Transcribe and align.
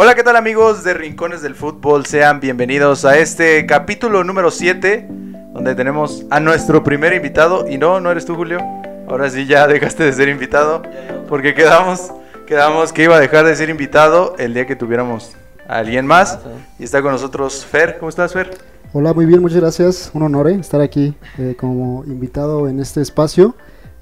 Hola, 0.00 0.14
¿qué 0.14 0.22
tal 0.22 0.36
amigos 0.36 0.84
de 0.84 0.94
Rincones 0.94 1.42
del 1.42 1.56
Fútbol? 1.56 2.06
Sean 2.06 2.38
bienvenidos 2.38 3.04
a 3.04 3.18
este 3.18 3.66
capítulo 3.66 4.22
número 4.22 4.52
7, 4.52 5.08
donde 5.52 5.74
tenemos 5.74 6.24
a 6.30 6.38
nuestro 6.38 6.84
primer 6.84 7.14
invitado. 7.14 7.68
Y 7.68 7.78
no, 7.78 7.98
no 7.98 8.12
eres 8.12 8.24
tú, 8.24 8.36
Julio. 8.36 8.60
Ahora 9.08 9.28
sí 9.28 9.46
ya 9.46 9.66
dejaste 9.66 10.04
de 10.04 10.12
ser 10.12 10.28
invitado, 10.28 10.82
porque 11.28 11.52
quedamos, 11.52 12.12
quedamos 12.46 12.92
que 12.92 13.02
iba 13.02 13.16
a 13.16 13.18
dejar 13.18 13.44
de 13.44 13.56
ser 13.56 13.70
invitado 13.70 14.36
el 14.38 14.54
día 14.54 14.68
que 14.68 14.76
tuviéramos 14.76 15.32
a 15.66 15.78
alguien 15.78 16.06
más. 16.06 16.38
Y 16.78 16.84
está 16.84 17.02
con 17.02 17.10
nosotros 17.10 17.66
Fer. 17.66 17.98
¿Cómo 17.98 18.08
estás, 18.08 18.32
Fer? 18.32 18.56
Hola, 18.92 19.12
muy 19.12 19.26
bien, 19.26 19.40
muchas 19.40 19.58
gracias. 19.58 20.12
Un 20.14 20.22
honor 20.22 20.48
eh, 20.48 20.54
estar 20.60 20.80
aquí 20.80 21.16
eh, 21.38 21.56
como 21.58 22.04
invitado 22.04 22.68
en 22.68 22.78
este 22.78 23.02
espacio. 23.02 23.56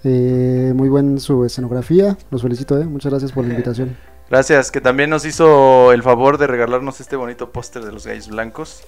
Eh, 0.05 0.73
muy 0.77 0.91
buen 0.91 1.19
su 1.19 1.45
escenografía. 1.47 2.19
Los 2.31 2.43
felicito, 2.43 2.79
eh. 2.79 2.85
muchas 2.85 3.11
gracias 3.11 3.33
por 3.33 3.45
la 3.45 3.51
invitación. 3.55 3.97
Gracias, 4.29 4.71
que 4.73 4.81
también 4.81 5.11
nos 5.11 5.25
hizo 5.25 5.93
el 5.93 6.03
favor 6.03 6.37
de 6.39 6.47
regalarnos 6.47 7.01
este 7.01 7.15
bonito 7.17 7.51
póster 7.51 7.85
de 7.85 7.93
los 7.93 8.07
Gallos 8.07 8.29
Blancos, 8.29 8.83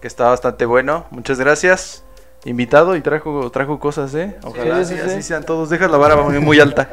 que 0.00 0.06
está 0.06 0.28
bastante 0.28 0.64
bueno. 0.64 1.06
Muchas 1.10 1.38
gracias. 1.40 2.02
Invitado 2.44 2.94
y 2.94 3.00
trajo 3.00 3.50
trajo 3.50 3.80
cosas, 3.80 4.14
¿eh? 4.14 4.36
Ojalá 4.44 4.84
Sí, 4.84 4.94
sí, 4.94 5.00
así 5.00 5.16
sí. 5.16 5.22
sean 5.22 5.42
todos. 5.42 5.68
Deja 5.68 5.88
la 5.88 5.96
vara 5.98 6.14
muy, 6.16 6.38
muy 6.38 6.60
alta. 6.60 6.88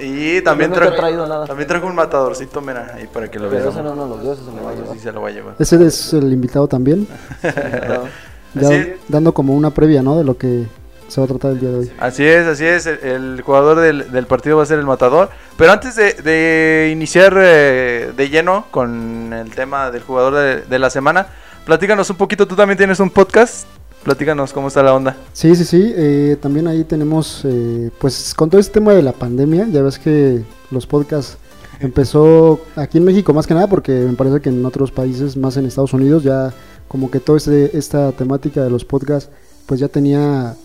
Y 0.00 0.40
también 0.40 0.72
trajo, 0.72 0.94
traído 0.96 1.26
nada. 1.26 1.44
también 1.44 1.68
trajo 1.68 1.86
un 1.86 1.94
matadorcito, 1.94 2.62
mira, 2.62 2.92
ahí 2.94 3.06
para 3.06 3.30
que 3.30 3.38
lo 3.38 3.50
Pero 3.50 3.64
vean. 3.64 3.72
ese 3.74 3.82
no 3.82 3.94
nos 3.94 4.08
lo 4.08 4.16
dio, 4.16 4.32
ese 4.32 4.42
se 4.44 4.50
lo 4.52 4.64
va 4.64 4.70
a 4.70 4.74
llevar. 4.74 4.92
Sí 4.94 4.98
se 5.00 5.12
lo 5.12 5.20
va 5.20 5.28
a 5.28 5.32
llevar. 5.32 5.54
Ese 5.58 5.84
es 5.86 6.12
el 6.14 6.32
invitado 6.32 6.66
también, 6.66 7.06
ya 8.54 8.86
dando 9.08 9.34
como 9.34 9.54
una 9.54 9.70
previa, 9.70 10.02
¿no? 10.02 10.16
De 10.16 10.24
lo 10.24 10.38
que 10.38 10.64
se 11.10 11.20
va 11.20 11.24
a 11.24 11.28
tratar 11.28 11.50
el 11.52 11.60
día 11.60 11.68
de 11.70 11.78
hoy. 11.80 11.92
Así 11.98 12.24
es, 12.24 12.46
así 12.46 12.64
es. 12.64 12.86
El, 12.86 12.98
el 13.02 13.40
jugador 13.42 13.80
del, 13.80 14.10
del 14.12 14.26
partido 14.26 14.56
va 14.56 14.62
a 14.62 14.66
ser 14.66 14.78
el 14.78 14.86
matador. 14.86 15.28
Pero 15.56 15.72
antes 15.72 15.96
de, 15.96 16.14
de 16.14 16.90
iniciar 16.92 17.34
eh, 17.36 18.12
de 18.16 18.28
lleno 18.28 18.66
con 18.70 19.32
el 19.32 19.50
tema 19.50 19.90
del 19.90 20.02
jugador 20.02 20.34
de, 20.34 20.60
de 20.62 20.78
la 20.78 20.88
semana, 20.88 21.26
platícanos 21.66 22.08
un 22.10 22.16
poquito. 22.16 22.46
Tú 22.46 22.54
también 22.56 22.78
tienes 22.78 23.00
un 23.00 23.10
podcast. 23.10 23.66
Platícanos 24.04 24.52
cómo 24.54 24.68
está 24.68 24.82
la 24.82 24.94
onda. 24.94 25.16
Sí, 25.34 25.54
sí, 25.54 25.64
sí. 25.64 25.92
eh, 25.94 26.36
también 26.40 26.66
ahí 26.68 26.84
tenemos, 26.84 27.42
eh, 27.44 27.90
pues 27.98 28.32
con 28.34 28.48
todo 28.48 28.58
este 28.60 28.72
tema 28.74 28.94
de 28.94 29.02
la 29.02 29.12
pandemia, 29.12 29.66
ya 29.70 29.82
ves 29.82 29.98
que 29.98 30.42
los 30.70 30.86
podcasts 30.86 31.36
empezó 31.80 32.60
aquí 32.76 32.96
en 32.96 33.04
México 33.04 33.34
más 33.34 33.46
que 33.46 33.52
nada, 33.52 33.66
porque 33.66 33.92
me 33.92 34.14
parece 34.14 34.40
que 34.40 34.48
en 34.48 34.64
otros 34.64 34.90
países, 34.90 35.36
más 35.36 35.58
en 35.58 35.66
Estados 35.66 35.92
Unidos, 35.92 36.22
ya 36.22 36.50
como 36.88 37.10
que 37.10 37.20
toda 37.20 37.38
esta 37.38 38.10
temática 38.12 38.62
de 38.64 38.70
los 38.70 38.84
podcasts, 38.86 39.30
pues 39.70 39.78
ya 39.78 39.86
tenía, 39.86 40.56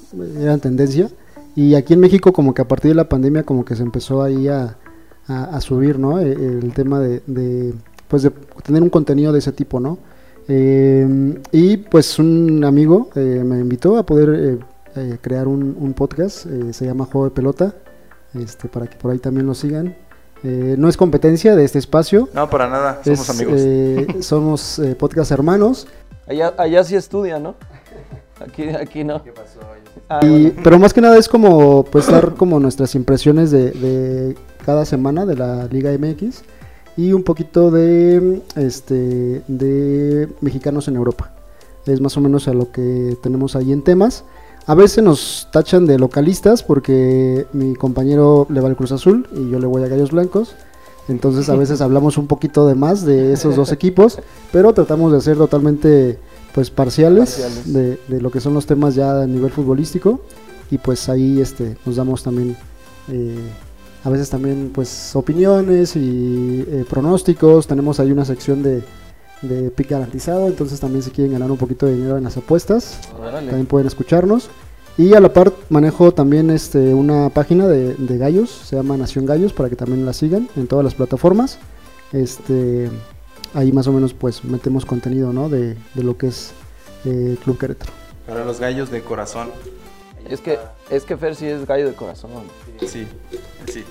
era 0.41 0.53
en 0.55 0.59
tendencia. 0.59 1.11
Y 1.55 1.75
aquí 1.75 1.93
en 1.93 1.99
México 1.99 2.33
como 2.33 2.55
que 2.55 2.63
a 2.63 2.67
partir 2.67 2.89
de 2.89 2.95
la 2.95 3.07
pandemia 3.07 3.43
como 3.43 3.63
que 3.63 3.75
se 3.75 3.83
empezó 3.83 4.23
ahí 4.23 4.47
a, 4.47 4.77
a- 5.27 5.43
a 5.55 5.61
subir, 5.61 5.99
¿no? 5.99 6.19
E- 6.19 6.31
El, 6.31 6.73
tema 6.73 6.99
de, 6.99 7.21
de, 7.27 7.75
pues 8.07 8.23
de 8.23 8.31
tener 8.63 8.81
un 8.81 8.89
contenido 8.89 9.31
de 9.31 9.37
ese 9.37 9.51
tipo, 9.51 9.79
¿no? 9.79 9.99
Eh, 10.47 11.39
y 11.51 11.77
pues 11.77 12.17
un 12.17 12.63
amigo 12.65 13.09
eh, 13.15 13.43
me 13.45 13.59
invitó 13.59 13.97
a 13.97 14.05
poder 14.07 14.29
eh, 14.33 14.57
eh, 14.95 15.17
crear 15.21 15.47
un, 15.47 15.77
un 15.79 15.93
podcast, 15.93 16.47
eh, 16.47 16.73
se 16.73 16.85
llama 16.87 17.05
Juego 17.05 17.25
de 17.25 17.31
Pelota, 17.31 17.75
este, 18.33 18.67
para 18.67 18.87
que 18.87 18.97
por 18.97 19.11
ahí 19.11 19.19
también 19.19 19.45
lo 19.45 19.53
sigan. 19.53 19.95
Eh, 20.43 20.75
no 20.79 20.89
es 20.89 20.97
competencia 20.97 21.55
de 21.55 21.63
este 21.63 21.77
espacio, 21.77 22.27
No, 22.33 22.49
para 22.49 22.67
nada. 22.67 23.01
Somos 23.03 23.21
es, 23.21 23.29
amigos. 23.29 23.53
eh, 23.63 24.07
somos 24.21 24.79
eh, 24.79 24.95
podcast 24.95 25.31
hermanos, 25.31 25.87
Allá, 26.27 26.55
allá 26.57 26.83
sí 26.83 26.95
estudia, 26.95 27.37
¿no? 27.37 27.53
Aquí, 28.39 28.63
aquí 28.69 29.03
no. 29.03 29.21
Ah, 30.09 30.19
y- 30.23 30.27
bueno. 30.29 30.61
pero 30.63 30.79
más 30.79 30.93
que 30.93 31.01
nada 31.01 31.17
es 31.17 31.29
como 31.29 31.83
pues 31.85 32.07
dar 32.07 32.35
como 32.35 32.59
nuestras 32.59 32.93
impresiones 32.95 33.49
de, 33.51 33.71
de 33.71 34.35
cada 34.65 34.85
semana 34.85 35.25
de 35.25 35.35
la 35.35 35.65
Liga 35.67 35.91
MX 35.97 36.41
y 36.97 37.13
un 37.13 37.23
poquito 37.23 37.71
de 37.71 38.41
este 38.55 39.41
de 39.47 40.29
mexicanos 40.41 40.87
en 40.87 40.95
Europa. 40.95 41.31
Es 41.85 42.01
más 42.01 42.17
o 42.17 42.21
menos 42.21 42.47
a 42.47 42.53
lo 42.53 42.71
que 42.71 43.17
tenemos 43.21 43.55
ahí 43.55 43.71
en 43.71 43.83
temas. 43.83 44.23
A 44.67 44.73
veces 44.73 45.03
nos 45.03 45.47
tachan 45.51 45.85
de 45.85 45.99
localistas 45.99 46.63
porque 46.63 47.45
mi 47.53 47.75
compañero 47.75 48.47
le 48.49 48.59
va 48.61 48.67
al 48.67 48.75
Cruz 48.75 48.91
Azul 48.91 49.27
y 49.35 49.49
yo 49.51 49.59
le 49.59 49.67
voy 49.67 49.83
a 49.83 49.87
Gallos 49.87 50.11
Blancos. 50.11 50.55
Entonces 51.07 51.47
a 51.49 51.55
veces 51.55 51.81
hablamos 51.81 52.17
un 52.17 52.27
poquito 52.27 52.67
de 52.67 52.73
más 52.75 53.05
de 53.05 53.31
esos 53.33 53.55
dos 53.55 53.71
equipos, 53.71 54.19
pero 54.51 54.73
tratamos 54.73 55.13
de 55.13 55.21
ser 55.21 55.37
totalmente 55.37 56.17
pues 56.55 56.71
parciales, 56.71 57.31
Parciales. 57.35 57.73
De, 57.73 57.99
de 58.07 58.21
lo 58.21 58.31
que 58.31 58.39
son 58.39 58.53
los 58.53 58.65
temas 58.65 58.95
ya 58.95 59.21
a 59.21 59.27
nivel 59.27 59.51
futbolístico 59.51 60.21
y 60.71 60.77
pues 60.79 61.09
ahí 61.09 61.41
este 61.41 61.75
nos 61.85 61.97
damos 61.97 62.23
también 62.23 62.55
eh, 63.09 63.37
a 64.05 64.09
veces 64.09 64.29
también 64.29 64.71
pues 64.73 65.15
opiniones 65.15 65.95
y 65.95 66.63
eh, 66.67 66.85
pronósticos. 66.89 67.67
Tenemos 67.67 67.99
ahí 67.99 68.11
una 68.11 68.23
sección 68.23 68.63
de, 68.63 68.83
de 69.41 69.69
pick 69.71 69.89
garantizado, 69.89 70.47
entonces 70.47 70.79
también 70.79 71.03
si 71.03 71.11
quieren 71.11 71.33
ganar 71.33 71.51
un 71.51 71.57
poquito 71.57 71.87
de 71.87 71.95
dinero 71.95 72.17
en 72.17 72.23
las 72.23 72.37
apuestas, 72.37 72.99
Órale. 73.19 73.47
también 73.47 73.65
pueden 73.65 73.87
escucharnos. 73.87 74.49
Y 74.97 75.13
a 75.13 75.19
la 75.19 75.33
par 75.33 75.51
manejo 75.69 76.13
también 76.13 76.49
este, 76.51 76.93
una 76.93 77.29
página 77.29 77.67
de, 77.67 77.95
de 77.95 78.17
gallos, 78.17 78.49
se 78.49 78.77
llama 78.77 78.95
Nación 78.95 79.25
Gallos, 79.25 79.51
para 79.51 79.69
que 79.69 79.75
también 79.75 80.05
la 80.05 80.13
sigan 80.13 80.47
en 80.55 80.67
todas 80.67 80.85
las 80.85 80.93
plataformas. 80.93 81.57
Este, 82.13 82.89
ahí 83.55 83.71
más 83.71 83.87
o 83.87 83.91
menos 83.91 84.13
pues 84.13 84.43
metemos 84.43 84.85
contenido 84.85 85.33
¿no? 85.33 85.49
de, 85.49 85.75
de 85.93 86.03
lo 86.03 86.17
que 86.17 86.27
es 86.27 86.53
eh, 87.05 87.37
Club 87.43 87.57
Querétaro. 87.57 87.91
Para 88.27 88.45
los 88.45 88.59
gallos 88.59 88.91
de 88.91 89.01
corazón. 89.01 89.49
Es 90.29 90.41
que, 90.41 90.59
es 90.89 91.03
que 91.03 91.17
Fer 91.17 91.35
sí 91.35 91.47
es 91.47 91.65
gallo 91.65 91.87
de 91.87 91.93
corazón. 91.93 92.31
Sí, 92.81 93.07
sí. 93.67 93.83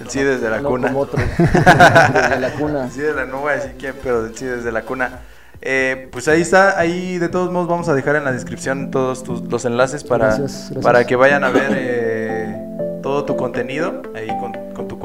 El 0.00 0.10
sí 0.10 0.22
desde 0.22 0.50
la 0.50 0.60
no 0.60 0.68
cuna. 0.70 0.88
como 0.88 1.00
otros. 1.00 1.22
Desde 1.38 2.40
la 2.40 2.52
cuna. 2.58 2.84
El 2.84 2.90
sí 2.90 3.00
de 3.00 3.14
la, 3.14 3.24
no 3.26 3.40
voy 3.40 3.52
a 3.52 3.56
decir 3.56 3.74
quién, 3.78 3.94
pero 4.02 4.22
del 4.22 4.36
sí 4.36 4.44
desde 4.44 4.70
la 4.72 4.82
cuna. 4.82 5.20
Eh, 5.62 6.08
pues 6.12 6.28
ahí 6.28 6.42
está, 6.42 6.78
ahí 6.78 7.18
de 7.18 7.28
todos 7.30 7.50
modos 7.50 7.66
vamos 7.68 7.88
a 7.88 7.94
dejar 7.94 8.16
en 8.16 8.24
la 8.24 8.32
descripción 8.32 8.90
todos 8.90 9.22
tus, 9.24 9.40
los 9.50 9.64
enlaces 9.64 10.04
para, 10.04 10.26
Gracias, 10.26 10.64
gracias. 10.64 10.84
para 10.84 11.06
que 11.06 11.16
vayan 11.16 11.44
a 11.44 11.50
ver 11.50 11.70
eh, 11.74 12.56
todo 13.02 13.24
tu 13.24 13.36
contenido, 13.36 14.02
ahí 14.14 14.28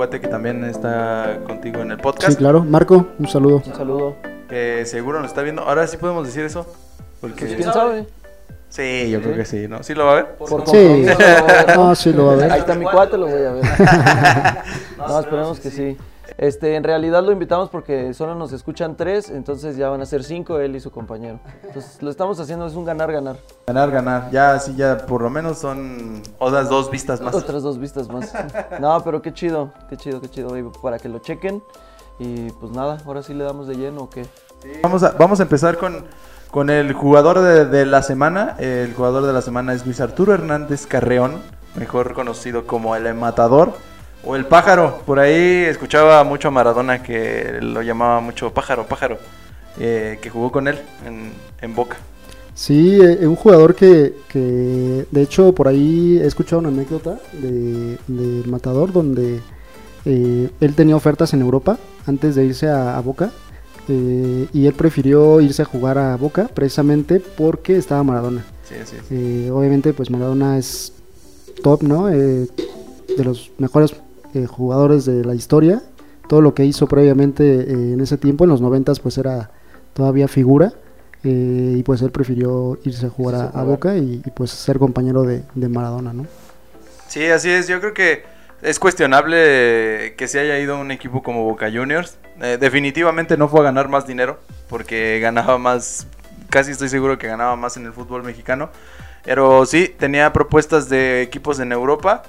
cuate 0.01 0.19
que 0.19 0.27
también 0.27 0.63
está 0.63 1.37
contigo 1.45 1.79
en 1.83 1.91
el 1.91 1.97
Sí, 1.97 2.01
podcast, 2.01 2.35
claro. 2.39 2.63
Marco, 2.63 3.05
un 3.19 3.27
saludo. 3.27 3.61
Un 3.63 3.75
saludo. 3.75 4.15
que 4.49 4.83
seguro 4.87 5.19
nos 5.19 5.27
está 5.29 5.43
viendo. 5.43 5.61
Ahora 5.61 5.85
sí 5.85 5.97
podemos 5.97 6.25
decir 6.25 6.43
eso. 6.43 6.65
Porque 7.21 7.45
Pues, 7.45 7.55
¿Quién 7.55 7.71
sabe? 7.71 8.07
Sí, 8.69 9.11
yo 9.11 9.21
creo 9.21 9.35
que 9.35 9.45
sí, 9.45 9.67
¿no? 9.67 9.83
¿Sí 9.83 9.93
lo 9.93 10.05
va 10.07 10.13
a 10.13 10.15
ver? 10.15 10.25
Por 10.39 10.67
Sí. 10.67 11.05
No, 11.75 11.93
sí 11.93 12.11
lo 12.13 12.25
va 12.25 12.33
a 12.33 12.35
ver. 12.37 12.51
Ahí 12.51 12.59
está 12.61 12.73
mi 12.73 12.85
cuate, 12.85 13.15
lo 13.15 13.27
voy 13.27 13.43
a 13.45 13.51
ver. 13.51 13.63
No, 14.97 15.19
esperemos 15.19 15.59
que 15.59 15.69
sí. 15.69 15.95
Este, 16.37 16.75
en 16.75 16.83
realidad 16.83 17.23
lo 17.23 17.31
invitamos 17.31 17.69
porque 17.69 18.13
solo 18.13 18.35
nos 18.35 18.51
escuchan 18.51 18.95
tres, 18.97 19.29
entonces 19.29 19.77
ya 19.77 19.89
van 19.89 20.01
a 20.01 20.05
ser 20.05 20.23
cinco 20.23 20.59
él 20.59 20.75
y 20.75 20.79
su 20.79 20.91
compañero. 20.91 21.39
Entonces 21.63 22.01
lo 22.01 22.09
estamos 22.09 22.39
haciendo, 22.39 22.65
es 22.65 22.73
un 22.73 22.85
ganar-ganar. 22.85 23.37
Ganar, 23.67 23.91
ganar. 23.91 24.31
Ya, 24.31 24.57
sí, 24.59 24.75
ya 24.75 24.97
por 25.05 25.21
lo 25.21 25.29
menos 25.29 25.59
son 25.59 26.21
otras 26.39 26.69
dos 26.69 26.89
vistas 26.89 27.21
más. 27.21 27.35
Otras 27.35 27.63
dos 27.63 27.77
vistas 27.77 28.09
más. 28.09 28.33
No, 28.79 29.03
pero 29.03 29.21
qué 29.21 29.33
chido, 29.33 29.71
qué 29.89 29.97
chido, 29.97 30.21
qué 30.21 30.29
chido, 30.29 30.57
y 30.57 30.63
para 30.81 30.97
que 30.97 31.09
lo 31.09 31.19
chequen. 31.19 31.61
Y 32.17 32.49
pues 32.51 32.71
nada, 32.71 32.97
ahora 33.05 33.23
sí 33.23 33.33
le 33.33 33.43
damos 33.43 33.67
de 33.67 33.75
lleno 33.75 34.01
o 34.01 34.09
qué. 34.09 34.25
Vamos 34.83 35.03
a, 35.03 35.11
vamos 35.11 35.39
a 35.39 35.43
empezar 35.43 35.77
con, 35.77 36.05
con 36.51 36.69
el 36.69 36.93
jugador 36.93 37.39
de, 37.39 37.65
de 37.65 37.85
la 37.85 38.03
semana. 38.03 38.55
El 38.59 38.93
jugador 38.93 39.25
de 39.25 39.33
la 39.33 39.41
semana 39.41 39.73
es 39.73 39.85
Luis 39.85 40.01
Arturo 40.01 40.33
Hernández 40.33 40.85
Carreón, 40.85 41.41
mejor 41.75 42.13
conocido 42.13 42.67
como 42.67 42.95
el 42.95 43.11
Matador 43.15 43.73
o 44.23 44.35
el 44.35 44.45
Pájaro. 44.45 45.01
Por 45.05 45.19
ahí 45.19 45.63
escuchaba 45.63 46.23
mucho 46.23 46.49
a 46.49 46.51
Maradona 46.51 47.03
que 47.03 47.59
lo 47.61 47.81
llamaba 47.81 48.19
mucho 48.19 48.53
Pájaro, 48.53 48.85
Pájaro, 48.85 49.17
eh, 49.79 50.19
que 50.21 50.29
jugó 50.29 50.51
con 50.51 50.67
él 50.67 50.79
en, 51.05 51.31
en 51.61 51.75
Boca. 51.75 51.97
Sí, 52.53 52.99
eh, 53.01 53.25
un 53.25 53.35
jugador 53.35 53.75
que, 53.75 54.13
que, 54.27 55.05
de 55.09 55.21
hecho 55.21 55.53
por 55.53 55.67
ahí 55.67 56.19
he 56.21 56.27
escuchado 56.27 56.59
una 56.59 56.69
anécdota 56.69 57.17
de, 57.33 57.97
de 58.07 58.47
Matador 58.47 58.91
donde 58.91 59.39
eh, 60.05 60.49
él 60.59 60.75
tenía 60.75 60.95
ofertas 60.95 61.33
en 61.33 61.41
Europa 61.41 61.77
antes 62.05 62.35
de 62.35 62.45
irse 62.45 62.67
a, 62.67 62.97
a 62.97 63.01
Boca 63.01 63.31
eh, 63.87 64.47
y 64.53 64.67
él 64.67 64.73
prefirió 64.73 65.41
irse 65.41 65.61
a 65.61 65.65
jugar 65.65 65.97
a 65.97 66.15
Boca 66.17 66.49
precisamente 66.53 67.19
porque 67.19 67.77
estaba 67.77 68.03
Maradona. 68.03 68.45
Sí, 68.67 68.75
sí, 68.85 68.97
sí. 69.07 69.15
Eh, 69.15 69.51
obviamente 69.51 69.93
pues 69.93 70.09
Maradona 70.09 70.57
es 70.57 70.93
top, 71.63 71.83
¿no? 71.83 72.09
Eh, 72.09 72.47
de 73.17 73.23
los 73.23 73.51
mejores 73.57 73.95
eh, 74.33 74.45
jugadores 74.45 75.05
de 75.05 75.23
la 75.23 75.35
historia. 75.35 75.81
Todo 76.27 76.41
lo 76.41 76.53
que 76.53 76.65
hizo 76.65 76.87
previamente 76.87 77.43
eh, 77.43 77.93
en 77.93 78.01
ese 78.01 78.17
tiempo, 78.17 78.45
en 78.45 78.49
los 78.49 78.61
noventas, 78.61 78.99
pues 78.99 79.17
era 79.17 79.51
todavía 79.93 80.27
figura. 80.27 80.73
eh, 81.23 81.75
y 81.77 81.83
pues 81.83 82.01
él 82.01 82.11
prefirió 82.11 82.79
irse 82.83 83.05
a 83.05 83.09
jugar 83.09 83.51
a. 83.53 83.63
Boca 83.63 83.95
y, 83.97 84.21
y, 84.25 84.31
pues 84.31 84.51
ser 84.51 84.79
compañero 84.79 85.23
de, 85.23 85.43
de 85.53 85.69
Maradona, 85.69 86.13
¿no? 86.13 86.25
Sí, 87.07 87.25
así 87.25 87.49
es. 87.49 87.67
Yo 87.67 87.79
creo 87.79 87.93
que 87.93 88.23
es 88.61 88.79
cuestionable 88.79 90.13
que 90.17 90.27
se 90.27 90.39
haya 90.39 90.57
ido 90.59 90.75
a 90.75 90.79
un 90.79 90.91
equipo 90.91 91.21
como 91.23 91.43
Boca 91.43 91.69
Juniors. 91.71 92.17
Eh, 92.41 92.57
definitivamente 92.59 93.37
no 93.37 93.47
fue 93.49 93.59
a 93.59 93.63
ganar 93.63 93.89
más 93.89 94.07
dinero, 94.07 94.39
porque 94.69 95.19
ganaba 95.19 95.57
más, 95.57 96.07
casi 96.49 96.71
estoy 96.71 96.89
seguro 96.89 97.17
que 97.17 97.27
ganaba 97.27 97.55
más 97.55 97.77
en 97.77 97.85
el 97.85 97.93
fútbol 97.93 98.23
mexicano. 98.23 98.69
Pero 99.23 99.65
sí, 99.65 99.93
tenía 99.99 100.31
propuestas 100.33 100.89
de 100.89 101.21
equipos 101.21 101.59
en 101.59 101.71
Europa 101.71 102.23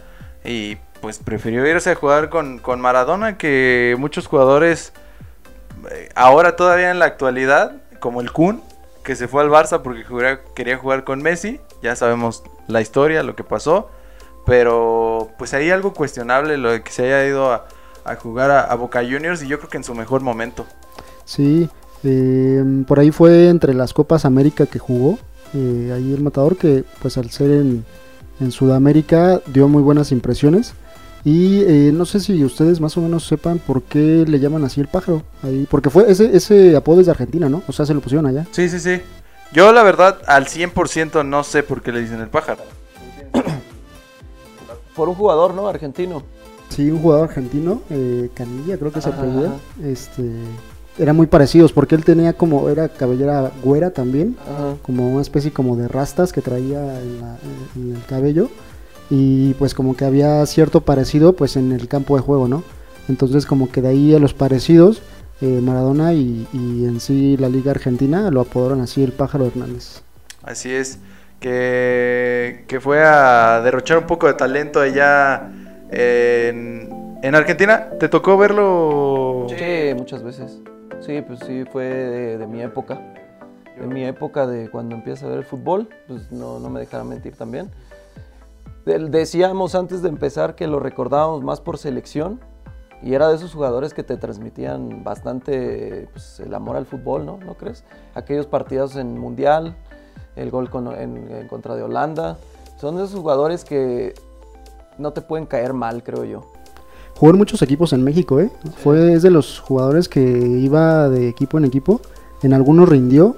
y 0.44 0.76
pues 1.02 1.19
prefirió 1.19 1.66
irse 1.66 1.90
a 1.90 1.94
jugar 1.96 2.31
con, 2.31 2.58
con 2.58 2.81
Maradona, 2.81 3.37
que 3.37 3.96
muchos 3.99 4.28
jugadores 4.28 4.93
eh, 5.90 6.08
ahora 6.14 6.54
todavía 6.54 6.93
en 6.93 7.00
la 7.00 7.06
actualidad, 7.06 7.72
como 7.99 8.20
el 8.20 8.31
Kun, 8.31 8.62
que 9.02 9.16
se 9.16 9.26
fue 9.26 9.43
al 9.43 9.50
Barça 9.50 9.82
porque 9.82 10.04
quería 10.54 10.78
jugar 10.78 11.02
con 11.02 11.20
Messi, 11.20 11.60
ya 11.82 11.96
sabemos 11.96 12.44
la 12.69 12.81
historia, 12.81 13.25
lo 13.25 13.34
que 13.34 13.43
pasó, 13.43 13.90
pero 14.46 15.28
pues 15.38 15.52
ahí 15.54 15.70
algo 15.70 15.93
cuestionable 15.93 16.56
lo 16.56 16.70
de 16.70 16.82
que 16.84 16.93
se 16.93 17.02
haya 17.02 17.26
ido 17.26 17.52
a, 17.52 17.66
jugar 18.16 18.52
a, 18.52 18.72
Boca 18.76 19.00
Juniors 19.02 19.43
y 19.43 19.49
yo 19.49 19.58
creo 19.58 19.70
que 19.70 19.78
en 19.78 19.84
su 19.84 19.96
mejor 19.96 20.20
momento. 20.20 20.66
Sí, 21.25 21.69
eh, 22.04 22.84
por 22.87 23.00
ahí 23.00 23.10
fue 23.10 23.49
entre 23.49 23.75
las 23.75 23.93
Copas 23.93 24.25
América 24.25 24.66
que 24.66 24.78
jugó. 24.78 25.19
eh, 25.52 25.93
ahí 25.94 26.14
el 26.14 26.22
matador 26.22 26.56
que 26.56 26.84
pues 27.00 27.19
al 27.19 27.31
ser 27.31 27.50
en, 27.50 27.84
en 28.40 28.52
Sudamérica 28.52 29.40
dio 29.46 29.66
muy 29.66 29.82
buenas 29.82 30.12
impresiones. 30.12 30.75
Y 31.25 31.61
eh, 31.63 31.91
no 31.95 32.05
sé 32.05 32.19
si 32.21 32.43
ustedes 32.45 32.81
más 32.81 32.97
o 32.97 33.01
menos 33.01 33.25
sepan 33.27 33.59
por 33.59 33.83
qué 33.83 34.25
le 34.27 34.41
llaman 34.41 34.65
así 34.65 34.81
el 34.81 34.89
pájaro. 34.89 35.23
Ahí, 35.43 35.67
porque 35.71 35.89
fue 35.91 36.11
ese, 36.11 36.37
ese 36.37 36.75
apodo 36.75 37.01
es 37.01 37.07
de 37.07 37.13
Argentina, 37.13 37.49
¿no? 37.49 37.63
O 37.69 37.73
sea, 37.73 37.87
se 37.87 37.95
lo 37.95 38.01
pusieron 38.01 38.27
allá. 38.27 38.47
Sí, 38.51 38.69
sí, 38.69 38.81
sí. 38.81 39.01
Yo 39.53 39.73
la 39.73 39.83
verdad 39.83 40.19
al 40.27 40.47
100% 40.47 41.25
no 41.25 41.45
sé 41.45 41.63
por 41.63 41.83
qué 41.83 41.93
le 41.93 42.01
dicen 42.01 42.21
el 42.21 42.29
pájaro. 42.29 42.63
Por 44.97 45.09
un 45.09 45.15
jugador, 45.15 45.55
¿no? 45.55 45.69
Argentino. 45.69 46.23
Sí, 46.69 46.91
un 46.91 47.01
jugador 47.01 47.29
argentino, 47.29 47.83
eh, 47.91 48.31
Canilla 48.35 48.79
creo 48.79 48.93
que 48.93 49.01
se 49.03 49.11
apellida. 49.11 49.53
Este, 49.85 50.23
eran 50.99 51.17
muy 51.17 51.27
parecidos 51.27 51.73
porque 51.73 51.95
él 51.95 52.05
tenía 52.05 52.33
como, 52.33 52.69
era 52.69 52.89
cabellera 52.89 53.51
güera 53.63 53.91
también. 53.91 54.37
Ajá. 54.43 54.75
como 54.83 55.11
una 55.13 55.23
especie 55.23 55.53
como 55.53 55.77
de 55.77 55.89
rastas 55.89 56.33
que 56.33 56.41
traía 56.41 57.01
en, 57.01 57.21
la- 57.21 57.37
en 57.77 57.97
el 57.97 58.05
cabello 58.07 58.49
y 59.14 59.53
pues 59.55 59.75
como 59.75 59.94
que 59.94 60.06
había 60.06 60.44
cierto 60.47 60.81
parecido 60.81 61.35
pues 61.35 61.56
en 61.56 61.70
el 61.70 61.87
campo 61.87 62.17
de 62.17 62.23
juego, 62.23 62.49
¿no? 62.49 62.62
Entonces 63.11 63.44
como 63.44 63.70
que 63.70 63.82
de 63.82 63.88
ahí 63.88 64.14
a 64.14 64.19
los 64.19 64.32
parecidos 64.32 65.03
eh, 65.43 65.61
Maradona 65.62 66.14
y, 66.14 66.49
y 66.55 66.87
en 66.87 66.99
sí 66.99 67.37
la 67.37 67.50
liga 67.50 67.73
argentina 67.73 68.31
lo 68.31 68.41
apodaron 68.41 68.81
así 68.81 69.05
el 69.05 69.12
pájaro 69.12 69.44
Hernández. 69.44 70.00
Así 70.43 70.73
es, 70.73 70.99
que, 71.41 72.64
que 72.69 72.81
fue 72.81 73.05
a 73.05 73.61
derrochar 73.62 73.99
un 73.99 74.06
poco 74.06 74.29
de 74.29 74.35
talento 74.35 74.81
allá 74.81 75.53
en, 75.91 77.19
en 77.23 77.35
Argentina. 77.35 77.91
¿Te 78.00 78.09
tocó 78.09 78.38
verlo? 78.38 79.47
Sí, 79.50 79.94
muchas 79.94 80.23
veces. 80.23 80.59
Sí, 81.00 81.20
pues 81.20 81.41
sí, 81.47 81.64
fue 81.70 81.85
de, 81.85 82.38
de 82.38 82.47
mi 82.47 82.62
época. 82.62 82.99
De 83.79 83.87
mi 83.87 84.05
época 84.05 84.47
de 84.47 84.70
cuando 84.70 84.94
empieza 84.94 85.26
a 85.26 85.29
ver 85.29 85.38
el 85.41 85.44
fútbol, 85.44 85.91
pues 86.09 86.32
no, 86.32 86.59
no 86.59 86.70
me 86.70 86.81
dejará 86.81 87.05
mentir 87.05 87.37
también. 87.37 87.69
Decíamos 88.84 89.75
antes 89.75 90.02
de 90.02 90.08
empezar 90.08 90.55
que 90.56 90.67
lo 90.67 90.81
recordábamos 90.81 91.43
más 91.44 91.61
por 91.61 91.79
selección 91.79 92.40
y 93.02 93.14
era 93.14 93.29
de 93.29 93.37
esos 93.37 93.52
jugadores 93.55 93.94
que 93.94 94.02
te 94.02 94.17
transmitían 94.17 95.05
bastante 95.05 96.08
pues, 96.12 96.40
el 96.40 96.52
amor 96.55 96.76
al 96.76 96.87
fútbol, 96.87 97.25
¿no? 97.26 97.38
¿No 97.38 97.55
crees? 97.55 97.84
Aquellos 98.14 98.46
partidos 98.46 98.96
en 98.96 99.19
Mundial, 99.19 99.76
el 100.37 100.50
gol 100.50 100.69
con- 100.70 100.93
en, 100.99 101.31
en 101.31 101.49
contra 101.49 101.75
de 101.76 101.82
Holanda, 101.82 102.38
son 102.81 102.96
de 102.96 103.05
esos 103.05 103.19
jugadores 103.20 103.64
que 103.64 104.14
no 104.99 105.12
te 105.12 105.20
pueden 105.20 105.46
caer 105.46 105.73
mal, 105.75 106.02
creo 106.02 106.25
yo. 106.25 106.43
Jugó 107.17 107.31
en 107.32 107.38
muchos 107.38 107.62
equipos 107.62 107.93
en 107.93 108.02
México, 108.02 108.40
¿eh? 108.40 108.50
Fue 108.78 109.12
es 109.12 109.23
de 109.23 109.31
los 109.31 109.61
jugadores 109.61 110.08
que 110.08 110.20
iba 110.20 111.08
de 111.08 111.28
equipo 111.28 111.58
en 111.58 111.64
equipo. 111.64 112.00
En 112.43 112.52
algunos 112.52 112.88
rindió 112.88 113.37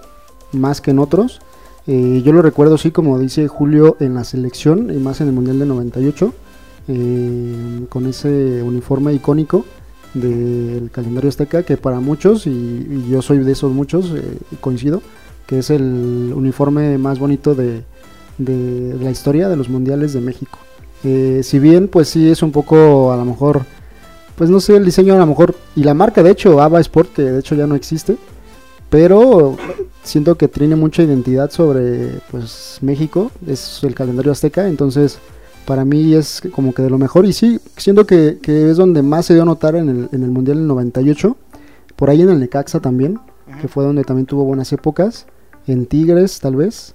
más 0.52 0.80
que 0.80 0.92
en 0.92 0.98
otros. 1.00 1.40
Eh, 1.86 2.22
yo 2.24 2.32
lo 2.32 2.42
recuerdo, 2.42 2.78
sí, 2.78 2.90
como 2.90 3.18
dice 3.18 3.48
Julio, 3.48 3.96
en 4.00 4.14
la 4.14 4.24
selección 4.24 4.90
y 4.90 4.98
más 4.98 5.20
en 5.20 5.28
el 5.28 5.34
Mundial 5.34 5.58
de 5.58 5.66
98, 5.66 6.34
eh, 6.88 7.86
con 7.88 8.06
ese 8.06 8.62
uniforme 8.62 9.12
icónico 9.12 9.64
del 10.14 10.90
calendario 10.92 11.28
azteca, 11.28 11.62
que 11.62 11.76
para 11.76 12.00
muchos, 12.00 12.46
y, 12.46 12.50
y 12.50 13.08
yo 13.10 13.20
soy 13.20 13.38
de 13.38 13.52
esos 13.52 13.72
muchos, 13.72 14.12
eh, 14.14 14.38
coincido, 14.60 15.02
que 15.46 15.58
es 15.58 15.70
el 15.70 16.32
uniforme 16.34 16.96
más 16.98 17.18
bonito 17.18 17.54
de, 17.54 17.82
de 18.38 18.96
la 19.00 19.10
historia 19.10 19.48
de 19.48 19.56
los 19.56 19.68
mundiales 19.68 20.12
de 20.12 20.20
México. 20.20 20.58
Eh, 21.02 21.40
si 21.42 21.58
bien, 21.58 21.88
pues 21.88 22.08
sí 22.08 22.30
es 22.30 22.42
un 22.42 22.50
poco, 22.50 23.12
a 23.12 23.16
lo 23.16 23.24
mejor, 23.24 23.62
pues 24.36 24.50
no 24.50 24.60
sé, 24.60 24.76
el 24.76 24.84
diseño 24.84 25.14
a 25.14 25.18
lo 25.18 25.26
mejor, 25.26 25.54
y 25.76 25.84
la 25.84 25.94
marca 25.94 26.22
de 26.22 26.30
hecho, 26.30 26.60
Ava 26.60 26.80
Sport, 26.80 27.12
que 27.14 27.22
de 27.22 27.40
hecho 27.40 27.54
ya 27.54 27.66
no 27.66 27.74
existe, 27.74 28.16
pero 28.94 29.56
siento 30.04 30.36
que 30.36 30.46
tiene 30.46 30.76
mucha 30.76 31.02
identidad 31.02 31.50
sobre, 31.50 32.20
pues, 32.30 32.78
México, 32.80 33.32
es 33.44 33.82
el 33.82 33.92
calendario 33.92 34.30
azteca, 34.30 34.68
entonces 34.68 35.18
para 35.64 35.84
mí 35.84 36.14
es 36.14 36.40
como 36.54 36.72
que 36.72 36.82
de 36.82 36.90
lo 36.90 36.96
mejor, 36.96 37.26
y 37.26 37.32
sí, 37.32 37.58
siento 37.76 38.06
que, 38.06 38.38
que 38.40 38.70
es 38.70 38.76
donde 38.76 39.02
más 39.02 39.26
se 39.26 39.34
dio 39.34 39.42
a 39.42 39.46
notar 39.46 39.74
en 39.74 39.88
el, 39.88 40.08
en 40.12 40.22
el 40.22 40.30
Mundial 40.30 40.58
del 40.58 40.68
98, 40.68 41.36
por 41.96 42.08
ahí 42.08 42.22
en 42.22 42.28
el 42.28 42.38
Necaxa 42.38 42.78
también, 42.78 43.18
que 43.60 43.66
fue 43.66 43.82
donde 43.82 44.04
también 44.04 44.26
tuvo 44.26 44.44
buenas 44.44 44.72
épocas, 44.72 45.26
en 45.66 45.86
Tigres 45.86 46.38
tal 46.38 46.54
vez, 46.54 46.94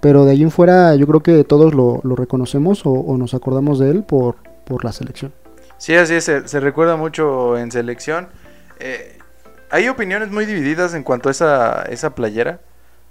pero 0.00 0.24
de 0.24 0.30
ahí 0.30 0.42
en 0.42 0.50
fuera 0.50 0.94
yo 0.94 1.06
creo 1.06 1.22
que 1.22 1.44
todos 1.44 1.74
lo, 1.74 2.00
lo 2.02 2.16
reconocemos 2.16 2.86
o, 2.86 2.92
o 2.92 3.18
nos 3.18 3.34
acordamos 3.34 3.78
de 3.78 3.90
él 3.90 4.04
por, 4.04 4.36
por 4.64 4.86
la 4.86 4.92
selección. 4.92 5.34
Sí, 5.76 5.94
así 5.96 6.14
es, 6.14 6.24
se, 6.24 6.48
se 6.48 6.60
recuerda 6.60 6.96
mucho 6.96 7.58
en 7.58 7.70
selección. 7.70 8.28
Eh, 8.80 9.15
hay 9.70 9.88
opiniones 9.88 10.30
muy 10.30 10.46
divididas 10.46 10.94
en 10.94 11.02
cuanto 11.02 11.28
a 11.28 11.32
esa, 11.32 11.82
esa 11.82 12.14
playera. 12.14 12.60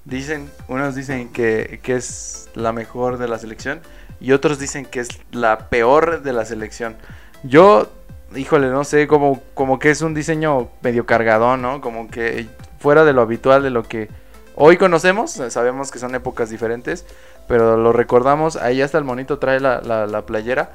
Dicen, 0.06 0.50
unos 0.68 0.96
dicen 0.96 1.30
que, 1.32 1.80
es 1.84 2.50
la 2.54 2.72
mejor 2.72 3.18
de 3.18 3.28
la 3.28 3.40
selección 3.40 3.82
y 4.20 4.32
otros 4.32 4.60
dicen 4.60 4.86
que 4.86 5.00
es 5.00 5.10
la 5.32 5.70
peor 5.70 6.22
de 6.22 6.34
la 6.34 6.46
selección. 6.46 6.96
Yo, 7.44 7.90
híjole, 8.36 8.70
no 8.70 8.84
sé, 8.84 9.08
como, 9.08 9.42
como 9.54 9.80
que 9.80 9.90
es 9.90 10.02
un 10.02 10.14
diseño 10.14 10.70
medio 10.82 11.06
cargadón, 11.06 11.62
¿no? 11.62 11.82
Como 11.82 12.08
que 12.08 12.48
fuera 12.80 13.04
de 13.04 13.14
lo 13.14 13.22
habitual 13.22 13.64
de 13.64 13.72
lo 13.72 13.84
que 13.84 14.10
hoy 14.56 14.78
conocemos, 14.78 15.32
sabemos 15.50 15.92
que 15.92 16.00
son 16.00 16.14
épocas 16.16 16.50
diferentes, 16.50 17.06
pero 17.48 17.78
lo 17.78 17.92
recordamos, 17.92 18.56
ahí 18.56 18.82
hasta 18.82 18.98
el 18.98 19.04
monito 19.04 19.40
trae 19.40 19.60
la, 19.60 19.82
la, 19.82 20.06
la 20.06 20.26
playera. 20.26 20.72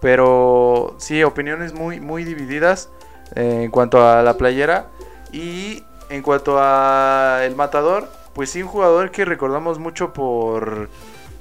Pero 0.00 0.96
sí, 0.98 1.22
opiniones 1.22 1.74
muy, 1.74 2.00
muy 2.00 2.24
divididas 2.24 2.88
eh, 3.36 3.60
en 3.64 3.70
cuanto 3.70 4.06
a 4.06 4.22
la 4.22 4.36
playera. 4.36 4.86
Y 5.32 5.82
en 6.10 6.22
cuanto 6.22 6.56
a 6.58 7.40
el 7.44 7.56
matador, 7.56 8.08
pues 8.34 8.50
sí, 8.50 8.62
un 8.62 8.68
jugador 8.68 9.10
que 9.10 9.24
recordamos 9.24 9.78
mucho 9.78 10.12
por, 10.12 10.88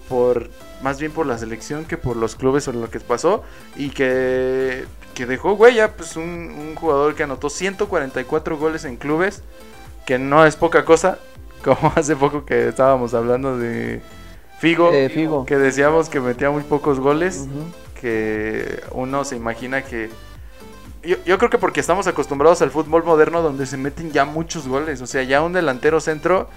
por 0.09 0.49
más 0.81 0.99
bien 0.99 1.11
por 1.11 1.25
la 1.25 1.37
selección 1.37 1.85
que 1.85 1.97
por 1.97 2.15
los 2.17 2.35
clubes 2.35 2.67
o 2.67 2.71
lo 2.73 2.89
que 2.89 2.99
pasó. 2.99 3.43
Y 3.75 3.89
que, 3.89 4.85
que 5.13 5.25
dejó 5.25 5.53
huella, 5.53 5.95
pues 5.95 6.15
un, 6.15 6.23
un 6.25 6.75
jugador 6.75 7.15
que 7.15 7.23
anotó 7.23 7.49
144 7.49 8.57
goles 8.57 8.85
en 8.85 8.97
clubes, 8.97 9.43
que 10.05 10.17
no 10.19 10.45
es 10.45 10.55
poca 10.55 10.85
cosa. 10.85 11.19
Como 11.63 11.93
hace 11.95 12.15
poco 12.15 12.43
que 12.45 12.69
estábamos 12.69 13.13
hablando 13.13 13.57
de 13.57 14.01
Figo, 14.59 14.91
Eh, 14.91 15.09
Figo. 15.09 15.45
que 15.45 15.57
decíamos 15.57 16.09
que 16.09 16.19
metía 16.19 16.49
muy 16.49 16.63
pocos 16.63 16.99
goles 16.99 17.49
que 17.99 18.81
uno 18.91 19.23
se 19.25 19.35
imagina 19.35 19.83
que... 19.83 20.09
Yo, 21.03 21.37
creo 21.37 21.49
que 21.49 21.57
porque 21.57 21.79
estamos 21.79 22.05
acostumbrados 22.05 22.61
al 22.61 22.69
fútbol 22.69 23.03
moderno 23.03 23.41
donde 23.41 23.65
se 23.65 23.77
meten 23.77 24.11
ya 24.11 24.25
muchos 24.25 24.67
goles. 24.67 25.01
O 25.01 25.07
sea, 25.07 25.23
ya 25.23 25.41
un 25.41 25.53
delantero 25.53 25.99
centro, 25.99 26.47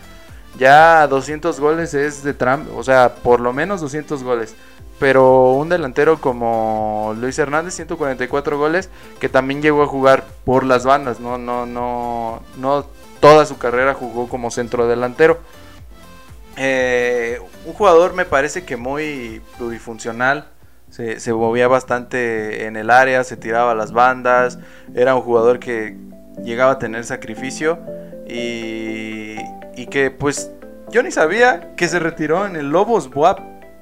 ya 0.58 1.06
200 1.06 1.58
goles 1.60 1.94
es 1.94 2.22
de 2.22 2.34
Trump. 2.34 2.68
O 2.76 2.82
sea, 2.82 3.14
por 3.14 3.40
lo 3.40 3.52
menos 3.54 3.80
200 3.80 4.22
goles. 4.22 4.54
Pero 4.98 5.52
un 5.52 5.70
delantero 5.70 6.20
como 6.20 7.14
Luis 7.18 7.38
Hernández, 7.38 7.74
144 7.74 8.58
goles, 8.58 8.90
que 9.18 9.28
también 9.28 9.62
llegó 9.62 9.82
a 9.82 9.86
jugar 9.86 10.24
por 10.44 10.64
las 10.64 10.84
bandas. 10.84 11.20
No, 11.20 11.38
no, 11.38 11.64
no, 11.64 12.42
no 12.58 12.86
toda 13.20 13.46
su 13.46 13.56
carrera 13.56 13.94
jugó 13.94 14.28
como 14.28 14.50
centro 14.50 14.86
delantero. 14.86 15.40
Eh, 16.56 17.40
un 17.64 17.72
jugador 17.72 18.12
me 18.12 18.26
parece 18.26 18.64
que 18.64 18.76
muy 18.76 19.40
plurifuncional. 19.56 20.48
Se, 20.94 21.18
se 21.18 21.32
movía 21.32 21.66
bastante 21.66 22.66
en 22.66 22.76
el 22.76 22.88
área, 22.88 23.24
se 23.24 23.36
tiraba 23.36 23.72
a 23.72 23.74
las 23.74 23.90
bandas. 23.90 24.60
Era 24.94 25.16
un 25.16 25.22
jugador 25.22 25.58
que 25.58 25.96
llegaba 26.44 26.70
a 26.70 26.78
tener 26.78 27.02
sacrificio. 27.02 27.80
Y, 28.28 29.34
y 29.74 29.86
que 29.90 30.12
pues 30.12 30.52
yo 30.92 31.02
ni 31.02 31.10
sabía 31.10 31.74
que 31.74 31.88
se 31.88 31.98
retiró 31.98 32.46
en 32.46 32.54
el 32.54 32.70
Lobos 32.70 33.10
Buap. 33.10 33.40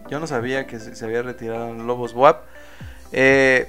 Yo 0.08 0.20
no 0.20 0.26
sabía 0.26 0.66
que 0.66 0.78
se, 0.78 0.96
se 0.96 1.04
había 1.04 1.20
retirado 1.20 1.68
en 1.68 1.80
el 1.80 1.86
Lobos 1.86 2.14
Buap. 2.14 2.44
Eh, 3.12 3.68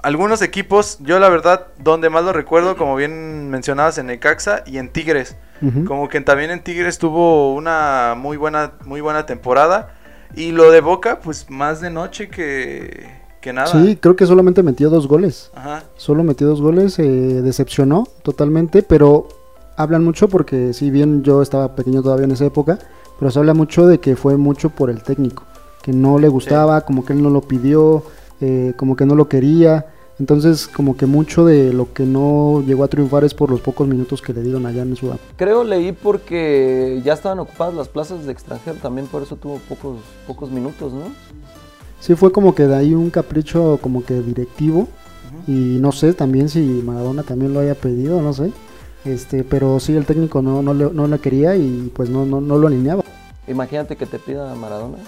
algunos 0.00 0.40
equipos, 0.40 0.98
yo 1.00 1.18
la 1.18 1.28
verdad, 1.28 1.66
donde 1.78 2.10
más 2.10 2.22
lo 2.22 2.32
recuerdo, 2.32 2.76
como 2.76 2.94
bien 2.94 3.50
mencionabas, 3.50 3.98
en 3.98 4.06
Necaxa 4.06 4.62
y 4.66 4.78
en 4.78 4.88
Tigres. 4.88 5.36
Como 5.84 6.08
que 6.08 6.20
también 6.20 6.52
en 6.52 6.62
Tigres 6.62 6.98
tuvo 6.98 7.54
una 7.54 8.14
muy 8.16 8.36
buena, 8.36 8.74
muy 8.84 9.00
buena 9.00 9.26
temporada. 9.26 9.96
Y 10.34 10.52
lo 10.52 10.70
de 10.70 10.80
Boca, 10.80 11.20
pues 11.20 11.50
más 11.50 11.80
de 11.80 11.90
noche 11.90 12.28
que, 12.28 13.10
que 13.40 13.52
nada. 13.52 13.66
Sí, 13.66 13.96
creo 13.96 14.16
que 14.16 14.26
solamente 14.26 14.62
metió 14.62 14.90
dos 14.90 15.06
goles. 15.06 15.50
Ajá. 15.54 15.84
Solo 15.96 16.24
metió 16.24 16.46
dos 16.46 16.60
goles, 16.60 16.98
eh, 16.98 17.02
decepcionó 17.42 18.06
totalmente, 18.22 18.82
pero 18.82 19.28
hablan 19.76 20.04
mucho 20.04 20.28
porque 20.28 20.72
si 20.72 20.90
bien 20.90 21.22
yo 21.22 21.42
estaba 21.42 21.74
pequeño 21.74 22.02
todavía 22.02 22.24
en 22.24 22.32
esa 22.32 22.46
época, 22.46 22.78
pero 23.18 23.30
se 23.30 23.38
habla 23.38 23.54
mucho 23.54 23.86
de 23.86 23.98
que 23.98 24.16
fue 24.16 24.36
mucho 24.36 24.70
por 24.70 24.90
el 24.90 25.02
técnico, 25.02 25.44
que 25.82 25.92
no 25.92 26.18
le 26.18 26.28
gustaba, 26.28 26.82
como 26.82 27.04
que 27.04 27.12
él 27.12 27.22
no 27.22 27.30
lo 27.30 27.42
pidió, 27.42 28.02
eh, 28.40 28.72
como 28.76 28.96
que 28.96 29.06
no 29.06 29.14
lo 29.14 29.28
quería. 29.28 29.86
Entonces, 30.18 30.68
como 30.68 30.96
que 30.96 31.06
mucho 31.06 31.44
de 31.44 31.72
lo 31.72 31.92
que 31.92 32.04
no 32.04 32.62
llegó 32.66 32.84
a 32.84 32.88
triunfar 32.88 33.24
es 33.24 33.34
por 33.34 33.50
los 33.50 33.60
pocos 33.60 33.88
minutos 33.88 34.20
que 34.22 34.32
le 34.32 34.42
dieron 34.42 34.66
allá 34.66 34.82
en 34.82 34.94
Sudáfrica. 34.94 35.34
Creo 35.36 35.64
leí 35.64 35.92
porque 35.92 37.00
ya 37.04 37.14
estaban 37.14 37.38
ocupadas 37.38 37.74
las 37.74 37.88
plazas 37.88 38.26
de 38.26 38.32
extranjero, 38.32 38.76
también 38.76 39.06
por 39.06 39.22
eso 39.22 39.36
tuvo 39.36 39.58
pocos, 39.68 39.98
pocos 40.26 40.50
minutos, 40.50 40.92
¿no? 40.92 41.04
Sí, 42.00 42.14
fue 42.14 42.32
como 42.32 42.54
que 42.54 42.66
de 42.66 42.74
ahí 42.74 42.94
un 42.94 43.10
capricho 43.10 43.78
como 43.80 44.04
que 44.04 44.14
directivo. 44.14 44.88
Y 45.46 45.78
no 45.80 45.92
sé 45.92 46.12
también 46.12 46.48
si 46.48 46.60
Maradona 46.60 47.22
también 47.22 47.52
lo 47.54 47.60
haya 47.60 47.74
pedido, 47.74 48.20
no 48.22 48.32
sé. 48.32 48.52
Este, 49.04 49.42
pero 49.42 49.80
sí, 49.80 49.96
el 49.96 50.04
técnico 50.04 50.42
no, 50.42 50.62
no, 50.62 50.74
le, 50.74 50.90
no 50.92 51.06
la 51.08 51.18
quería 51.18 51.56
y 51.56 51.90
pues 51.94 52.10
no, 52.10 52.24
no, 52.24 52.40
no 52.40 52.58
lo 52.58 52.68
alineaba. 52.68 53.02
Imagínate 53.48 53.96
que 53.96 54.06
te 54.06 54.18
pida 54.18 54.54
Maradona. 54.54 54.98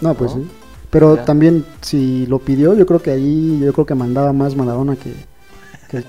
No, 0.00 0.14
pues 0.14 0.34
¿No? 0.34 0.42
sí. 0.42 0.48
Pero 0.96 1.16
Ya. 1.16 1.24
también 1.26 1.62
si 1.82 2.24
lo 2.26 2.38
pidió, 2.38 2.72
yo 2.72 2.86
creo 2.86 3.02
que 3.02 3.10
ahí, 3.10 3.60
yo 3.62 3.70
creo 3.74 3.84
que 3.84 3.94
mandaba 3.94 4.32
más 4.32 4.56
Maradona 4.56 4.96
que... 4.96 5.12
que- 5.90 6.04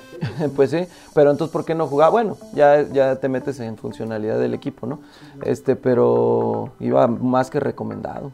pues 0.56 0.70
sí, 0.70 0.78
pero 1.14 1.30
entonces 1.30 1.52
¿por 1.52 1.66
qué 1.66 1.74
no 1.74 1.86
jugaba? 1.86 2.10
Bueno, 2.10 2.38
ya, 2.54 2.88
ya 2.90 3.16
te 3.16 3.28
metes 3.28 3.60
en 3.60 3.76
funcionalidad 3.76 4.38
del 4.38 4.54
equipo, 4.54 4.86
¿no? 4.86 5.00
Este, 5.44 5.76
pero 5.76 6.72
iba 6.80 7.06
más 7.06 7.50
que 7.50 7.60
recomendado. 7.60 8.32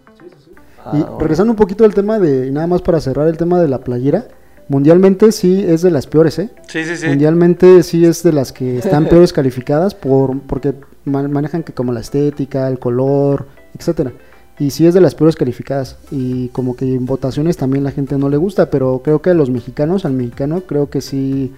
y 0.92 1.00
Ah, 1.02 1.16
regresando 1.18 1.50
un 1.52 1.56
poquito 1.56 1.84
al 1.84 1.92
tema 1.92 2.20
de, 2.20 2.46
y 2.46 2.50
nada 2.52 2.68
más 2.68 2.82
para 2.82 3.00
cerrar 3.00 3.26
el 3.26 3.36
tema 3.36 3.60
de 3.60 3.66
la 3.66 3.78
playera, 3.80 4.28
mundialmente 4.68 5.32
sí 5.32 5.64
es 5.66 5.82
de 5.82 5.90
las 5.90 6.06
peores, 6.06 6.38
¿eh? 6.38 6.50
Sí, 6.68 6.84
sí, 6.84 6.96
sí. 6.96 7.06
Mundialmente 7.08 7.82
sí 7.82 8.04
es 8.04 8.22
de 8.22 8.32
las 8.32 8.52
que 8.52 8.78
están 8.78 9.06
peores 9.08 9.32
calificadas 9.38 9.92
por 9.94 10.38
porque 10.42 10.72
ma- 11.04 11.26
manejan 11.26 11.64
que 11.64 11.72
como 11.72 11.92
la 11.92 11.98
estética, 12.00 12.68
el 12.68 12.78
color, 12.78 13.46
etcétera. 13.76 14.12
Y 14.58 14.70
sí 14.70 14.86
es 14.86 14.94
de 14.94 15.00
las 15.00 15.14
peores 15.16 15.34
calificadas 15.34 15.96
y 16.12 16.48
como 16.48 16.76
que 16.76 16.84
en 16.94 17.06
votaciones 17.06 17.56
también 17.56 17.82
la 17.82 17.90
gente 17.90 18.16
no 18.18 18.28
le 18.28 18.36
gusta, 18.36 18.70
pero 18.70 19.00
creo 19.02 19.20
que 19.20 19.30
a 19.30 19.34
los 19.34 19.50
mexicanos, 19.50 20.04
al 20.04 20.12
mexicano 20.12 20.60
creo 20.60 20.88
que 20.90 21.00
sí 21.00 21.52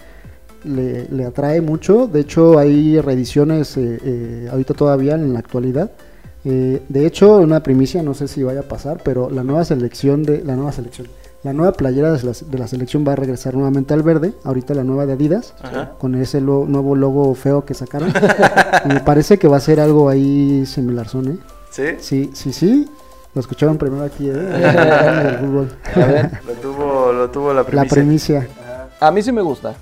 le, 0.65 1.07
le 1.11 1.26
atrae 1.26 1.61
mucho. 1.61 2.07
De 2.07 2.21
hecho 2.21 2.59
hay 2.59 2.99
reediciones 3.00 3.76
eh, 3.76 3.99
eh, 4.03 4.49
ahorita 4.50 4.73
todavía 4.75 5.15
en 5.15 5.33
la 5.35 5.41
actualidad. 5.41 5.91
Eh, 6.47 6.81
de 6.88 7.07
hecho, 7.07 7.37
una 7.38 7.62
primicia, 7.62 8.03
no 8.03 8.15
sé 8.15 8.29
si 8.29 8.43
vaya 8.43 8.61
a 8.61 8.62
pasar, 8.62 9.00
pero 9.05 9.29
la 9.31 9.43
nueva 9.43 9.65
selección 9.65 10.23
de 10.23 10.43
la 10.45 10.55
nueva 10.55 10.71
selección, 10.73 11.09
la 11.43 11.53
nueva 11.53 11.73
playera 11.73 12.12
de 12.12 12.23
la, 12.23 12.33
de 12.50 12.59
la 12.59 12.69
selección 12.69 13.05
va 13.07 13.12
a 13.12 13.17
regresar 13.17 13.55
nuevamente 13.55 13.93
al 13.95 14.03
verde. 14.05 14.33
Ahorita 14.45 14.73
la 14.73 14.85
nueva 14.85 15.07
de 15.07 15.12
Adidas, 15.15 15.55
Ajá. 15.61 15.93
con 15.99 16.15
ese 16.15 16.41
lo- 16.41 16.65
nuevo 16.65 16.95
logo 16.97 17.35
feo 17.35 17.65
que 17.65 17.75
sacaron. 17.75 18.11
Me 18.88 19.00
parece 19.00 19.38
que 19.38 19.49
va 19.49 19.57
a 19.59 19.61
ser 19.61 19.81
algo 19.81 20.09
ahí 20.09 20.65
similar, 20.67 21.09
son, 21.09 21.29
¿eh? 21.29 21.37
Sí. 21.76 21.97
Sí, 22.00 22.30
sí, 22.35 22.52
sí. 22.52 22.90
Lo 23.35 23.40
escucharon 23.40 23.76
primero 23.76 24.02
aquí, 24.04 24.28
¿eh? 24.28 24.33
En 24.33 24.64
el 25.26 25.38
fútbol. 25.38 25.76
a 25.95 25.99
ver, 25.99 26.30
Lo 26.47 26.52
tuvo, 26.54 27.12
lo 27.12 27.30
tuvo 27.30 27.49
la 27.52 27.62
La 27.62 27.64
primicia. 27.85 27.90
primicia. 28.40 28.49
a 28.99 29.11
mí 29.11 29.23
sí 29.23 29.30
me 29.30 29.42
gusta, 29.42 29.75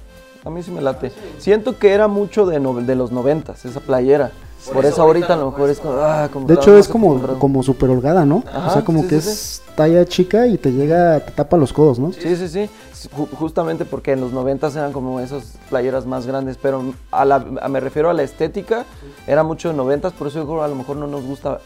a 0.45 0.51
mí 0.51 0.63
sí 0.63 0.73
me 0.73 0.81
late. 0.81 1.13
Siento 1.39 1.79
que 1.79 1.93
era 1.93 2.09
mucho 2.09 2.47
de, 2.47 2.59
no- 2.59 2.75
de 2.75 2.95
los 2.97 3.13
noventas, 3.13 3.65
esa 3.65 3.79
playera. 3.81 4.33
Por, 4.73 4.87
eso 4.87 5.03
ahorita 5.03 5.35
a 5.35 5.37
lo 5.37 5.51
mejor 5.51 5.69
es 5.69 5.79
como... 5.79 5.95
ah, 5.99 6.31
como 6.33 6.47
De 6.47 6.55
hecho 6.55 6.77
es 6.79 6.89
como, 6.89 7.21
como 7.39 7.63
super 7.63 7.91
holgada, 7.91 8.25
¿no? 8.25 8.43
o 8.67 8.71
sea, 8.73 8.83
como 8.83 9.03
sí, 9.03 9.09
que 9.09 9.21
sí, 9.21 9.29
es 9.29 9.63
talla 9.77 10.07
chica 10.07 10.47
y 10.47 10.57
te 10.57 10.73
llega, 10.73 11.21
te 11.21 11.33
tapa 11.33 11.59
los 11.59 11.71
codos, 11.75 11.99
¿no? 11.99 12.13
Sí, 12.15 12.35
sí, 12.35 12.49
sí. 12.49 12.71
Ju- 13.15 13.29
justamente 13.37 13.85
porque 13.85 14.13
en 14.13 14.23
los 14.23 14.33
90 14.33 14.69
eran 14.69 14.93
como 14.95 15.21
esas 15.21 15.59
playeras 15.69 16.07
más 16.07 16.27
grandes, 16.27 16.57
pero 16.57 16.83
a 17.11 17.27
la, 17.27 17.45
a- 17.61 17.69
me 17.69 17.79
refiero 17.79 18.09
a 18.09 18.15
la 18.15 18.23
estética, 18.23 18.87
era 19.27 19.43
mucho 19.43 19.69
de 19.69 19.75
90, 19.75 20.09
por 20.13 20.29
eso 20.29 20.39
yo 20.39 20.47
creo 20.47 20.59
que 20.61 20.65
a 20.65 20.69
lo 20.69 20.77
mejor 20.77 20.97
no 20.97 21.07
nos 21.09 21.23
gusta 21.25 21.61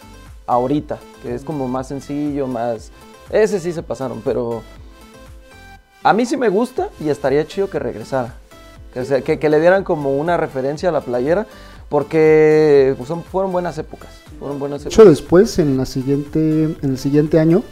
ahorita, 0.49 0.99
que 1.23 1.35
es 1.35 1.43
como 1.45 1.69
más 1.69 1.88
sencillo, 1.88 2.47
más... 2.47 2.90
Ese 3.31 3.61
sí 3.61 3.73
se 3.73 3.83
pasaron, 3.83 4.23
pero 4.25 4.62
a 6.02 6.12
mí 6.12 6.25
sí 6.26 6.37
me 6.37 6.49
gusta 6.49 6.88
y 7.00 7.09
estaría 7.11 7.47
chido 7.47 7.69
que 7.69 7.78
regresara. 7.78 8.35
Que, 8.95 9.05
se- 9.05 9.23
que, 9.23 9.38
que 9.38 9.49
le 9.50 9.61
dieran 9.61 9.85
como 9.85 10.17
una 10.17 10.37
referencia 10.38 10.88
a 10.88 10.93
la 10.93 11.02
playera, 11.02 11.47
porque 11.90 12.95
son- 13.07 13.23
fueron 13.23 13.52
buenas 13.52 13.76
épocas. 13.78 14.09
Fueron 14.38 14.59
buenas 14.59 14.83
De 14.83 14.88
hecho, 14.88 15.02
épocas. 15.02 15.19
después, 15.19 15.59
en, 15.59 15.76
la 15.76 15.85
siguiente, 15.85 16.64
en 16.64 16.90
el 16.90 16.99
siguiente 16.99 17.38
año, 17.38 17.62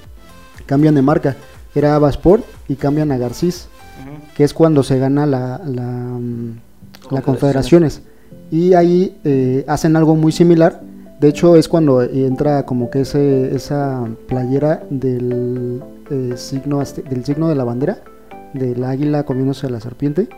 cambian 0.67 0.95
de 0.95 1.03
marca. 1.03 1.37
Era 1.75 1.95
Avasport 1.95 2.45
y 2.69 2.77
cambian 2.77 3.13
a 3.13 3.19
Garcís, 3.19 3.69
que 4.37 4.45
es 4.45 4.53
cuando 4.53 4.83
se 4.83 4.99
gana 4.99 5.25
la, 5.27 5.61
la, 5.65 6.19
la 7.11 7.23
Confederaciones. 7.23 7.25
Confederaciones. 7.25 8.03
Y 8.51 8.75
ahí 8.75 9.19
eh, 9.25 9.65
hacen 9.69 9.97
algo 9.97 10.15
muy 10.17 10.33
similar. 10.33 10.81
De 11.21 11.29
hecho, 11.29 11.57
es 11.57 11.69
cuando 11.69 12.03
entra 12.03 12.67
como 12.67 12.91
que 12.91 13.01
ese, 13.01 13.55
esa 13.55 14.07
playera 14.29 14.83
del, 14.91 15.83
eh, 16.11 16.35
signo, 16.37 16.79
del 16.79 17.25
signo 17.25 17.49
de 17.49 17.55
la 17.55 17.65
bandera, 17.65 18.03
del 18.53 18.85
águila 18.85 19.25
comiéndose 19.25 19.67
a 19.67 19.71
la 19.71 19.81
serpiente 19.81 20.29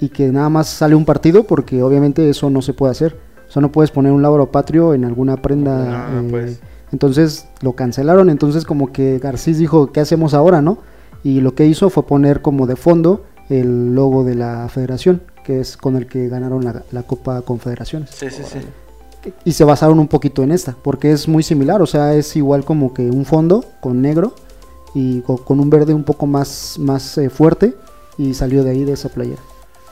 y 0.00 0.08
que 0.08 0.28
nada 0.28 0.48
más 0.48 0.68
sale 0.68 0.94
un 0.94 1.04
partido 1.04 1.44
porque 1.44 1.82
obviamente 1.82 2.28
eso 2.28 2.50
no 2.50 2.62
se 2.62 2.72
puede 2.72 2.92
hacer. 2.92 3.16
O 3.48 3.52
sea, 3.52 3.60
no 3.60 3.72
puedes 3.72 3.90
poner 3.90 4.12
un 4.12 4.22
lauro 4.22 4.50
patrio 4.50 4.94
en 4.94 5.04
alguna 5.04 5.36
prenda. 5.36 6.08
No, 6.08 6.22
no 6.22 6.28
eh, 6.28 6.30
puedes. 6.30 6.60
Entonces 6.92 7.48
lo 7.60 7.72
cancelaron, 7.72 8.30
entonces 8.30 8.64
como 8.64 8.92
que 8.92 9.18
Garcís 9.18 9.58
dijo, 9.58 9.92
¿qué 9.92 10.00
hacemos 10.00 10.34
ahora, 10.34 10.60
no? 10.62 10.78
Y 11.24 11.40
lo 11.40 11.54
que 11.54 11.66
hizo 11.66 11.90
fue 11.90 12.06
poner 12.06 12.42
como 12.42 12.66
de 12.66 12.76
fondo 12.76 13.24
el 13.48 13.94
logo 13.94 14.24
de 14.24 14.34
la 14.34 14.68
federación, 14.68 15.22
que 15.44 15.60
es 15.60 15.76
con 15.76 15.96
el 15.96 16.06
que 16.06 16.28
ganaron 16.28 16.64
la, 16.64 16.82
la 16.90 17.02
Copa 17.02 17.42
Confederaciones. 17.42 18.10
Sí, 18.10 18.28
sí, 18.30 18.42
sí. 18.44 18.58
Y 19.44 19.52
se 19.52 19.64
basaron 19.64 19.98
un 20.00 20.08
poquito 20.08 20.42
en 20.42 20.50
esta, 20.52 20.74
porque 20.82 21.12
es 21.12 21.28
muy 21.28 21.42
similar, 21.42 21.80
o 21.80 21.86
sea, 21.86 22.14
es 22.14 22.34
igual 22.36 22.64
como 22.64 22.92
que 22.92 23.02
un 23.02 23.24
fondo 23.24 23.64
con 23.80 24.02
negro 24.02 24.34
y 24.94 25.20
co- 25.22 25.38
con, 25.44 25.60
un 25.60 25.70
verde 25.70 25.94
un 25.94 26.04
poco 26.04 26.26
más, 26.26 26.76
más 26.78 27.16
eh, 27.18 27.30
fuerte 27.30 27.74
y 28.18 28.34
salió 28.34 28.64
de 28.64 28.70
ahí 28.72 28.84
de 28.84 28.92
esa 28.92 29.08
playera. 29.08 29.40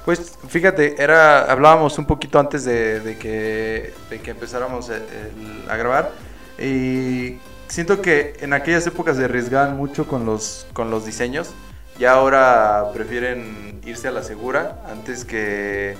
Pues 0.04 0.32
fíjate, 0.48 1.00
era 1.02 1.50
hablábamos 1.50 1.96
un 1.98 2.06
poquito 2.06 2.38
antes 2.40 2.64
de, 2.64 3.00
de 3.00 3.18
que, 3.18 3.92
de 4.10 4.20
que 4.20 4.30
empezáramos 4.32 4.88
el- 4.88 4.96
el- 4.96 5.70
a 5.70 5.76
grabar 5.76 6.10
y 6.58 7.38
siento 7.68 8.02
que 8.02 8.34
en 8.40 8.52
aquellas 8.52 8.86
épocas 8.86 9.16
se 9.16 9.24
arriesgaban 9.26 9.76
mucho 9.76 10.08
con 10.08 10.26
los, 10.26 10.66
con 10.72 10.90
los 10.90 11.04
diseños 11.06 11.50
y 11.98 12.04
ahora 12.04 12.90
prefieren 12.92 13.78
irse 13.86 14.08
a 14.08 14.10
la 14.10 14.22
segura 14.22 14.82
antes 14.90 15.24
que, 15.24 15.94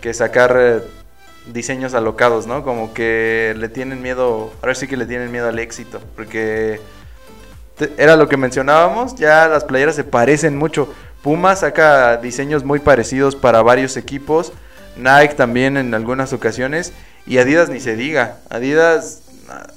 que 0.00 0.14
sacar 0.14 0.56
eh, 0.58 0.82
diseños 1.46 1.94
alocados, 1.94 2.46
¿no? 2.46 2.62
Como 2.62 2.94
que 2.94 3.54
le 3.56 3.68
tienen 3.68 4.02
miedo, 4.02 4.52
ahora 4.62 4.74
sí 4.74 4.86
que 4.86 4.96
le 4.96 5.06
tienen 5.06 5.32
miedo 5.32 5.48
al 5.48 5.58
éxito, 5.58 6.00
porque 6.14 6.80
era 7.96 8.16
lo 8.16 8.28
que 8.28 8.36
mencionábamos, 8.36 9.14
ya 9.16 9.48
las 9.48 9.64
playeras 9.64 9.96
se 9.96 10.04
parecen 10.04 10.56
mucho. 10.56 10.92
Puma 11.22 11.54
saca 11.56 12.16
diseños 12.16 12.64
muy 12.64 12.78
parecidos 12.78 13.36
para 13.36 13.62
varios 13.62 13.96
equipos, 13.96 14.52
Nike 14.96 15.34
también 15.34 15.76
en 15.76 15.94
algunas 15.94 16.32
ocasiones 16.32 16.92
y 17.26 17.38
Adidas 17.38 17.68
ni 17.68 17.80
se 17.80 17.96
diga. 17.96 18.38
Adidas 18.50 19.22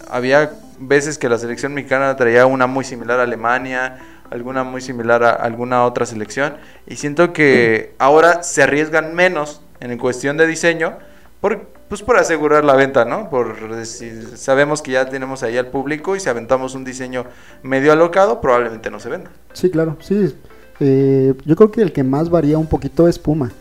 había 0.10 0.52
veces 0.80 1.18
que 1.18 1.30
la 1.30 1.38
selección 1.38 1.74
mexicana 1.74 2.16
traía 2.16 2.46
una 2.46 2.68
muy 2.68 2.84
similar 2.84 3.20
a 3.20 3.24
Alemania, 3.24 4.00
alguna 4.30 4.64
muy 4.64 4.82
similar 4.82 5.24
a 5.24 5.30
alguna 5.32 5.86
otra 5.86 6.06
selección 6.06 6.58
y 6.88 6.96
siento 6.96 7.32
que 7.32 7.94
ahora 8.00 8.44
se 8.44 8.64
arriesgan 8.64 9.14
menos 9.14 9.62
en 9.80 9.98
cuestión 9.98 10.38
de 10.38 10.48
diseño 10.48 10.98
por, 11.46 11.62
pues 11.90 12.02
por 12.02 12.18
asegurar 12.18 12.66
la 12.66 12.76
venta, 12.76 13.06
¿no? 13.06 13.30
Por 13.30 13.70
decir, 13.76 14.30
sabemos 14.36 14.82
que 14.82 14.94
ya 14.94 15.08
tenemos 15.08 15.44
ahí 15.44 15.60
al 15.60 15.68
público 15.68 16.16
y 16.16 16.20
si 16.20 16.28
aventamos 16.28 16.74
un 16.74 16.84
diseño 16.84 17.26
medio 17.62 17.92
alocado, 17.94 18.42
probablemente 18.42 18.90
no 18.90 19.00
se 19.00 19.10
venda. 19.10 19.30
Sí, 19.54 19.70
claro, 19.70 19.96
sí. 20.00 20.34
Eh, 20.80 21.36
yo 21.46 21.56
creo 21.56 21.70
que 21.70 21.84
el 21.84 21.92
que 21.94 22.04
más 22.04 22.32
varía 22.32 22.58
un 22.58 22.66
poquito 22.66 23.08
es 23.08 23.20
Puma. 23.20 23.52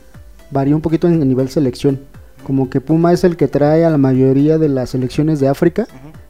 Varía 0.50 0.74
un 0.74 0.80
poquito 0.80 1.08
en 1.08 1.20
el 1.20 1.28
nivel 1.28 1.50
selección. 1.50 2.00
Como 2.46 2.70
que 2.70 2.80
Puma 2.80 3.12
es 3.12 3.22
el 3.22 3.36
que 3.36 3.48
trae 3.48 3.84
a 3.84 3.90
la 3.90 3.98
mayoría 3.98 4.56
de 4.56 4.70
las 4.70 4.88
selecciones 4.88 5.38
de 5.38 5.48
África. 5.48 5.86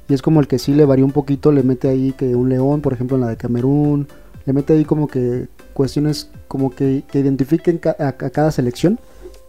Y 0.09 0.15
es 0.15 0.23
como 0.23 0.41
el 0.41 0.49
que 0.49 0.59
sí 0.59 0.75
le 0.75 0.85
varía 0.85 1.05
un 1.05 1.13
poquito, 1.13 1.53
le 1.53 1.63
mete 1.63 1.89
ahí 1.89 2.13
que 2.19 2.35
un 2.35 2.49
león, 2.49 2.81
por 2.81 2.93
ejemplo, 2.95 3.17
en 3.17 3.21
la 3.21 3.29
de 3.29 3.37
Camerún. 3.37 4.09
Le 4.45 4.53
mete 4.53 4.73
ahí 4.73 4.85
como 4.85 5.07
que 5.07 5.47
cuestiones 5.73 6.33
como 6.49 6.75
que, 6.75 7.05
que 7.09 7.21
identifiquen 7.21 7.79
ca- 7.79 7.95
a, 8.01 8.09
a 8.09 8.13
cada 8.31 8.51
selección. 8.51 8.99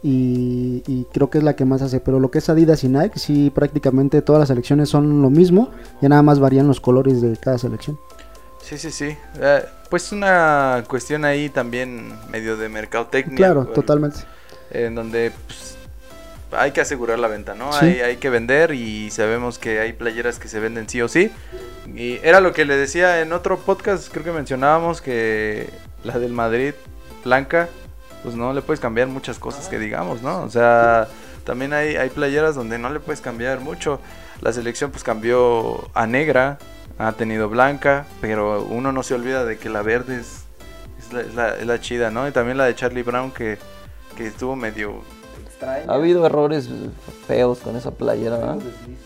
Y, 0.08 0.84
y 0.86 1.08
creo 1.12 1.32
que 1.32 1.40
es 1.40 1.44
la 1.44 1.56
que 1.56 1.66
más 1.66 1.82
hace. 1.82 2.00
Pero 2.00 2.20
lo 2.20 2.30
que 2.30 2.38
es 2.38 2.48
Adidas 2.48 2.84
y 2.84 2.90
Nike, 2.90 3.18
sí, 3.18 3.50
prácticamente 3.50 4.22
todas 4.22 4.40
las 4.40 4.50
selecciones 4.50 4.88
son 4.88 5.24
lo 5.24 5.32
mismo. 5.32 5.72
Ya 6.00 6.10
nada 6.10 6.22
más 6.22 6.40
varían 6.40 6.68
los 6.68 6.80
colores 6.80 7.24
de 7.24 7.36
cada 7.38 7.58
selección. 7.58 7.98
Sí, 8.62 8.78
sí, 8.78 8.92
sí. 8.92 9.18
Eh, 9.40 9.66
pues 9.90 10.12
una 10.12 10.84
cuestión 10.88 11.26
ahí 11.26 11.50
también 11.50 12.14
medio 12.32 12.56
de 12.56 12.70
mercadotecnia. 12.70 13.36
Claro, 13.36 13.66
totalmente. 13.66 14.20
En 14.70 14.94
donde 14.94 15.32
pues, 15.48 15.76
hay 16.52 16.70
que 16.70 16.82
asegurar 16.82 17.18
la 17.18 17.28
venta, 17.28 17.56
¿no? 17.56 17.74
Sí. 17.74 17.86
Hay, 17.86 18.02
hay 18.02 18.18
que 18.18 18.30
vender 18.30 18.76
y 18.76 19.10
sabemos 19.10 19.58
que 19.58 19.80
hay 19.80 19.94
playeras 19.94 20.38
que 20.38 20.48
se 20.48 20.60
venden 20.60 20.88
sí 20.88 21.02
o 21.02 21.08
sí. 21.08 21.32
Y 21.96 22.20
era 22.22 22.42
lo 22.42 22.54
que 22.54 22.66
le 22.66 22.78
decía 22.78 23.22
en 23.22 23.34
otro 23.34 23.58
podcast, 23.58 24.12
creo 24.12 24.24
que 24.24 24.32
mencionábamos 24.32 25.02
que 25.02 25.68
la 26.04 26.20
del 26.20 26.34
Madrid, 26.34 26.76
blanca, 27.24 27.70
pues 28.26 28.36
no 28.36 28.52
le 28.52 28.62
puedes 28.62 28.80
cambiar 28.82 29.08
muchas 29.08 29.40
cosas 29.40 29.70
que 29.70 29.80
digamos, 29.80 30.22
¿no? 30.22 30.42
O 30.42 30.50
sea, 30.50 31.08
también 31.46 31.72
hay, 31.74 31.96
hay 31.96 32.10
playeras 32.10 32.56
donde 32.56 32.78
no 32.78 32.90
le 32.90 33.00
puedes 33.00 33.22
cambiar 33.22 33.62
mucho. 33.62 34.00
La 34.42 34.52
selección 34.52 34.92
pues 34.92 35.04
cambió 35.04 35.88
a 35.94 36.08
negra, 36.08 36.58
ha 36.98 37.12
tenido 37.14 37.48
blanca, 37.48 38.06
pero 38.20 38.64
uno 38.70 38.92
no 38.92 39.04
se 39.04 39.14
olvida 39.14 39.46
de 39.46 39.58
que 39.58 39.70
la 39.70 39.82
verde 39.82 40.20
es, 40.20 40.44
es 41.00 41.14
la, 41.14 41.22
es 41.22 41.36
la- 41.36 41.56
es 41.58 41.66
la 41.68 41.80
chida, 41.80 42.12
¿no? 42.12 42.28
Y 42.28 42.32
también 42.32 42.58
la 42.58 42.66
de 42.66 42.76
Charlie 42.76 43.04
Brown 43.04 43.32
que, 43.32 43.58
que 44.18 44.28
estuvo 44.28 44.56
medio 44.56 44.96
extraña. 45.46 45.86
Ha 45.88 45.94
habido 45.96 46.26
errores 46.26 46.68
feos 47.28 47.60
con 47.60 47.76
esa 47.76 47.92
playera, 47.92 48.38
¿verdad? 48.38 48.58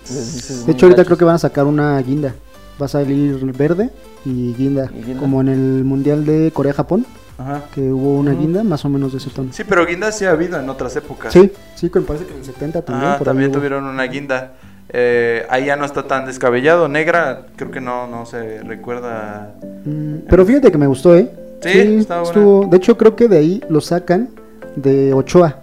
Deslices 0.08 0.66
De 0.66 0.72
hecho, 0.72 0.86
ahorita 0.88 1.06
creo 1.06 1.18
que 1.18 1.26
van 1.26 1.36
a 1.36 1.40
sacar 1.40 1.66
una 1.66 2.00
guinda. 2.02 2.34
Va 2.82 2.86
a 2.86 2.90
salir 2.90 3.36
verde 3.54 3.90
y 4.24 4.54
guinda. 4.54 4.90
Y 4.94 5.04
guinda. 5.04 5.20
Como 5.20 5.42
en 5.42 5.50
el 5.50 5.84
Mundial 5.84 6.26
de 6.26 6.52
Corea-Japón, 6.54 7.06
Ajá. 7.40 7.64
que 7.74 7.82
hubo 7.92 8.20
una 8.20 8.34
guinda 8.34 8.64
más 8.64 8.84
o 8.86 8.90
menos 8.90 9.12
de 9.14 9.18
ese 9.20 9.30
tono. 9.30 9.52
Sí, 9.54 9.64
pero 9.68 9.86
guinda 9.86 10.12
sí 10.12 10.26
ha 10.26 10.32
habido 10.32 10.60
en 10.60 10.70
otras 10.70 10.96
épocas. 10.96 11.32
Sí, 11.34 11.52
sí, 11.76 11.90
me 11.94 12.02
parece 12.02 12.26
que 12.26 12.34
en 12.34 12.40
el 12.40 12.46
70 12.46 12.82
también. 12.82 13.12
Ah, 13.12 13.18
por 13.18 13.26
también 13.26 13.52
tuvieron 13.52 13.86
una 13.86 14.04
guinda. 14.04 14.54
Eh, 14.92 15.46
ahí 15.50 15.66
ya 15.66 15.76
no 15.76 15.86
está 15.86 16.04
tan 16.08 16.26
descabellado. 16.26 16.88
Negra, 16.88 17.46
creo 17.56 17.72
que 17.72 17.80
no, 17.82 18.08
no 18.08 18.26
se 18.26 18.62
recuerda. 18.64 19.54
Mm, 19.86 20.26
pero 20.30 20.46
fíjate 20.46 20.72
que 20.72 20.78
me 20.78 20.88
gustó, 20.88 21.16
¿eh? 21.16 21.32
Sí, 21.62 21.70
está 22.00 22.22
buena. 22.22 22.28
estuvo- 22.30 22.68
De 22.70 22.78
hecho, 22.78 22.98
creo 22.98 23.16
que 23.16 23.28
de 23.28 23.38
ahí 23.38 23.64
lo 23.70 23.82
sacan 23.82 24.30
de 24.76 25.14
Ochoa. 25.14 25.58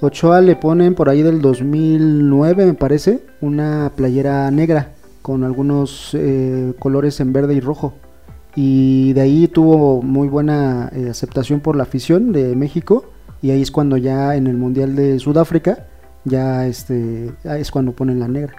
Ochoa 0.00 0.40
le 0.40 0.56
ponen 0.56 0.94
por 0.94 1.08
ahí 1.10 1.22
del 1.22 1.42
2009, 1.42 2.64
me 2.66 2.74
parece, 2.74 3.20
una 3.40 3.92
playera 3.94 4.50
negra 4.50 4.88
con 5.22 5.44
algunos 5.44 6.10
eh, 6.14 6.72
colores 6.78 7.20
en 7.20 7.32
verde 7.34 7.54
y 7.54 7.60
rojo. 7.60 7.92
Y 8.56 9.12
de 9.12 9.20
ahí 9.20 9.48
tuvo 9.48 10.02
muy 10.02 10.28
buena 10.28 10.90
eh, 10.94 11.08
aceptación 11.10 11.60
por 11.60 11.76
la 11.76 11.84
afición 11.84 12.32
de 12.32 12.56
México. 12.56 13.04
Y 13.42 13.50
ahí 13.52 13.62
es 13.62 13.70
cuando 13.70 13.96
ya 13.96 14.34
en 14.36 14.46
el 14.46 14.56
Mundial 14.56 14.94
de 14.96 15.18
Sudáfrica, 15.18 15.86
ya 16.24 16.66
este, 16.66 17.32
es 17.44 17.70
cuando 17.70 17.92
ponen 17.92 18.20
la 18.20 18.28
negra. 18.28 18.54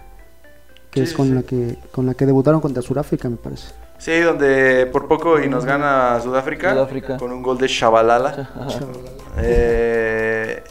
Que 0.89 1.01
Sí, 1.01 1.11
es 1.11 1.13
con 1.13 1.27
sí. 1.27 1.33
la 1.33 1.43
que 1.43 1.77
con 1.91 2.05
la 2.05 2.13
que 2.15 2.25
debutaron 2.25 2.59
contra 2.61 2.81
Sudáfrica, 2.81 3.29
me 3.29 3.37
parece. 3.37 3.67
Sí, 3.97 4.19
donde 4.19 4.87
por 4.91 5.07
poco 5.07 5.39
y 5.39 5.47
nos 5.47 5.63
gana 5.63 6.19
Sudáfrica, 6.19 6.73
Sudáfrica. 6.73 7.17
con 7.17 7.31
un 7.31 7.43
gol 7.43 7.57
de 7.59 7.67
Shabalala. 7.67 8.49
Eh, 9.37 10.63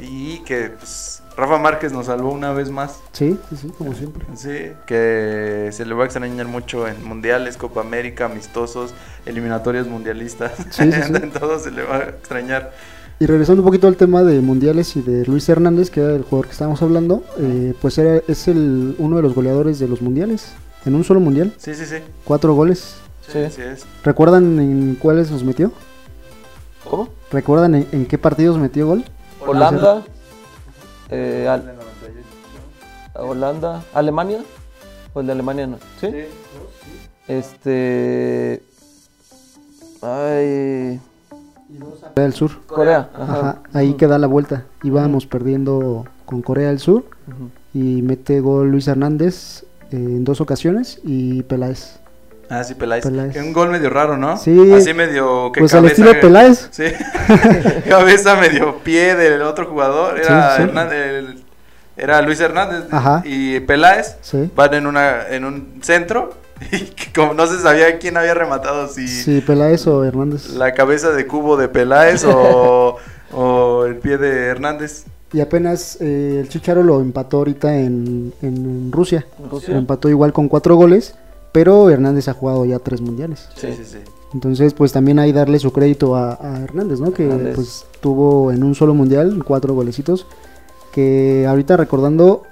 y 0.00 0.38
que 0.44 0.70
pues, 0.78 1.07
Rafa 1.38 1.56
Márquez 1.58 1.92
nos 1.92 2.06
salvó 2.06 2.32
una 2.32 2.52
vez 2.52 2.68
más. 2.68 2.98
Sí, 3.12 3.38
sí, 3.48 3.56
sí, 3.56 3.68
como 3.78 3.94
siempre. 3.94 4.26
Sí, 4.34 4.72
que 4.86 5.68
se 5.70 5.86
le 5.86 5.94
va 5.94 6.02
a 6.02 6.06
extrañar 6.06 6.46
mucho 6.48 6.88
en 6.88 7.04
mundiales, 7.06 7.56
Copa 7.56 7.80
América, 7.80 8.24
amistosos, 8.24 8.92
eliminatorias 9.24 9.86
mundialistas. 9.86 10.52
Sí, 10.70 10.90
sí, 10.90 11.00
sí. 11.00 11.12
en 11.22 11.30
todo 11.30 11.60
se 11.60 11.70
le 11.70 11.84
va 11.84 11.96
a 11.98 12.02
extrañar. 12.08 12.72
Y 13.20 13.26
regresando 13.26 13.62
un 13.62 13.66
poquito 13.66 13.86
al 13.86 13.96
tema 13.96 14.24
de 14.24 14.40
mundiales 14.40 14.96
y 14.96 15.00
de 15.00 15.24
Luis 15.26 15.48
Hernández, 15.48 15.90
que 15.90 16.00
era 16.00 16.16
el 16.16 16.22
jugador 16.24 16.46
que 16.46 16.52
estábamos 16.52 16.82
hablando, 16.82 17.22
eh, 17.38 17.72
pues 17.80 17.98
era, 17.98 18.20
es 18.26 18.48
el, 18.48 18.96
uno 18.98 19.16
de 19.16 19.22
los 19.22 19.34
goleadores 19.34 19.78
de 19.78 19.86
los 19.86 20.02
mundiales. 20.02 20.54
En 20.84 20.96
un 20.96 21.04
solo 21.04 21.20
mundial, 21.20 21.52
Sí, 21.58 21.72
sí, 21.74 21.86
sí. 21.86 21.96
cuatro 22.24 22.54
goles. 22.54 22.96
Sí, 23.26 23.32
Sí. 23.32 23.38
así 23.44 23.62
es. 23.62 23.86
¿Recuerdan 24.02 24.58
en 24.58 24.96
cuáles 25.00 25.30
nos 25.30 25.44
metió? 25.44 25.70
¿Cómo? 26.88 27.08
¿Recuerdan 27.30 27.74
en, 27.76 27.86
en 27.92 28.06
qué 28.06 28.18
partidos 28.18 28.58
metió 28.58 28.86
gol? 28.88 29.04
Holanda. 29.46 30.04
Eh, 31.10 31.46
Al- 31.48 31.74
Holanda. 33.14 33.82
¿Alemania? 33.94 34.40
¿O 35.14 35.20
el 35.20 35.26
de 35.26 35.32
Alemania 35.32 35.66
no? 35.66 35.78
¿Sí? 36.00 36.08
Este. 37.26 38.62
Ay. 40.02 41.00
Corea 42.14 42.24
del 42.24 42.32
Sur. 42.34 42.50
Corea. 42.66 43.10
Ajá. 43.14 43.32
Ajá, 43.40 43.62
ahí 43.72 43.94
que 43.94 44.06
da 44.06 44.18
la 44.18 44.26
vuelta. 44.26 44.64
Íbamos 44.82 45.26
perdiendo 45.26 46.06
con 46.24 46.40
Corea 46.42 46.68
del 46.68 46.78
Sur 46.78 47.04
y 47.74 48.00
mete 48.02 48.40
gol 48.40 48.70
Luis 48.70 48.88
Hernández 48.88 49.64
eh, 49.90 49.96
en 49.96 50.24
dos 50.24 50.40
ocasiones 50.40 51.00
y 51.04 51.42
Peláez. 51.42 52.00
Ah, 52.50 52.64
sí, 52.64 52.74
Peláez. 52.74 53.04
Un 53.04 53.52
gol 53.52 53.68
medio 53.70 53.90
raro, 53.90 54.16
¿no? 54.16 54.36
Sí. 54.38 54.72
Así 54.72 54.94
medio 54.94 55.52
que 55.52 55.60
Pues 55.60 55.74
al 55.74 55.82
cabeza- 55.82 56.02
estilo 56.02 56.20
Peláez. 56.20 56.68
Sí. 56.70 56.84
cabeza 57.88 58.36
medio 58.36 58.76
pie 58.78 59.14
del 59.14 59.42
otro 59.42 59.66
jugador. 59.66 60.18
Era, 60.18 60.56
Sí, 60.56 60.62
sí. 60.62 60.68
Hernández- 60.68 60.92
el- 60.92 61.44
era 61.96 62.22
Luis 62.22 62.40
Hernández. 62.40 62.84
Ajá. 62.90 63.22
Y 63.24 63.60
Peláez 63.60 64.16
Sí. 64.22 64.50
van 64.54 64.74
en, 64.74 64.86
una, 64.86 65.26
en 65.28 65.44
un 65.44 65.78
centro. 65.82 66.30
Y 66.72 66.78
que 66.86 67.12
como 67.14 67.34
no 67.34 67.46
se 67.46 67.58
sabía 67.60 67.98
quién 67.98 68.16
había 68.16 68.34
rematado, 68.34 68.88
si 68.88 69.06
Sí, 69.06 69.40
Peláez 69.40 69.86
o 69.86 70.04
Hernández. 70.04 70.48
la 70.50 70.74
cabeza 70.74 71.10
de 71.10 71.24
cubo 71.26 71.56
de 71.56 71.68
Peláez 71.68 72.24
o, 72.24 72.96
o 73.32 73.84
el 73.84 73.96
pie 73.96 74.18
de 74.18 74.46
Hernández. 74.46 75.04
Y 75.32 75.40
apenas 75.40 75.98
eh, 76.00 76.38
el 76.40 76.48
Chicharo 76.48 76.82
lo 76.82 77.00
empató 77.00 77.36
ahorita 77.38 77.76
en, 77.76 78.32
en 78.42 78.90
Rusia. 78.90 79.24
¿En 79.38 79.50
Rusia? 79.50 79.72
Lo 79.74 79.78
empató 79.78 80.08
igual 80.08 80.32
con 80.32 80.48
cuatro 80.48 80.74
goles, 80.74 81.14
pero 81.52 81.90
Hernández 81.90 82.28
ha 82.28 82.32
jugado 82.34 82.64
ya 82.64 82.78
tres 82.78 83.00
mundiales. 83.00 83.48
Sí, 83.56 83.68
sí, 83.76 83.84
sí. 83.84 83.98
Entonces, 84.34 84.74
pues 84.74 84.92
también 84.92 85.18
hay 85.18 85.32
darle 85.32 85.58
su 85.58 85.72
crédito 85.72 86.14
a, 86.14 86.38
a 86.40 86.60
Hernández, 86.62 87.00
¿no? 87.00 87.12
Que 87.12 87.24
Hernández. 87.24 87.54
pues 87.54 87.86
tuvo 88.00 88.52
en 88.52 88.62
un 88.62 88.74
solo 88.74 88.94
mundial 88.94 89.42
cuatro 89.44 89.74
golecitos. 89.74 90.26
Que 90.92 91.46
ahorita 91.48 91.76
recordando, 91.76 92.42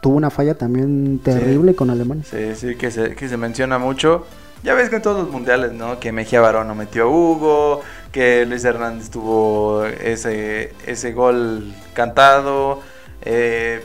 tuvo 0.00 0.16
una 0.16 0.30
falla 0.30 0.56
también 0.56 1.20
terrible 1.22 1.74
con 1.74 1.90
Alemania. 1.90 2.24
Sí, 2.30 2.54
sí, 2.54 2.76
que 2.76 2.90
se, 2.90 3.14
que 3.14 3.28
se 3.28 3.36
menciona 3.36 3.78
mucho. 3.78 4.26
Ya 4.62 4.74
ves 4.74 4.88
que 4.90 4.96
en 4.96 5.02
todos 5.02 5.22
los 5.24 5.30
mundiales, 5.30 5.72
¿no? 5.72 6.00
Que 6.00 6.10
Mejía 6.12 6.40
Barón 6.40 6.66
no 6.68 6.74
metió 6.74 7.04
a 7.04 7.06
Hugo, 7.06 7.80
que 8.10 8.44
Luis 8.46 8.64
Hernández 8.64 9.10
tuvo 9.10 9.84
ese, 9.84 10.72
ese 10.86 11.12
gol 11.12 11.72
cantado. 11.94 12.80
eh, 13.22 13.82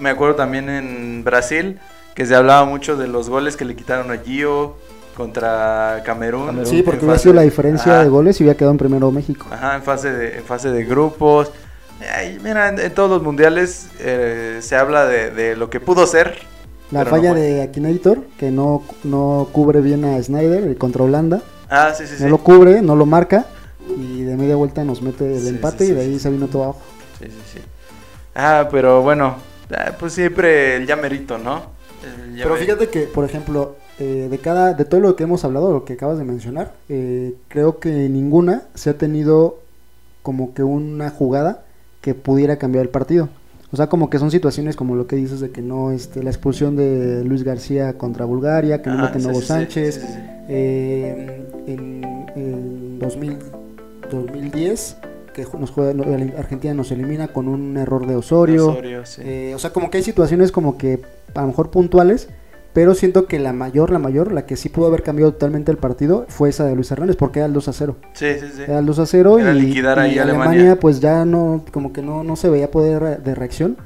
me 0.00 0.10
acuerdo 0.10 0.34
también 0.34 0.68
en 0.68 1.22
Brasil 1.22 1.78
que 2.16 2.26
se 2.26 2.34
hablaba 2.34 2.64
mucho 2.64 2.96
de 2.96 3.06
los 3.06 3.28
goles 3.30 3.56
que 3.56 3.64
le 3.64 3.76
quitaron 3.76 4.10
a 4.10 4.18
Gio 4.18 4.74
contra 5.16 6.02
Camerún. 6.04 6.46
Camerún. 6.46 6.66
Sí, 6.66 6.82
porque 6.82 7.04
hubiera 7.04 7.18
sido 7.20 7.34
la 7.34 7.42
diferencia 7.42 7.92
Ajá. 7.92 8.02
de 8.02 8.08
goles 8.08 8.40
y 8.40 8.42
hubiera 8.44 8.56
quedado 8.56 8.72
en 8.72 8.78
primero 8.78 9.12
México. 9.12 9.46
Ajá, 9.50 9.76
en 9.76 9.82
fase 9.84 10.10
de, 10.12 10.38
en 10.38 10.44
fase 10.44 10.70
de 10.70 10.84
grupos. 10.84 11.52
Ay, 12.14 12.38
mira, 12.42 12.68
en, 12.68 12.78
en 12.80 12.92
todos 12.92 13.08
los 13.10 13.22
mundiales 13.22 13.88
eh, 14.00 14.58
se 14.60 14.76
habla 14.76 15.06
de, 15.06 15.30
de 15.30 15.56
lo 15.56 15.70
que 15.70 15.80
pudo 15.80 16.06
ser. 16.06 16.38
La 16.90 17.04
no 17.04 17.10
falla 17.10 17.30
fue. 17.32 17.40
de 17.40 17.62
Akinator, 17.62 18.24
que 18.38 18.50
no, 18.50 18.82
no 19.04 19.48
cubre 19.52 19.80
bien 19.80 20.04
a 20.04 20.22
Snyder 20.22 20.76
contra 20.78 21.04
Holanda. 21.04 21.42
Ah, 21.68 21.92
sí, 21.96 22.06
sí, 22.06 22.16
sí. 22.16 22.22
No 22.24 22.30
lo 22.30 22.38
cubre, 22.38 22.82
no 22.82 22.96
lo 22.96 23.06
marca. 23.06 23.46
Y 23.96 24.22
de 24.22 24.36
media 24.36 24.56
vuelta 24.56 24.84
nos 24.84 25.00
mete 25.02 25.36
el 25.36 25.48
Sí, 25.48 25.48
empate 25.48 25.86
sí, 25.86 25.92
y 25.92 25.94
de 25.94 26.00
ahí 26.02 26.12
sí. 26.14 26.20
se 26.20 26.30
vino 26.30 26.48
todo 26.48 26.64
abajo. 26.64 26.80
Sí, 27.18 27.26
sí, 27.26 27.40
sí. 27.54 27.60
Ah, 28.34 28.68
pero 28.70 29.02
bueno, 29.02 29.36
ah, 29.76 29.92
pues 29.98 30.12
siempre 30.12 30.76
el 30.76 30.86
llamerito, 30.86 31.38
¿no? 31.38 31.75
Pero 32.36 32.56
fíjate 32.56 32.88
que, 32.88 33.02
por 33.02 33.24
ejemplo, 33.24 33.76
eh, 33.98 34.28
de 34.30 34.38
cada, 34.38 34.74
de 34.74 34.84
todo 34.84 35.00
lo 35.00 35.16
que 35.16 35.24
hemos 35.24 35.44
hablado, 35.44 35.72
lo 35.72 35.84
que 35.84 35.94
acabas 35.94 36.18
de 36.18 36.24
mencionar, 36.24 36.74
eh, 36.88 37.34
creo 37.48 37.78
que 37.78 37.90
ninguna 38.08 38.64
se 38.74 38.90
ha 38.90 38.98
tenido 38.98 39.60
como 40.22 40.54
que 40.54 40.62
una 40.62 41.10
jugada 41.10 41.64
que 42.00 42.14
pudiera 42.14 42.56
cambiar 42.56 42.84
el 42.84 42.90
partido. 42.90 43.28
O 43.72 43.76
sea, 43.76 43.88
como 43.88 44.10
que 44.10 44.18
son 44.18 44.30
situaciones 44.30 44.76
como 44.76 44.94
lo 44.94 45.06
que 45.06 45.16
dices 45.16 45.40
de 45.40 45.50
que 45.50 45.60
no, 45.60 45.90
este, 45.90 46.22
la 46.22 46.30
expulsión 46.30 46.76
de 46.76 47.24
Luis 47.24 47.42
García 47.42 47.98
contra 47.98 48.24
Bulgaria, 48.24 48.80
que 48.80 48.90
no 48.90 48.98
meten 48.98 49.22
sí, 49.22 49.28
Hugo 49.28 49.36
sí, 49.36 49.42
sí, 49.42 49.46
Sánchez, 49.46 49.94
sí. 49.96 50.06
eh, 50.48 51.46
en, 51.66 52.04
en 52.36 52.98
2000 52.98 53.38
2010 54.10 54.96
que 55.36 55.46
nos 55.58 55.70
juega, 55.70 55.92
Argentina 56.38 56.72
nos 56.72 56.90
elimina 56.90 57.28
con 57.28 57.46
un 57.46 57.76
error 57.76 58.06
de 58.06 58.16
Osorio. 58.16 58.68
Osorio, 58.68 59.04
sí. 59.04 59.20
Eh, 59.22 59.52
o 59.54 59.58
sea, 59.58 59.70
como 59.70 59.90
que 59.90 59.98
hay 59.98 60.02
situaciones 60.02 60.50
como 60.50 60.78
que 60.78 61.02
a 61.34 61.42
lo 61.42 61.48
mejor 61.48 61.70
puntuales, 61.70 62.30
pero 62.72 62.94
siento 62.94 63.26
que 63.26 63.38
la 63.38 63.52
mayor, 63.52 63.90
la 63.90 63.98
mayor, 63.98 64.32
la 64.32 64.46
que 64.46 64.56
sí 64.56 64.70
pudo 64.70 64.86
haber 64.86 65.02
cambiado 65.02 65.32
totalmente 65.32 65.70
el 65.70 65.76
partido 65.76 66.24
fue 66.28 66.48
esa 66.48 66.64
de 66.64 66.74
Luis 66.74 66.90
Hernández, 66.90 67.16
porque 67.16 67.40
era 67.40 67.46
el 67.46 67.52
2 67.52 67.68
a 67.68 67.72
0. 67.74 67.96
sí, 68.14 68.26
sí, 68.40 68.46
sí. 68.56 68.62
Era 68.62 68.78
el 68.78 68.86
2 68.86 68.98
a 68.98 69.06
0 69.06 69.38
Era 69.38 69.52
y, 69.52 69.60
liquidar 69.60 69.98
ahí 69.98 70.14
y 70.14 70.18
Alemania, 70.18 70.50
Alemania. 70.50 70.80
pues 70.80 71.00
ya 71.00 71.26
no, 71.26 71.62
como 71.70 71.92
que 71.92 72.00
no, 72.00 72.24
no 72.24 72.36
se 72.36 72.48
veía 72.48 72.70
poder 72.70 73.22
de 73.22 73.34
reacción 73.34 73.76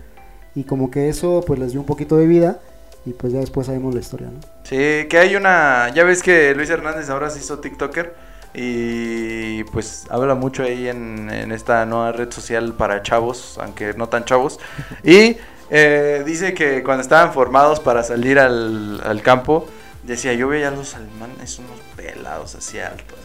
y 0.55 0.65
como 0.65 0.91
que 0.91 1.09
eso 1.09 1.43
pues 1.47 1.59
les 1.59 1.73
dio 1.73 1.81
un 1.81 1.87
poquito 1.87 2.17
de 2.17 2.27
vida 2.27 2.61
y 3.05 3.13
pues 3.13 3.33
ya 3.33 3.41
después 3.41 3.67
sabemos 3.67 3.95
la 3.95 4.01
historia, 4.01 4.29
¿no? 4.29 4.41
Sí, 4.63 5.09
que 5.09 5.19
hay 5.19 5.35
una. 5.35 5.89
Ya 5.95 6.05
ves 6.05 6.23
que 6.23 6.55
Luis 6.55 6.71
Hernández 6.71 7.09
ahora 7.11 7.31
se 7.31 7.41
hizo 7.41 7.59
TikToker 7.59 8.30
y 8.55 9.65
pues 9.65 10.07
habla 10.11 10.35
mucho 10.35 10.63
ahí 10.63 10.89
en, 10.89 11.31
en 11.31 11.53
esta 11.53 11.87
nueva 11.87 12.13
red 12.13 12.31
social 12.31 12.75
para 12.75 13.03
chavos, 13.03 13.59
aunque 13.61 13.95
no 13.95 14.09
tan 14.09 14.25
chavos. 14.25 14.59
Y 15.05 15.37
eh, 15.71 16.23
dice 16.27 16.53
que 16.53 16.83
cuando 16.83 17.03
estaban 17.03 17.33
formados 17.33 17.79
para 17.79 18.03
salir 18.03 18.39
al, 18.39 19.01
al 19.05 19.23
campo, 19.23 19.67
decía: 20.03 20.33
Yo 20.35 20.49
veía 20.49 20.69
a 20.69 20.73
los 20.73 20.95
alemanes 20.97 21.59
unos 21.59 21.79
pelados 21.97 22.57
así 22.57 22.81
altos 22.81 23.20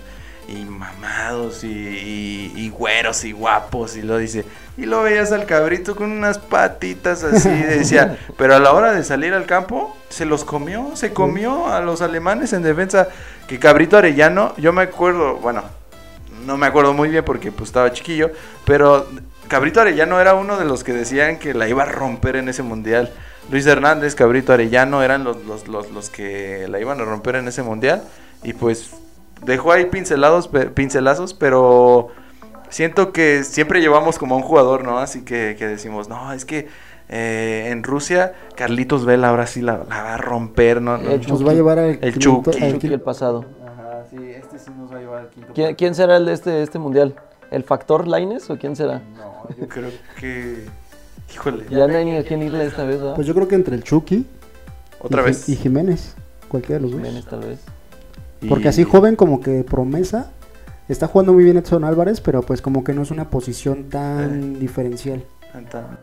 y 0.48 0.66
mamados 0.66 1.64
y, 1.64 1.68
y- 1.68 2.54
y 2.56 2.70
güeros 2.70 3.24
y 3.26 3.32
guapos 3.32 3.96
y 3.98 4.02
lo 4.02 4.18
dice 4.18 4.46
y 4.78 4.86
lo 4.86 5.02
veías 5.04 5.32
al 5.32 5.46
cabrito 5.46 5.96
con 5.96 6.12
unas 6.12 6.38
patitas 6.38 7.24
así 7.24 7.50
decía 7.50 8.18
pero 8.38 8.56
a 8.56 8.60
la 8.60 8.74
hora 8.74 8.92
de 8.94 9.04
salir 9.04 9.34
al 9.34 9.46
campo 9.46 9.96
se 10.10 10.26
los 10.26 10.44
comió 10.46 10.92
se 10.96 11.14
comió 11.14 11.68
a 11.68 11.82
los 11.82 12.02
alemanes 12.02 12.54
en 12.54 12.62
defensa 12.64 13.08
que 13.48 13.60
cabrito 13.60 13.98
arellano 13.98 14.54
yo 14.58 14.72
me 14.74 14.84
acuerdo 14.84 15.36
bueno 15.38 15.64
no 16.46 16.58
me 16.58 16.68
acuerdo 16.68 16.94
muy 16.94 17.10
bien 17.10 17.24
porque 17.26 17.52
pues 17.52 17.70
estaba 17.70 17.92
chiquillo 17.92 18.32
pero 18.66 19.08
cabrito 19.48 19.82
arellano 19.82 20.20
era 20.20 20.36
uno 20.36 20.58
de 20.58 20.66
los 20.66 20.84
que 20.84 20.94
decían 20.94 21.40
que 21.40 21.54
la 21.54 21.68
iba 21.68 21.84
a 21.84 21.88
romper 21.88 22.36
en 22.36 22.50
ese 22.50 22.64
mundial. 22.64 23.12
Luis 23.52 23.66
Hernández 23.68 24.16
Cabrito 24.16 24.54
Arellano 24.54 25.04
eran 25.04 25.24
los, 25.24 25.38
los, 25.46 25.68
los, 25.68 25.92
los 25.92 26.10
que 26.10 26.68
la 26.68 26.80
iban 26.80 27.00
a 27.00 27.04
romper 27.06 27.36
en 27.36 27.48
ese 27.48 27.62
mundial 27.62 28.04
y 28.42 28.54
pues 28.54 28.90
dejó 29.46 29.72
ahí 29.72 29.86
pincelados, 29.86 30.48
pe- 30.48 30.68
pincelazos, 30.70 31.34
pero 31.34 32.10
siento 32.70 33.12
que 33.14 33.44
siempre 33.44 33.82
llevamos 33.82 34.18
como 34.18 34.36
a 34.36 34.38
un 34.38 34.44
jugador, 34.44 34.84
¿no? 34.84 35.00
Así 35.00 35.24
que, 35.24 35.56
que 35.58 35.68
decimos, 35.68 36.10
no, 36.10 36.34
es 36.34 36.46
que 36.46 36.68
eh, 37.08 37.70
en 37.72 37.84
Rusia 37.84 38.34
Carlitos 38.56 39.06
Vela 39.06 39.30
ahora 39.30 39.46
sí 39.48 39.62
la, 39.62 39.78
la 39.88 40.02
va 40.04 40.14
a 40.16 40.18
romper, 40.18 40.82
¿no? 40.82 40.98
No, 40.98 41.10
El 41.12 41.18
Nos 41.20 41.28
Chucky. 41.28 41.44
va 41.44 41.52
a 41.52 41.56
llevar 41.56 41.80
al 41.80 41.90
El 42.02 42.14
quinto- 42.14 42.20
Chucky. 42.20 42.64
al 42.64 42.74
Chucky 42.74 42.88
el 42.88 43.02
pasado. 43.02 43.46
Ajá, 43.66 44.04
sí, 44.10 44.18
este 44.32 44.58
sí 44.60 44.72
nos 44.78 44.92
va 44.92 44.98
a 44.98 45.00
llevar 45.00 45.20
al 45.22 45.30
quinto. 45.30 45.54
¿Quién, 45.54 45.76
quién 45.76 45.94
será 45.96 46.18
el 46.18 46.26
de 46.26 46.34
este, 46.34 46.62
este 46.64 46.80
mundial? 46.80 47.16
¿El 47.52 47.64
factor 47.64 48.08
Laines 48.08 48.50
o 48.50 48.58
quién 48.58 48.76
será? 48.76 49.02
No, 49.16 49.48
yo 49.60 49.68
creo 49.68 49.90
que... 50.20 50.66
Híjole. 51.34 51.66
Ya 51.70 51.88
no 51.88 51.96
hay 51.98 52.06
ni 52.06 52.16
a 52.18 52.24
quién 52.24 52.42
irle 52.44 52.66
esta 52.66 52.84
vez, 52.84 52.98
¿verdad? 53.00 53.16
Pues 53.16 53.28
yo 53.28 53.34
creo 53.34 53.48
que 53.48 53.56
entre 53.56 53.76
el 53.76 53.84
Chucky 53.84 54.26
Otra 55.00 55.22
y, 55.22 55.26
vez. 55.26 55.50
y 55.50 55.56
Jiménez, 55.56 56.16
cualquiera 56.48 56.76
de 56.80 56.82
los 56.84 56.92
dos. 56.92 57.02
Jiménez, 57.02 57.26
tal 57.26 57.40
vez. 57.42 57.60
Porque 58.48 58.66
Y- 58.66 58.68
así 58.68 58.84
joven 58.84 59.16
como 59.16 59.40
que 59.40 59.64
promesa, 59.64 60.32
está 60.90 61.08
jugando 61.08 61.34
muy 61.34 61.44
bien 61.44 61.58
Edson 61.58 61.84
Álvarez, 61.84 62.22
pero 62.22 62.42
pues 62.42 62.62
como 62.62 62.84
que 62.84 62.94
no 62.94 63.02
es 63.02 63.12
una 63.12 63.30
posición 63.30 63.86
tan 63.90 64.60
diferencial. 64.60 65.24
Tan 65.72 65.98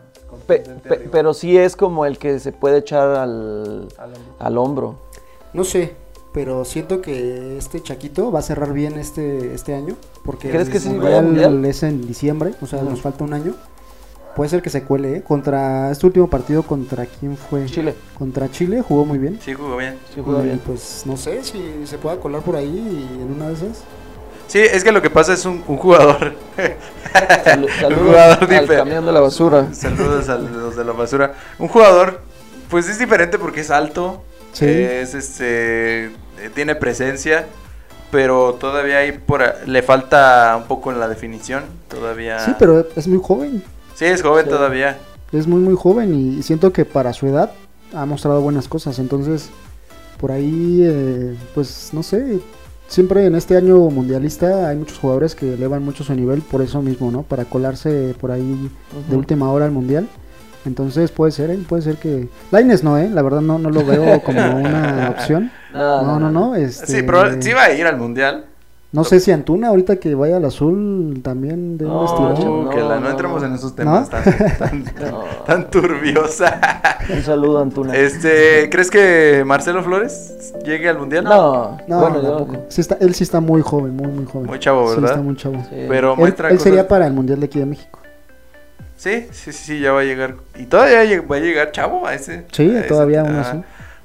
Pe- 0.47 0.59
pe- 0.87 1.09
pero 1.11 1.33
sí 1.35 1.57
es 1.57 1.75
como 1.75 2.05
el 2.07 2.17
que 2.17 2.39
se 2.39 2.51
puede 2.51 2.79
echar 2.79 3.07
al, 3.15 3.87
Al 3.97 4.13
hombro. 4.13 4.35
al 4.39 4.57
hombro. 4.57 4.95
No 5.53 5.63
sé, 5.63 5.93
pero 6.33 6.65
siento 6.65 7.01
que 7.01 7.55
este 7.57 7.81
Chaquito 7.83 8.31
va 8.31 8.39
a 8.39 8.41
cerrar 8.41 8.73
bien 8.73 8.97
este, 8.97 9.53
este 9.53 9.75
año, 9.75 9.95
porque 10.25 10.49
¿Crees 10.49 10.69
el 10.69 10.73
que 10.81 10.89
mundial 10.89 11.25
Mundial? 11.25 11.65
es 11.65 11.83
en 11.83 12.07
diciembre, 12.07 12.55
o 12.61 12.65
sea, 12.65 12.81
nos 12.81 12.99
falta 13.01 13.23
un 13.23 13.33
año. 13.33 13.53
Puede 14.35 14.49
ser 14.49 14.61
que 14.63 14.69
se 14.71 14.83
cuele, 14.83 15.17
¿eh? 15.17 15.21
Contra 15.21 15.91
este 15.91 16.05
último 16.07 16.27
partido, 16.29 16.63
¿contra 16.63 17.05
quién 17.05 17.37
fue? 17.37 17.65
Chile. 17.67 17.93
Contra 18.17 18.49
Chile, 18.49 18.81
jugó 18.81 19.05
muy 19.05 19.19
bien. 19.19 19.39
Sí, 19.43 19.53
jugó 19.53 19.77
bien. 19.77 19.97
Sí, 20.13 20.21
juega 20.23 20.41
Y, 20.41 20.43
bien. 20.45 20.61
Pues 20.65 21.03
no 21.05 21.17
sé 21.17 21.43
si 21.43 21.85
se 21.85 21.97
pueda 21.99 22.17
colar 22.17 22.41
por 22.41 22.55
ahí 22.55 22.65
y 22.67 23.21
en 23.21 23.31
una 23.35 23.49
de 23.49 23.53
esas. 23.53 23.83
Sí, 24.47 24.59
es 24.59 24.83
que 24.83 24.91
lo 24.91 25.01
que 25.01 25.09
pasa 25.11 25.33
es 25.33 25.45
un, 25.45 25.63
un 25.67 25.77
jugador. 25.77 26.33
Salu- 27.45 27.69
saludos 27.79 28.03
jugador 28.07 28.53
al 28.53 28.67
camión 28.67 29.05
de 29.05 29.11
la 29.11 29.19
basura. 29.19 29.73
Saludos 29.73 30.29
a 30.29 30.37
los 30.37 30.75
de 30.75 30.83
la 30.83 30.91
basura. 30.93 31.33
Un 31.59 31.67
jugador, 31.67 32.21
pues 32.69 32.89
es 32.89 32.97
diferente 32.99 33.37
porque 33.37 33.61
es 33.61 33.69
alto. 33.69 34.23
Sí. 34.51 34.65
Es 34.65 35.13
este. 35.13 36.05
eh, 36.05 36.11
Tiene 36.55 36.75
presencia. 36.75 37.45
Pero 38.11 38.53
todavía 38.59 38.97
hay 38.99 39.11
por 39.13 39.41
a- 39.41 39.55
le 39.65 39.81
falta 39.81 40.55
un 40.57 40.63
poco 40.67 40.91
en 40.91 40.99
la 40.99 41.07
definición. 41.07 41.63
Todavía. 41.87 42.39
Sí, 42.39 42.51
pero 42.59 42.87
es 42.95 43.07
muy 43.07 43.19
joven. 43.23 43.63
Sí, 43.95 44.05
es 44.05 44.21
joven 44.21 44.47
todavía. 44.47 44.97
Es 45.31 45.47
muy, 45.47 45.61
muy 45.61 45.75
joven 45.75 46.13
y 46.13 46.43
siento 46.43 46.71
que 46.71 46.85
para 46.85 47.13
su 47.13 47.27
edad 47.27 47.51
ha 47.93 48.05
mostrado 48.05 48.41
buenas 48.41 48.67
cosas. 48.67 48.99
Entonces, 48.99 49.49
por 50.19 50.31
ahí, 50.31 50.81
eh, 50.83 51.35
pues 51.53 51.89
no 51.93 52.03
sé. 52.03 52.39
Siempre 52.87 53.25
en 53.25 53.35
este 53.35 53.57
año 53.57 53.77
mundialista 53.89 54.69
hay 54.69 54.77
muchos 54.77 54.99
jugadores 54.99 55.35
que 55.35 55.53
elevan 55.53 55.83
mucho 55.83 56.03
su 56.03 56.13
nivel 56.13 56.41
por 56.41 56.61
eso 56.61 56.81
mismo, 56.81 57.11
¿no? 57.11 57.23
Para 57.23 57.45
colarse 57.45 58.13
por 58.19 58.31
ahí 58.31 58.69
de 59.09 59.15
última 59.15 59.51
hora 59.51 59.65
al 59.65 59.71
mundial. 59.71 60.07
Entonces 60.65 61.11
puede 61.11 61.31
ser, 61.31 61.49
¿eh? 61.49 61.59
Puede 61.67 61.81
ser 61.81 61.97
que... 61.97 62.29
Laines 62.51 62.83
no, 62.83 62.97
¿eh? 62.97 63.09
La 63.11 63.21
verdad 63.21 63.41
no, 63.41 63.57
no 63.57 63.69
lo 63.69 63.85
veo 63.85 64.21
como 64.21 64.39
una 64.57 65.09
opción. 65.09 65.51
No, 65.73 66.03
No, 66.03 66.19
no, 66.19 66.31
no. 66.31 66.55
Este... 66.55 66.85
Sí, 66.87 67.03
pero 67.03 67.41
sí 67.41 67.51
va 67.51 67.63
a 67.63 67.73
ir 67.73 67.85
al 67.85 67.97
mundial. 67.97 68.45
No 68.93 69.03
sé 69.03 69.19
si 69.19 69.31
Antuna, 69.31 69.69
ahorita 69.69 69.95
que 69.95 70.13
vaya 70.13 70.37
al 70.37 70.45
azul, 70.45 71.19
también 71.23 71.79
de 71.79 71.85
un 71.85 71.91
No. 71.91 72.03
Uh, 72.03 72.69
que 72.69 72.77
la- 72.79 72.95
no, 72.95 72.99
no, 73.01 73.09
entremos 73.09 73.41
no. 73.41 73.47
en 73.47 73.55
esos 73.55 73.75
temas 73.75 74.09
¿No? 74.11 74.19
tan, 74.19 74.57
tan, 74.59 74.83
No. 75.11 75.23
tan 75.47 75.69
turbios. 75.71 76.41
Un 77.11 77.21
saludo, 77.23 77.59
Antuna. 77.59 77.95
este, 77.95 78.69
¿crees 78.69 78.91
que 78.91 79.43
Marcelo 79.47 79.81
Flores 79.83 80.53
llegue 80.63 80.87
al 80.89 80.99
mundial? 80.99 81.23
No, 81.23 81.79
No, 81.87 81.99
bueno, 82.01 82.21
tampoco. 82.21 82.65
Sí 82.69 82.81
está, 82.81 82.95
él 83.01 83.15
sí 83.15 83.23
está 83.23 83.39
muy 83.39 83.63
joven, 83.63 83.95
muy, 83.95 84.07
muy 84.11 84.25
joven. 84.25 84.45
Muy 84.45 84.59
chavo, 84.59 84.87
Sí, 84.89 84.95
¿verdad? 84.95 85.09
está 85.11 85.23
muy 85.23 85.35
chavo. 85.37 85.55
sí. 85.69 85.85
Pero 85.89 86.13
Él, 86.13 86.19
muestra 86.19 86.49
él 86.49 86.53
cosas- 86.57 86.63
sería 86.63 86.87
para 86.87 87.07
el 87.07 87.13
Mundial 87.13 87.39
de 87.39 87.47
aquí 87.47 87.57
de 87.57 87.65
México. 87.65 87.99
Sí, 88.95 89.25
sí, 89.31 89.51
sí, 89.51 89.65
sí, 89.65 89.79
ya 89.79 89.91
va 89.91 90.01
a 90.01 90.03
llegar. 90.03 90.35
Y 90.55 90.65
todavía 90.65 91.19
va 91.29 91.35
a 91.35 91.39
llegar 91.39 91.71
chavo 91.71 92.05
a 92.05 92.13
ese. 92.13 92.45
Sí, 92.51 92.69
a 92.69 92.79
ese- 92.81 92.87
todavía 92.89 93.21
aún 93.21 93.35
así. 93.37 93.59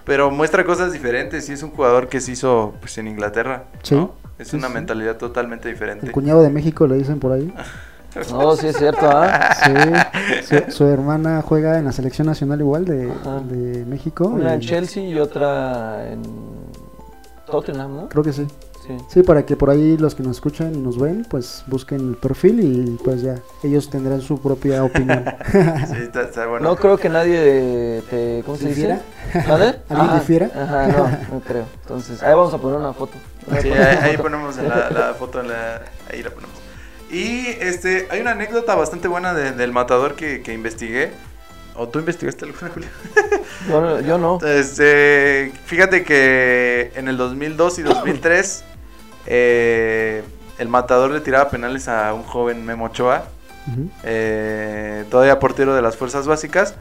Pero 0.04 0.30
muestra 0.30 0.64
cosas 0.64 0.92
diferentes. 0.94 1.44
Sí, 1.44 1.52
es 1.52 1.62
un 1.62 1.70
jugador 1.72 2.08
que 2.08 2.20
se 2.20 2.32
hizo 2.32 2.72
pues, 2.80 2.96
en 2.96 3.06
Inglaterra. 3.06 3.64
Sí, 3.82 3.94
¿no? 3.94 4.12
Es 4.38 4.48
sí, 4.48 4.56
una 4.56 4.68
sí. 4.68 4.74
mentalidad 4.74 5.16
totalmente 5.16 5.68
diferente. 5.68 6.06
El 6.06 6.12
cuñado 6.12 6.42
de 6.42 6.50
México 6.50 6.86
le 6.86 6.96
dicen 6.96 7.18
por 7.18 7.32
ahí. 7.32 7.52
No, 8.32 8.56
sí 8.56 8.68
es 8.68 8.76
cierto, 8.78 9.06
¿ah? 9.08 9.54
Sí, 9.54 10.42
su, 10.66 10.72
su 10.72 10.86
hermana 10.86 11.42
juega 11.42 11.78
en 11.78 11.84
la 11.84 11.92
selección 11.92 12.26
nacional 12.26 12.58
igual 12.58 12.84
de, 12.86 13.06
de 13.06 13.84
México. 13.84 14.26
Una 14.26 14.54
en 14.54 14.60
Chelsea 14.60 15.04
y 15.04 15.18
otra 15.20 16.10
en 16.10 16.22
Tottenham, 17.46 17.94
¿no? 17.94 18.08
Creo 18.08 18.24
que 18.24 18.32
sí. 18.32 18.46
Sí. 18.88 18.96
Sí, 19.08 19.22
para 19.22 19.44
que 19.46 19.54
por 19.54 19.68
ahí 19.70 19.96
los 19.98 20.14
que 20.14 20.22
nos 20.22 20.36
escuchan 20.38 20.74
y 20.74 20.78
nos 20.78 20.98
ven, 20.98 21.24
pues 21.28 21.62
busquen 21.66 22.00
el 22.08 22.16
perfil 22.16 22.58
y 22.60 22.96
pues 23.04 23.20
ya, 23.22 23.36
ellos 23.62 23.90
tendrán 23.90 24.20
su 24.22 24.40
propia 24.40 24.82
opinión. 24.84 25.24
Sí, 25.52 25.58
está, 26.02 26.22
está 26.22 26.46
bueno. 26.46 26.68
No 26.70 26.76
creo 26.76 26.96
que 26.96 27.08
nadie 27.08 28.02
te. 28.10 28.42
¿Cómo 28.46 28.56
se 28.58 28.68
dice? 28.68 28.98
¿Vale? 29.46 29.66
¿Alguien 29.90 30.08
Ajá, 30.08 30.14
difiera? 30.18 30.50
Ajá, 30.54 30.88
no, 30.88 31.34
no 31.34 31.40
creo. 31.46 31.66
Entonces, 31.82 32.22
ahí 32.22 32.34
vamos 32.34 32.52
a 32.54 32.58
poner 32.58 32.78
una 32.80 32.92
foto. 32.94 33.12
Sí, 33.62 33.68
ahí, 33.70 33.98
ahí 34.02 34.16
ponemos 34.16 34.56
la, 34.56 34.90
la 34.90 35.14
foto, 35.14 35.40
en 35.40 35.48
la, 35.48 35.82
ahí 36.10 36.22
la 36.22 36.30
ponemos. 36.30 36.56
Y 37.10 37.46
este, 37.60 38.06
hay 38.10 38.20
una 38.20 38.32
anécdota 38.32 38.74
bastante 38.74 39.06
buena 39.08 39.32
de- 39.34 39.52
del 39.52 39.72
matador 39.72 40.14
que, 40.14 40.42
que 40.42 40.52
investigué. 40.52 41.10
¿O 41.74 41.88
tú 41.88 42.00
investigaste 42.00 42.44
alguna, 42.44 42.70
Julio? 42.74 42.88
Yo, 43.68 43.80
no- 43.80 44.00
yo 44.00 44.18
no. 44.18 44.38
Este, 44.46 45.52
fíjate 45.66 46.02
que 46.04 46.90
en 46.96 47.06
el 47.08 47.16
2002 47.16 47.78
y 47.78 47.82
2003 47.82 48.64
eh, 49.30 50.22
el 50.58 50.68
matador 50.68 51.10
le 51.10 51.20
tiraba 51.20 51.50
penales 51.50 51.86
a 51.86 52.14
un 52.14 52.22
joven 52.22 52.64
Memo 52.64 52.86
Ochoa, 52.86 53.24
eh, 54.02 55.04
todavía 55.10 55.38
portero 55.38 55.74
de 55.74 55.82
las 55.82 55.96
fuerzas 55.96 56.26
básicas. 56.26 56.74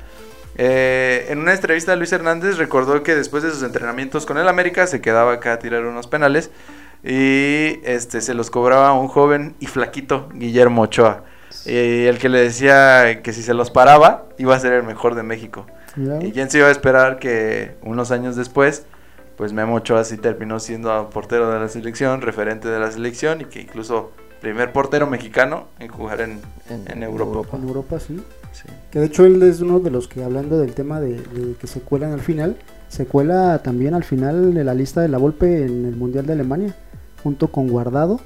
Eh, 0.55 1.27
en 1.29 1.39
una 1.39 1.53
entrevista 1.53 1.95
Luis 1.97 2.12
Hernández 2.12 2.57
recordó 2.57 3.03
que 3.03 3.13
después 3.15 3.43
de 3.43 3.51
sus 3.51 3.62
entrenamientos 3.63 4.25
con 4.25 4.38
el 4.38 4.47
América 4.47 4.88
se 4.88 5.01
quedaba 5.01 5.33
acá 5.33 5.53
a 5.53 5.60
tirar 5.60 5.83
unos 5.86 6.07
penales 6.07 6.49
y 7.03 7.79
este 7.83 8.21
se 8.21 8.33
los 8.33 8.49
cobraba 8.49 8.93
un 8.93 9.07
joven 9.07 9.55
y 9.60 9.67
flaquito 9.67 10.29
Guillermo 10.33 10.83
Ochoa. 10.83 11.23
Y 11.65 12.05
el 12.05 12.17
que 12.17 12.29
le 12.29 12.39
decía 12.39 13.21
que 13.21 13.33
si 13.33 13.43
se 13.43 13.53
los 13.53 13.71
paraba 13.71 14.25
iba 14.38 14.55
a 14.55 14.60
ser 14.60 14.71
el 14.71 14.83
mejor 14.83 15.15
de 15.15 15.23
México. 15.23 15.67
¿Y 16.21 16.31
quién 16.31 16.49
se 16.49 16.60
iba 16.60 16.67
a 16.67 16.71
esperar 16.71 17.19
que 17.19 17.75
unos 17.81 18.12
años 18.12 18.36
después, 18.36 18.86
pues 19.38 19.54
Memo 19.54 19.76
Ochoa 19.76 20.04
sí 20.04 20.17
terminó 20.17 20.60
siendo 20.60 21.10
portero 21.10 21.50
de 21.52 21.60
la 21.60 21.69
selección, 21.69 22.21
referente 22.21 22.67
de 22.67 22.80
la 22.80 22.91
selección 22.91 23.41
y 23.41 23.45
que 23.45 23.62
incluso 23.62 24.12
primer 24.41 24.73
portero 24.73 25.08
mexicano 25.08 25.67
en 25.80 25.88
jugar 25.88 26.21
en, 26.21 26.41
En 26.69 26.91
en 26.91 27.04
Europa. 27.04 27.32
Europa. 27.32 27.58
En 27.58 27.67
Europa 27.67 28.00
sí. 28.00 28.19
Sí. 28.52 28.67
Que 28.91 29.00
de 29.00 29.06
hecho 29.06 29.26
él 29.26 29.41
es 29.43 29.62
uno 29.62 29.80
de 29.80 29.91
los 29.91 30.08
que 30.08 30.23
hablando 30.23 30.60
del 30.60 30.73
tema 30.73 31.00
de, 31.00 31.21
de 31.21 31.56
que 31.60 31.67
se 31.67 31.82
cuelan 31.82 32.12
al 32.12 32.21
final, 32.21 32.58
se 32.88 33.06
cuela 33.06 33.62
también 33.62 33.93
al 33.93 34.04
final 34.04 34.54
de 34.54 34.63
la 34.63 34.73
lista 34.73 35.02
de 35.02 35.10
la 35.10 35.19
Volpe 35.19 35.63
en 35.63 35.86
el 35.86 35.95
Mundial 35.95 36.26
de 36.26 36.34
Alemania, 36.34 36.76
junto 37.21 37.50
con 37.50 37.67
Guardado, 37.67 38.19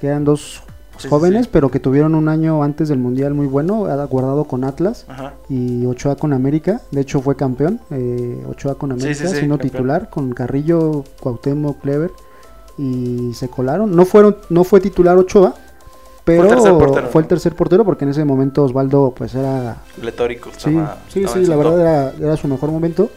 que 0.00 0.06
eran 0.06 0.24
dos 0.24 0.62
Sí, 1.02 1.08
jóvenes, 1.08 1.44
sí. 1.44 1.50
pero 1.52 1.70
que 1.70 1.80
tuvieron 1.80 2.14
un 2.14 2.28
año 2.28 2.62
antes 2.62 2.88
del 2.88 2.98
Mundial 2.98 3.34
muy 3.34 3.46
bueno, 3.46 3.86
Guardado 4.08 4.44
con 4.44 4.64
Atlas 4.64 5.04
Ajá. 5.08 5.34
y 5.48 5.84
Ochoa 5.86 6.16
con 6.16 6.32
América, 6.32 6.80
de 6.90 7.00
hecho 7.02 7.20
fue 7.20 7.36
campeón, 7.36 7.80
eh, 7.90 8.44
Ochoa 8.48 8.76
con 8.76 8.92
América, 8.92 9.26
siendo 9.28 9.56
campeón. 9.56 9.70
titular, 9.70 10.10
con 10.10 10.32
Carrillo, 10.32 11.04
Cuauhtémoc, 11.20 11.80
Clever, 11.80 12.10
y 12.78 13.32
se 13.34 13.48
colaron, 13.48 13.94
no 13.94 14.04
fueron, 14.04 14.36
no 14.50 14.64
fue 14.64 14.80
titular 14.80 15.16
Ochoa, 15.18 15.54
pero 16.24 16.44
el 16.44 16.48
tercer 16.50 16.72
portero, 16.78 17.08
fue 17.08 17.22
el 17.22 17.28
tercer 17.28 17.54
portero 17.54 17.84
porque 17.84 18.04
en 18.04 18.10
ese 18.12 18.24
momento 18.24 18.62
Osvaldo 18.64 19.12
pues 19.16 19.34
era 19.34 19.76
Pletórico. 20.00 20.50
Sí, 20.56 20.70
estaba- 20.70 20.98
sí, 21.08 21.20
estaba 21.24 21.40
sí, 21.44 21.46
la 21.50 21.56
verdad 21.56 21.80
era, 21.80 22.12
era 22.26 22.36
su 22.36 22.46
mejor 22.48 22.70
momento, 22.70 23.10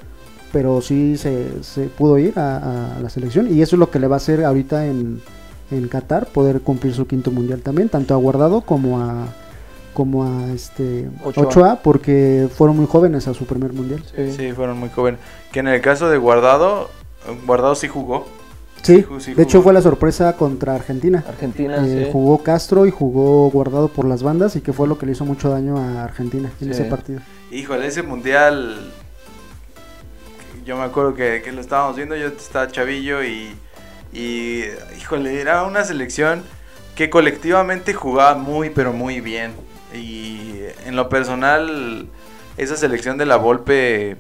pero 0.51 0.81
sí 0.81 1.15
se, 1.17 1.63
se 1.63 1.83
pudo 1.87 2.17
ir 2.17 2.37
a, 2.39 2.95
a 2.95 2.99
la 2.99 3.09
selección 3.09 3.47
y 3.53 3.61
eso 3.61 3.75
es 3.75 3.79
lo 3.79 3.91
que 3.91 3.99
le 3.99 4.07
va 4.07 4.15
a 4.15 4.17
hacer 4.17 4.43
ahorita 4.43 4.87
en, 4.87 5.21
en 5.71 5.87
Qatar, 5.87 6.27
poder 6.27 6.61
cumplir 6.61 6.93
su 6.93 7.07
quinto 7.07 7.31
mundial 7.31 7.61
también, 7.61 7.89
tanto 7.89 8.13
a 8.13 8.17
Guardado 8.17 8.61
como 8.61 9.01
a 9.01 9.27
como 9.93 10.25
a 10.25 10.51
este 10.51 11.07
Ochoa. 11.23 11.45
Ochoa, 11.45 11.79
porque 11.81 12.49
fueron 12.53 12.75
muy 12.75 12.85
jóvenes 12.85 13.27
a 13.29 13.33
su 13.33 13.45
primer 13.45 13.71
mundial. 13.71 14.03
Sí. 14.15 14.33
Sí, 14.35 14.51
fueron 14.51 14.77
muy 14.77 14.89
jóvenes. 14.89 15.21
Que 15.53 15.59
en 15.61 15.69
el 15.69 15.79
caso 15.81 16.09
de 16.09 16.17
Guardado, 16.17 16.89
Guardado 17.47 17.75
sí 17.75 17.87
jugó. 17.87 18.27
Sí, 18.83 19.03
de 19.35 19.41
hecho 19.41 19.63
fue 19.63 19.73
la 19.73 19.81
sorpresa 19.81 20.33
contra 20.35 20.75
Argentina. 20.75 21.23
Argentina, 21.27 21.77
Eh, 21.87 22.03
sí. 22.05 22.09
Jugó 22.11 22.43
Castro 22.43 22.85
y 22.85 22.91
jugó 22.91 23.49
Guardado 23.49 23.87
por 23.87 24.05
las 24.05 24.21
bandas 24.21 24.55
y 24.57 24.61
que 24.61 24.73
fue 24.73 24.87
lo 24.87 24.97
que 24.99 25.05
le 25.07 25.13
hizo 25.13 25.25
mucho 25.25 25.49
daño 25.49 25.77
a 25.77 26.03
Argentina 26.03 26.51
en 26.61 26.67
Sí. 26.67 26.71
ese 26.71 26.83
partido. 26.89 27.21
Híjole, 27.49 27.87
ese 27.87 28.03
mundial. 28.03 28.91
Yo 30.65 30.75
me 30.77 30.83
acuerdo 30.83 31.13
que, 31.13 31.41
que 31.43 31.51
lo 31.51 31.61
estábamos 31.61 31.95
viendo, 31.95 32.15
yo 32.15 32.27
estaba 32.27 32.67
chavillo 32.67 33.23
y, 33.23 33.55
y. 34.15 34.63
Híjole, 34.97 35.41
era 35.41 35.63
una 35.63 35.83
selección 35.83 36.43
que 36.95 37.09
colectivamente 37.09 37.93
jugaba 37.93 38.35
muy, 38.35 38.69
pero 38.69 38.93
muy 38.93 39.21
bien. 39.21 39.53
Y 39.93 40.61
en 40.85 40.95
lo 40.95 41.09
personal, 41.09 42.07
esa 42.57 42.75
selección 42.77 43.17
de 43.17 43.25
la 43.25 43.37
Volpe 43.37 44.17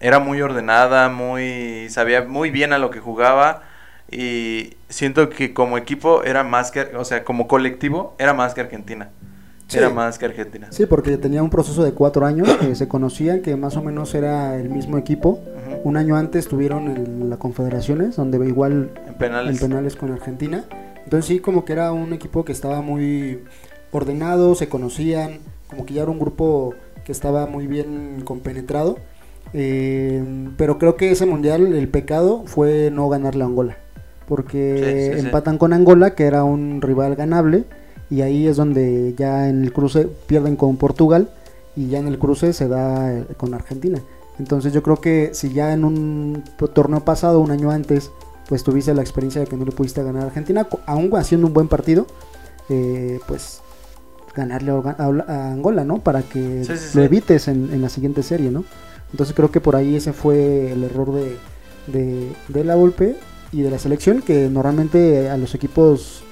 era 0.00 0.18
muy 0.18 0.42
ordenada, 0.42 1.08
muy. 1.08 1.88
sabía 1.90 2.22
muy 2.22 2.50
bien 2.50 2.72
a 2.72 2.78
lo 2.78 2.90
que 2.90 3.00
jugaba. 3.00 3.62
Y 4.10 4.74
siento 4.88 5.30
que 5.30 5.52
como 5.54 5.78
equipo 5.78 6.22
era 6.24 6.44
más 6.44 6.70
que, 6.70 6.80
o 6.96 7.04
sea, 7.04 7.24
como 7.24 7.48
colectivo 7.48 8.14
era 8.18 8.34
más 8.34 8.54
que 8.54 8.60
Argentina. 8.60 9.10
Sí. 9.68 9.78
Era 9.78 9.90
más 9.90 10.16
que 10.18 10.26
Argentina. 10.26 10.68
Sí, 10.70 10.86
porque 10.86 11.16
tenía 11.18 11.42
un 11.42 11.50
proceso 11.50 11.82
de 11.82 11.92
cuatro 11.92 12.24
años 12.24 12.48
que 12.58 12.74
se 12.76 12.86
conocían, 12.86 13.40
que 13.42 13.56
más 13.56 13.76
o 13.76 13.82
menos 13.82 14.14
era 14.14 14.56
el 14.56 14.68
mismo 14.70 14.96
equipo. 14.96 15.40
Un 15.82 15.96
año 15.96 16.16
antes 16.16 16.46
tuvieron 16.46 16.86
en 16.88 17.30
la 17.30 17.36
Confederaciones, 17.36 18.14
donde 18.16 18.38
igual 18.46 18.90
En 19.08 19.14
penales. 19.14 19.60
en 19.60 19.68
penales 19.68 19.96
con 19.96 20.12
Argentina. 20.12 20.64
Entonces 21.04 21.26
sí, 21.26 21.40
como 21.40 21.64
que 21.64 21.72
era 21.72 21.92
un 21.92 22.12
equipo 22.12 22.44
que 22.44 22.52
estaba 22.52 22.80
muy 22.80 23.42
ordenado, 23.92 24.54
se 24.54 24.68
conocían, 24.68 25.38
como 25.68 25.84
que 25.84 25.94
ya 25.94 26.02
era 26.02 26.10
un 26.10 26.18
grupo 26.20 26.74
que 27.04 27.10
estaba 27.12 27.46
muy 27.46 27.66
bien 27.66 28.22
compenetrado. 28.24 28.98
Eh, 29.52 30.22
pero 30.56 30.78
creo 30.78 30.96
que 30.96 31.10
ese 31.10 31.26
mundial, 31.26 31.72
el 31.74 31.88
pecado 31.88 32.42
fue 32.46 32.90
no 32.92 33.08
ganarle 33.08 33.42
a 33.42 33.46
Angola. 33.46 33.76
Porque 34.28 35.08
Sí, 35.10 35.14
sí, 35.14 35.20
sí. 35.20 35.26
empatan 35.26 35.58
con 35.58 35.72
Angola, 35.72 36.14
que 36.14 36.24
era 36.24 36.44
un 36.44 36.82
rival 36.82 37.14
ganable. 37.16 37.64
Y 38.10 38.20
ahí 38.20 38.46
es 38.46 38.56
donde 38.56 39.14
ya 39.16 39.48
en 39.48 39.64
el 39.64 39.72
cruce 39.72 40.08
pierden 40.26 40.56
con 40.56 40.76
Portugal. 40.76 41.30
Y 41.74 41.88
ya 41.88 41.98
en 41.98 42.08
el 42.08 42.18
cruce 42.18 42.52
se 42.52 42.68
da 42.68 43.12
eh, 43.12 43.26
con 43.36 43.52
Argentina. 43.52 44.00
Entonces 44.38 44.72
yo 44.72 44.82
creo 44.82 45.00
que 45.00 45.30
si 45.32 45.52
ya 45.52 45.72
en 45.72 45.84
un 45.84 46.44
torneo 46.74 47.00
pasado, 47.04 47.40
un 47.40 47.50
año 47.50 47.70
antes, 47.70 48.10
pues 48.48 48.62
tuviste 48.62 48.94
la 48.94 49.02
experiencia 49.02 49.40
de 49.40 49.46
que 49.46 49.56
no 49.56 49.64
le 49.64 49.72
pudiste 49.72 50.02
ganar 50.02 50.24
a 50.24 50.26
Argentina, 50.26 50.68
aún 50.86 51.14
haciendo 51.16 51.46
un 51.46 51.54
buen 51.54 51.68
partido, 51.68 52.06
eh, 52.68 53.18
pues 53.26 53.60
ganarle 54.34 54.72
a, 54.72 55.50
Angola, 55.50 55.84
¿no? 55.84 56.00
Para 56.00 56.22
que 56.22 56.64
Sí, 56.64 56.76
sí, 56.76 56.98
lo 56.98 57.04
evites 57.04 57.48
en, 57.48 57.72
en 57.72 57.80
la 57.80 57.88
siguiente 57.88 58.22
serie, 58.22 58.50
¿no? 58.50 58.64
Entonces 59.10 59.34
creo 59.34 59.50
que 59.50 59.60
por 59.60 59.76
ahí 59.76 59.96
ese 59.96 60.12
fue 60.12 60.72
el 60.72 60.84
error 60.84 61.14
de, 61.14 61.36
de, 61.86 62.32
de 62.48 62.64
la 62.64 62.74
Volpe 62.74 63.16
y 63.52 63.62
de 63.62 63.70
la 63.70 63.78
selección, 63.78 64.20
que 64.20 64.50
normalmente 64.50 65.30
a 65.30 65.36
los 65.38 65.54
equipos 65.54 66.22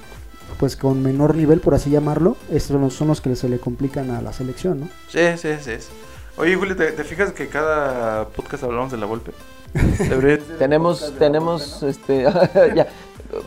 pues 0.59 0.75
con 0.75 1.01
menor 1.03 1.35
nivel, 1.35 1.59
por 1.59 1.73
así 1.73 1.89
llamarlo, 1.89 2.37
estos 2.49 2.73
son 2.73 2.81
los, 2.81 2.93
son 2.93 3.07
los 3.09 3.21
que 3.21 3.35
se 3.35 3.49
le 3.49 3.59
complican 3.59 4.11
a 4.11 4.21
la 4.21 4.33
selección, 4.33 4.81
¿no? 4.81 4.89
Sí, 5.09 5.19
sí, 5.37 5.49
sí. 5.61 5.71
sí. 5.79 5.89
Oye, 6.37 6.55
Julio, 6.55 6.75
¿te, 6.75 6.91
te 6.91 7.03
fijas 7.03 7.31
que 7.31 7.47
cada 7.47 8.27
podcast 8.29 8.63
hablamos 8.63 8.91
de 8.91 8.97
la 8.97 9.05
golpe? 9.05 9.31
Tenemos, 10.59 11.13
tenemos, 11.19 11.83
este, 11.83 12.23
ya, 12.75 12.87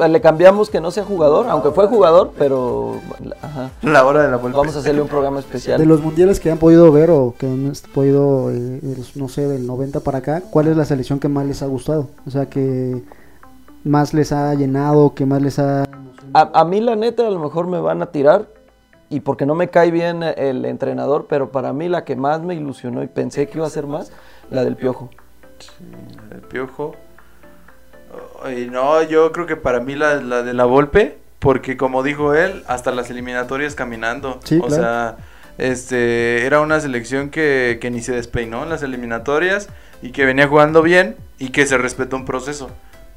le 0.08 0.20
cambiamos 0.20 0.68
que 0.68 0.80
no 0.80 0.90
sea 0.90 1.04
jugador, 1.04 1.46
aunque 1.48 1.70
fue 1.70 1.86
jugador, 1.86 2.32
pero 2.38 3.00
ajá, 3.40 3.70
La 3.82 4.04
hora 4.04 4.24
de 4.24 4.30
la 4.30 4.36
golpe. 4.36 4.56
vamos 4.56 4.76
a 4.76 4.80
hacerle 4.80 5.00
un 5.00 5.08
programa 5.08 5.36
De 5.36 5.40
especial. 5.42 5.82
los 5.86 6.02
mundiales 6.02 6.40
que 6.40 6.50
han 6.50 6.58
podido 6.58 6.90
ver 6.92 7.10
o 7.10 7.34
que 7.38 7.46
han 7.46 7.72
podido, 7.94 8.50
eh, 8.50 8.54
de 8.58 8.96
los, 8.96 9.16
no 9.16 9.28
sé, 9.28 9.48
del 9.48 9.66
90 9.66 10.00
para 10.00 10.18
acá, 10.18 10.42
¿cuál 10.50 10.68
es 10.68 10.76
la 10.76 10.84
selección 10.84 11.18
que 11.18 11.28
más 11.28 11.46
les 11.46 11.62
ha 11.62 11.66
gustado? 11.66 12.08
O 12.26 12.30
sea, 12.30 12.46
que 12.46 13.02
más 13.84 14.12
les 14.12 14.32
ha 14.32 14.52
llenado, 14.54 15.14
que 15.14 15.24
más 15.24 15.40
les 15.40 15.58
ha... 15.58 15.84
A, 16.34 16.60
a 16.60 16.64
mí 16.64 16.80
la 16.80 16.96
neta 16.96 17.26
a 17.26 17.30
lo 17.30 17.38
mejor 17.38 17.66
me 17.66 17.80
van 17.80 18.02
a 18.02 18.06
tirar 18.06 18.46
y 19.10 19.20
porque 19.20 19.46
no 19.46 19.54
me 19.54 19.68
cae 19.68 19.90
bien 19.90 20.22
el 20.22 20.64
entrenador, 20.64 21.26
pero 21.28 21.50
para 21.50 21.72
mí 21.72 21.88
la 21.88 22.04
que 22.04 22.16
más 22.16 22.42
me 22.42 22.54
ilusionó 22.54 23.02
y 23.02 23.06
pensé 23.06 23.48
que 23.48 23.58
iba 23.58 23.66
a 23.66 23.70
ser 23.70 23.86
más, 23.86 24.12
la 24.50 24.64
del 24.64 24.76
Piojo. 24.76 25.10
El 26.30 26.40
piojo. 26.42 26.94
Ay, 28.42 28.68
no, 28.70 29.02
yo 29.02 29.32
creo 29.32 29.46
que 29.46 29.56
para 29.56 29.80
mí 29.80 29.94
la, 29.94 30.16
la 30.16 30.42
de 30.42 30.54
la 30.54 30.64
Volpe, 30.64 31.18
porque 31.38 31.76
como 31.76 32.02
dijo 32.02 32.34
él, 32.34 32.62
hasta 32.66 32.90
las 32.92 33.10
eliminatorias 33.10 33.74
caminando. 33.74 34.40
Sí, 34.44 34.58
o 34.62 34.66
claro. 34.66 34.74
sea, 34.82 35.16
este 35.58 36.46
era 36.46 36.60
una 36.60 36.78
selección 36.80 37.30
que, 37.30 37.78
que 37.80 37.90
ni 37.90 38.00
se 38.00 38.12
despeinó 38.12 38.62
en 38.62 38.68
las 38.70 38.82
eliminatorias 38.82 39.68
y 40.02 40.12
que 40.12 40.24
venía 40.24 40.46
jugando 40.46 40.82
bien 40.82 41.16
y 41.38 41.48
que 41.50 41.66
se 41.66 41.76
respetó 41.78 42.16
un 42.16 42.24
proceso. 42.24 42.70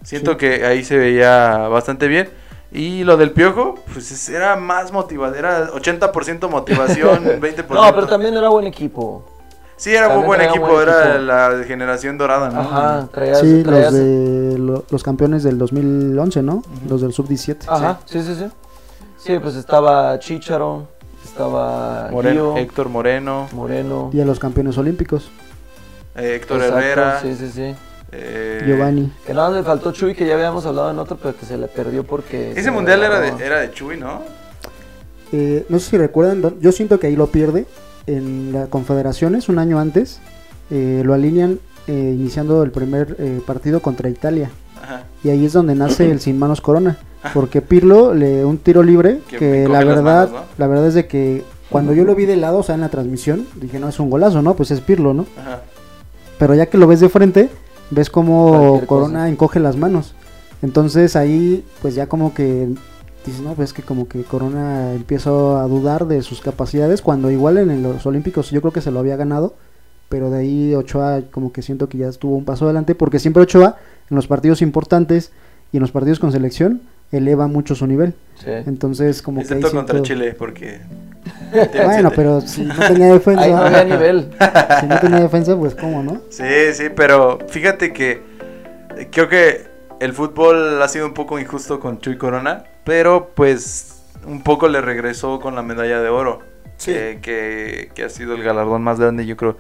Siento 0.04 0.32
Sí. 0.32 0.38
que 0.38 0.66
ahí 0.66 0.84
se 0.84 0.98
veía 0.98 1.68
bastante 1.68 2.08
bien. 2.08 2.30
Y 2.72 3.04
lo 3.04 3.18
del 3.18 3.32
piojo, 3.32 3.76
pues 3.94 4.12
es- 4.12 4.30
era 4.30 4.56
más 4.56 4.92
motivado, 4.94 5.36
era 5.36 5.70
80% 5.72 6.50
motivación, 6.50 7.26
20%. 7.42 7.68
No, 7.70 7.94
pero 7.94 8.08
también 8.08 8.36
era 8.36 8.50
buen 8.50 8.66
equipo. 8.68 9.26
Sí, 9.76 9.94
era 9.96 10.10
muy 10.10 10.26
buen 10.26 10.42
equipo, 10.42 10.68
buen 10.68 10.82
era 10.88 11.06
equipo. 11.16 11.24
la 11.26 11.64
generación 11.66 12.18
dorada, 12.18 12.50
¿no? 12.52 12.60
Ajá, 12.62 13.08
traía, 13.12 13.36
Sí, 13.36 13.64
traía- 13.64 13.86
los 13.86 13.94
de 13.94 14.58
lo- 14.60 14.86
los 14.90 15.04
campeones 15.04 15.42
del 15.44 15.58
2011, 15.58 16.44
¿no? 16.44 16.62
Los 16.88 17.02
del 17.02 17.14
sub-17. 17.14 17.66
Ajá, 17.68 18.00
sí, 18.06 18.22
sí, 18.22 18.36
sí. 18.36 18.46
Sí, 19.18 19.38
pues 19.40 19.56
estaba 19.56 20.18
Chicharo, 20.20 20.88
estaba 21.26 22.10
Moreno, 22.12 22.54
Gio, 22.54 22.58
Héctor 22.58 22.90
Moreno, 22.90 23.48
Moreno. 23.54 24.10
Y 24.14 24.22
a 24.22 24.26
los 24.26 24.40
campeones 24.40 24.78
olímpicos, 24.78 25.30
eh, 26.16 26.36
Héctor 26.36 26.58
Exacto, 26.62 26.80
Herrera, 26.80 27.20
Sí, 27.22 27.36
sí, 27.36 27.50
sí. 27.50 27.76
Eh, 28.12 28.64
Giovanni. 28.66 29.12
Que 29.26 29.34
nada 29.34 29.50
más 29.50 29.58
le 29.58 29.64
faltó 29.64 29.92
Chuy, 29.92 30.16
que 30.16 30.26
ya 30.26 30.34
habíamos 30.34 30.66
hablado 30.66 30.92
en 30.92 31.00
otro, 31.00 31.18
pero 31.18 31.36
que 31.36 31.46
se 31.46 31.58
le 31.58 31.68
perdió 31.68 32.04
porque... 32.04 32.52
Ese 32.52 32.64
se 32.64 32.72
mundial 32.72 33.04
era 33.04 33.20
de, 33.20 33.46
era 33.46 33.60
de 33.60 33.72
Chuy, 33.72 33.98
¿no? 33.98 34.22
Eh, 35.32 35.66
no 35.70 35.80
sé 35.80 35.92
si 35.92 35.98
recuerdan, 35.98 36.60
yo 36.60 36.72
siento 36.72 37.00
que 37.00 37.08
ahí 37.08 37.16
lo 37.16 37.28
pierde 37.28 37.66
en 38.08 38.52
las 38.52 38.68
confederaciones 38.70 39.50
un 39.50 39.60
año 39.60 39.80
antes. 39.80 40.20
eh, 40.70 41.02
lo 41.06 41.14
alinean 41.14 41.60
eh, 41.88 42.14
iniciando 42.16 42.64
el 42.64 42.72
primer 42.72 43.16
eh, 43.20 43.42
partido 43.46 43.82
contra 43.82 44.10
Italia. 44.10 44.52
Ajá. 44.82 45.04
Y 45.24 45.30
ahí 45.30 45.46
es 45.46 45.54
donde 45.54 45.76
nace 45.76 46.10
el 46.10 46.20
sin 46.20 46.38
manos 46.40 46.62
corona. 46.62 46.98
Porque 47.34 47.62
Pirlo 47.62 48.16
le 48.16 48.44
un 48.44 48.58
tiro 48.58 48.82
libre 48.82 49.20
Que 49.30 49.68
la 49.68 49.84
verdad, 49.84 50.28
manos, 50.28 50.32
¿no? 50.32 50.56
la 50.58 50.68
verdad 50.68 50.88
es 50.88 50.96
de 50.96 51.06
que 51.06 51.44
cuando 51.70 51.94
yo 51.94 52.04
lo 52.04 52.16
vi 52.16 52.26
de 52.26 52.36
lado, 52.36 52.58
o 52.58 52.64
sea, 52.64 52.76
en 52.76 52.82
la 52.82 52.90
transmisión, 52.90 53.46
dije, 53.56 53.80
no, 53.80 53.88
es 53.90 54.00
un 54.00 54.10
golazo, 54.10 54.42
¿no? 54.42 54.56
Pues 54.56 54.72
es 54.72 54.82
Pirlo, 54.82 55.14
¿no? 55.14 55.28
Ajá. 55.40 55.62
Pero 56.40 56.56
ya 56.56 56.66
que 56.66 56.80
lo 56.80 56.88
ves 56.88 57.00
de 57.00 57.10
frente, 57.10 57.50
ves 57.92 58.10
como 58.10 58.50
Cualquier 58.50 58.88
Corona 58.88 59.20
cosa. 59.20 59.30
encoge 59.30 59.60
las 59.60 59.78
manos. 59.78 60.16
Entonces 60.64 61.16
ahí, 61.16 61.64
pues 61.82 61.96
ya 61.96 62.08
como 62.08 62.34
que 62.34 62.70
dices, 63.26 63.42
no, 63.42 63.54
pues 63.54 63.74
que 63.74 63.84
como 63.84 64.08
que 64.08 64.24
Corona 64.24 64.94
empieza 64.94 65.30
a 65.30 65.68
dudar 65.68 66.08
de 66.08 66.22
sus 66.24 66.42
capacidades, 66.42 67.02
cuando 67.02 67.30
igual 67.32 67.58
en 67.58 67.84
los 67.84 68.06
Olímpicos 68.06 68.50
yo 68.52 68.62
creo 68.62 68.74
que 68.74 68.82
se 68.82 68.92
lo 68.92 69.00
había 69.00 69.16
ganado, 69.16 69.54
pero 70.10 70.30
de 70.30 70.40
ahí 70.40 70.76
Ochoa 70.76 71.22
como 71.32 71.52
que 71.54 71.62
siento 71.62 71.88
que 71.88 71.98
ya 72.00 72.08
estuvo 72.08 72.36
un 72.36 72.46
paso 72.46 72.66
adelante, 72.66 72.96
porque 72.96 73.20
siempre 73.20 73.44
Ochoa 73.44 73.78
en 74.10 74.16
los 74.16 74.28
partidos 74.28 74.62
importantes 74.62 75.32
y 75.72 75.78
en 75.78 75.82
los 75.82 75.92
partidos 75.92 76.20
con 76.20 76.32
selección 76.32 76.82
eleva 77.12 77.48
mucho 77.48 77.76
su 77.76 77.88
nivel. 77.88 78.14
Sí. 78.36 78.50
Entonces 78.66 79.22
como 79.22 79.42
que 79.42 79.54
ahí 79.54 79.62
contra 79.62 79.70
siento- 79.82 80.02
Chile, 80.04 80.34
porque... 80.38 80.82
Bueno, 81.52 82.12
pero 82.16 82.42
si 82.42 82.64
no 82.64 82.76
tenía 82.76 83.14
defensa, 83.14 83.42
Ahí 83.44 83.52
no 83.52 83.58
había 83.58 83.84
nivel. 83.84 84.32
si 84.80 84.86
no 84.88 85.00
tenía 85.00 85.20
defensa, 85.20 85.56
pues 85.58 85.76
cómo, 85.76 86.04
¿no? 86.04 86.22
Sí, 86.30 86.44
sí, 86.74 86.86
pero 86.96 87.40
fíjate 87.50 87.94
que 87.94 88.22
eh, 88.98 89.08
creo 89.12 89.28
que 89.30 89.68
el 90.00 90.14
fútbol 90.14 90.82
ha 90.82 90.88
sido 90.88 91.06
un 91.06 91.14
poco 91.14 91.40
injusto 91.40 91.80
con 91.80 92.00
Chuy 92.00 92.18
Corona, 92.18 92.64
pero 92.84 93.32
pues 93.36 94.02
un 94.26 94.42
poco 94.44 94.68
le 94.68 94.82
regresó 94.82 95.40
con 95.40 95.56
la 95.56 95.62
medalla 95.62 96.00
de 96.02 96.10
oro, 96.10 96.40
Sí. 96.78 96.92
que, 96.94 97.20
que- 97.22 97.92
que 97.94 98.04
ha 98.06 98.10
sido 98.10 98.34
el 98.36 98.44
galardón 98.44 98.82
más 98.82 99.00
grande 99.00 99.26
yo 99.26 99.38
creo 99.38 99.58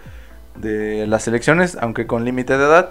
de 0.55 1.05
las 1.07 1.23
selecciones, 1.23 1.77
aunque 1.79 2.07
con 2.07 2.25
límite 2.25 2.57
de 2.57 2.65
edad, 2.65 2.89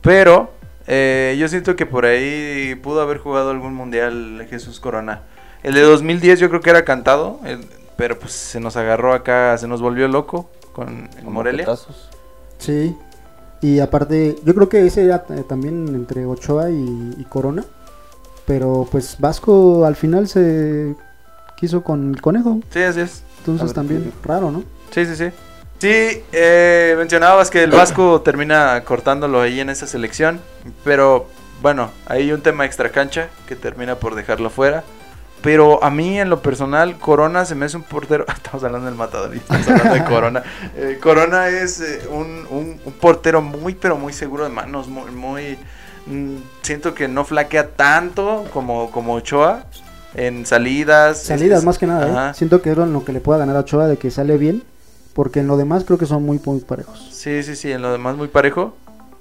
pero 0.00 0.50
eh, 0.86 1.36
yo 1.38 1.46
siento 1.48 1.76
que 1.76 1.86
por 1.86 2.04
ahí 2.06 2.74
pudo 2.82 3.00
haber 3.02 3.18
jugado 3.18 3.50
algún 3.50 3.74
mundial 3.74 4.46
Jesús 4.50 4.80
Corona. 4.80 5.22
El 5.62 5.74
de 5.74 5.82
2010 5.82 6.40
yo 6.40 6.48
creo 6.48 6.60
que 6.60 6.70
era 6.70 6.84
cantado, 6.84 7.40
el- 7.44 7.60
pero 7.98 8.16
pues 8.16 8.32
se 8.32 8.60
nos 8.60 8.76
agarró 8.76 9.12
acá, 9.12 9.58
se 9.58 9.66
nos 9.66 9.82
volvió 9.82 10.06
loco 10.06 10.48
con 10.72 11.10
el 11.18 11.24
Morelia. 11.24 11.66
Sí. 12.58 12.96
Y 13.60 13.80
aparte, 13.80 14.36
yo 14.44 14.54
creo 14.54 14.68
que 14.68 14.86
ese 14.86 15.04
era 15.04 15.24
eh, 15.30 15.42
también 15.46 15.88
entre 15.88 16.24
Ochoa 16.24 16.70
y, 16.70 17.16
y 17.18 17.24
Corona. 17.24 17.64
Pero 18.46 18.86
pues 18.88 19.16
Vasco 19.18 19.84
al 19.84 19.96
final 19.96 20.28
se 20.28 20.94
quiso 21.56 21.82
con 21.82 22.14
el 22.14 22.22
conejo. 22.22 22.60
Sí, 22.70 22.82
así 22.82 23.00
es. 23.00 23.24
Entonces 23.40 23.66
ver, 23.66 23.74
también 23.74 24.04
sí. 24.04 24.12
raro, 24.22 24.52
¿no? 24.52 24.62
Sí, 24.92 25.04
sí, 25.04 25.16
sí. 25.16 25.30
Sí, 25.80 26.22
eh, 26.32 26.94
mencionabas 26.96 27.50
que 27.50 27.64
el 27.64 27.72
Vasco 27.72 28.20
termina 28.20 28.84
cortándolo 28.84 29.40
ahí 29.40 29.58
en 29.58 29.70
esa 29.70 29.88
selección, 29.88 30.40
pero 30.84 31.26
bueno, 31.62 31.90
hay 32.06 32.30
un 32.30 32.42
tema 32.42 32.64
extra 32.64 32.90
cancha 32.90 33.28
que 33.48 33.56
termina 33.56 33.96
por 33.96 34.14
dejarlo 34.14 34.50
fuera. 34.50 34.84
Pero 35.42 35.82
a 35.84 35.90
mí 35.90 36.18
en 36.18 36.30
lo 36.30 36.42
personal, 36.42 36.98
Corona 36.98 37.44
se 37.44 37.54
me 37.54 37.66
hace 37.66 37.76
un 37.76 37.84
portero. 37.84 38.24
Estamos 38.34 38.64
hablando 38.64 38.86
del 38.86 38.96
matador 38.96 39.34
y 39.34 39.38
estamos 39.38 39.68
hablando 39.68 39.94
de 39.94 40.04
Corona. 40.04 40.42
Eh, 40.76 40.98
Corona 41.00 41.48
es 41.48 41.80
eh, 41.80 42.00
un, 42.10 42.46
un- 42.50 42.80
un 42.84 42.92
portero 42.94 43.40
muy, 43.40 43.74
pero 43.74 43.96
muy 43.96 44.12
seguro 44.12 44.44
de 44.44 44.50
manos. 44.50 44.88
Muy, 44.88 45.10
muy, 45.10 45.58
mm, 46.06 46.36
siento 46.62 46.94
que 46.94 47.08
no 47.08 47.24
flaquea 47.24 47.68
tanto 47.70 48.46
como, 48.52 48.90
como 48.90 49.14
Ochoa 49.14 49.64
en 50.14 50.44
salidas. 50.46 51.22
Salidas 51.22 51.60
Es- 51.60 51.64
más 51.64 51.78
que 51.78 51.86
nada, 51.86 52.30
¿eh? 52.30 52.34
Siento 52.34 52.60
que 52.62 52.70
es 52.72 52.76
lo 52.76 53.04
que 53.04 53.12
le 53.12 53.20
pueda 53.20 53.38
ganar 53.38 53.56
a 53.56 53.60
Ochoa 53.60 53.86
de 53.86 53.96
que 53.96 54.10
sale 54.10 54.36
bien. 54.38 54.62
Porque 55.14 55.40
en 55.40 55.48
lo 55.48 55.56
demás 55.56 55.82
creo 55.84 55.98
que 55.98 56.06
son 56.06 56.22
muy, 56.24 56.40
muy 56.44 56.60
parejos. 56.60 57.08
Sí, 57.12 57.42
sí, 57.42 57.56
sí, 57.56 57.72
en 57.72 57.82
lo 57.82 57.90
demás 57.90 58.16
muy 58.16 58.28
parejo. 58.28 58.76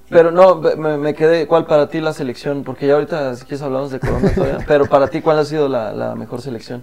Pero 0.09 0.31
no, 0.31 0.61
me, 0.77 0.97
me 0.97 1.13
quedé, 1.13 1.47
¿cuál 1.47 1.65
para 1.65 1.89
ti 1.89 1.99
la 1.99 2.13
selección? 2.13 2.63
Porque 2.63 2.87
ya 2.87 2.93
ahorita 2.93 3.35
si 3.35 3.43
quieres 3.43 3.61
hablamos 3.61 3.91
de 3.91 3.99
Corona 3.99 4.29
todavía. 4.33 4.59
Pero 4.67 4.85
para 4.85 5.07
ti, 5.09 5.21
¿cuál 5.21 5.37
ha 5.39 5.45
sido 5.45 5.67
la, 5.67 5.91
la 5.91 6.15
mejor 6.15 6.41
selección? 6.41 6.81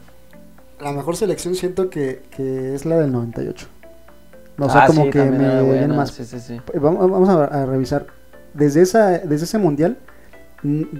La 0.81 0.93
mejor 0.93 1.17
selección 1.17 1.55
siento 1.55 1.89
que, 1.89 2.23
que 2.37 2.75
es 2.75 2.85
la 2.85 2.99
del 2.99 3.13
98. 3.13 3.67
O 4.59 4.69
sea, 4.71 4.85
Ah, 4.85 4.87
como 4.87 5.05
sí, 5.05 5.11
que 5.11 5.25
me 5.25 5.63
buena, 5.63 5.95
más 5.95 6.11
Sí, 6.11 6.25
sí, 6.25 6.39
sí. 6.39 6.61
Eh, 6.73 6.79
Vamos, 6.79 7.11
vamos 7.11 7.29
a, 7.29 7.45
a 7.45 7.67
revisar. 7.67 8.07
Desde, 8.53 8.83
esa, 8.83 9.19
desde 9.19 9.47
ese 9.47 9.59
mundial, 9.59 9.97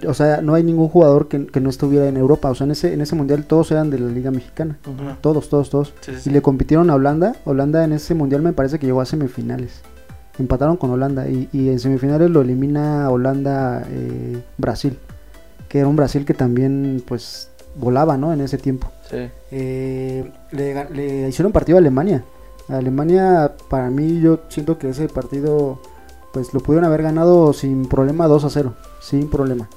o 0.07 0.13
sea, 0.13 0.41
no 0.41 0.55
hay 0.55 0.63
ningún 0.63 0.89
jugador 0.89 1.27
que, 1.27 1.47
que 1.47 1.61
no 1.61 1.69
estuviera 1.69 2.07
en 2.07 2.17
Europa. 2.17 2.49
O 2.49 2.55
sea, 2.55 2.65
en 2.65 2.71
ese, 2.71 2.93
en 2.93 3.01
ese 3.01 3.15
mundial 3.15 3.45
todos 3.45 3.71
eran 3.71 3.89
de 3.91 3.99
la 3.99 4.11
Liga 4.11 4.31
Mexicana. 4.31 4.77
Todos, 5.21 5.49
todos, 5.49 5.69
todos. 5.69 5.93
Y 6.25 6.31
le 6.31 6.41
compitieron 6.41 6.89
a 6.89 6.95
Holanda. 6.95 7.35
Holanda 7.45 7.83
en 7.83 7.93
ese 7.93 8.13
mundial 8.15 8.41
me 8.41 8.51
parece 8.53 8.79
que 8.79 8.87
llegó 8.87 9.01
a 9.01 9.05
semifinales. 9.05 9.81
Empataron 10.39 10.77
con 10.77 10.91
Holanda. 10.91 11.27
Y, 11.27 11.49
y 11.51 11.69
en 11.69 11.79
semifinales 11.79 12.29
lo 12.29 12.41
elimina 12.41 13.09
Holanda 13.09 13.83
eh, 13.89 14.41
Brasil. 14.57 14.97
Que 15.69 15.79
era 15.79 15.87
un 15.87 15.95
Brasil 15.95 16.25
que 16.25 16.33
también 16.33 17.03
pues 17.07 17.49
volaba, 17.75 18.17
¿no? 18.17 18.33
En 18.33 18.41
ese 18.41 18.57
tiempo. 18.57 18.91
Sí. 19.09 19.29
Eh, 19.51 20.31
le, 20.51 20.89
le 20.91 21.29
hicieron 21.29 21.51
partido 21.51 21.77
a 21.77 21.79
Alemania. 21.79 22.23
A 22.69 22.77
Alemania, 22.77 23.53
para 23.69 23.89
mí, 23.89 24.19
yo 24.19 24.39
siento 24.49 24.77
que 24.77 24.89
ese 24.89 25.07
partido, 25.07 25.79
pues 26.33 26.53
lo 26.53 26.59
pudieron 26.59 26.85
haber 26.85 27.03
ganado 27.03 27.53
sin 27.53 27.87
problema 27.87 28.27
2 28.27 28.45
a 28.45 28.49
0. 28.49 28.73
Sin 29.01 29.29
problema. 29.29 29.69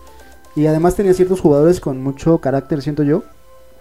Y 0.56 0.66
además 0.66 0.96
tenía 0.96 1.14
ciertos 1.14 1.40
jugadores 1.40 1.80
con 1.80 2.02
mucho 2.02 2.38
carácter, 2.38 2.82
siento 2.82 3.02
yo. 3.02 3.22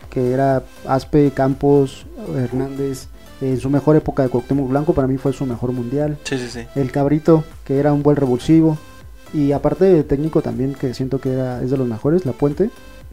Que 0.09 0.31
era 0.31 0.63
Aspe, 0.85 1.31
Campos, 1.31 2.05
Hernández. 2.35 3.07
En 3.41 3.59
su 3.59 3.69
mejor 3.69 3.95
época 3.95 4.23
de 4.23 4.29
Cuauhtémoc 4.29 4.69
Blanco, 4.69 4.93
para 4.93 5.07
mí 5.07 5.17
fue 5.17 5.33
su 5.33 5.45
mejor 5.45 5.71
mundial. 5.71 6.17
Sí, 6.23 6.37
sí, 6.37 6.47
sí. 6.49 6.65
El 6.75 6.91
Cabrito, 6.91 7.43
que 7.65 7.79
era 7.79 7.93
un 7.93 8.03
buen 8.03 8.17
revulsivo. 8.17 8.77
Y 9.33 9.51
aparte 9.51 9.85
de 9.85 10.03
técnico 10.03 10.41
también, 10.41 10.73
que 10.73 10.93
siento 10.93 11.19
que 11.19 11.33
era, 11.33 11.61
es 11.61 11.69
de 11.69 11.77
los 11.77 11.87
mejores, 11.87 12.25
La 12.25 12.31
Puente. 12.31 12.69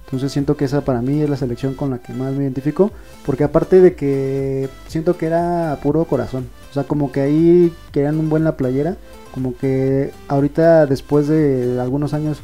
Entonces 0.07 0.33
siento 0.33 0.57
que 0.57 0.67
esa 0.67 0.83
para 0.83 1.03
mí 1.03 1.23
es 1.23 1.29
la 1.29 1.37
selección 1.37 1.75
con 1.75 1.91
la 1.91 1.99
que 1.99 2.13
más 2.13 2.35
me 2.35 2.45
identifico. 2.45 2.91
Porque 3.27 3.45
aparte 3.45 3.81
de 3.81 3.95
que 3.95 4.69
siento 4.87 5.17
que 5.19 5.27
era 5.27 5.79
puro 5.83 6.05
corazón. 6.05 6.49
O 6.71 6.75
sea, 6.75 6.85
como 6.85 7.13
que 7.13 7.21
ahí 7.21 7.73
querían 7.93 8.19
un 8.19 8.31
buen 8.31 8.45
la 8.45 8.57
playera. 8.57 8.97
Como 9.33 9.57
que 9.57 10.13
ahorita 10.29 10.87
después 10.87 11.29
de 11.29 11.79
algunos 11.81 12.15
años, 12.15 12.41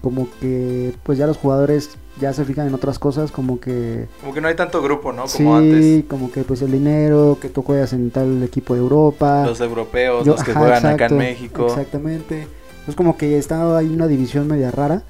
como 0.00 0.28
que 0.40 0.94
pues 1.02 1.18
ya 1.18 1.26
los 1.26 1.36
jugadores 1.36 1.90
ya 2.20 2.32
se 2.32 2.44
fijan 2.44 2.66
en 2.68 2.74
otras 2.74 2.98
cosas. 2.98 3.30
Como 3.32 3.58
que 3.60 4.06
Como 4.20 4.32
que 4.34 4.40
no 4.40 4.48
hay 4.48 4.54
tanto 4.56 4.82
grupo, 4.82 5.12
¿no? 5.12 5.22
Como 5.22 5.28
sí, 5.28 5.46
antes. 5.46 6.04
como 6.08 6.30
que 6.30 6.44
pues 6.44 6.62
el 6.62 6.70
dinero, 6.72 7.38
que 7.40 7.48
tú 7.48 7.62
juegas 7.62 7.92
en 7.92 8.10
tal 8.10 8.42
equipo 8.42 8.74
de 8.74 8.80
Europa. 8.80 9.44
Los 9.46 9.60
europeos, 9.60 10.24
Yo- 10.26 10.32
los 10.32 10.44
que 10.44 10.50
ajá, 10.52 10.60
juegan 10.60 10.86
acá 10.86 11.06
en 11.06 11.16
México. 11.18 11.66
Exactamente. 11.66 12.46
Es 12.86 12.94
como 12.94 13.16
que 13.16 13.38
está 13.38 13.76
ahí 13.78 13.88
una 13.88 14.06
división 14.06 14.46
media 14.46 14.70
rara. 14.70 15.02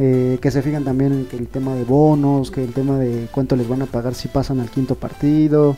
eh, 0.00 0.38
que 0.42 0.50
se 0.50 0.60
fijan 0.60 0.82
también 0.82 1.12
en 1.12 1.26
que 1.26 1.36
el 1.36 1.46
tema 1.46 1.76
de 1.76 1.84
bonos, 1.84 2.50
que 2.50 2.64
el 2.64 2.72
tema 2.72 2.98
de 2.98 3.28
cuánto 3.30 3.54
les 3.54 3.68
van 3.68 3.80
a 3.82 3.86
pagar 3.86 4.14
si 4.16 4.26
pasan 4.26 4.58
al 4.58 4.68
quinto 4.68 4.96
partido. 4.96 5.76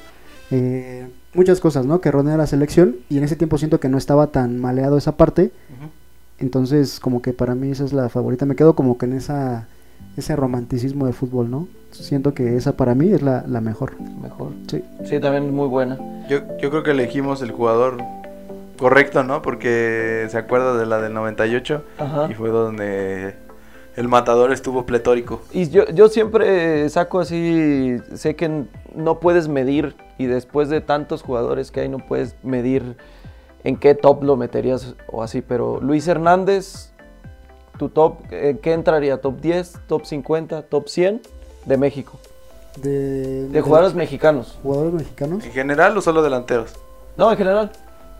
eh, 0.50 1.06
muchas 1.34 1.60
cosas, 1.60 1.84
¿no? 1.84 2.00
Que 2.00 2.10
rodean 2.10 2.36
a 2.36 2.38
la 2.38 2.46
selección. 2.46 2.96
Y 3.10 3.18
en 3.18 3.24
ese 3.24 3.36
tiempo 3.36 3.58
siento 3.58 3.78
que 3.78 3.90
no 3.90 3.98
estaba 3.98 4.28
tan 4.28 4.58
maleado 4.58 4.96
esa 4.96 5.18
parte. 5.18 5.50
Entonces, 6.38 7.00
como 7.00 7.22
que 7.22 7.32
para 7.32 7.54
mí 7.54 7.70
esa 7.70 7.84
es 7.84 7.92
la 7.92 8.08
favorita. 8.08 8.44
Me 8.46 8.56
quedo 8.56 8.74
como 8.74 8.98
que 8.98 9.06
en 9.06 9.14
esa 9.14 9.68
ese 10.16 10.36
romanticismo 10.36 11.06
del 11.06 11.14
fútbol, 11.14 11.50
¿no? 11.50 11.68
Siento 11.90 12.34
que 12.34 12.56
esa 12.56 12.76
para 12.76 12.94
mí 12.94 13.12
es 13.12 13.22
la, 13.22 13.44
la 13.46 13.60
mejor. 13.60 14.00
Mejor. 14.20 14.52
Sí. 14.68 14.82
Sí, 15.04 15.18
también 15.20 15.54
muy 15.54 15.68
buena. 15.68 15.98
Yo, 16.28 16.40
yo 16.58 16.70
creo 16.70 16.82
que 16.82 16.90
elegimos 16.90 17.42
el 17.42 17.52
jugador 17.52 17.98
correcto, 18.78 19.22
¿no? 19.22 19.42
Porque 19.42 20.26
se 20.28 20.38
acuerda 20.38 20.76
de 20.76 20.86
la 20.86 21.00
del 21.00 21.14
98 21.14 21.82
Ajá. 21.98 22.28
y 22.30 22.34
fue 22.34 22.50
donde 22.50 23.34
el 23.96 24.08
matador 24.08 24.52
estuvo 24.52 24.84
pletórico. 24.84 25.42
Y 25.52 25.68
yo, 25.70 25.86
yo 25.86 26.08
siempre 26.08 26.88
saco 26.90 27.20
así, 27.20 27.96
sé 28.14 28.36
que 28.36 28.64
no 28.94 29.20
puedes 29.20 29.48
medir 29.48 29.96
y 30.18 30.26
después 30.26 30.68
de 30.68 30.80
tantos 30.80 31.22
jugadores 31.22 31.70
que 31.70 31.80
hay 31.80 31.88
no 31.88 31.98
puedes 31.98 32.36
medir 32.42 32.96
en 33.64 33.76
qué 33.76 33.94
top 33.94 34.22
lo 34.22 34.36
meterías 34.36 34.94
o 35.10 35.22
así, 35.22 35.40
pero 35.40 35.80
Luis 35.80 36.06
Hernández, 36.06 36.92
tu 37.78 37.88
top, 37.88 38.18
¿en 38.30 38.58
qué 38.58 38.72
entraría? 38.72 39.20
¿Top 39.20 39.40
10, 39.40 39.74
top 39.86 40.04
50, 40.04 40.62
top 40.62 40.88
100 40.88 41.22
de 41.64 41.76
México? 41.76 42.18
De, 42.80 43.48
De 43.48 43.60
jugadores 43.60 43.94
mexicanos. 43.94 44.58
jugadores 44.62 44.94
mexicanos. 44.94 45.44
¿En 45.44 45.52
general 45.52 45.96
o 45.96 46.00
solo 46.00 46.22
delanteros? 46.22 46.72
No, 47.16 47.30
en 47.30 47.38
general. 47.38 47.72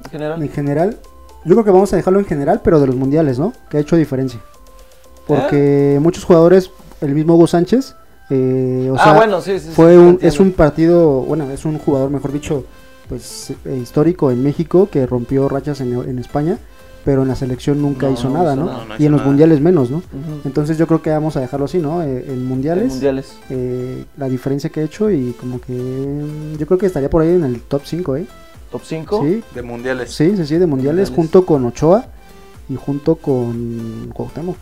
En 0.04 0.10
general. 0.10 0.42
En 0.42 0.48
general, 0.50 0.96
yo 1.44 1.54
creo 1.54 1.64
que 1.64 1.70
vamos 1.70 1.92
a 1.92 1.96
dejarlo 1.96 2.18
en 2.18 2.26
general, 2.26 2.60
pero 2.64 2.80
de 2.80 2.86
los 2.86 2.96
mundiales, 2.96 3.38
¿no? 3.38 3.52
Que 3.70 3.76
ha 3.76 3.80
hecho 3.80 3.96
diferencia. 3.96 4.40
Porque 5.26 5.98
muchos 6.00 6.24
jugadores, 6.24 6.70
el 7.00 7.14
mismo 7.14 7.34
Hugo 7.34 7.46
Sánchez, 7.46 7.96
eh, 8.30 8.88
o 8.90 8.96
ah, 8.98 9.04
sea, 9.04 9.12
bueno, 9.14 9.40
sí, 9.40 9.58
sí. 9.58 9.70
fue 9.70 9.98
un, 9.98 10.18
es 10.20 10.40
un 10.40 10.52
partido, 10.52 11.22
bueno, 11.22 11.48
es 11.50 11.64
un 11.64 11.78
jugador, 11.78 12.10
mejor 12.10 12.32
dicho, 12.32 12.64
pues 13.08 13.52
eh, 13.64 13.78
histórico 13.80 14.30
en 14.30 14.42
México 14.42 14.88
que 14.90 15.06
rompió 15.06 15.48
rachas 15.48 15.80
en, 15.80 15.92
en 15.92 16.18
España, 16.18 16.58
pero 17.06 17.22
en 17.22 17.28
la 17.28 17.36
selección 17.36 17.80
nunca 17.80 18.08
No, 18.08 18.12
hizo 18.14 18.28
no 18.28 18.34
nada, 18.34 18.52
hizo 18.54 18.64
¿no? 18.64 18.66
nada. 18.72 18.78
No, 18.84 18.88
no 18.88 18.94
y 18.98 19.06
en 19.06 19.12
los 19.12 19.20
nada. 19.20 19.30
mundiales 19.30 19.60
menos, 19.60 19.90
¿no? 19.92 20.02
Entonces 20.44 20.76
yo 20.76 20.86
creo 20.88 21.00
que 21.00 21.10
vamos 21.10 21.36
a 21.36 21.40
dejarlo 21.40 21.64
así, 21.66 21.78
¿no? 21.78 22.02
Eh, 22.02 22.26
en 22.28 22.44
mundiales, 22.44 22.82
En 22.86 22.88
mundiales. 22.90 23.36
eh, 23.48 24.04
la 24.18 24.28
diferencia 24.28 24.68
que 24.70 24.80
he 24.80 24.84
hecho 24.84 25.08
y 25.10 25.32
como 25.40 25.60
que 25.60 25.72
yo 26.58 26.66
creo 26.66 26.76
que 26.78 26.86
estaría 26.86 27.08
por 27.08 27.22
ahí 27.22 27.30
en 27.30 27.44
el 27.44 27.60
top 27.62 27.82
5, 27.84 28.16
¿eh? 28.16 28.26
Top 28.72 28.82
5. 28.84 29.22
Sí, 29.24 29.42
De 29.54 29.62
mundiales. 29.62 30.12
Sí, 30.12 30.36
sí, 30.36 30.44
sí, 30.44 30.56
de 30.58 30.66
mundiales, 30.66 31.10
Mundiales. 31.10 31.10
junto 31.10 31.46
con 31.46 31.64
Ochoa 31.64 32.06
y 32.68 32.74
junto 32.74 33.14
con 33.14 34.10
Cuauhtémoc, 34.12 34.56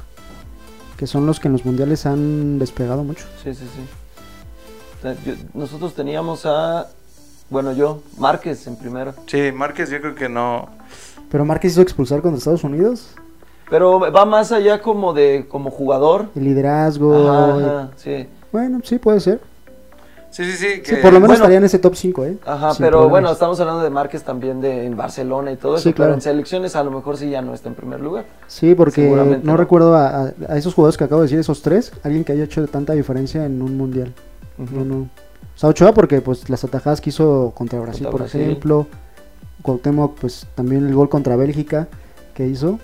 que 0.99 1.07
son 1.07 1.25
los 1.25 1.41
que 1.41 1.49
en 1.49 1.53
los 1.53 1.65
mundiales 1.65 2.05
han 2.05 2.59
despegado 2.59 3.03
mucho. 3.05 3.25
Sí, 3.43 3.55
sí, 3.55 3.65
sí. 3.65 5.09
Yo- 5.27 5.35
nosotros 5.55 5.95
teníamos 5.95 6.45
a, 6.45 6.89
bueno, 7.49 7.73
yo, 7.73 8.03
Márquez 8.19 8.67
en 8.67 8.77
primero. 8.77 9.15
Sí, 9.27 9.51
Márquez 9.55 9.89
yo 9.89 10.01
creo 10.03 10.15
que 10.15 10.29
no. 10.29 10.69
Pero 11.31 11.45
Márquez 11.45 11.73
hizo 11.73 11.83
expulsar 11.83 12.21
contra 12.23 12.39
Estados 12.39 12.65
Unidos, 12.65 13.11
Pero 13.71 13.99
va 13.99 14.25
más 14.25 14.53
allá 14.53 14.81
como 14.83 15.13
de, 15.13 15.47
como 15.49 15.71
jugador. 15.71 16.27
el 16.35 16.45
liderazgo. 16.45 17.29
Ajá, 17.31 17.55
ajá, 17.57 17.91
sí. 17.97 18.27
Bueno, 18.53 18.81
sí, 18.85 18.99
puede 18.99 19.21
ser. 19.21 19.41
Sí, 20.31 20.45
sí, 20.53 20.83
sí. 20.85 20.97
Por 20.97 21.13
lo 21.13 21.21
menos 21.21 21.29
bueno. 21.29 21.35
estaría 21.35 21.59
en 21.59 21.65
ese 21.65 21.79
top 21.79 21.95
5, 21.95 22.25
¿eh? 22.25 22.37
Ajá, 22.45 22.73
Sin 22.75 22.79
pero 22.85 22.99
problemas. 22.99 23.11
bueno, 23.11 23.31
estamos 23.33 23.61
hablando 23.61 23.83
de 23.85 23.91
Márquez 23.91 24.25
también 24.25 24.61
de, 24.61 24.85
en 24.85 24.97
Barcelona 24.97 25.53
y 25.53 25.57
todo 25.57 25.77
eso, 25.77 25.85
Sí, 25.89 25.93
claro. 25.93 26.09
pero 26.11 26.15
en 26.17 26.21
selecciones 26.23 26.75
a 26.75 26.83
lo 26.83 26.91
mejor 26.91 27.17
sí 27.17 27.31
ya 27.31 27.41
no 27.41 27.55
está 27.55 27.69
en 27.69 27.77
primer 27.77 28.01
lugar. 28.01 28.25
Sí, 28.49 28.75
porque 28.75 29.09
no, 29.09 29.25
no. 29.53 29.57
recuerdo 29.57 29.95
a, 29.95 30.09
a- 30.25 30.33
a 30.49 30.57
esos 30.57 30.75
jugadores 30.75 30.97
que 30.99 31.05
acabo 31.05 31.21
de 31.21 31.27
decir, 31.27 31.39
esos 31.39 31.63
tres, 31.63 31.93
alguien 32.03 32.25
que 32.25 32.33
haya 32.33 32.43
hecho 32.45 32.67
tanta 32.67 32.95
diferencia 32.95 33.45
en 33.47 33.63
un 33.63 33.77
mundial. 33.77 34.13
No, 34.59 34.85
no. 34.85 34.97
O 35.03 35.09
sea, 35.57 35.69
Ochoa 35.69 35.93
porque 35.95 36.21
pues 36.21 36.51
las 36.51 36.65
atajadas 36.65 37.01
que 37.01 37.11
hizo 37.11 37.53
contra 37.55 37.79
Brasil, 37.79 38.03
Contra 38.03 38.11
por 38.11 38.21
Brasil. 38.23 38.41
ejemplo. 38.41 38.87
Cuauhtémoc, 39.65 40.19
pues 40.21 40.47
también 40.55 40.87
el 40.87 40.95
gol 40.95 41.09
contra 41.09 41.37
Bélgica 41.37 41.89
que 42.35 42.47
hizo. 42.47 42.79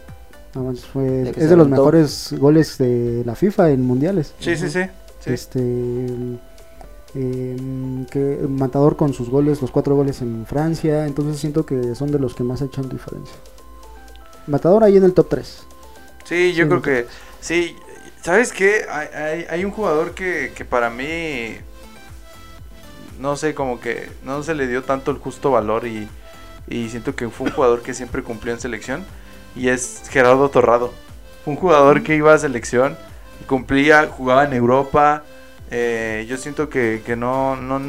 fue, 0.92 1.28
es 1.36 1.36
de 1.36 1.56
los 1.56 1.66
aventó. 1.66 1.68
mejores 1.68 2.34
goles 2.38 2.78
de 2.78 3.22
la 3.24 3.34
FIFA 3.36 3.70
en 3.70 3.82
mundiales. 3.82 4.34
Sí, 4.40 4.56
sí, 4.56 4.68
sí. 4.70 4.80
sí. 5.20 5.30
Este 5.30 5.60
em, 7.14 8.06
que 8.06 8.38
Matador 8.48 8.96
con 8.96 9.12
sus 9.12 9.28
goles, 9.28 9.60
los 9.60 9.70
cuatro 9.70 9.94
goles 9.94 10.22
en 10.22 10.46
Francia. 10.46 11.06
Entonces 11.06 11.38
siento 11.38 11.66
que 11.66 11.94
son 11.94 12.10
de 12.10 12.18
los 12.18 12.34
que 12.34 12.42
más 12.44 12.62
echan 12.62 12.88
diferencia. 12.88 13.36
Matador 14.46 14.82
ahí 14.84 14.96
en 14.96 15.04
el 15.04 15.12
top 15.14 15.28
3. 15.28 15.62
Sí, 16.24 16.52
yo 16.54 16.64
Sí. 16.64 16.68
creo 16.70 16.82
que 16.82 17.06
sí. 17.40 17.76
¿Sabes 18.22 18.52
qué? 18.52 18.86
Hay, 18.90 19.08
hay, 19.14 19.46
hay 19.50 19.64
un 19.64 19.70
jugador 19.70 20.12
que, 20.12 20.52
que 20.54 20.64
para 20.64 20.90
mí, 20.90 21.56
no 23.18 23.36
sé, 23.36 23.54
como 23.54 23.80
que 23.80 24.08
no 24.24 24.42
se 24.42 24.54
le 24.54 24.66
dio 24.66 24.82
tanto 24.82 25.10
el 25.10 25.18
justo 25.18 25.50
valor 25.50 25.86
y, 25.86 26.08
y 26.70 26.88
siento 26.88 27.14
que 27.14 27.28
fue 27.28 27.48
un 27.48 27.52
jugador 27.52 27.82
que 27.82 27.92
siempre 27.94 28.22
cumplió 28.22 28.54
en 28.54 28.60
selección 28.60 29.04
y 29.54 29.68
es 29.68 30.02
Gerardo 30.10 30.48
Torrado. 30.48 30.92
Fue 31.44 31.52
un 31.54 31.60
jugador 31.60 32.02
que 32.02 32.14
iba 32.16 32.32
a 32.32 32.38
selección, 32.38 32.96
cumplía, 33.46 34.06
jugaba 34.08 34.44
en 34.44 34.52
Europa. 34.54 35.24
eh, 35.70 36.24
yo 36.28 36.36
siento 36.38 36.68
que, 36.70 37.02
que 37.04 37.16
no, 37.16 37.56
no, 37.56 37.80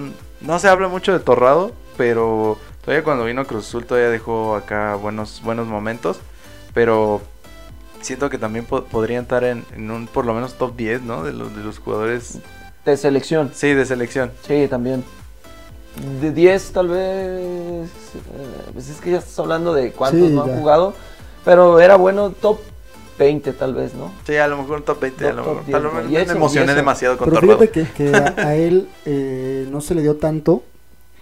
no 0.41 0.59
se 0.59 0.67
habla 0.67 0.87
mucho 0.89 1.13
de 1.13 1.19
Torrado, 1.19 1.73
pero 1.97 2.57
todavía 2.83 3.03
cuando 3.03 3.25
vino 3.25 3.45
Cruz 3.45 3.67
Azul 3.67 3.85
todavía 3.85 4.09
dejó 4.09 4.55
acá 4.55 4.95
buenos, 4.95 5.41
buenos 5.43 5.67
momentos. 5.67 6.19
Pero 6.73 7.21
siento 8.01 8.29
que 8.29 8.37
también 8.37 8.65
po- 8.65 8.85
podría 8.85 9.19
estar 9.19 9.43
en, 9.43 9.65
en 9.75 9.91
un 9.91 10.07
por 10.07 10.25
lo 10.25 10.33
menos 10.33 10.57
top 10.57 10.75
10, 10.75 11.01
¿no? 11.03 11.23
De 11.23 11.33
los, 11.33 11.55
de 11.55 11.63
los 11.63 11.79
jugadores, 11.79 12.39
De 12.85 12.97
selección, 12.97 13.51
sí, 13.53 13.73
de 13.73 13.85
selección. 13.85 14.31
sí, 14.47 14.67
también. 14.69 15.03
De 16.21 16.31
10 16.31 16.71
tal 16.71 16.87
vez, 16.87 16.99
eh, 16.99 17.89
pues 18.73 18.89
es 18.89 18.99
que 19.01 19.11
ya 19.11 19.17
estás 19.19 19.37
hablando 19.39 19.73
de 19.73 19.91
cuántos 19.91 20.29
Sí, 20.29 20.33
no 20.33 20.43
han 20.43 20.49
ya. 20.49 20.57
jugado, 20.57 20.93
pero 21.43 21.79
era 21.79 21.95
bueno 21.97 22.29
top 22.31 22.59
20 23.19 23.51
tal 23.53 23.73
vez, 23.75 23.93
¿no? 23.93 24.11
Sí, 24.25 24.35
a 24.37 24.47
lo 24.47 24.57
mejor 24.57 24.77
un 24.77 24.83
top 24.83 24.99
20, 25.01 25.27
a 25.27 25.29
Top- 25.29 25.35
lo 25.35 25.43
mejor. 25.45 25.65
10, 25.65 25.71
Tal 25.71 25.83
vez 25.83 25.93
¿no? 25.93 26.09
me, 26.09 26.21
eso, 26.21 26.31
emocioné 26.31 26.73
demasiado 26.75 27.17
con 27.17 27.29
Pero 27.29 27.41
Torrado. 27.41 27.59
fíjate 27.59 27.85
que, 27.93 28.09
que 28.11 28.15
a, 28.15 28.33
a 28.47 28.55
él 28.55 28.87
eh, 29.05 29.67
no 29.69 29.81
se 29.81 29.93
le 29.93 30.01
dio 30.01 30.15
tanto 30.15 30.63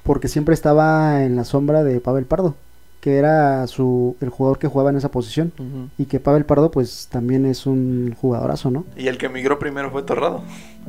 porque 0.03 0.27
siempre 0.27 0.53
estaba 0.53 1.23
en 1.23 1.35
la 1.35 1.43
sombra 1.45 1.83
de 1.83 1.99
Pavel 1.99 2.25
Pardo, 2.25 2.55
que 2.99 3.17
era 3.17 3.65
su 3.67 4.17
el 4.19 4.29
jugador 4.29 4.59
que 4.59 4.67
jugaba 4.67 4.89
en 4.89 4.97
esa 4.97 5.09
posición. 5.09 5.51
Y 5.97 6.05
que 6.05 6.19
Pavel 6.19 6.45
Pardo 6.45 6.71
pues 6.71 7.07
también 7.11 7.45
es 7.45 7.65
un 7.65 8.15
jugadorazo, 8.19 8.71
¿no? 8.71 8.85
Y 8.97 9.07
el 9.07 9.17
que 9.17 9.27
emigró 9.27 9.59
primero 9.59 9.89
fue 9.89 10.03
Torrado. 10.03 10.41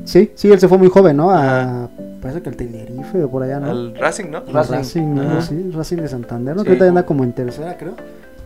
Sí, 0.03 0.31
sí, 0.35 0.51
él 0.51 0.59
se 0.59 0.67
fue 0.67 0.77
muy 0.77 0.89
joven, 0.89 1.17
¿no? 1.17 1.31
A, 1.31 1.89
parece 2.21 2.41
que 2.41 2.49
al 2.49 2.55
Tenerife 2.55 3.23
o 3.23 3.29
por 3.29 3.43
allá, 3.43 3.59
¿no? 3.59 3.69
Al 3.71 3.95
Racing, 3.95 4.29
¿no? 4.31 4.37
Al 4.37 4.67
Racing. 4.67 5.15
Racing. 5.15 5.71
Sí, 5.71 5.71
Racing 5.71 5.97
de 5.97 6.07
Santander, 6.07 6.55
¿no? 6.55 6.61
Sí. 6.61 6.65
Que 6.65 6.71
ahorita 6.71 6.87
anda 6.87 7.05
como 7.05 7.23
en 7.23 7.33
tercera, 7.33 7.77
creo. 7.77 7.95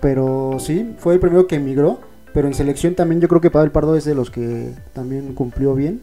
Pero 0.01 0.57
sí, 0.59 0.95
fue 0.97 1.15
el 1.15 1.19
primero 1.19 1.47
que 1.47 1.55
emigró. 1.55 1.99
Pero 2.33 2.47
en 2.49 2.53
selección 2.53 2.95
también 2.95 3.21
yo 3.21 3.29
creo 3.29 3.39
que 3.39 3.49
Pavel 3.49 3.71
Pardo 3.71 3.95
es 3.95 4.03
de 4.03 4.13
los 4.13 4.29
que 4.29 4.73
también 4.91 5.33
cumplió 5.33 5.73
bien. 5.73 6.01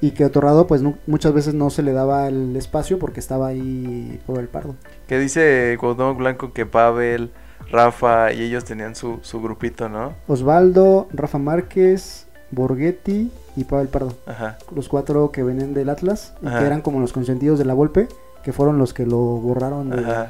Y 0.00 0.12
que 0.12 0.28
Torrado 0.28 0.66
pues 0.66 0.80
no- 0.82 0.96
muchas 1.06 1.32
veces 1.32 1.54
no 1.54 1.70
se 1.70 1.82
le 1.82 1.92
daba 1.92 2.28
el 2.28 2.54
espacio 2.56 2.98
porque 2.98 3.18
estaba 3.20 3.48
ahí 3.48 4.20
Pavel 4.26 4.48
Pardo. 4.48 4.76
Que 5.08 5.18
dice 5.18 5.76
Cuauhtémoc 5.80 6.16
Blanco 6.18 6.52
que 6.52 6.66
Pavel, 6.66 7.30
Rafa 7.70 8.32
y 8.32 8.42
ellos 8.42 8.64
tenían 8.64 8.94
su, 8.94 9.18
su 9.22 9.40
grupito, 9.42 9.88
¿no? 9.88 10.14
Osvaldo, 10.28 11.08
Rafa 11.12 11.38
Márquez, 11.38 12.26
Borghetti 12.52 13.30
y 13.56 13.64
Pavel 13.64 13.88
Pardo. 13.88 14.12
Ajá. 14.26 14.56
Los 14.74 14.88
cuatro 14.88 15.32
que 15.32 15.42
venían 15.42 15.74
del 15.74 15.88
Atlas 15.90 16.34
y 16.42 16.46
Ajá. 16.46 16.60
que 16.60 16.66
eran 16.66 16.80
como 16.80 17.00
los 17.00 17.12
consentidos 17.12 17.58
de 17.58 17.64
la 17.64 17.74
Volpe, 17.74 18.06
que 18.44 18.52
fueron 18.52 18.78
los 18.78 18.94
que 18.94 19.04
lo 19.04 19.16
borraron 19.18 19.90
de- 19.90 20.28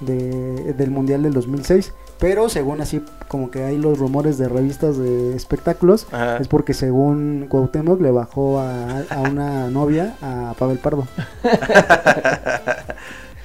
de- 0.00 0.72
del 0.72 0.90
Mundial 0.90 1.22
del 1.22 1.34
2006. 1.34 1.92
Pero 2.20 2.48
según 2.50 2.80
así, 2.82 3.02
como 3.28 3.50
que 3.50 3.64
hay 3.64 3.78
los 3.78 3.98
rumores 3.98 4.36
de 4.36 4.48
revistas 4.48 4.98
de 4.98 5.34
espectáculos, 5.34 6.06
Ajá. 6.12 6.36
es 6.36 6.48
porque 6.48 6.74
según 6.74 7.46
Cuauhtémoc 7.48 8.00
le 8.00 8.10
bajó 8.10 8.60
a, 8.60 9.00
a 9.08 9.20
una 9.20 9.68
novia 9.70 10.16
a 10.20 10.54
Pavel 10.58 10.78
Pardo. 10.78 11.08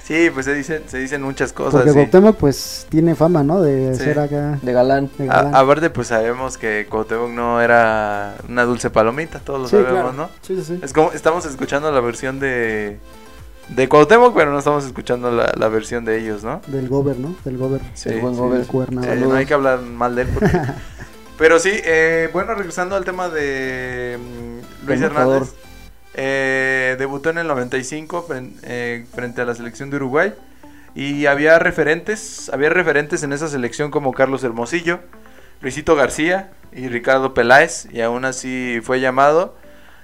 Sí, 0.02 0.30
pues 0.32 0.46
se 0.46 0.54
dicen, 0.54 0.84
se 0.86 0.98
dicen 0.98 1.20
muchas 1.20 1.52
cosas. 1.52 1.72
Porque 1.72 1.90
sí. 1.90 1.96
Cuauhtémoc 1.96 2.36
pues 2.36 2.86
tiene 2.90 3.16
fama, 3.16 3.42
¿no? 3.42 3.60
De 3.60 3.92
Sí. 3.96 4.04
ser 4.04 4.20
acá... 4.20 4.56
De 4.62 4.72
galán. 4.72 5.10
de 5.18 5.28
A- 5.28 5.50
aparte, 5.58 5.90
pues 5.90 6.06
sabemos 6.06 6.56
que 6.58 6.86
Cuauhtémoc 6.88 7.30
no 7.30 7.60
era 7.60 8.36
una 8.48 8.62
dulce 8.62 8.88
palomita, 8.88 9.40
todos 9.40 9.62
lo 9.62 9.66
Sí, 9.66 9.72
sabemos, 9.74 9.92
claro. 9.94 10.12
¿no? 10.12 10.28
Sí, 10.42 10.54
sí, 10.54 10.62
sí. 10.62 10.80
Es 10.80 10.92
como, 10.92 11.10
estamos 11.10 11.44
escuchando 11.44 11.90
la 11.90 11.98
versión 11.98 12.38
de, 12.38 12.98
de 13.68 13.88
Cuauhtémoc, 13.88 14.34
pero 14.34 14.52
no 14.52 14.58
estamos 14.58 14.84
escuchando 14.84 15.30
la, 15.30 15.52
la 15.56 15.68
versión 15.68 16.04
de 16.04 16.18
ellos, 16.20 16.44
¿no? 16.44 16.60
Del 16.68 16.88
Gober, 16.88 17.18
¿no? 17.18 17.34
Del 17.44 17.58
Gober. 17.58 17.80
Sí, 17.94 18.10
El 18.10 18.20
buen 18.20 18.34
sí. 18.34 18.40
Gober. 18.40 18.64
Sí, 18.64 18.70
Cuernavaca. 18.70 19.14
no 19.16 19.34
hay 19.34 19.46
que 19.46 19.54
hablar 19.54 19.80
mal 19.80 20.14
de 20.14 20.22
él. 20.22 20.28
porque- 20.32 20.60
Pero 21.38 21.58
sí, 21.58 21.70
eh, 21.84 22.30
bueno, 22.32 22.54
regresando 22.54 22.96
al 22.96 23.04
tema 23.04 23.28
de 23.28 24.18
mm, 24.18 24.86
Luis. 24.86 25.02
Hernández. 25.02 25.52
eh, 26.14 26.96
debutó 26.98 27.28
en 27.30 27.38
el 27.38 27.46
95 27.46 28.26
fren- 28.26 28.54
eh, 28.62 29.04
frente 29.14 29.42
a 29.42 29.44
la 29.44 29.54
selección 29.54 29.90
de 29.90 29.96
Uruguay. 29.96 30.32
Y 30.94 31.26
había 31.26 31.58
referentes, 31.58 32.48
había 32.54 32.70
referentes 32.70 33.22
en 33.22 33.34
esa 33.34 33.48
selección 33.48 33.90
como 33.90 34.12
Carlos 34.14 34.42
Hermosillo, 34.44 35.00
Luisito 35.60 35.94
García 35.94 36.52
y 36.72 36.88
Ricardo 36.88 37.34
Peláez. 37.34 37.86
Y 37.92 38.00
aún 38.00 38.24
así 38.24 38.80
fue 38.82 39.00
llamado. 39.00 39.54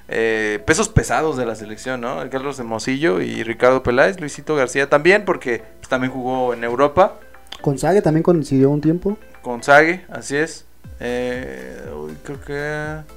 Eh, 0.08 0.62
pesos 0.66 0.88
pesados 0.88 1.36
de 1.36 1.46
la 1.46 1.54
selección, 1.54 2.00
¿no? 2.00 2.28
Carlos 2.30 2.58
Hermosillo 2.58 3.20
y 3.20 3.42
Ricardo 3.44 3.82
Peláez, 3.82 4.20
Luisito 4.20 4.54
García 4.54 4.88
también, 4.88 5.24
porque 5.24 5.62
pues, 5.78 5.88
también 5.88 6.12
jugó 6.12 6.54
en 6.54 6.64
Europa. 6.64 7.18
Con 7.60 7.78
Sague 7.78 8.02
también 8.02 8.22
coincidió 8.22 8.70
un 8.70 8.80
tiempo. 8.80 9.16
Con 9.42 9.62
Sague, 9.62 10.04
así 10.10 10.36
es. 10.36 10.64
Eh, 11.00 11.80
creo 12.24 12.40
que. 12.40 13.12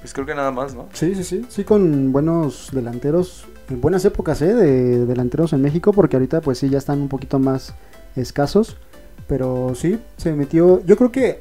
Pues 0.00 0.12
creo 0.12 0.26
que 0.26 0.34
nada 0.34 0.50
más, 0.50 0.74
¿no? 0.74 0.88
Sí, 0.92 1.14
sí, 1.14 1.24
sí. 1.24 1.46
Sí, 1.48 1.64
con 1.64 2.12
buenos 2.12 2.70
delanteros. 2.72 3.46
En 3.68 3.80
buenas 3.80 4.04
épocas, 4.04 4.40
¿eh? 4.42 4.54
De 4.54 5.04
delanteros 5.06 5.52
en 5.52 5.62
México. 5.62 5.92
Porque 5.92 6.16
ahorita, 6.16 6.40
pues 6.42 6.58
sí, 6.58 6.68
ya 6.68 6.78
están 6.78 7.00
un 7.00 7.08
poquito 7.08 7.38
más 7.38 7.74
escasos. 8.14 8.76
Pero 9.26 9.72
sí, 9.74 9.98
se 10.16 10.32
metió. 10.32 10.84
Yo 10.84 10.96
creo 10.96 11.10
que 11.10 11.40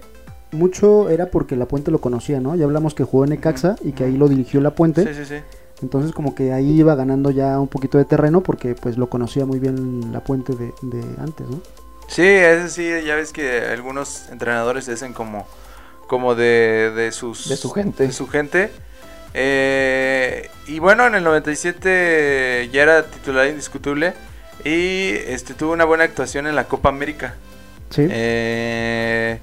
mucho 0.55 1.09
era 1.09 1.27
porque 1.27 1.55
La 1.55 1.67
Puente 1.67 1.91
lo 1.91 2.01
conocía, 2.01 2.39
¿no? 2.39 2.55
Ya 2.55 2.65
hablamos 2.65 2.95
que 2.95 3.03
jugó 3.03 3.25
en 3.25 3.31
Necaxa 3.31 3.75
y 3.83 3.91
que 3.91 4.05
ahí 4.05 4.17
lo 4.17 4.27
dirigió 4.27 4.61
La 4.61 4.71
Puente. 4.71 5.03
Sí, 5.03 5.13
sí, 5.13 5.25
sí. 5.25 5.41
Entonces, 5.81 6.13
como 6.13 6.33
que 6.33 6.53
ahí 6.53 6.71
iba 6.71 6.95
ganando 6.95 7.31
ya 7.31 7.59
un 7.59 7.67
poquito 7.67 7.97
de 7.97 8.05
terreno. 8.05 8.41
Porque, 8.41 8.75
pues, 8.75 8.97
lo 8.97 9.09
conocía 9.09 9.45
muy 9.45 9.59
bien 9.59 10.11
La 10.11 10.21
Puente 10.21 10.53
de, 10.53 10.73
de 10.81 11.03
antes, 11.19 11.47
¿no? 11.47 11.59
Sí, 12.07 12.23
ese 12.23 12.69
sí, 12.69 13.05
ya 13.05 13.15
ves 13.15 13.31
que 13.33 13.59
algunos 13.61 14.29
entrenadores 14.29 14.85
se 14.85 14.93
hacen 14.93 15.13
como, 15.13 15.45
como 16.07 16.35
de, 16.35 16.91
de 16.95 17.11
sus... 17.11 17.49
De 17.49 17.57
su 17.57 17.71
gente. 17.71 18.07
De 18.07 18.13
su 18.13 18.27
gente. 18.27 18.71
Eh, 19.33 20.49
y 20.67 20.79
bueno, 20.79 21.05
en 21.07 21.15
el 21.15 21.23
97 21.23 22.69
ya 22.71 22.83
era 22.83 23.05
titular 23.05 23.47
indiscutible. 23.47 24.13
Y 24.63 25.09
este 25.27 25.53
tuvo 25.53 25.73
una 25.73 25.85
buena 25.85 26.05
actuación 26.05 26.47
en 26.47 26.55
la 26.55 26.65
Copa 26.65 26.89
América. 26.89 27.35
Sí. 27.89 28.07
Eh, 28.09 29.39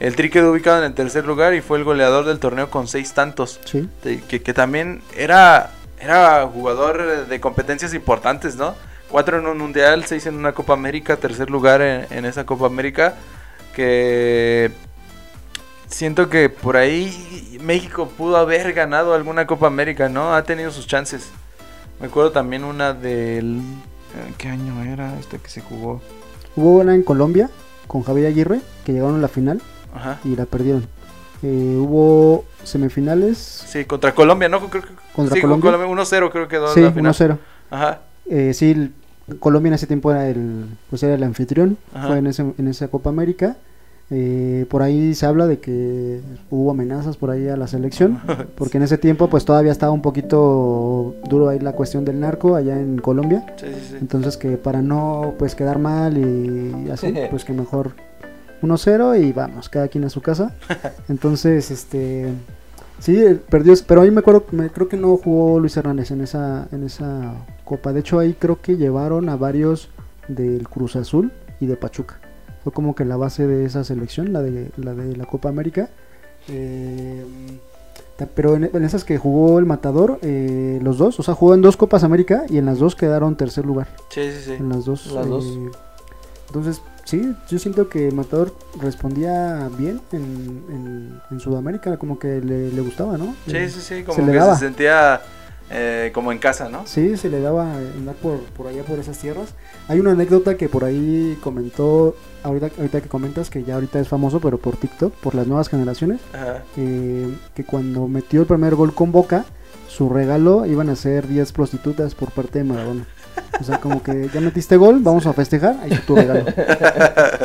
el 0.00 0.16
Tri 0.16 0.30
quedó 0.30 0.50
ubicado 0.52 0.78
en 0.78 0.84
el 0.84 0.94
tercer 0.94 1.24
lugar 1.24 1.54
y 1.54 1.60
fue 1.60 1.78
el 1.78 1.84
goleador 1.84 2.24
del 2.24 2.38
torneo 2.38 2.70
con 2.70 2.88
seis 2.88 3.12
tantos. 3.12 3.60
sí. 3.64 3.88
que, 4.02 4.42
que 4.42 4.54
también 4.54 5.02
era, 5.16 5.70
era 6.00 6.46
jugador 6.46 7.26
de 7.26 7.40
competencias 7.40 7.94
importantes, 7.94 8.56
¿no? 8.56 8.74
Cuatro 9.08 9.38
en 9.38 9.46
un 9.46 9.58
mundial, 9.58 10.04
seis 10.06 10.26
en 10.26 10.34
una 10.36 10.52
Copa 10.52 10.72
América, 10.72 11.16
tercer 11.16 11.50
lugar 11.50 11.82
en, 11.82 12.06
en 12.10 12.24
esa 12.24 12.46
Copa 12.46 12.66
América, 12.66 13.14
que 13.74 14.70
siento 15.86 16.30
que 16.30 16.48
por 16.48 16.76
ahí 16.76 17.58
México 17.62 18.08
pudo 18.08 18.38
haber 18.38 18.72
ganado 18.72 19.14
alguna 19.14 19.46
Copa 19.46 19.66
América, 19.66 20.08
¿no? 20.08 20.34
Ha 20.34 20.44
tenido 20.44 20.70
sus 20.70 20.86
chances. 20.86 21.30
Me 22.00 22.06
acuerdo 22.08 22.32
también 22.32 22.64
una 22.64 22.94
del... 22.94 23.58
eh, 23.58 24.32
¿Qué 24.38 24.48
año 24.48 24.82
era 24.82 25.16
este 25.20 25.38
que 25.38 25.48
se 25.48 25.60
jugó? 25.60 26.00
Hubo 26.56 26.78
una 26.80 26.94
en 26.94 27.02
Colombia 27.02 27.50
con 27.86 28.02
Javier 28.02 28.28
Aguirre. 28.28 28.60
Que 28.84 28.92
llegaron 28.92 29.16
a 29.16 29.18
la 29.20 29.28
final 29.28 29.62
Ajá. 29.94 30.18
y 30.24 30.34
la 30.36 30.46
perdieron. 30.46 30.86
Eh, 31.42 31.76
hubo 31.80 32.44
semifinales. 32.62 33.36
Sí, 33.38 33.84
contra 33.84 34.14
Colombia, 34.14 34.48
¿no? 34.48 34.60
Creo, 34.70 34.82
que- 34.82 34.88
¿Contra 35.14 35.34
sí, 35.36 35.42
con 35.42 35.60
Colombia? 35.60 35.86
1-0 35.88 36.30
creo 36.30 36.44
que 36.48 36.56
quedó 36.56 36.68
Sí, 36.72 36.80
la 36.80 36.92
final. 36.92 37.12
1-0. 37.14 37.38
Ajá. 37.70 38.00
Eh, 38.26 38.52
sí, 38.54 38.92
Colombia 39.40 39.68
en 39.68 39.74
ese 39.74 39.86
tiempo 39.86 40.10
era 40.10 40.28
el, 40.28 40.66
pues 40.90 41.02
era 41.02 41.14
el 41.14 41.22
anfitrión, 41.22 41.76
Ajá. 41.94 42.08
fue 42.08 42.18
en, 42.18 42.26
ese, 42.28 42.42
en 42.58 42.68
esa 42.68 42.88
Copa 42.88 43.10
América. 43.10 43.56
Eh, 44.14 44.66
por 44.68 44.82
ahí 44.82 45.14
se 45.14 45.24
habla 45.24 45.46
de 45.46 45.58
que 45.58 46.20
hubo 46.50 46.70
amenazas 46.70 47.16
por 47.16 47.30
ahí 47.30 47.48
a 47.48 47.56
la 47.56 47.66
selección, 47.66 48.20
porque 48.56 48.76
en 48.76 48.82
ese 48.82 48.98
tiempo 48.98 49.28
pues 49.30 49.44
todavía 49.46 49.72
estaba 49.72 49.90
un 49.92 50.02
poquito 50.02 51.14
duro 51.30 51.48
ahí 51.48 51.58
la 51.60 51.72
cuestión 51.72 52.04
del 52.04 52.20
narco 52.20 52.54
allá 52.54 52.78
en 52.78 52.98
Colombia. 52.98 53.46
Sí, 53.56 53.66
sí, 53.68 53.86
sí. 53.92 53.96
Entonces 54.00 54.36
que 54.36 54.58
para 54.58 54.82
no 54.82 55.34
pues 55.38 55.54
quedar 55.54 55.78
mal 55.78 56.18
y 56.18 56.90
así, 56.90 57.14
pues 57.30 57.44
que 57.46 57.52
mejor 57.54 57.92
1-0 58.62 59.20
y 59.22 59.32
vamos, 59.32 59.68
cada 59.68 59.88
quien 59.88 60.04
a 60.04 60.10
su 60.10 60.20
casa. 60.20 60.54
Entonces, 61.08 61.70
este 61.70 62.32
sí, 62.98 63.16
eh, 63.16 63.38
perdió, 63.48 63.74
pero 63.86 64.02
ahí 64.02 64.10
me 64.10 64.20
acuerdo, 64.20 64.44
me, 64.52 64.70
creo 64.70 64.88
que 64.88 64.96
no 64.96 65.16
jugó 65.16 65.58
Luis 65.58 65.76
Hernández 65.76 66.10
en 66.10 66.20
esa 66.20 66.68
en 66.72 66.84
esa 66.84 67.34
copa. 67.64 67.92
De 67.92 68.00
hecho, 68.00 68.18
ahí 68.18 68.34
creo 68.38 68.60
que 68.60 68.76
llevaron 68.76 69.28
a 69.28 69.36
varios 69.36 69.88
del 70.28 70.68
Cruz 70.68 70.96
Azul 70.96 71.32
y 71.60 71.66
de 71.66 71.76
Pachuca. 71.76 72.20
Fue 72.62 72.72
como 72.72 72.94
que 72.94 73.04
la 73.04 73.16
base 73.16 73.46
de 73.46 73.64
esa 73.64 73.82
selección, 73.84 74.32
la 74.32 74.40
de 74.40 74.70
la 74.76 74.94
de 74.94 75.16
la 75.16 75.26
Copa 75.26 75.48
América. 75.48 75.88
Eh, 76.48 77.24
pero 78.34 78.54
en, 78.54 78.70
en 78.72 78.84
esas 78.84 79.04
que 79.04 79.18
jugó 79.18 79.58
el 79.58 79.66
Matador, 79.66 80.18
eh, 80.22 80.78
los 80.82 80.98
dos, 80.98 81.18
o 81.18 81.22
sea, 81.22 81.34
jugó 81.34 81.54
en 81.54 81.62
dos 81.62 81.76
Copas 81.76 82.04
América 82.04 82.44
y 82.48 82.58
en 82.58 82.66
las 82.66 82.78
dos 82.78 82.94
quedaron 82.94 83.36
tercer 83.36 83.66
lugar. 83.66 83.88
Sí, 84.10 84.30
sí, 84.30 84.40
sí. 84.44 84.52
En 84.52 84.68
las 84.68 84.84
dos. 84.84 85.10
Las 85.12 85.28
dos. 85.28 85.44
eh, 85.44 85.70
entonces, 86.48 86.82
sí, 87.12 87.34
yo 87.48 87.58
siento 87.58 87.88
que 87.88 88.10
Matador 88.10 88.54
respondía 88.80 89.68
bien 89.78 90.00
en, 90.12 90.22
en, 90.70 91.20
en 91.30 91.40
Sudamérica, 91.40 91.96
como 91.98 92.18
que 92.18 92.40
le, 92.40 92.70
le 92.72 92.80
gustaba, 92.80 93.18
¿no? 93.18 93.34
Sí, 93.46 93.56
Eh, 93.56 93.68
sí, 93.68 93.80
sí, 93.80 94.02
como 94.02 94.16
se 94.18 94.30
que 94.32 94.38
daba. 94.38 94.54
se 94.56 94.64
sentía 94.64 95.20
eh, 95.70 96.10
como 96.14 96.32
en 96.32 96.38
casa, 96.38 96.68
¿no? 96.68 96.86
Sí, 96.86 97.16
se 97.16 97.28
le 97.28 97.40
daba 97.40 97.74
andar 97.74 98.14
por, 98.16 98.38
por 98.56 98.66
allá, 98.66 98.82
por 98.82 98.98
esas 98.98 99.18
tierras. 99.18 99.50
Hay 99.88 100.00
una 100.00 100.12
anécdota 100.12 100.56
que 100.56 100.68
por 100.68 100.84
ahí 100.84 101.38
comentó, 101.42 102.14
ahorita, 102.42 102.70
ahorita 102.78 103.00
que 103.02 103.08
comentas, 103.08 103.50
que 103.50 103.62
ya 103.62 103.74
ahorita 103.74 104.00
es 104.00 104.08
famoso, 104.08 104.40
pero 104.40 104.58
por 104.58 104.76
TikTok, 104.76 105.12
por 105.14 105.34
las 105.34 105.46
nuevas 105.46 105.68
generaciones, 105.68 106.20
Ajá. 106.32 106.62
eh, 106.76 107.34
que 107.54 107.64
cuando 107.64 108.08
metió 108.08 108.40
el 108.40 108.46
primer 108.46 108.74
gol 108.74 108.94
con 108.94 109.12
Boca, 109.12 109.44
su 109.88 110.08
regalo 110.08 110.64
iban 110.66 110.88
a 110.88 110.96
ser 110.96 111.28
10 111.28 111.52
prostitutas 111.52 112.14
por 112.14 112.30
parte 112.30 112.58
de 112.60 112.64
Maradona. 112.64 113.06
O 113.60 113.64
sea, 113.64 113.78
como 113.78 114.02
que 114.02 114.28
ya 114.32 114.40
metiste 114.40 114.76
gol, 114.76 114.98
vamos 115.00 115.24
a 115.26 115.32
festejar, 115.32 115.76
ahí 115.82 115.92
está 115.92 116.04
tu 116.06 116.16
regalo. 116.16 116.44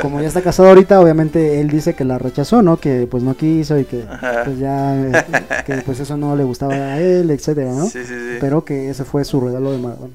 Como 0.01 0.19
ya 0.21 0.27
está 0.27 0.41
casado 0.41 0.69
ahorita, 0.69 0.99
obviamente 0.99 1.59
él 1.61 1.69
dice 1.69 1.93
que 1.95 2.03
la 2.05 2.17
rechazó, 2.17 2.61
¿no? 2.61 2.77
Que 2.77 3.07
pues 3.09 3.21
no 3.23 3.35
quiso 3.35 3.77
y 3.77 3.85
que 3.85 4.03
Ajá. 4.09 4.43
pues 4.45 4.57
ya, 4.57 4.95
eh, 4.95 5.11
que 5.65 5.75
pues 5.85 5.99
eso 5.99 6.17
no 6.17 6.35
le 6.35 6.43
gustaba 6.43 6.73
a 6.73 6.99
él, 6.99 7.29
etcétera, 7.29 7.71
¿no? 7.71 7.85
Sí, 7.85 7.99
sí, 8.03 8.13
sí. 8.15 8.37
Pero 8.39 8.65
que 8.65 8.89
ese 8.89 9.03
fue 9.03 9.23
su 9.25 9.39
regalo 9.41 9.71
de 9.71 9.77
Maradona. 9.77 10.13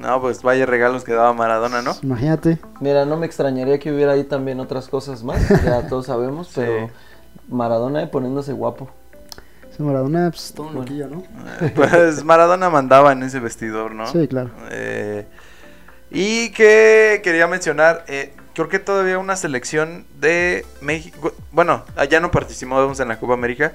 No, 0.00 0.20
pues 0.20 0.42
vaya 0.42 0.64
regalos 0.66 1.04
que 1.04 1.12
daba 1.12 1.32
Maradona, 1.32 1.82
¿no? 1.82 1.92
Imagínate. 2.02 2.58
Mira, 2.80 3.04
no 3.04 3.16
me 3.16 3.26
extrañaría 3.26 3.78
que 3.78 3.92
hubiera 3.92 4.12
ahí 4.12 4.24
también 4.24 4.58
otras 4.58 4.88
cosas 4.88 5.22
más, 5.22 5.46
ya 5.64 5.86
todos 5.86 6.06
sabemos, 6.06 6.46
Sí. 6.54 6.54
pero 6.56 6.88
Maradona 7.48 8.10
poniéndose 8.10 8.52
guapo. 8.52 8.88
Maradona, 9.78 10.30
pues 10.30 10.52
todo 10.54 10.68
un 10.68 10.74
loquillo, 10.74 11.08
¿no? 11.08 11.24
Eh, 11.60 11.72
Pues 11.74 12.24
Maradona 12.24 12.70
mandaba 12.70 13.12
en 13.12 13.22
ese 13.22 13.40
vestidor, 13.40 13.94
¿no? 13.94 14.06
Sí, 14.06 14.28
claro. 14.28 14.50
Eh, 14.70 15.26
y 16.10 16.50
que 16.50 17.20
quería 17.24 17.46
mencionar, 17.46 18.04
eh, 18.08 18.34
creo 18.54 18.68
que 18.68 18.78
todavía 18.78 19.18
una 19.18 19.36
selección 19.36 20.04
de 20.20 20.66
México, 20.80 21.32
bueno, 21.52 21.84
allá 21.96 22.20
no 22.20 22.30
participamos 22.30 23.00
en 23.00 23.08
la 23.08 23.18
Copa 23.18 23.34
América, 23.34 23.72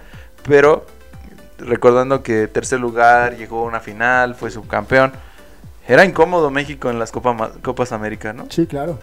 pero 0.47 0.85
recordando 1.57 2.21
que 2.21 2.47
tercer 2.47 2.79
lugar, 2.79 3.35
llegó 3.37 3.61
a 3.61 3.63
una 3.63 3.79
final, 3.79 4.35
fue 4.35 4.51
subcampeón, 4.51 5.13
era 5.87 6.05
incómodo 6.05 6.51
México 6.51 6.89
en 6.89 6.99
las 6.99 7.11
Copa 7.11 7.51
Copas 7.63 7.91
América, 7.91 8.33
¿no? 8.33 8.45
Sí, 8.49 8.67
claro. 8.67 8.99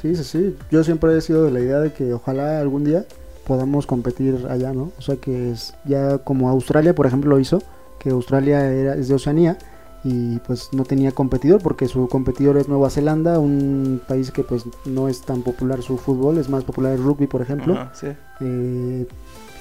Sí, 0.00 0.14
sí, 0.16 0.24
sí. 0.24 0.56
Yo 0.70 0.84
siempre 0.84 1.16
he 1.16 1.20
sido 1.22 1.44
de 1.44 1.50
la 1.50 1.60
idea 1.60 1.78
de 1.78 1.92
que 1.92 2.12
ojalá 2.12 2.60
algún 2.60 2.84
día 2.84 3.04
podamos 3.46 3.86
competir 3.86 4.46
allá, 4.48 4.72
¿no? 4.72 4.92
O 4.98 5.02
sea 5.02 5.16
que 5.16 5.50
es 5.50 5.74
ya 5.84 6.18
como 6.18 6.48
Australia, 6.48 6.94
por 6.94 7.06
ejemplo, 7.06 7.30
lo 7.30 7.38
hizo, 7.38 7.62
que 7.98 8.10
Australia 8.10 8.70
era, 8.70 8.94
es 8.94 9.08
de 9.08 9.14
Oceanía 9.14 9.58
y 10.04 10.38
pues 10.40 10.68
no 10.72 10.84
tenía 10.84 11.12
competidor 11.12 11.62
porque 11.62 11.88
su 11.88 12.08
competidor 12.08 12.58
es 12.58 12.68
Nueva 12.68 12.90
Zelanda, 12.90 13.38
un 13.38 14.02
país 14.06 14.30
que 14.30 14.44
pues 14.44 14.64
no 14.84 15.08
es 15.08 15.22
tan 15.22 15.42
popular 15.42 15.82
su 15.82 15.96
fútbol, 15.96 16.38
es 16.38 16.48
más 16.48 16.64
popular 16.64 16.92
el 16.92 17.02
rugby, 17.02 17.26
por 17.26 17.40
ejemplo. 17.40 17.74
Ajá, 17.74 17.92
sí. 17.94 18.08
Eh, 18.40 19.06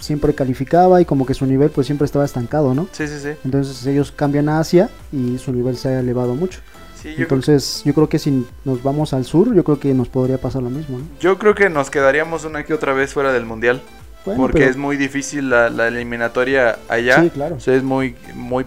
siempre 0.01 0.35
calificaba 0.35 0.99
y 0.99 1.05
como 1.05 1.25
que 1.25 1.33
su 1.33 1.45
nivel 1.45 1.69
pues 1.69 1.87
siempre 1.87 2.05
estaba 2.05 2.25
estancado, 2.25 2.75
¿no? 2.75 2.87
Sí, 2.91 3.07
sí, 3.07 3.19
sí. 3.21 3.29
Entonces 3.45 3.85
ellos 3.87 4.11
cambian 4.11 4.49
a 4.49 4.59
Asia 4.59 4.89
y 5.13 5.37
su 5.37 5.53
nivel 5.53 5.77
se 5.77 5.89
ha 5.89 5.99
elevado 6.01 6.35
mucho. 6.35 6.59
Sí, 7.03 7.09
yo, 7.09 7.15
creo, 7.15 7.23
Entonces 7.39 7.83
yo 7.85 7.93
creo 7.93 8.09
que 8.09 8.17
si 8.17 8.47
nos 8.65 8.81
vamos 8.81 9.13
al 9.13 9.25
sur, 9.25 9.53
yo 9.53 9.63
creo 9.63 9.79
que 9.79 9.93
nos 9.93 10.07
podría 10.07 10.37
pasar 10.39 10.63
lo 10.63 10.69
mismo, 10.71 10.97
¿no? 10.99 11.05
yo 11.19 11.37
creo 11.37 11.53
que 11.53 11.69
nos 11.69 11.89
quedaríamos 11.91 12.45
una 12.45 12.63
que 12.63 12.73
otra 12.73 12.93
vez 12.93 13.13
fuera 13.13 13.31
del 13.33 13.45
mundial. 13.45 13.81
Bueno, 14.25 14.39
porque 14.41 14.59
pero- 14.59 14.71
es 14.71 14.77
muy 14.77 14.95
difícil 14.97 15.49
la, 15.49 15.69
la 15.69 15.89
eliminatoria 15.89 16.79
allá. 16.87 17.21
Sí, 17.21 17.29
claro. 17.29 17.55
O 17.55 17.59
sea, 17.59 17.75
es 17.75 17.83
muy, 17.83 18.15
muy... 18.35 18.65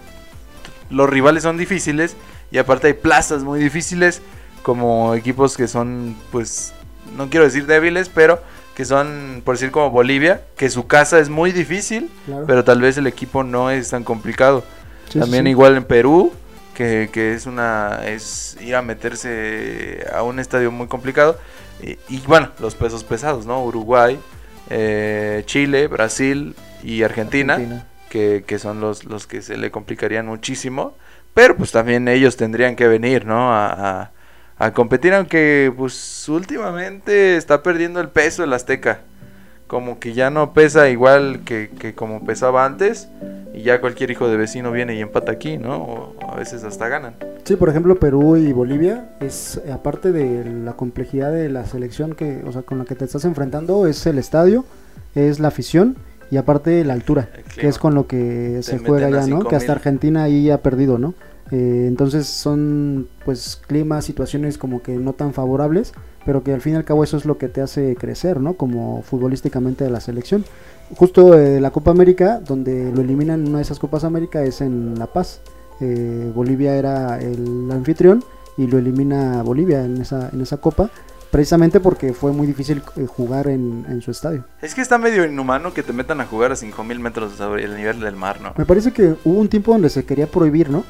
Los 0.90 1.08
rivales 1.08 1.42
son 1.42 1.56
difíciles 1.56 2.14
y 2.52 2.58
aparte 2.58 2.88
hay 2.88 2.92
plazas 2.92 3.42
muy 3.42 3.58
difíciles 3.58 4.20
como 4.62 5.14
equipos 5.14 5.56
que 5.56 5.66
son, 5.66 6.14
pues, 6.30 6.74
no 7.16 7.30
quiero 7.30 7.46
decir 7.46 7.66
débiles, 7.66 8.08
pero 8.10 8.40
que 8.74 8.84
son, 8.84 9.40
por 9.44 9.54
decir 9.54 9.70
como 9.70 9.90
Bolivia, 9.90 10.42
que 10.58 10.68
su 10.68 10.86
casa 10.86 11.18
es 11.20 11.30
muy 11.30 11.50
difícil, 11.52 12.10
Claro. 12.26 12.44
pero 12.46 12.62
tal 12.62 12.82
vez 12.82 12.98
el 12.98 13.06
equipo 13.06 13.42
no 13.42 13.70
es 13.70 13.88
tan 13.90 14.04
complicado. 14.04 14.62
Sí, 15.08 15.18
También 15.18 15.44
sí. 15.44 15.50
igual 15.50 15.76
en 15.76 15.84
Perú, 15.84 16.32
que, 16.76 17.08
que 17.12 17.32
es 17.34 17.46
una 17.46 18.02
es 18.06 18.56
ir 18.60 18.76
a 18.76 18.82
meterse 18.82 20.06
a 20.12 20.22
un 20.22 20.38
estadio 20.38 20.70
muy 20.70 20.86
complicado. 20.86 21.38
Y, 21.82 21.98
y 22.08 22.20
bueno, 22.26 22.50
los 22.60 22.74
pesos 22.74 23.02
pesados, 23.02 23.46
¿no? 23.46 23.64
Uruguay, 23.64 24.18
eh, 24.70 25.42
Chile, 25.46 25.88
Brasil 25.88 26.54
y 26.84 27.02
Argentina, 27.02 27.54
Argentina. 27.54 27.86
Que, 28.10 28.44
que 28.46 28.58
son 28.58 28.80
los, 28.80 29.04
los 29.04 29.26
que 29.26 29.42
se 29.42 29.56
le 29.56 29.70
complicarían 29.70 30.26
muchísimo. 30.26 30.94
Pero 31.34 31.56
pues 31.56 31.72
también 31.72 32.08
ellos 32.08 32.36
tendrían 32.36 32.76
que 32.76 32.86
venir, 32.88 33.26
¿no? 33.26 33.52
A, 33.52 33.72
a- 34.02 34.10
a 34.58 34.72
competir, 34.72 35.12
aunque 35.12 35.70
pues 35.76 36.26
últimamente 36.30 37.36
está 37.36 37.62
perdiendo 37.62 38.00
el 38.00 38.08
peso 38.08 38.42
el 38.42 38.54
Azteca. 38.54 39.00
Como 39.66 39.98
que 39.98 40.12
ya 40.12 40.30
no 40.30 40.52
pesa 40.52 40.88
igual 40.88 41.40
que, 41.44 41.70
que 41.78 41.94
como 41.94 42.24
pesaba 42.24 42.64
antes. 42.64 43.08
Y 43.54 43.62
ya 43.62 43.80
cualquier 43.80 44.10
hijo 44.10 44.28
de 44.28 44.36
vecino 44.36 44.70
viene 44.70 44.94
y 44.94 45.00
empata 45.00 45.32
aquí, 45.32 45.56
¿no? 45.56 45.76
O 45.76 46.16
a 46.28 46.36
veces 46.36 46.62
hasta 46.62 46.88
ganan. 46.88 47.14
Sí, 47.44 47.56
por 47.56 47.68
ejemplo, 47.68 47.96
Perú 47.96 48.36
y 48.36 48.52
Bolivia 48.52 49.08
es 49.20 49.60
eh, 49.64 49.72
aparte 49.72 50.12
de 50.12 50.44
la 50.44 50.74
complejidad 50.74 51.32
de 51.32 51.48
la 51.48 51.64
selección 51.64 52.14
que, 52.14 52.42
o 52.44 52.52
sea, 52.52 52.62
con 52.62 52.78
la 52.78 52.84
que 52.84 52.94
te 52.94 53.04
estás 53.04 53.24
enfrentando 53.24 53.86
es 53.86 54.04
el 54.06 54.18
estadio, 54.18 54.64
es 55.14 55.40
la 55.40 55.48
afición 55.48 55.96
y 56.30 56.36
aparte 56.36 56.84
la 56.84 56.92
altura, 56.92 57.28
que 57.54 57.68
es 57.68 57.78
con 57.78 57.94
lo 57.94 58.06
que 58.06 58.58
se 58.62 58.78
juega 58.78 59.08
ya, 59.10 59.20
¿no? 59.20 59.42
5000. 59.42 59.48
Que 59.48 59.56
hasta 59.56 59.72
Argentina 59.72 60.24
ahí 60.24 60.50
ha 60.50 60.60
perdido, 60.60 60.98
¿no? 60.98 61.14
Eh, 61.52 61.84
entonces 61.86 62.26
son 62.26 63.08
pues 63.24 63.62
climas, 63.66 64.04
situaciones 64.04 64.58
como 64.58 64.82
que 64.82 64.96
no 64.96 65.12
tan 65.12 65.32
favorables, 65.32 65.92
pero 66.26 66.42
que 66.42 66.52
al 66.52 66.60
fin 66.60 66.74
y 66.74 66.76
al 66.76 66.84
cabo 66.84 67.04
eso 67.04 67.16
es 67.16 67.24
lo 67.24 67.38
que 67.38 67.48
te 67.48 67.62
hace 67.62 67.94
crecer, 67.94 68.40
¿no? 68.40 68.54
Como 68.54 69.02
futbolísticamente 69.02 69.84
de 69.84 69.90
la 69.90 70.00
selección. 70.00 70.44
Justo 70.96 71.38
eh, 71.38 71.60
la 71.60 71.70
Copa 71.70 71.92
América, 71.92 72.40
donde 72.44 72.92
lo 72.92 73.00
eliminan 73.00 73.40
en 73.40 73.48
una 73.48 73.58
de 73.58 73.62
esas 73.62 73.78
Copas 73.78 74.02
América 74.02 74.42
es 74.42 74.60
en 74.60 74.98
La 74.98 75.06
Paz. 75.06 75.40
Eh, 75.80 76.30
Bolivia 76.34 76.74
era 76.74 77.20
el 77.20 77.70
anfitrión 77.70 78.24
y 78.56 78.66
lo 78.66 78.78
elimina 78.78 79.42
Bolivia 79.42 79.84
en 79.84 80.00
esa, 80.00 80.30
en 80.32 80.40
esa 80.40 80.56
copa, 80.56 80.90
precisamente 81.30 81.78
porque 81.78 82.12
fue 82.12 82.32
muy 82.32 82.46
difícil 82.46 82.82
eh, 82.96 83.06
jugar 83.06 83.46
en, 83.46 83.84
en 83.88 84.00
su 84.00 84.10
estadio. 84.10 84.44
Es 84.62 84.74
que 84.74 84.80
está 84.80 84.98
medio 84.98 85.24
inhumano 85.24 85.72
que 85.74 85.84
te 85.84 85.92
metan 85.92 86.20
a 86.20 86.26
jugar 86.26 86.50
a 86.50 86.56
5000 86.56 86.98
metros 86.98 87.34
sobre 87.34 87.64
el 87.64 87.76
nivel 87.76 88.00
del 88.00 88.16
mar, 88.16 88.40
¿no? 88.40 88.52
Me 88.56 88.64
parece 88.64 88.92
que 88.92 89.14
hubo 89.24 89.38
un 89.38 89.48
tiempo 89.48 89.72
donde 89.72 89.90
se 89.90 90.04
quería 90.04 90.26
prohibir, 90.26 90.70
¿no? 90.70 90.84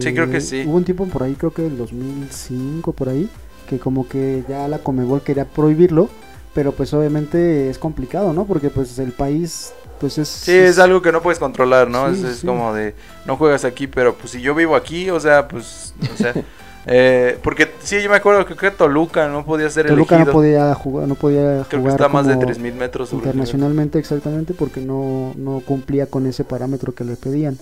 Sí, 0.00 0.12
creo 0.12 0.30
que 0.30 0.40
sí. 0.40 0.64
Hubo 0.66 0.76
un 0.76 0.84
tiempo 0.84 1.06
por 1.06 1.22
ahí, 1.22 1.34
creo 1.34 1.52
que 1.52 1.66
el 1.66 1.78
2005, 1.78 2.92
por 2.92 3.08
ahí, 3.08 3.28
que 3.64 3.78
como 3.78 4.08
que 4.08 4.44
ya 4.48 4.68
la 4.68 4.78
Comebol 4.78 5.22
quería 5.22 5.44
prohibirlo, 5.44 6.08
pero 6.54 6.72
pues 6.72 6.94
obviamente 6.94 7.68
es 7.68 7.78
complicado, 7.78 8.32
¿no? 8.32 8.46
Porque 8.46 8.70
pues 8.70 8.98
el 8.98 9.12
país, 9.12 9.72
pues 10.00 10.18
es... 10.18 10.28
Sí, 10.28 10.52
es 10.52 10.78
algo 10.78 11.02
que 11.02 11.12
no 11.12 11.20
puedes 11.22 11.38
controlar, 11.38 11.88
¿no? 11.88 12.12
Sí, 12.14 12.20
es 12.20 12.24
es 12.24 12.36
sí. 12.38 12.46
como 12.46 12.72
de, 12.72 12.94
no 13.26 13.36
juegas 13.36 13.64
aquí, 13.64 13.86
pero 13.86 14.14
pues 14.14 14.30
si 14.32 14.40
yo 14.40 14.54
vivo 14.54 14.76
aquí, 14.76 15.10
o 15.10 15.18
sea, 15.18 15.48
pues, 15.48 15.94
o 16.12 16.16
sea, 16.16 16.32
eh, 16.86 17.38
porque 17.42 17.72
sí, 17.82 18.00
yo 18.02 18.08
me 18.08 18.16
acuerdo 18.16 18.46
que, 18.46 18.54
que 18.54 18.70
Toluca 18.70 19.28
no 19.28 19.44
podía 19.44 19.68
ser 19.68 19.86
Toluca 19.86 20.16
elegido. 20.16 20.32
no 20.32 20.38
podía 20.38 20.74
jugar, 20.74 21.08
no 21.08 21.14
podía 21.16 21.40
Creo 21.40 21.68
que 21.68 21.76
jugar 21.78 21.92
está 21.94 22.08
más 22.08 22.26
de 22.26 22.34
como 22.34 22.46
3000 22.46 22.74
metros 22.74 23.08
sobre 23.08 23.30
internacionalmente 23.30 23.98
exactamente 23.98 24.54
porque 24.54 24.80
no, 24.80 25.32
no 25.36 25.60
cumplía 25.60 26.06
con 26.06 26.26
ese 26.26 26.44
parámetro 26.44 26.94
que 26.94 27.04
le 27.04 27.16
pedían. 27.16 27.58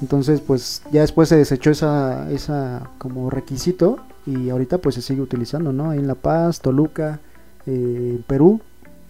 Entonces, 0.00 0.40
pues 0.40 0.82
ya 0.90 1.02
después 1.02 1.28
se 1.28 1.36
desechó 1.36 1.70
esa, 1.70 2.30
esa 2.30 2.88
como 2.98 3.28
requisito 3.30 3.98
y 4.26 4.50
ahorita 4.50 4.78
pues 4.78 4.94
se 4.94 5.02
sigue 5.02 5.20
utilizando, 5.20 5.72
¿no? 5.72 5.90
Ahí 5.90 5.98
en 5.98 6.06
La 6.06 6.14
Paz, 6.14 6.60
Toluca, 6.60 7.20
eh, 7.66 8.18
Perú, 8.26 8.60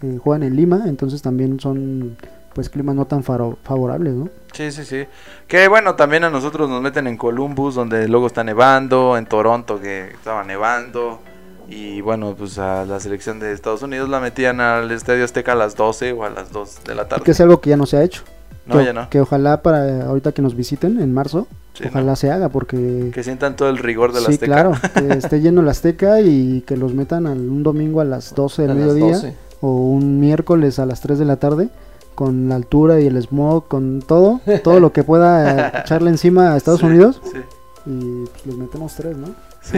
eh, 0.01 0.19
juegan 0.21 0.43
en 0.43 0.55
Lima, 0.55 0.83
entonces 0.87 1.21
también 1.21 1.59
son 1.59 2.17
pues 2.53 2.69
climas 2.69 2.95
no 2.95 3.05
tan 3.05 3.23
favorables, 3.23 4.13
¿no? 4.13 4.29
Sí, 4.51 4.71
sí, 4.71 4.83
sí. 4.83 5.05
Que 5.47 5.67
bueno, 5.69 5.95
también 5.95 6.25
a 6.25 6.29
nosotros 6.29 6.69
nos 6.69 6.81
meten 6.81 7.07
en 7.07 7.17
Columbus, 7.17 7.75
donde 7.75 8.07
luego 8.09 8.27
está 8.27 8.43
nevando, 8.43 9.17
en 9.17 9.25
Toronto, 9.25 9.79
que 9.79 10.09
estaba 10.09 10.43
nevando. 10.43 11.21
Y 11.69 12.01
bueno, 12.01 12.35
pues 12.37 12.57
a 12.57 12.83
la 12.83 12.99
selección 12.99 13.39
de 13.39 13.53
Estados 13.53 13.81
Unidos 13.81 14.09
la 14.09 14.19
metían 14.19 14.59
al 14.59 14.91
Estadio 14.91 15.23
Azteca 15.23 15.53
a 15.53 15.55
las 15.55 15.77
12 15.77 16.11
o 16.11 16.25
a 16.25 16.29
las 16.29 16.51
2 16.51 16.83
de 16.83 16.95
la 16.95 17.07
tarde. 17.07 17.23
Que 17.23 17.31
es 17.31 17.39
algo 17.39 17.61
que 17.61 17.69
ya 17.69 17.77
no 17.77 17.85
se 17.85 17.95
ha 17.95 18.03
hecho. 18.03 18.23
No, 18.65 18.77
que, 18.77 18.85
ya 18.85 18.93
no. 18.93 19.09
que 19.09 19.19
ojalá 19.21 19.61
para 19.63 20.05
ahorita 20.05 20.31
que 20.33 20.41
nos 20.41 20.55
visiten 20.55 20.99
en 21.01 21.13
marzo, 21.13 21.47
Sí, 21.73 21.85
ojalá 21.87 22.11
no. 22.11 22.15
se 22.15 22.29
haga 22.31 22.49
porque... 22.49 23.11
Que 23.13 23.23
sientan 23.23 23.55
todo 23.55 23.69
el 23.69 23.77
rigor 23.77 24.11
de 24.13 24.19
la 24.21 24.27
sí, 24.27 24.33
Azteca. 24.33 24.45
claro, 24.53 24.73
que 24.93 25.13
esté 25.17 25.39
lleno 25.41 25.61
la 25.61 25.71
Azteca 25.71 26.19
y 26.21 26.61
que 26.67 26.75
los 26.77 26.93
metan 26.93 27.25
al- 27.27 27.39
un 27.49 27.63
domingo 27.63 28.01
a 28.01 28.05
las 28.05 28.35
12 28.35 28.63
del 28.63 28.71
A 28.71 28.73
las 28.75 28.83
mediodía 28.83 29.15
12. 29.15 29.35
o 29.61 29.71
un 29.89 30.19
miércoles 30.19 30.79
a 30.79 30.85
las 30.85 31.01
3 31.01 31.17
de 31.19 31.25
la 31.25 31.37
tarde 31.37 31.69
con 32.13 32.49
la 32.49 32.55
altura 32.55 32.99
y 32.99 33.07
el 33.07 33.17
smog, 33.21 33.67
con 33.67 34.01
todo, 34.05 34.41
todo 34.63 34.79
lo 34.79 34.91
que 34.91 35.03
pueda 35.03 35.69
echarle 35.81 36.09
encima 36.09 36.53
a 36.53 36.57
Estados 36.57 36.81
Sí, 36.81 36.85
Unidos 36.85 37.21
Sí. 37.23 37.39
y 37.87 38.25
pues 38.25 38.45
les 38.45 38.55
metemos 38.57 38.93
tres, 38.95 39.15
¿no? 39.17 39.27
Sí, 39.63 39.77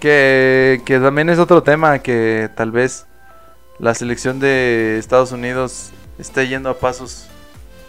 que, 0.00 0.82
que 0.84 0.98
también 1.00 1.30
es 1.30 1.38
otro 1.38 1.62
tema 1.62 1.98
que 2.00 2.50
tal 2.54 2.70
vez 2.70 3.06
la 3.78 3.94
selección 3.94 4.40
de 4.40 4.98
Estados 4.98 5.32
Unidos 5.32 5.90
está 6.18 6.44
yendo 6.44 6.68
a 6.68 6.74
pasos 6.78 7.26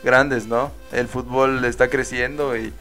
grandes, 0.06 0.48
¿no? 0.48 0.72
El 0.94 1.08
fútbol 1.10 1.66
está 1.66 1.90
creciendo 1.90 2.56
y, 2.56 2.72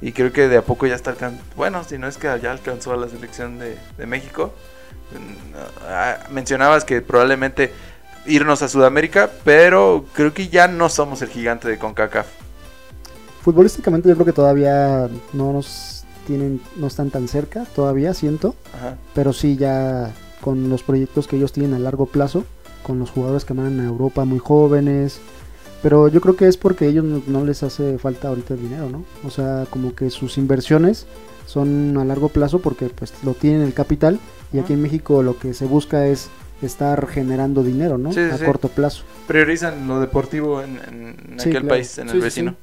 y 0.00 0.12
creo 0.12 0.32
que 0.32 0.48
de 0.48 0.56
a 0.56 0.62
poco 0.62 0.86
ya 0.86 0.96
está 0.96 1.10
alcanzando, 1.10 1.44
bueno, 1.54 1.84
si 1.84 1.98
no 1.98 2.08
es 2.08 2.16
que 2.16 2.26
ya 2.42 2.50
alcanzó 2.50 2.92
a 2.92 2.96
la 2.96 3.08
selección 3.08 3.58
de, 3.60 3.76
de 3.96 4.06
México. 4.06 4.52
Mm, 5.12 5.54
ah, 5.86 6.16
Mencionabas 6.30 6.84
que 6.84 7.02
probablemente 7.02 7.72
irnos 8.26 8.62
a 8.62 8.68
Sudamérica, 8.68 9.30
pero 9.44 10.04
creo 10.14 10.34
que 10.34 10.48
ya 10.48 10.66
no 10.68 10.88
somos 10.88 11.22
el 11.22 11.28
gigante 11.28 11.68
de 11.68 11.78
CONCACAF. 11.78 12.26
Futbolísticamente 13.42 14.08
yo 14.08 14.14
creo 14.14 14.26
que 14.26 14.32
todavía 14.32 15.08
no 15.32 15.52
nos 15.52 16.04
tienen, 16.26 16.60
no 16.76 16.86
están 16.86 17.10
tan 17.10 17.28
cerca, 17.28 17.64
todavía 17.74 18.12
siento, 18.12 18.54
Ajá. 18.74 18.96
pero 19.14 19.32
sí 19.32 19.56
ya 19.56 20.12
con 20.40 20.68
los 20.68 20.82
proyectos 20.82 21.26
que 21.26 21.36
ellos 21.36 21.52
tienen 21.52 21.74
a 21.74 21.78
largo 21.78 22.06
plazo, 22.06 22.44
con 22.82 22.98
los 22.98 23.10
jugadores 23.10 23.44
que 23.44 23.54
van 23.54 23.80
a 23.80 23.84
Europa 23.84 24.24
muy 24.24 24.38
jóvenes, 24.38 25.20
pero 25.82 26.08
yo 26.08 26.20
creo 26.20 26.36
que 26.36 26.46
es 26.48 26.56
porque 26.56 26.84
a 26.86 26.88
ellos 26.88 27.04
no, 27.04 27.22
no 27.26 27.44
les 27.44 27.62
hace 27.62 27.98
falta 27.98 28.28
ahorita 28.28 28.54
el 28.54 28.60
dinero, 28.62 28.88
¿no? 28.90 29.04
O 29.24 29.30
sea, 29.30 29.66
como 29.70 29.94
que 29.94 30.10
sus 30.10 30.38
inversiones 30.38 31.06
son 31.46 31.96
a 31.98 32.04
largo 32.04 32.28
plazo 32.28 32.60
porque 32.60 32.86
pues 32.86 33.12
lo 33.24 33.34
tienen 33.34 33.62
el 33.62 33.74
capital 33.74 34.18
y 34.52 34.58
aquí 34.58 34.72
en 34.74 34.82
México 34.82 35.22
lo 35.22 35.38
que 35.38 35.54
se 35.54 35.64
busca 35.66 36.06
es 36.06 36.28
estar 36.62 37.06
generando 37.08 37.62
dinero, 37.62 37.98
¿no? 37.98 38.12
Sí, 38.12 38.20
sí, 38.22 38.30
a 38.30 38.38
sí. 38.38 38.44
corto 38.44 38.68
plazo. 38.68 39.04
Priorizan 39.26 39.88
lo 39.88 40.00
deportivo 40.00 40.62
en, 40.62 40.78
en 40.88 41.40
Sí, 41.40 41.48
aquel 41.48 41.62
claro. 41.62 41.68
país, 41.68 41.96
en 41.98 42.08
Sí, 42.08 42.16
el 42.16 42.22
vecino. 42.22 42.50
sí. 42.52 42.56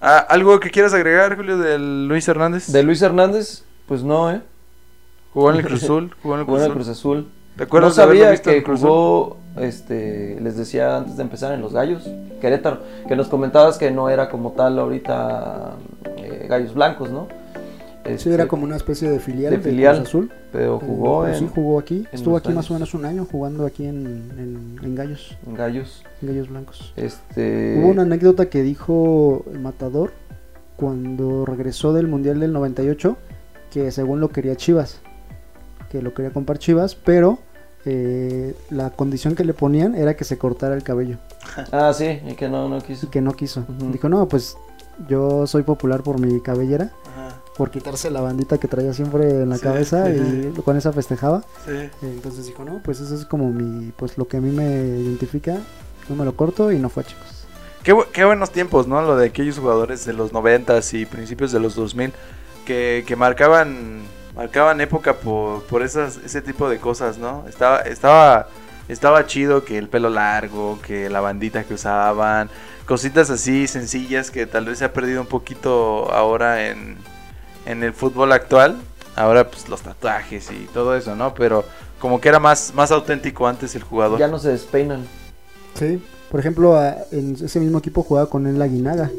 Ah, 0.00 0.18
¿Algo 0.18 0.60
que 0.60 0.70
quieras 0.70 0.92
agregar, 0.94 1.36
Julio, 1.36 1.56
de 1.58 1.78
Luis 1.78 2.26
Hernández? 2.28 2.66
De 2.68 2.82
Luis 2.82 3.00
Hernández, 3.02 3.64
pues 3.86 4.02
no, 4.02 4.30
¿eh? 4.30 4.42
Jugó 5.32 5.50
en 5.50 5.56
el 5.56 5.62
Cruz 5.66 5.82
Azul. 5.82 6.14
Jugó 6.22 6.34
en 6.34 6.40
el 6.64 6.72
Cruz 6.72 6.88
Azul. 6.88 7.28
¿Te 7.56 7.64
acuerdas 7.64 7.96
no 7.96 8.02
de 8.02 8.06
sabía 8.08 8.32
en 8.34 8.38
que 8.40 8.56
el 8.58 8.62
Cruz 8.62 8.80
Azul? 8.80 8.88
jugó, 8.90 9.36
este, 9.58 10.38
les 10.40 10.56
decía 10.56 10.96
antes 10.98 11.16
de 11.16 11.22
empezar 11.22 11.52
en 11.52 11.60
los 11.60 11.72
Gallos, 11.72 12.08
Querétaro, 12.40 12.80
que 13.08 13.16
nos 13.16 13.28
comentabas 13.28 13.78
que 13.78 13.90
no 13.90 14.08
era 14.10 14.28
como 14.28 14.52
tal 14.52 14.78
ahorita 14.78 15.74
eh, 16.16 16.46
Gallos 16.48 16.74
Blancos, 16.74 17.10
¿no? 17.10 17.28
Sí, 18.04 18.12
Este, 18.12 18.34
era 18.34 18.46
como 18.46 18.62
una 18.62 18.76
especie 18.76 19.10
de 19.10 19.18
filial 19.18 19.50
de 19.50 19.58
Cruz 19.58 19.70
filial, 19.72 20.00
Azul. 20.02 20.30
Pero 20.52 20.78
jugó 20.78 21.24
Eh, 21.26 21.30
pero 21.32 21.38
en, 21.38 21.48
sí 21.48 21.52
jugó 21.52 21.78
aquí, 21.80 22.06
estuvo 22.12 22.36
aquí 22.36 22.52
más 22.52 22.70
o 22.70 22.74
menos 22.74 22.94
un 22.94 23.04
año 23.04 23.26
jugando 23.28 23.66
aquí 23.66 23.84
en, 23.84 24.06
en, 24.38 24.78
en 24.84 24.94
Gallos, 24.94 25.36
en 25.44 25.54
Gallos. 25.54 26.04
en 26.22 26.28
Gallos 26.28 26.48
Blancos. 26.48 26.92
Este, 26.96 27.76
Hubo 27.80 27.88
una 27.88 28.02
anécdota 28.02 28.46
que 28.48 28.62
dijo 28.62 29.44
el 29.52 29.58
Matador 29.58 30.12
cuando 30.76 31.44
regresó 31.46 31.92
del 31.92 32.06
Mundial 32.06 32.38
del 32.38 32.52
98 32.52 33.16
que 33.72 33.90
según 33.90 34.20
lo 34.20 34.28
quería 34.28 34.54
Chivas, 34.56 35.00
que 35.90 36.00
lo 36.00 36.14
quería 36.14 36.30
comprar 36.30 36.58
Chivas, 36.58 36.94
pero 36.94 37.40
eh, 37.86 38.54
la 38.70 38.90
condición 38.90 39.34
que 39.34 39.44
le 39.44 39.54
ponían 39.54 39.94
era 39.94 40.14
que 40.16 40.24
se 40.24 40.36
cortara 40.38 40.74
el 40.74 40.82
cabello 40.82 41.16
Ah, 41.72 41.92
sí, 41.94 42.20
y 42.28 42.34
que 42.34 42.48
no, 42.48 42.68
no 42.68 42.78
y 42.78 42.82
quiso. 42.82 43.08
que 43.10 43.20
no 43.20 43.32
quiso. 43.32 43.64
Dijo, 43.92 44.08
no, 44.08 44.26
pues 44.28 44.56
yo 45.08 45.46
soy 45.46 45.62
popular 45.62 46.02
por 46.02 46.18
mi 46.20 46.40
cabellera, 46.40 46.90
Ajá, 47.12 47.40
por 47.56 47.70
quitarse 47.70 48.10
la 48.10 48.20
bandita 48.20 48.58
que 48.58 48.66
traía 48.68 48.92
siempre 48.92 49.42
en 49.42 49.48
la 49.48 49.56
Sí, 49.56 49.62
cabeza 49.62 50.06
sí. 50.06 50.50
y 50.56 50.60
con 50.64 50.76
esa 50.76 50.92
festejaba. 50.92 51.42
sí. 51.64 51.88
Entonces 52.02 52.46
dijo, 52.46 52.64
no, 52.64 52.80
pues 52.82 53.00
eso 53.00 53.14
es 53.14 53.24
como 53.24 53.50
mi, 53.50 53.92
pues 53.92 54.18
lo 54.18 54.26
que 54.28 54.38
a 54.38 54.40
mí 54.40 54.50
me 54.50 54.64
identifica, 54.64 55.56
no 56.08 56.16
me 56.16 56.24
lo 56.24 56.34
corto 56.36 56.72
y 56.72 56.78
no 56.78 56.88
fue, 56.88 57.04
chicos. 57.04 57.46
Qué, 57.82 57.94
bu- 57.94 58.06
qué 58.12 58.24
buenos 58.24 58.50
tiempos, 58.50 58.88
¿no? 58.88 59.00
Lo 59.02 59.16
de 59.16 59.26
aquellos 59.28 59.58
jugadores 59.58 60.04
de 60.04 60.12
los 60.12 60.32
90 60.32 60.80
y 60.92 61.06
principios 61.06 61.52
de 61.52 61.60
los 61.60 61.76
2000 61.76 62.12
que, 62.66 63.04
que 63.06 63.14
marcaban 63.14 64.00
marcaban 64.36 64.80
época 64.80 65.14
por, 65.14 65.62
por 65.64 65.82
esas, 65.82 66.18
ese 66.18 66.42
tipo 66.42 66.68
de 66.68 66.78
cosas, 66.78 67.18
¿no? 67.18 67.44
Estaba, 67.48 67.80
estaba, 67.80 68.48
estaba 68.88 69.26
chido 69.26 69.64
que 69.64 69.78
el 69.78 69.88
pelo 69.88 70.10
largo, 70.10 70.78
que 70.86 71.08
la 71.08 71.20
bandita 71.20 71.64
que 71.64 71.74
usaban, 71.74 72.50
cositas 72.86 73.30
así 73.30 73.66
sencillas 73.66 74.30
que 74.30 74.46
tal 74.46 74.66
vez 74.66 74.78
se 74.78 74.84
ha 74.84 74.92
perdido 74.92 75.20
un 75.22 75.26
poquito 75.26 76.12
ahora 76.12 76.68
en, 76.68 76.96
en 77.64 77.82
el 77.82 77.92
fútbol 77.92 78.32
actual. 78.32 78.76
Ahora 79.16 79.48
pues 79.50 79.70
los 79.70 79.80
tatuajes 79.80 80.50
y 80.50 80.66
todo 80.74 80.94
eso, 80.94 81.16
¿no? 81.16 81.32
Pero 81.32 81.64
como 81.98 82.20
que 82.20 82.28
era 82.28 82.38
más, 82.38 82.74
más 82.74 82.90
auténtico 82.92 83.48
antes 83.48 83.74
el 83.74 83.82
jugador. 83.82 84.18
Ya 84.18 84.28
no 84.28 84.38
se 84.38 84.50
despeinan. 84.50 85.06
Sí. 85.74 86.02
Por 86.30 86.40
ejemplo, 86.40 86.78
en 87.12 87.34
ese 87.34 87.60
mismo 87.60 87.78
equipo 87.78 88.02
jugaba 88.02 88.28
con 88.28 88.46
él 88.46 88.60
Aguinaga, 88.60 89.10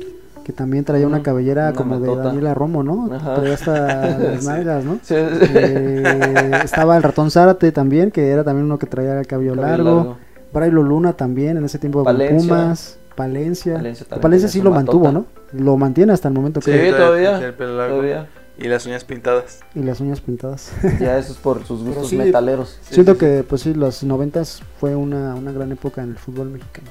que 0.48 0.54
también 0.54 0.86
traía 0.86 1.06
una 1.06 1.22
cabellera 1.22 1.64
una 1.66 1.74
como 1.74 2.00
de. 2.00 2.16
Daniela 2.16 2.54
Romo, 2.54 2.82
¿no? 2.82 3.14
Ajá. 3.14 3.36
Traía 3.36 3.54
hasta 3.56 4.18
las 4.18 4.42
Sí. 4.44 4.48
nalgas, 4.48 4.86
¿no? 4.86 4.94
Sí, 5.04 5.14
Eh, 5.18 6.52
estaba 6.64 6.96
el 6.96 7.04
ratón 7.04 7.30
Zárate 7.32 7.74
también, 7.74 8.12
que 8.12 8.30
era 8.30 8.46
también 8.46 8.64
uno 8.66 8.80
que 8.80 8.86
traía 8.88 9.20
el 9.20 9.28
cabello, 9.28 9.56
Cabello 9.56 9.68
largo. 9.84 9.96
largo. 9.98 10.18
Brailo 10.54 10.84
Luna 10.84 11.12
también, 11.14 11.58
en 11.58 11.66
ese 11.66 11.80
tiempo 11.80 12.00
con 12.00 12.06
Palencia. 12.06 12.48
Pumas. 12.48 12.98
Palencia. 13.16 13.84
Palencia 14.22 14.48
sí 14.48 14.62
lo 14.62 14.72
mantuvo, 14.72 15.12
¿no? 15.12 15.26
Lo 15.52 15.76
mantiene 15.76 16.14
hasta 16.14 16.30
el 16.30 16.34
momento 16.34 16.62
Sí, 16.62 16.72
que 16.72 16.94
todavía, 16.94 17.54
pelo 17.58 17.76
largo. 17.78 17.96
Todavía. 17.98 18.28
Y 18.58 18.70
las 18.70 18.86
uñas 18.86 19.04
pintadas. 19.04 19.60
y 19.76 19.82
las 19.84 20.00
uñas 20.00 20.22
pintadas. 20.22 20.72
Ya 21.02 21.18
eso 21.18 21.34
es 21.34 21.38
por 21.40 21.66
sus 21.66 21.84
gustos 21.84 22.08
sí, 22.10 22.16
metaleros. 22.16 22.80
Sí, 22.84 22.94
Siento 22.96 23.14
sí, 23.14 23.20
que, 23.20 23.44
pues 23.48 23.62
sí, 23.64 23.74
los 23.74 24.02
noventas 24.04 24.62
fue 24.80 24.96
una, 24.96 25.36
una 25.36 25.52
gran 25.52 25.74
época 25.74 26.02
en 26.04 26.12
el 26.12 26.18
fútbol 26.18 26.50
mexicano. 26.52 26.88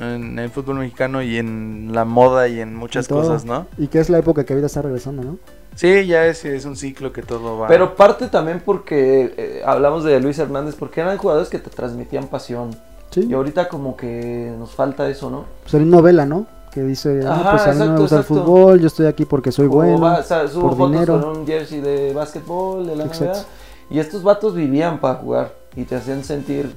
En 0.00 0.38
el 0.38 0.50
fútbol 0.50 0.76
mexicano 0.78 1.22
y 1.22 1.36
en 1.38 1.90
la 1.92 2.04
moda 2.04 2.48
y 2.48 2.60
en 2.60 2.74
muchas 2.76 3.08
En 3.10 3.16
cosas, 3.16 3.44
¿no? 3.44 3.66
Y 3.78 3.88
que 3.88 3.98
es 4.00 4.08
la 4.10 4.18
época 4.18 4.44
que 4.44 4.52
ahorita 4.52 4.66
está 4.66 4.82
regresando, 4.82 5.22
¿no? 5.24 5.38
Sí, 5.74 6.06
ya 6.06 6.26
es, 6.26 6.44
es 6.44 6.64
un 6.64 6.76
ciclo 6.76 7.12
que 7.12 7.22
todo 7.22 7.58
va. 7.58 7.68
Pero 7.68 7.94
parte 7.94 8.26
también 8.28 8.60
porque 8.64 9.32
eh, 9.36 9.62
hablamos 9.64 10.02
de 10.04 10.18
Luis 10.20 10.38
Hernández, 10.38 10.74
porque 10.76 11.00
eran 11.00 11.16
jugadores 11.18 11.48
que 11.48 11.58
te 11.58 11.70
transmitían 11.70 12.26
pasión. 12.26 12.70
Sí. 13.10 13.26
Y 13.28 13.32
ahorita 13.34 13.68
como 13.68 13.96
que 13.96 14.52
nos 14.58 14.72
falta 14.74 15.08
eso, 15.08 15.30
¿no? 15.30 15.44
Pues 15.62 15.74
el 15.74 15.88
novela, 15.88 16.26
¿no? 16.26 16.46
Que 16.72 16.82
dice, 16.82 17.14
no, 17.24 17.30
Ajá, 17.32 17.50
pues 17.52 17.62
a 17.62 17.72
mí 17.72 17.78
no 17.78 17.78
me 17.78 17.84
exacto, 17.84 18.00
gusta 18.02 18.14
el 18.16 18.20
exacto. 18.22 18.44
fútbol, 18.44 18.80
yo 18.80 18.86
estoy 18.88 19.06
aquí 19.06 19.24
porque 19.24 19.50
soy 19.52 19.66
O 19.66 19.70
bueno. 19.70 20.00
va- 20.00 20.18
o 20.18 20.22
sea, 20.22 20.46
subo 20.48 20.62
por 20.68 20.76
fotos 20.76 20.92
dinero. 20.92 21.20
con 21.20 21.38
un 21.38 21.46
jersey 21.46 21.80
de 21.80 22.12
básquetbol, 22.12 22.86
de 22.86 22.96
la 22.96 23.04
NBA. 23.04 23.14
Exacto. 23.14 23.48
Y 23.90 23.98
estos 24.00 24.22
vatos 24.22 24.54
vivían 24.54 24.98
para 25.00 25.14
jugar 25.14 25.52
y 25.76 25.84
te 25.84 25.96
hacían 25.96 26.22
sentir... 26.24 26.74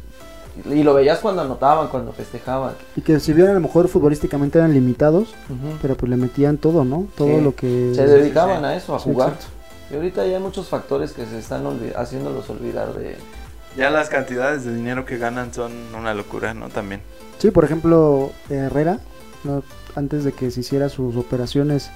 Y 0.69 0.83
lo 0.83 0.93
veías 0.93 1.19
cuando 1.19 1.41
anotaban, 1.41 1.87
cuando 1.87 2.11
festejaban. 2.11 2.73
Y 2.95 3.01
que 3.01 3.19
si 3.19 3.33
bien 3.33 3.47
a 3.47 3.53
lo 3.53 3.59
mejor 3.61 3.87
futbolísticamente 3.87 4.59
eran 4.59 4.73
limitados, 4.73 5.33
pero 5.81 5.95
pues 5.95 6.09
le 6.09 6.17
metían 6.17 6.57
todo, 6.57 6.83
¿no? 6.83 7.07
Todo 7.15 7.37
Sí. 7.37 7.41
lo 7.41 7.55
que... 7.55 7.93
Se 7.95 8.05
dedicaban 8.05 8.63
a 8.65 8.75
eso, 8.75 8.93
a 8.95 8.99
Sí, 8.99 9.05
jugar. 9.11 9.29
exacto. 9.29 9.47
Y 9.91 9.95
ahorita 9.95 10.25
ya 10.25 10.37
hay 10.37 10.43
muchos 10.43 10.67
factores 10.67 11.11
que 11.13 11.25
se 11.25 11.37
están 11.39 11.63
olvi- 11.65 11.93
haciéndolos 11.95 12.49
olvidar 12.49 12.93
de... 12.93 13.15
Ya 13.77 13.89
las 13.89 14.09
cantidades 14.09 14.65
de 14.65 14.75
dinero 14.75 15.05
que 15.05 15.17
ganan 15.17 15.53
son 15.53 15.71
una 15.97 16.13
locura, 16.13 16.53
¿no? 16.53 16.67
También. 16.69 17.01
Sí, 17.39 17.51
por 17.51 17.63
ejemplo, 17.63 18.31
Herrera, 18.49 18.99
¿no? 19.43 19.63
antes 19.95 20.23
de 20.23 20.31
que 20.33 20.51
se 20.51 20.59
hiciera 20.61 20.89
sus 20.89 21.15
operaciones 21.15 21.89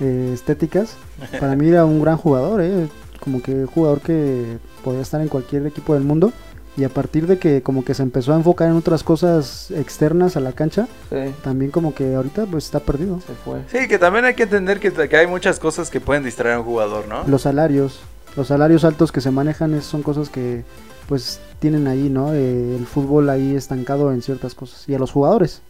eh, 0.00 0.30
estéticas, 0.34 0.96
para 1.40 1.54
mí 1.56 1.68
era 1.68 1.84
un 1.84 2.00
gran 2.02 2.16
jugador, 2.16 2.60
¿eh? 2.62 2.88
como 3.20 3.42
que 3.42 3.66
jugador 3.66 4.00
que 4.00 4.58
podía 4.84 5.00
estar 5.00 5.20
en 5.20 5.28
cualquier 5.28 5.66
equipo 5.66 5.94
del 5.94 6.04
mundo. 6.04 6.32
Y 6.76 6.84
a 6.84 6.88
partir 6.88 7.26
de 7.26 7.38
que 7.38 7.60
como 7.62 7.84
que 7.84 7.92
se 7.94 8.02
empezó 8.04 8.32
a 8.32 8.36
enfocar 8.36 8.68
en 8.68 8.76
otras 8.76 9.02
cosas 9.02 9.70
externas 9.72 10.36
a 10.36 10.40
la 10.40 10.52
cancha, 10.52 10.86
Sí, 11.10 11.16
también 11.42 11.70
como 11.72 11.92
que 11.94 12.14
ahorita 12.14 12.46
pues 12.46 12.66
está 12.66 12.78
perdido. 12.80 13.20
se 13.26 13.34
fue. 13.34 13.62
Sí, 13.70 13.88
que 13.88 13.98
también 13.98 14.24
hay 14.24 14.34
que 14.34 14.44
entender 14.44 14.78
que, 14.78 14.92
que 14.92 15.16
hay 15.16 15.26
muchas 15.26 15.58
cosas 15.58 15.90
que 15.90 16.00
pueden 16.00 16.22
distraer 16.22 16.54
a 16.56 16.58
un 16.60 16.64
jugador, 16.66 17.08
¿no? 17.08 17.24
Los 17.26 17.42
salarios, 17.42 17.98
los 18.36 18.46
salarios 18.48 18.84
altos 18.84 19.10
que 19.10 19.20
se 19.20 19.30
manejan 19.32 19.74
es- 19.74 19.84
son 19.86 20.02
cosas 20.02 20.28
que 20.28 20.62
pues 21.08 21.40
tienen 21.58 21.88
ahí, 21.88 22.08
¿no? 22.10 22.32
Eh, 22.34 22.76
el 22.76 22.86
fútbol 22.86 23.28
ahí 23.30 23.56
estancado 23.56 24.12
en 24.12 24.22
ciertas 24.22 24.54
cosas. 24.54 24.88
Y 24.88 24.94
a 24.94 24.98
los 25.00 25.10
jugadores. 25.10 25.62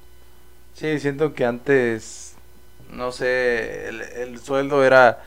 Sí, 0.75 0.99
siento 1.01 1.33
que 1.33 1.45
antes, 1.47 2.35
no 2.93 3.13
sé, 3.13 3.89
el, 3.89 4.01
el 4.03 4.39
sueldo 4.41 4.85
era, 4.85 5.23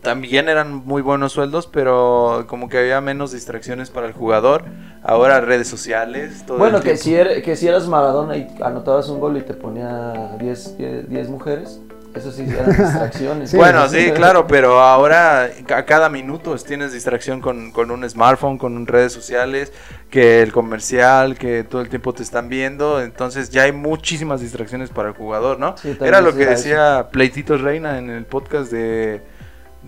también 0.00 0.48
eran 0.48 0.72
muy 0.72 1.02
buenos 1.02 1.32
sueldos, 1.32 1.66
pero 1.66 2.44
como 2.48 2.68
que 2.68 2.78
había 2.78 3.00
menos 3.00 3.32
distracciones 3.32 3.90
para 3.90 4.06
el 4.06 4.12
jugador. 4.12 4.64
Ahora 5.02 5.40
redes 5.40 5.68
sociales, 5.68 6.44
todo 6.46 6.58
Bueno, 6.58 6.78
el 6.78 6.82
que 6.82 6.96
si, 6.96 7.14
eres, 7.14 7.42
que 7.42 7.56
si 7.56 7.68
eras 7.68 7.88
Maradona 7.88 8.36
y 8.36 8.48
anotabas 8.62 9.08
un 9.08 9.20
gol 9.20 9.36
y 9.36 9.42
te 9.42 9.54
ponía 9.54 10.36
10 10.38 10.78
10 10.78 11.08
10 11.10 11.28
mujeres, 11.28 11.80
eso 12.14 12.30
sí 12.30 12.46
eran 12.48 12.66
distracciones. 12.78 13.50
Sí, 13.50 13.56
bueno, 13.56 13.88
sí, 13.88 14.12
claro, 14.12 14.46
pero 14.46 14.80
ahora 14.80 15.50
a 15.74 15.84
cada 15.84 16.08
minuto 16.08 16.54
tienes 16.56 16.92
distracción 16.92 17.40
con, 17.40 17.72
con 17.72 17.90
un 17.90 18.08
smartphone, 18.08 18.58
con 18.58 18.86
redes 18.86 19.12
sociales, 19.12 19.72
que 20.10 20.42
el 20.42 20.52
comercial, 20.52 21.36
que 21.36 21.64
todo 21.64 21.80
el 21.80 21.88
tiempo 21.88 22.12
te 22.12 22.22
están 22.22 22.48
viendo, 22.48 23.00
entonces 23.00 23.50
ya 23.50 23.62
hay 23.62 23.72
muchísimas 23.72 24.40
distracciones 24.40 24.90
para 24.90 25.08
el 25.08 25.14
jugador, 25.14 25.58
¿no? 25.58 25.76
Sí, 25.76 25.96
Era 26.00 26.20
lo 26.20 26.34
que 26.34 26.46
decía 26.46 27.08
Pleititos 27.10 27.60
Reina 27.60 27.98
en 27.98 28.10
el 28.10 28.24
podcast 28.26 28.70
de, 28.70 29.22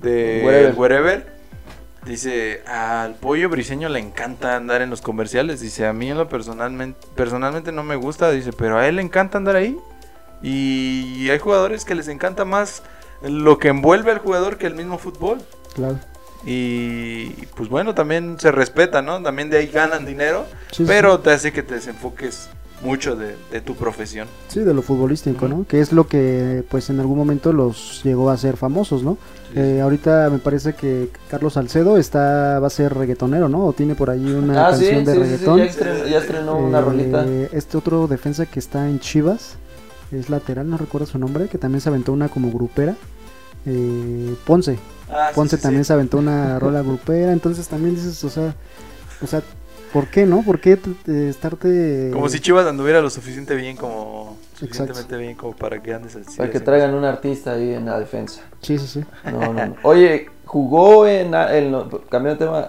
de 0.00 0.42
Wherever. 0.44 0.74
Wherever. 0.74 1.34
Dice, 2.04 2.62
al 2.66 3.14
pollo 3.14 3.48
briseño 3.48 3.88
le 3.88 3.98
encanta 3.98 4.56
andar 4.56 4.82
en 4.82 4.90
los 4.90 5.00
comerciales. 5.00 5.60
Dice, 5.60 5.86
a 5.86 5.92
mí 5.92 6.10
en 6.10 6.18
lo 6.18 6.28
personalmente, 6.28 7.06
personalmente 7.14 7.72
no 7.72 7.82
me 7.82 7.96
gusta. 7.96 8.30
Dice, 8.30 8.52
pero 8.52 8.78
a 8.78 8.86
él 8.86 8.96
le 8.96 9.02
encanta 9.02 9.38
andar 9.38 9.56
ahí. 9.56 9.76
Y 10.42 11.30
hay 11.30 11.38
jugadores 11.38 11.86
que 11.86 11.94
les 11.94 12.08
encanta 12.08 12.44
más 12.44 12.82
lo 13.22 13.58
que 13.58 13.68
envuelve 13.68 14.10
al 14.10 14.18
jugador 14.18 14.58
que 14.58 14.66
el 14.66 14.74
mismo 14.74 14.98
fútbol. 14.98 15.38
Claro. 15.74 15.98
Y 16.44 17.30
pues 17.56 17.70
bueno, 17.70 17.94
también 17.94 18.38
se 18.38 18.52
respeta, 18.52 19.00
¿no? 19.00 19.22
También 19.22 19.48
de 19.48 19.58
ahí 19.58 19.68
ganan 19.68 20.04
dinero. 20.04 20.44
Sí, 20.70 20.78
sí, 20.78 20.84
pero 20.86 21.20
te 21.20 21.30
hace 21.30 21.52
que 21.54 21.62
te 21.62 21.74
desenfoques 21.74 22.50
mucho 22.82 23.16
de, 23.16 23.34
de 23.50 23.60
tu 23.60 23.74
profesión. 23.74 24.26
Sí, 24.48 24.60
de 24.60 24.74
lo 24.74 24.82
futbolístico. 24.82 25.48
¿no? 25.48 25.66
Que 25.66 25.80
es 25.80 25.92
lo 25.92 26.06
que, 26.06 26.64
pues, 26.68 26.90
en 26.90 27.00
algún 27.00 27.16
momento 27.18 27.52
los 27.52 28.02
llegó 28.04 28.30
a 28.30 28.36
ser 28.36 28.56
famosos, 28.56 29.02
¿no? 29.02 29.16
Eh, 29.56 29.80
ahorita 29.80 30.30
me 30.30 30.38
parece 30.38 30.74
que 30.74 31.10
Carlos 31.30 31.52
Salcedo 31.52 31.96
está, 31.96 32.58
va 32.58 32.66
a 32.66 32.70
ser 32.70 32.92
reggaetonero, 32.92 33.48
¿no? 33.48 33.66
O 33.66 33.72
tiene 33.72 33.94
por 33.94 34.10
ahí 34.10 34.24
una 34.32 34.66
Ah, 34.66 34.70
canción 34.70 35.00
sí, 35.00 35.04
de 35.06 35.12
sí, 35.12 35.18
reggaetón. 35.20 35.58
ya 35.58 35.64
estrenó, 35.64 36.06
ya 36.06 36.18
estrenó 36.18 36.56
una 36.58 36.78
Eh, 36.78 36.82
rolita. 36.82 37.26
Este 37.52 37.76
otro 37.76 38.06
defensa 38.08 38.46
que 38.46 38.58
está 38.58 38.88
en 38.88 38.98
Chivas, 38.98 39.54
es 40.10 40.28
lateral, 40.28 40.68
no 40.68 40.76
recuerdo 40.76 41.06
su 41.06 41.18
nombre, 41.18 41.46
que 41.48 41.56
también 41.58 41.80
se 41.80 41.88
aventó 41.88 42.12
una 42.12 42.28
como 42.28 42.50
grupera. 42.50 42.96
Eh, 43.66 44.34
Ponce, 44.44 44.78
Ah, 45.08 45.28
sí, 45.30 45.34
Ponce 45.36 45.56
sí, 45.56 45.62
también 45.62 45.84
sí. 45.84 45.88
se 45.88 45.92
aventó 45.94 46.18
una 46.18 46.58
rola 46.58 46.82
grupera, 46.82 47.32
entonces 47.32 47.68
también 47.68 47.94
dices, 47.94 48.22
o 48.24 48.30
sea, 48.30 48.54
o 49.22 49.26
sea, 49.26 49.42
¿por 49.94 50.08
qué 50.08 50.26
no? 50.26 50.42
¿Por 50.42 50.58
qué 50.60 50.76
estarte... 51.30 52.10
Como 52.12 52.28
si 52.28 52.40
Chivas 52.40 52.66
anduviera 52.66 53.00
lo 53.00 53.08
suficiente 53.08 53.54
bien 53.54 53.76
como... 53.76 54.36
Exacto. 54.60 54.66
Suficientemente 54.66 55.16
bien 55.16 55.34
como 55.36 55.54
para 55.56 55.80
que 55.82 55.94
andes 55.94 56.16
así. 56.16 56.36
Para 56.36 56.50
que 56.50 56.58
traigan 56.60 56.94
un 56.94 57.04
artista 57.04 57.52
ahí 57.52 57.72
en 57.72 57.86
la 57.86 57.98
defensa. 58.00 58.42
Sí, 58.60 58.76
sí, 58.78 58.86
sí. 58.86 59.04
No, 59.32 59.52
no, 59.52 59.66
no. 59.66 59.76
Oye, 59.84 60.26
jugó 60.44 61.06
en, 61.06 61.32
en 61.34 61.72
cambiando 62.10 62.30
de 62.30 62.36
tema, 62.50 62.66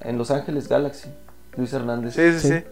en 0.00 0.16
Los 0.16 0.30
Ángeles 0.30 0.68
Galaxy, 0.68 1.08
Luis 1.56 1.72
Hernández. 1.72 2.14
Sí, 2.14 2.32
sí, 2.32 2.38
Sí. 2.38 2.48
sí. 2.58 2.64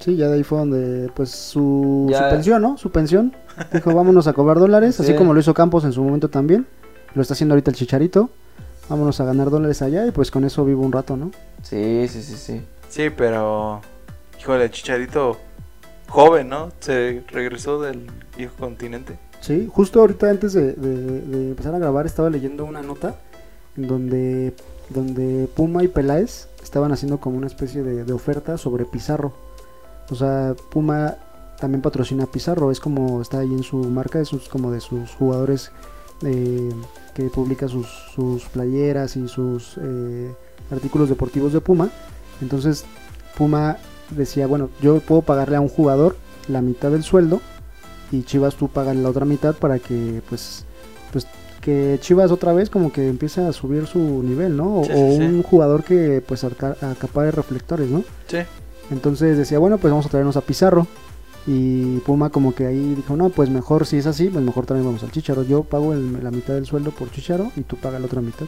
Sí, 0.00 0.16
ya 0.16 0.28
de 0.28 0.36
ahí 0.36 0.42
fue 0.44 0.58
donde, 0.58 1.10
pues, 1.14 1.30
su, 1.30 2.06
Ya. 2.10 2.24
su 2.24 2.34
pensión, 2.34 2.62
¿no? 2.62 2.76
Su 2.78 2.90
pensión. 2.90 3.34
Dijo, 3.72 3.94
vámonos 3.94 4.26
a 4.28 4.32
cobrar 4.34 4.58
dólares, 4.58 4.98
así 5.00 5.12
Sí. 5.12 5.18
como 5.18 5.34
lo 5.34 5.40
hizo 5.40 5.52
Campos 5.52 5.84
en 5.84 5.92
su 5.92 6.02
momento 6.02 6.28
también. 6.30 6.66
Lo 7.14 7.22
está 7.22 7.34
haciendo 7.34 7.54
ahorita 7.54 7.70
el 7.70 7.76
Chicharito. 7.76 8.30
Vámonos 8.88 9.20
a 9.20 9.24
ganar 9.24 9.50
dólares 9.50 9.82
allá 9.82 10.06
y 10.06 10.10
pues 10.10 10.30
con 10.30 10.44
eso 10.44 10.64
vivo 10.64 10.82
un 10.82 10.92
rato, 10.92 11.16
¿no? 11.16 11.30
Sí, 11.62 12.06
sí, 12.08 12.22
sí, 12.22 12.34
sí. 12.36 12.62
Sí, 12.90 13.08
pero... 13.08 13.80
Híjole, 14.38 14.70
Chicharito 14.70 15.38
joven, 16.10 16.48
¿no? 16.48 16.70
Se 16.80 17.22
regresó 17.28 17.80
del 17.80 18.06
viejo 18.36 18.54
continente. 18.58 19.16
Sí, 19.40 19.68
justo 19.72 20.00
ahorita 20.00 20.28
antes 20.28 20.52
de, 20.52 20.74
empezar 21.50 21.74
a 21.74 21.78
grabar 21.78 22.04
estaba 22.04 22.28
leyendo 22.28 22.64
una 22.64 22.82
nota 22.82 23.14
en 23.76 23.86
donde, 23.86 24.54
donde 24.90 25.48
Puma 25.54 25.82
y 25.82 25.88
Peláez 25.88 26.48
estaban 26.62 26.92
haciendo 26.92 27.18
como 27.18 27.38
una 27.38 27.46
especie 27.46 27.82
de, 27.82 28.12
oferta 28.12 28.58
sobre 28.58 28.84
Pizarro. 28.84 29.32
O 30.10 30.14
sea, 30.14 30.54
Puma 30.70 31.16
también 31.58 31.80
patrocina 31.80 32.24
a 32.24 32.26
Pizarro, 32.26 32.70
es 32.70 32.80
como 32.80 33.22
está 33.22 33.38
ahí 33.38 33.52
en 33.52 33.62
su 33.62 33.76
marca, 33.76 34.20
es 34.20 34.30
como 34.50 34.72
de 34.72 34.80
sus 34.80 35.10
jugadores 35.12 35.70
eh, 36.22 36.70
que 37.14 37.24
publica 37.24 37.68
sus, 37.68 37.86
sus 38.14 38.44
playeras 38.46 39.16
y 39.16 39.28
sus 39.28 39.78
eh, 39.80 40.34
artículos 40.70 41.08
deportivos 41.08 41.52
de 41.52 41.60
Puma. 41.60 41.90
Entonces 42.40 42.84
Puma 43.36 43.76
decía, 44.10 44.46
bueno, 44.46 44.70
yo 44.82 44.98
puedo 45.00 45.22
pagarle 45.22 45.56
a 45.56 45.60
un 45.60 45.68
jugador 45.68 46.16
la 46.48 46.62
mitad 46.62 46.90
del 46.90 47.02
sueldo 47.04 47.40
y 48.10 48.22
Chivas 48.24 48.56
tú 48.56 48.68
pagas 48.68 48.96
la 48.96 49.08
otra 49.08 49.24
mitad 49.24 49.54
para 49.54 49.78
que 49.78 50.20
pues 50.28 50.64
pues 51.12 51.26
que 51.60 51.98
Chivas 52.00 52.30
otra 52.32 52.52
vez 52.52 52.70
como 52.70 52.92
que 52.92 53.08
empiece 53.08 53.40
a 53.44 53.52
subir 53.52 53.86
su 53.86 53.98
nivel, 54.22 54.56
¿no? 54.56 54.80
O, 54.80 54.84
Sí, 54.84 54.90
o 54.92 54.96
sí, 55.12 55.16
sí. 55.18 55.22
un 55.22 55.42
jugador 55.42 55.84
que 55.84 56.22
pues 56.26 56.42
acapare 56.44 57.30
reflectores, 57.30 57.88
¿no? 57.88 58.02
Sí. 58.26 58.38
Entonces 58.90 59.36
decía, 59.38 59.58
bueno, 59.58 59.78
pues 59.78 59.90
vamos 59.92 60.06
a 60.06 60.08
traernos 60.08 60.36
a 60.36 60.40
Pizarro. 60.40 60.86
Y 61.46 61.98
Puma 62.00 62.28
como 62.30 62.54
que 62.54 62.66
ahí 62.66 62.94
dijo, 62.96 63.16
no, 63.16 63.30
pues 63.30 63.48
mejor 63.48 63.86
si 63.86 63.96
es 63.96 64.06
así, 64.06 64.28
pues 64.28 64.44
mejor 64.44 64.66
traemos 64.66 65.02
al 65.02 65.10
Chicharo. 65.10 65.42
Yo 65.42 65.62
pago 65.64 65.92
el- 65.94 66.22
la 66.22 66.30
mitad 66.30 66.52
del 66.54 66.66
sueldo 66.66 66.90
por 66.90 67.10
Chicharo 67.10 67.50
y 67.56 67.62
tú 67.62 67.76
pagas 67.76 68.00
la 68.00 68.06
otra 68.06 68.20
mitad. 68.20 68.46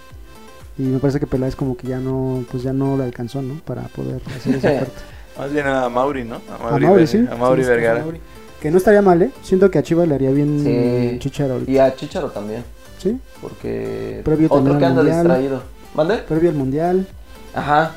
Y 0.79 0.83
me 0.83 0.99
parece 0.99 1.21
que 1.21 1.27
Peláez 1.27 1.55
como 1.55 1.77
que 1.77 1.87
ya 1.87 1.99
no, 1.99 2.45
pues 2.51 2.63
ya 2.63 2.73
no 2.73 2.97
le 2.97 3.05
alcanzó, 3.05 3.43
¿no? 3.43 3.55
Para 3.65 3.83
poder 3.89 4.21
hacer 4.37 4.55
esa 4.57 4.69
oferta. 4.77 5.01
Más 5.39 5.53
bien 5.53 5.67
a 5.67 5.89
Mauri, 5.89 6.25
¿no? 6.25 6.37
A 6.61 6.79
Mauri, 6.79 7.07
sí. 7.07 7.27
A 7.31 7.37
Mauri 7.37 7.63
Sí, 7.63 7.67
sí, 7.67 7.71
Vergara. 7.71 8.01
a 8.01 8.05
Mauri. 8.05 8.21
Que 8.61 8.71
no 8.71 8.77
estaría 8.79 9.03
mal, 9.03 9.21
¿eh? 9.23 9.31
Siento 9.43 9.71
que 9.71 9.79
a 9.79 9.83
Chivas 9.83 10.07
le 10.09 10.15
haría 10.15 10.31
bien 10.31 10.61
Sí. 10.63 11.19
Chicharo 11.19 11.55
ahorita. 11.55 11.71
Y 11.71 11.79
a 11.79 11.95
Chicharo 11.95 12.31
también, 12.31 12.63
Sí, 12.99 13.19
porque 13.41 14.21
Previo 14.25 14.47
otro 14.51 14.79
que 14.79 14.85
anda 14.85 15.03
Mundial. 15.03 15.17
distraído. 15.25 15.63
¿Mande? 15.95 16.19
previo 16.19 16.51
al 16.51 16.57
Mundial. 16.57 17.07
Ajá. 17.55 17.97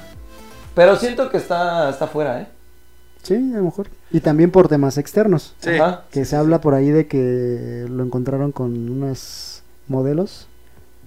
Pero 0.74 0.96
siento 0.98 1.30
que 1.30 1.38
está, 1.38 1.90
está 1.90 2.08
fuera, 2.08 2.42
¿eh? 2.42 2.48
Sí, 3.22 3.36
a 3.54 3.58
lo 3.58 3.64
mejor. 3.64 3.88
Y 4.12 4.20
también 4.20 4.52
por 4.52 4.68
temas 4.68 4.98
externos. 4.98 5.56
Sí. 5.60 5.72
Ajá. 5.72 6.04
Que 6.12 6.26
se 6.26 6.36
habla 6.36 6.60
por 6.62 6.74
ahí 6.74 6.90
de 6.90 7.08
que 7.08 7.86
lo 7.90 8.04
encontraron 8.04 8.52
con 8.52 8.90
unos 8.90 9.62
modelos 9.88 10.48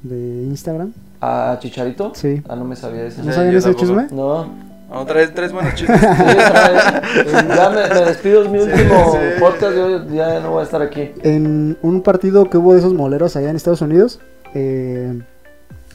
de 0.03 0.17
Instagram. 0.45 0.93
¿A 1.21 1.57
Chicharito? 1.61 2.13
Sí. 2.15 2.43
Ah, 2.49 2.57
no 2.57 2.65
me 2.65 2.77
sabía 2.77 3.05
ese. 3.07 3.23
¿No 3.23 3.33
sabían 3.33 3.57
ese 3.57 3.75
chisme? 3.75 4.07
No. 4.13 4.49
Vamos, 4.89 5.07
tres, 5.07 5.35
tres 5.35 5.53
buenos 5.53 5.75
chistes. 5.75 6.01
Sí, 6.01 6.07
vez. 6.07 7.33
ya 7.57 7.69
me, 7.71 7.95
me 7.95 8.07
despido, 8.07 8.43
es 8.45 8.49
mi 8.51 8.59
Sí, 8.59 8.65
último 8.71 9.13
sí. 9.13 9.19
podcast, 9.41 9.77
yo 9.77 10.07
ya 10.09 10.41
no 10.41 10.53
voy 10.53 10.61
a 10.61 10.65
estar 10.65 10.81
aquí. 10.81 11.11
En 11.23 11.77
un 11.83 12.01
partido 12.03 12.49
que 12.49 12.57
hubo 12.57 12.73
de 12.73 12.79
esos 12.79 12.95
moleros 12.95 13.37
allá 13.37 13.51
en 13.51 13.57
Estados 13.57 13.83
Unidos, 13.83 14.19
eh, 14.55 15.21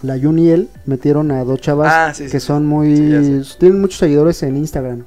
la 0.03 0.19
Jun 0.19 0.37
y 0.37 0.49
él 0.49 0.69
metieron 0.85 1.31
a 1.31 1.43
dos 1.43 1.59
chavas 1.59 1.91
Ah, 1.91 2.13
que 2.15 2.29
sí. 2.29 2.39
son 2.39 2.67
muy... 2.67 3.41
Tienen 3.57 3.81
muchos 3.81 3.97
seguidores 3.97 4.43
en 4.43 4.57
Instagram. 4.57 5.05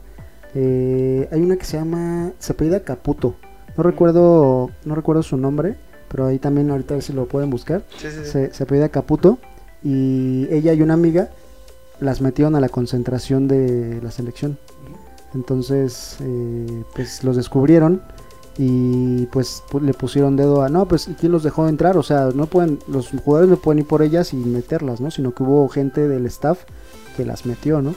Eh, 0.54 1.28
hay 1.30 1.40
una 1.42 1.56
que 1.56 1.64
se 1.64 1.76
llama... 1.76 2.32
Se 2.38 2.54
apellida 2.54 2.80
Caputo. 2.80 3.36
No 3.76 3.82
recuerdo, 3.84 4.70
no 4.84 4.94
recuerdo 4.96 5.22
su 5.22 5.36
nombre, 5.36 5.76
pero 6.08 6.26
ahí 6.26 6.38
también 6.40 6.70
ahorita 6.70 6.94
a 6.94 6.96
ver 6.96 7.04
si 7.04 7.12
lo 7.12 7.26
pueden 7.26 7.50
buscar. 7.50 7.82
Sí, 7.98 8.08
sí, 8.10 8.20
sí. 8.24 8.30
Se, 8.30 8.52
se 8.54 8.62
apellida 8.64 8.88
Caputo 8.88 9.38
y 9.86 10.48
ella 10.50 10.72
y 10.72 10.82
una 10.82 10.94
amiga 10.94 11.30
las 12.00 12.20
metieron 12.20 12.56
a 12.56 12.60
la 12.60 12.68
concentración 12.68 13.46
de 13.46 14.00
la 14.02 14.10
selección. 14.10 14.58
Entonces, 15.34 16.16
eh, 16.20 16.82
pues 16.94 17.22
los 17.22 17.36
descubrieron 17.36 18.02
y 18.58 19.26
pues 19.26 19.62
pu- 19.70 19.80
le 19.82 19.92
pusieron 19.94 20.34
dedo 20.36 20.62
a, 20.62 20.68
no, 20.68 20.86
pues 20.88 21.08
¿y 21.08 21.14
quién 21.14 21.30
los 21.30 21.42
dejó 21.42 21.68
entrar? 21.68 21.96
O 21.98 22.02
sea, 22.02 22.30
no 22.34 22.46
pueden, 22.46 22.78
los 22.88 23.10
jugadores 23.10 23.50
no 23.50 23.56
pueden 23.58 23.80
ir 23.80 23.86
por 23.86 24.02
ellas 24.02 24.32
y 24.32 24.36
meterlas, 24.36 25.00
¿no? 25.00 25.10
Sino 25.10 25.32
que 25.34 25.42
hubo 25.42 25.68
gente 25.68 26.08
del 26.08 26.26
staff 26.26 26.64
que 27.16 27.24
las 27.24 27.46
metió, 27.46 27.80
¿no? 27.82 27.94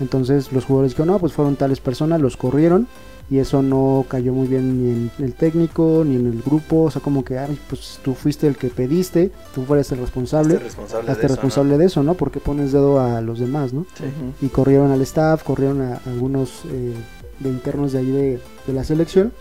Entonces 0.00 0.52
los 0.52 0.64
jugadores 0.64 0.92
dijeron, 0.92 1.12
no, 1.12 1.18
pues 1.18 1.32
fueron 1.32 1.56
tales 1.56 1.80
personas, 1.80 2.20
los 2.20 2.36
corrieron 2.36 2.86
y 3.30 3.38
eso 3.38 3.62
no 3.62 4.06
cayó 4.08 4.32
muy 4.32 4.48
bien 4.48 4.82
ni 4.82 4.90
en 4.90 5.10
el 5.24 5.34
técnico 5.34 6.02
ni 6.06 6.16
en 6.16 6.26
el 6.26 6.42
grupo, 6.42 6.84
o 6.84 6.90
sea, 6.90 7.02
como 7.02 7.24
que, 7.24 7.38
ay, 7.38 7.58
pues 7.68 8.00
tú 8.02 8.14
fuiste 8.14 8.46
el 8.46 8.56
que 8.56 8.68
pediste, 8.68 9.30
tú 9.54 9.64
fueras 9.64 9.92
el 9.92 9.98
responsable, 9.98 10.54
Este 10.54 10.64
responsable 10.64 11.10
hazte 11.10 11.20
de 11.20 11.26
eso, 11.26 11.34
responsable 11.34 11.78
de 11.78 11.84
eso, 11.86 12.02
¿no? 12.02 12.14
Porque 12.14 12.40
pones 12.40 12.72
dedo 12.72 13.00
a 13.00 13.20
los 13.20 13.38
demás, 13.38 13.72
¿no? 13.72 13.86
Sí. 13.94 14.04
Y 14.40 14.48
corrieron 14.48 14.90
al 14.92 15.02
staff, 15.02 15.42
corrieron 15.42 15.82
a 15.82 16.00
algunos 16.06 16.62
eh, 16.70 16.94
de 17.40 17.48
internos 17.48 17.92
de 17.92 17.98
ahí 17.98 18.10
de, 18.10 18.40
de 18.66 18.72
la 18.72 18.84
selección 18.84 19.32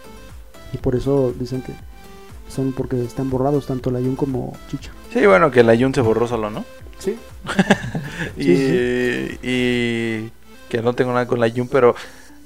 y 0.73 0.77
por 0.77 0.95
eso 0.95 1.33
dicen 1.39 1.61
que 1.61 1.73
son 2.49 2.73
porque 2.73 3.01
están 3.03 3.29
borrados 3.29 3.67
tanto 3.67 3.91
la 3.91 3.99
Jun 3.99 4.15
como 4.15 4.55
Chicha. 4.69 4.91
¿no? 4.91 5.19
Sí, 5.19 5.25
bueno, 5.25 5.51
que 5.51 5.63
la 5.63 5.77
Jun 5.77 5.93
se 5.93 6.01
borró 6.01 6.27
solo, 6.27 6.49
¿no? 6.49 6.65
Sí. 6.99 7.17
y, 8.37 8.43
Sí, 8.43 9.37
y 9.43 10.29
que 10.69 10.81
no 10.81 10.93
tengo 10.93 11.11
nada 11.11 11.27
con 11.27 11.39
la 11.39 11.49
Jun, 11.49 11.67
pero, 11.67 11.95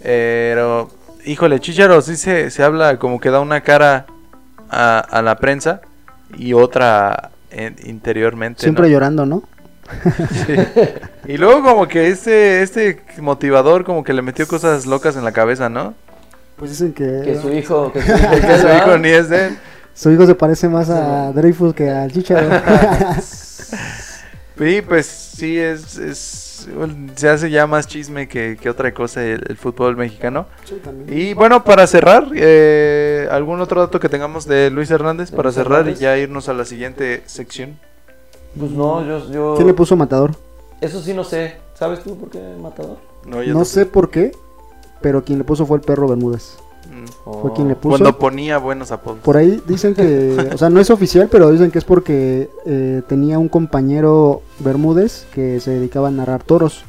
pero 0.02 0.90
híjole, 1.26 1.60
Chicharo 1.60 2.02
sí 2.02 2.16
se, 2.16 2.50
se 2.52 2.64
habla 2.64 2.98
como 2.98 3.20
que 3.20 3.30
da 3.30 3.40
una 3.40 3.62
cara 3.62 4.06
a, 4.70 5.00
a 5.00 5.22
la 5.22 5.38
prensa 5.38 5.82
y 6.38 6.54
otra 6.54 7.32
en- 7.52 7.76
interiormente. 7.84 8.62
Siempre 8.62 8.84
¿no? 8.88 8.90
llorando, 8.94 9.26
¿no? 9.26 9.44
Sí. 10.46 10.56
Y 11.28 11.38
luego 11.38 11.64
como 11.64 11.88
que 11.88 12.08
este, 12.08 12.62
este 12.62 13.02
motivador 13.20 13.84
como 13.84 14.04
que 14.04 14.14
le 14.14 14.22
metió 14.22 14.48
cosas 14.48 14.86
locas 14.86 15.16
en 15.18 15.26
la 15.26 15.34
cabeza, 15.34 15.68
¿no? 15.70 15.94
Pues 16.56 16.72
dicen 16.72 16.94
que, 16.94 17.22
Que 17.26 17.40
su 17.42 17.52
hijo, 17.52 17.92
que 17.92 18.02
su 18.02 18.12
hijo, 18.14 18.30
Que 18.48 18.58
su 18.60 18.68
hijo 18.68 18.98
ni 18.98 19.10
es 19.10 19.28
de 19.30 19.48
él. 19.48 19.58
su 19.94 20.12
hijo 20.12 20.26
se 20.26 20.36
parece 20.36 20.70
más 20.70 20.90
a 20.90 21.32
Dreyfus 21.34 21.74
que 21.74 21.90
al 21.90 22.12
Chicharo. 22.12 22.48
Sí, 24.58 24.82
pues 24.88 25.08
sí, 25.08 25.58
es, 25.58 25.98
es 25.98 26.51
se 27.16 27.30
hace 27.30 27.50
ya 27.50 27.68
más 27.68 27.88
chisme 27.88 28.28
que, 28.28 28.58
que 28.62 28.70
otra 28.70 28.94
cosa 28.94 29.24
el, 29.24 29.44
el 29.48 29.58
fútbol 29.58 29.96
mexicano. 29.98 30.46
Sí, 30.66 30.76
también. 30.84 31.18
Y 31.18 31.34
bueno, 31.34 31.64
para 31.64 31.86
cerrar, 31.88 32.28
eh, 32.36 33.28
¿algún 33.32 33.62
otro 33.62 33.82
dato 33.82 34.00
que 34.00 34.10
tengamos 34.10 34.46
de 34.46 34.70
Luis 34.70 34.90
Hernández? 34.92 35.32
De 35.32 35.38
Para 35.38 35.48
Luis 35.50 35.56
cerrar 35.56 35.80
Hernández. 35.80 36.00
y 36.00 36.04
ya 36.04 36.18
irnos 36.18 36.50
a 36.50 36.54
la 36.54 36.66
siguiente 36.66 37.24
sección. 37.26 37.80
Pues 38.58 38.72
no, 38.72 39.06
yo, 39.06 39.32
yo... 39.32 39.54
¿Quién 39.56 39.68
le 39.68 39.74
puso 39.74 39.96
matador? 39.96 40.32
Eso 40.82 41.02
sí 41.02 41.14
no 41.14 41.24
sé. 41.24 41.58
¿Sabes 41.74 42.04
tú 42.04 42.18
por 42.18 42.30
qué 42.30 42.40
Matador? 42.62 42.98
No, 43.26 43.42
yo 43.42 43.54
No 43.54 43.60
no- 43.60 43.66
sé 43.66 43.86
por 43.86 44.10
qué, 44.12 44.32
pero 45.02 45.24
quien 45.24 45.38
le 45.40 45.44
puso 45.46 45.66
fue 45.66 45.78
el 45.78 45.84
perro 45.84 46.08
Bermúdez. 46.08 46.58
Fue 47.24 47.54
quien 47.54 47.68
le 47.68 47.76
puso. 47.76 47.98
Cuando 47.98 48.18
ponía 48.20 48.58
buenos 48.58 48.92
apodos. 48.92 49.20
Por 49.20 49.38
ahí 49.38 49.62
dicen 49.68 49.94
que, 49.94 50.52
o 50.54 50.58
sea, 50.58 50.70
no 50.70 50.80
es 50.80 50.90
oficial, 50.90 51.28
pero 51.32 51.50
dicen 51.52 51.72
que 51.72 51.78
es 51.80 51.86
porque 51.86 52.50
eh, 52.66 53.02
tenía 53.08 53.40
un 53.40 53.48
compañero 53.50 54.42
Bermúdez 54.60 55.26
que 55.34 55.60
se 55.60 55.72
dedicaba 55.72 56.10
a 56.10 56.12
narrar 56.12 56.44
toros 56.44 56.84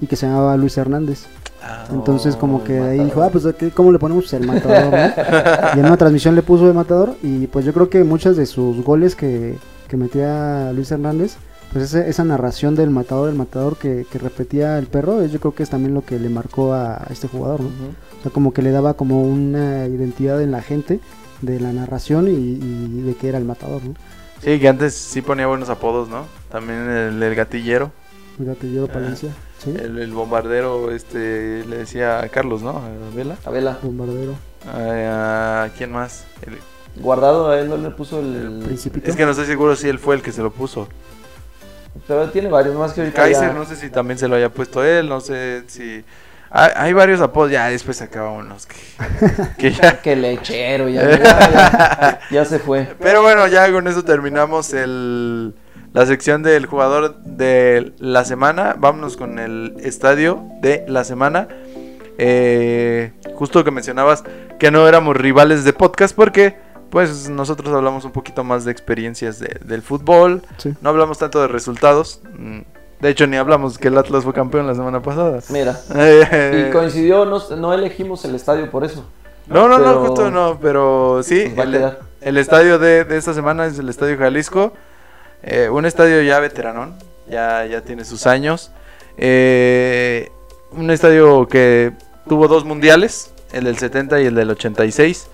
y 0.00 0.06
que 0.06 0.16
se 0.16 0.26
llamaba 0.26 0.56
Luis 0.56 0.76
Hernández. 0.78 1.26
Ah, 1.62 1.86
Entonces 1.92 2.34
Oh, 2.36 2.40
como 2.40 2.62
que 2.64 2.76
el 2.76 2.82
ahí 2.84 3.04
dijo, 3.04 3.22
ah, 3.22 3.30
pues 3.30 3.46
¿qué- 3.58 3.70
¿cómo 3.70 3.90
le 3.90 3.98
ponemos 3.98 4.30
el 4.34 4.46
matador? 4.46 4.92
no?" 4.92 5.76
Y 5.76 5.78
en 5.80 5.86
una 5.86 5.96
transmisión 5.96 6.34
le 6.34 6.42
puso 6.42 6.66
de 6.66 6.72
matador 6.74 7.14
y 7.22 7.46
pues 7.46 7.64
yo 7.64 7.72
creo 7.72 7.88
que 7.88 8.04
muchas 8.04 8.36
de 8.36 8.44
sus 8.46 8.84
goles 8.84 9.16
que, 9.16 9.56
que 9.88 9.96
metía 9.96 10.72
Luis 10.74 10.90
Hernández, 10.90 11.36
pues 11.74 11.84
ese- 11.92 12.08
esa 12.08 12.24
narración 12.24 12.74
del 12.74 12.88
matador, 12.88 13.28
el 13.28 13.34
matador 13.34 13.76
que, 13.76 14.06
que 14.10 14.18
repetía 14.18 14.78
el 14.78 14.86
perro, 14.86 15.20
es- 15.20 15.30
yo 15.32 15.40
creo 15.40 15.54
que 15.54 15.62
es 15.64 15.68
también 15.70 15.92
lo 15.92 16.02
que 16.06 16.18
le 16.18 16.30
marcó 16.30 16.72
a, 16.72 16.94
a 16.94 17.06
este 17.10 17.28
jugador, 17.28 17.60
¿no? 17.60 17.66
O 17.68 18.22
sea, 18.22 18.30
como 18.32 18.54
que 18.54 18.62
le 18.62 18.70
daba 18.70 18.94
como 18.94 19.22
una 19.22 19.86
identidad 19.86 20.40
en 20.40 20.52
la 20.52 20.62
gente 20.62 21.00
de 21.42 21.60
la 21.60 21.72
narración 21.72 22.28
y, 22.28 22.30
y 22.30 23.02
de 23.02 23.14
que 23.16 23.28
era 23.28 23.36
el 23.36 23.44
matador, 23.44 23.84
¿no? 23.84 23.94
Sí, 24.42 24.58
que 24.58 24.68
antes 24.68 24.94
sí 24.94 25.20
ponía 25.20 25.46
buenos 25.46 25.68
apodos, 25.68 26.08
¿no? 26.08 26.24
También 26.50 26.88
el, 26.88 27.22
el 27.22 27.34
gatillero, 27.34 27.90
El 28.38 28.46
gatillero 28.46 28.86
Ah. 28.88 28.92
Palencia, 28.94 29.30
¿sí? 29.62 29.70
el, 29.70 29.98
el 29.98 30.12
bombardero, 30.12 30.90
este, 30.90 31.64
le 31.66 31.78
decía 31.78 32.20
a 32.20 32.28
Carlos, 32.28 32.62
¿no? 32.62 32.70
A 32.78 33.14
Vela. 33.14 33.36
A 33.44 33.50
Vela. 33.50 33.78
Bombardero, 33.82 34.34
A, 34.66 35.64
a- 35.64 35.70
¿Quién 35.76 35.92
más? 35.92 36.24
El- 36.46 36.58
Guardado 37.02 37.48
a 37.50 37.58
él 37.58 37.68
no 37.68 37.76
le 37.76 37.90
puso 37.90 38.20
el... 38.20 38.62
Principito. 38.64 39.10
es 39.10 39.16
que 39.16 39.24
no 39.24 39.32
estoy 39.32 39.46
seguro 39.46 39.74
si 39.74 39.88
él 39.88 39.98
fue 39.98 40.14
el 40.14 40.22
que 40.22 40.30
se 40.30 40.42
lo 40.42 40.52
puso. 40.52 40.86
Pero 42.06 42.28
tiene 42.30 42.48
varios, 42.48 42.74
más 42.76 42.92
que 42.92 43.00
ahorita 43.02 43.22
Kaiser, 43.22 43.48
ya- 43.48 43.52
no 43.54 43.64
sé 43.64 43.76
si 43.76 43.88
también 43.90 44.18
se 44.18 44.28
lo 44.28 44.36
haya 44.36 44.48
puesto 44.50 44.84
él, 44.84 45.08
no 45.08 45.20
sé 45.20 45.62
si... 45.68 46.04
Hay, 46.50 46.70
hay 46.76 46.92
varios 46.92 47.20
apodos, 47.20 47.50
ya 47.50 47.68
después 47.68 48.00
unos 48.38 48.66
que, 48.66 48.76
que 49.58 49.70
ya... 49.72 50.00
Que 50.00 50.14
lechero, 50.14 50.88
ya- 50.88 52.20
ya 52.30 52.44
se 52.44 52.58
fue. 52.60 52.86
Pero 53.00 53.22
bueno, 53.22 53.46
ya 53.48 53.70
con 53.72 53.88
eso 53.88 54.04
terminamos 54.04 54.72
el, 54.72 55.54
la 55.92 56.06
sección 56.06 56.42
del 56.44 56.66
jugador 56.66 57.16
de 57.22 57.92
la 57.98 58.24
semana. 58.24 58.76
Vámonos 58.78 59.16
con 59.16 59.38
el 59.40 59.74
estadio 59.80 60.44
de 60.60 60.84
la 60.86 61.02
semana. 61.04 61.48
Eh, 62.18 63.12
justo 63.34 63.64
que 63.64 63.72
mencionabas 63.72 64.22
que 64.60 64.70
no 64.70 64.86
éramos 64.86 65.16
rivales 65.16 65.64
de 65.64 65.72
podcast 65.72 66.14
porque 66.14 66.56
pues 66.94 67.28
nosotros 67.28 67.74
hablamos 67.74 68.04
un 68.06 68.12
poquito 68.12 68.42
más 68.44 68.64
de 68.64 68.70
experiencias 68.72 69.38
de- 69.38 69.58
del 69.64 69.82
fútbol. 69.82 70.40
Sí. 70.56 70.72
No 70.80 70.88
hablamos 70.88 71.18
tanto 71.18 71.40
de 71.42 71.48
resultados. 71.48 72.20
Mm, 72.38 72.60
De 73.00 73.10
hecho, 73.10 73.26
ni 73.26 73.36
hablamos 73.36 73.76
que 73.76 73.88
el 73.88 73.98
Atlas 73.98 74.24
fue 74.24 74.32
campeón 74.32 74.66
la 74.66 74.74
semana 74.74 75.02
pasada. 75.02 75.40
Mira. 75.50 75.78
Y 76.68 76.70
coincidió, 76.72 77.26
no, 77.26 77.38
no 77.56 77.74
elegimos 77.74 78.24
el 78.24 78.34
estadio 78.34 78.70
por 78.70 78.84
eso. 78.84 79.04
No, 79.46 79.68
no, 79.68 79.78
no, 79.78 79.84
Pero- 79.84 80.00
justo 80.06 80.30
no, 80.30 80.58
pero 80.62 81.20
sí, 81.22 81.52
Pues 81.54 81.68
va 81.68 81.86
a 81.88 81.88
el, 81.88 81.96
el 82.22 82.36
estadio 82.38 82.78
de, 82.78 83.04
de 83.04 83.18
esta 83.18 83.34
semana 83.34 83.66
es 83.66 83.78
el 83.78 83.90
Estadio 83.90 84.16
Jalisco, 84.16 84.72
eh, 85.42 85.68
un 85.68 85.84
estadio 85.84 86.22
ya 86.22 86.38
veteranón, 86.40 86.94
ya, 87.28 87.66
ya 87.66 87.82
tiene 87.82 88.06
sus 88.06 88.26
años, 88.26 88.70
eh, 89.18 90.30
un 90.70 90.90
estadio 90.90 91.46
que 91.48 91.92
tuvo 92.28 92.48
dos 92.48 92.64
mundiales, 92.64 93.32
el 93.52 93.64
del 93.64 93.76
70 93.76 94.20
y 94.22 94.26
el 94.26 94.34
del 94.34 94.50
86, 94.50 95.26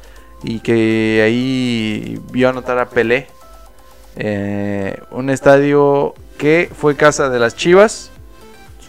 y 0.43 0.61
que 0.61 1.23
ahí 1.25 2.21
vio 2.33 2.49
anotar 2.49 2.79
a 2.79 2.89
Pelé, 2.89 3.29
Eh, 4.17 4.99
un 5.13 5.31
estadio 5.31 6.15
que 6.37 6.69
fue 6.77 6.97
casa 6.97 7.31
de 7.31 7.39
las 7.39 7.55
Chivas, 7.55 8.11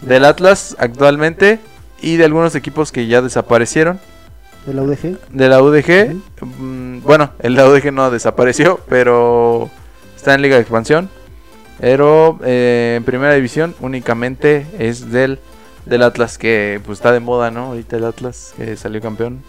del 0.02 0.26
Atlas 0.26 0.76
actualmente 0.80 1.60
y 2.02 2.18
de 2.18 2.26
algunos 2.26 2.56
equipos 2.56 2.91
que 2.91 3.06
ya 3.08 3.22
desaparecieron 3.22 3.99
de 4.66 4.74
la 4.74 4.82
UDG. 4.84 5.18
de 5.30 5.49
la 5.49 5.62
UDG. 5.62 6.16
Mm, 6.41 7.02
Bueno, 7.04 7.32
el 7.39 7.56
de 7.56 7.62
la 7.62 7.70
UDG 7.70 7.91
no 7.93 8.10
desapareció, 8.12 8.80
pero 8.89 9.70
está 10.16 10.34
en 10.34 10.41
Liga 10.41 10.56
de 10.56 10.62
Expansión. 10.62 11.10
Pero 11.80 12.39
eh, 12.43 12.95
en 12.97 13.04
primera 13.04 13.34
división 13.34 13.76
únicamente 13.80 14.66
es 14.80 15.12
del, 15.12 15.39
del 15.86 16.04
Atlas, 16.04 16.38
que 16.38 16.80
pues 16.86 16.99
está 16.99 17.12
de 17.12 17.20
moda, 17.20 17.52
¿no? 17.52 17.68
Ahorita 17.68 17.97
el 17.97 18.06
Atlas, 18.06 18.54
que 18.58 18.76
salió 18.78 19.02
campeón. 19.02 19.43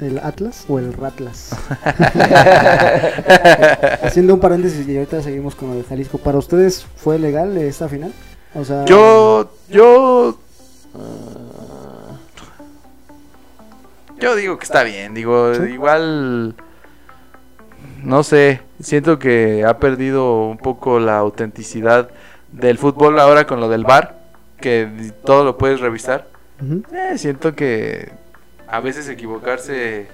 ¿El 0.00 0.18
Atlas 0.18 0.64
o 0.68 0.78
el 0.78 0.92
Ratlas? 0.92 1.50
Haciendo 4.02 4.34
un 4.34 4.40
paréntesis 4.40 4.86
y 4.86 4.96
ahorita 4.96 5.22
seguimos 5.22 5.54
con 5.56 5.70
lo 5.70 5.74
de 5.74 5.82
Jalisco. 5.84 6.18
¿Para 6.18 6.38
ustedes 6.38 6.86
fue 6.96 7.18
legal 7.18 7.56
esta 7.56 7.88
final? 7.88 8.12
O 8.54 8.64
sea, 8.64 8.84
Yo, 8.84 9.50
yo, 9.68 10.38
yo 14.20 14.36
digo 14.36 14.58
que 14.58 14.64
está 14.64 14.84
bien. 14.84 15.14
Digo, 15.14 15.54
¿Sí? 15.54 15.62
igual, 15.72 16.54
no 18.02 18.22
sé, 18.22 18.60
siento 18.80 19.18
que 19.18 19.64
ha 19.64 19.78
perdido 19.78 20.46
un 20.46 20.58
poco 20.58 21.00
la 21.00 21.18
autenticidad 21.18 22.08
del 22.52 22.78
fútbol 22.78 23.18
ahora 23.18 23.46
con 23.46 23.60
lo 23.60 23.68
del 23.68 23.84
bar, 23.84 24.16
que 24.60 25.12
todo 25.24 25.44
lo 25.44 25.58
puedes 25.58 25.80
revisar. 25.80 26.26
Eh, 26.92 27.18
siento 27.18 27.54
que 27.54 28.10
a 28.70 28.80
veces 28.80 29.08
equivocarse 29.08 30.06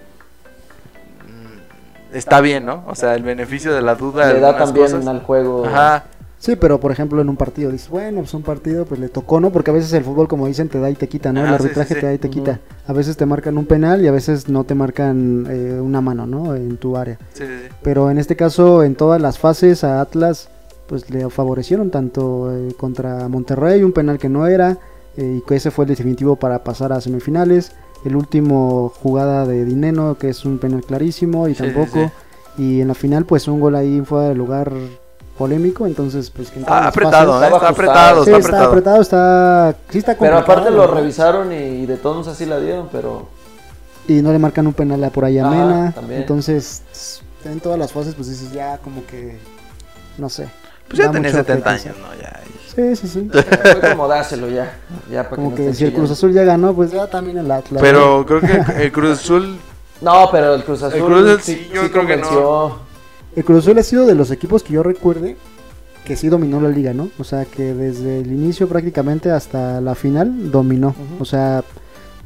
mm, 1.26 2.16
está 2.16 2.40
bien, 2.40 2.64
¿no? 2.66 2.84
O 2.86 2.94
sea, 2.94 3.14
el 3.14 3.22
beneficio 3.22 3.72
de 3.74 3.82
la 3.82 3.94
duda. 3.94 4.32
Le 4.32 4.40
da 4.40 4.56
también 4.56 4.86
cosas. 4.86 5.06
al 5.06 5.20
juego. 5.22 5.64
Ajá. 5.66 6.04
Sí, 6.38 6.56
pero 6.56 6.78
por 6.78 6.92
ejemplo 6.92 7.22
en 7.22 7.30
un 7.30 7.36
partido 7.36 7.70
dices, 7.70 7.88
bueno, 7.88 8.18
pues 8.20 8.34
un 8.34 8.42
partido 8.42 8.84
pues 8.84 9.00
le 9.00 9.08
tocó, 9.08 9.40
¿no? 9.40 9.50
Porque 9.50 9.70
a 9.70 9.74
veces 9.74 9.90
el 9.94 10.04
fútbol, 10.04 10.28
como 10.28 10.46
dicen, 10.46 10.68
te 10.68 10.78
da 10.78 10.90
y 10.90 10.94
te 10.94 11.08
quita, 11.08 11.32
¿no? 11.32 11.40
el 11.40 11.46
Ah, 11.46 11.54
arbitraje 11.54 11.88
sí, 11.88 11.94
sí. 11.94 12.00
te 12.00 12.06
da 12.06 12.12
y 12.12 12.18
te 12.18 12.28
quita. 12.28 12.60
A 12.86 12.92
veces 12.92 13.16
te 13.16 13.24
marcan 13.24 13.56
un 13.56 13.64
penal 13.64 14.04
y 14.04 14.08
a 14.08 14.12
veces 14.12 14.46
no 14.50 14.64
te 14.64 14.74
marcan 14.74 15.46
eh, 15.48 15.80
una 15.80 16.02
mano, 16.02 16.26
¿no? 16.26 16.54
En 16.54 16.76
tu 16.76 16.98
área. 16.98 17.16
Sí, 17.32 17.44
sí, 17.46 17.52
sí. 17.62 17.74
Pero 17.82 18.10
en 18.10 18.18
este 18.18 18.36
caso, 18.36 18.82
en 18.82 18.94
todas 18.94 19.22
las 19.22 19.38
fases 19.38 19.84
a 19.84 20.02
Atlas, 20.02 20.50
pues 20.86 21.08
le 21.08 21.30
favorecieron 21.30 21.90
tanto 21.90 22.52
eh, 22.54 22.74
contra 22.76 23.26
Monterrey, 23.28 23.82
un 23.82 23.92
penal 23.92 24.18
que 24.18 24.28
no 24.28 24.46
era, 24.46 24.76
eh, 25.16 25.36
y 25.38 25.40
que 25.48 25.56
ese 25.56 25.70
fue 25.70 25.86
el 25.86 25.88
definitivo 25.88 26.36
para 26.36 26.62
pasar 26.62 26.92
a 26.92 27.00
semifinales. 27.00 27.72
El 28.04 28.16
último 28.16 28.92
jugada 29.02 29.46
de 29.46 29.64
Dineno, 29.64 30.16
que 30.18 30.28
es 30.28 30.44
un 30.44 30.58
penal 30.58 30.82
clarísimo, 30.84 31.48
y 31.48 31.54
Sí, 31.54 31.64
sí, 31.64 31.72
tampoco. 31.72 32.12
Y 32.58 32.80
en 32.80 32.88
la 32.88 32.94
final, 32.94 33.24
pues 33.24 33.48
un 33.48 33.60
gol 33.60 33.74
ahí 33.76 34.00
fuera 34.02 34.28
de 34.28 34.34
lugar 34.34 34.72
polémico, 35.38 35.86
entonces 35.86 36.30
pues 36.30 36.50
que 36.50 36.60
Ah, 36.66 36.88
apretado, 36.88 37.42
¿eh? 37.42 37.46
Está 37.46 37.68
apretado, 37.68 38.24
Sí, 38.24 38.30
está 38.30 38.38
está 38.38 38.48
apretado. 38.66 38.68
apretado, 38.70 39.00
está, 39.02 39.76
sí 39.90 39.98
está 39.98 40.16
Pero 40.16 40.38
aparte 40.38 40.70
lo 40.70 40.86
revisaron 40.86 41.52
y 41.52 41.86
de 41.86 41.96
todos 41.96 42.28
así 42.28 42.46
la 42.46 42.60
dieron, 42.60 42.88
pero 42.92 43.26
Y 44.06 44.22
no 44.22 44.30
le 44.32 44.38
marcan 44.38 44.66
un 44.66 44.74
penal 44.74 45.02
a 45.02 45.10
por 45.10 45.24
ahí 45.24 45.38
a 45.38 45.46
Ajá, 45.48 45.50
Mena. 45.56 45.92
también. 45.92 46.20
Entonces, 46.20 46.82
en 47.44 47.58
todas 47.58 47.78
las 47.78 47.90
fases, 47.90 48.14
pues 48.14 48.28
dices 48.28 48.52
ya 48.52 48.78
como 48.78 49.04
que, 49.06 49.38
no 50.18 50.28
sé. 50.28 50.48
Pues 50.88 50.98
ya 50.98 51.10
tenía 51.10 51.30
mucho 51.30 51.38
70 51.44 51.70
aprecio. 51.70 51.90
años, 51.92 52.02
¿no? 52.02 52.22
Ya. 52.22 52.40
Sí, 52.74 52.96
sí, 52.96 53.08
sí. 53.08 53.30
fue 53.80 53.90
como 53.90 54.08
dáselo 54.08 54.48
ya. 54.48 54.76
ya 55.10 55.22
para 55.24 55.36
Como 55.36 55.50
no 55.50 55.56
que 55.56 55.72
si 55.74 55.84
el 55.84 55.92
Cruz. 55.92 56.10
Azul 56.10 56.32
ya 56.32 56.42
ganó, 56.44 56.74
pues 56.74 56.90
ya 56.92 57.06
también 57.06 57.38
el 57.38 57.50
Atlas. 57.50 57.80
Pero 57.82 58.24
creo 58.26 58.40
que 58.40 58.82
el 58.84 58.92
Cruz 58.92 59.10
Azul. 59.20 59.56
No, 60.00 60.28
pero 60.32 60.54
el 60.54 60.64
Cruz 60.64 60.82
Azul. 60.82 61.00
Cruz 61.04 61.24
Azul 61.28 61.40
sí, 61.40 61.68
yo 61.72 61.90
creo 61.90 62.06
que 62.06 62.16
no. 62.16 62.78
El 63.36 63.44
Cruz 63.44 63.60
Azul 63.64 63.78
ha 63.78 63.82
sido 63.82 64.06
de 64.06 64.14
los 64.14 64.30
equipos 64.30 64.62
que 64.62 64.72
yo 64.74 64.82
recuerde 64.82 65.36
que 66.04 66.16
sí 66.16 66.28
dominó 66.28 66.60
la 66.60 66.68
liga, 66.68 66.92
¿no? 66.92 67.08
O 67.18 67.24
sea, 67.24 67.44
que 67.46 67.72
desde 67.74 68.20
el 68.20 68.26
inicio 68.30 68.68
prácticamente 68.68 69.30
hasta 69.30 69.80
la 69.80 69.94
final 69.94 70.50
dominó. 70.50 70.94
O 71.18 71.24
sea, 71.24 71.64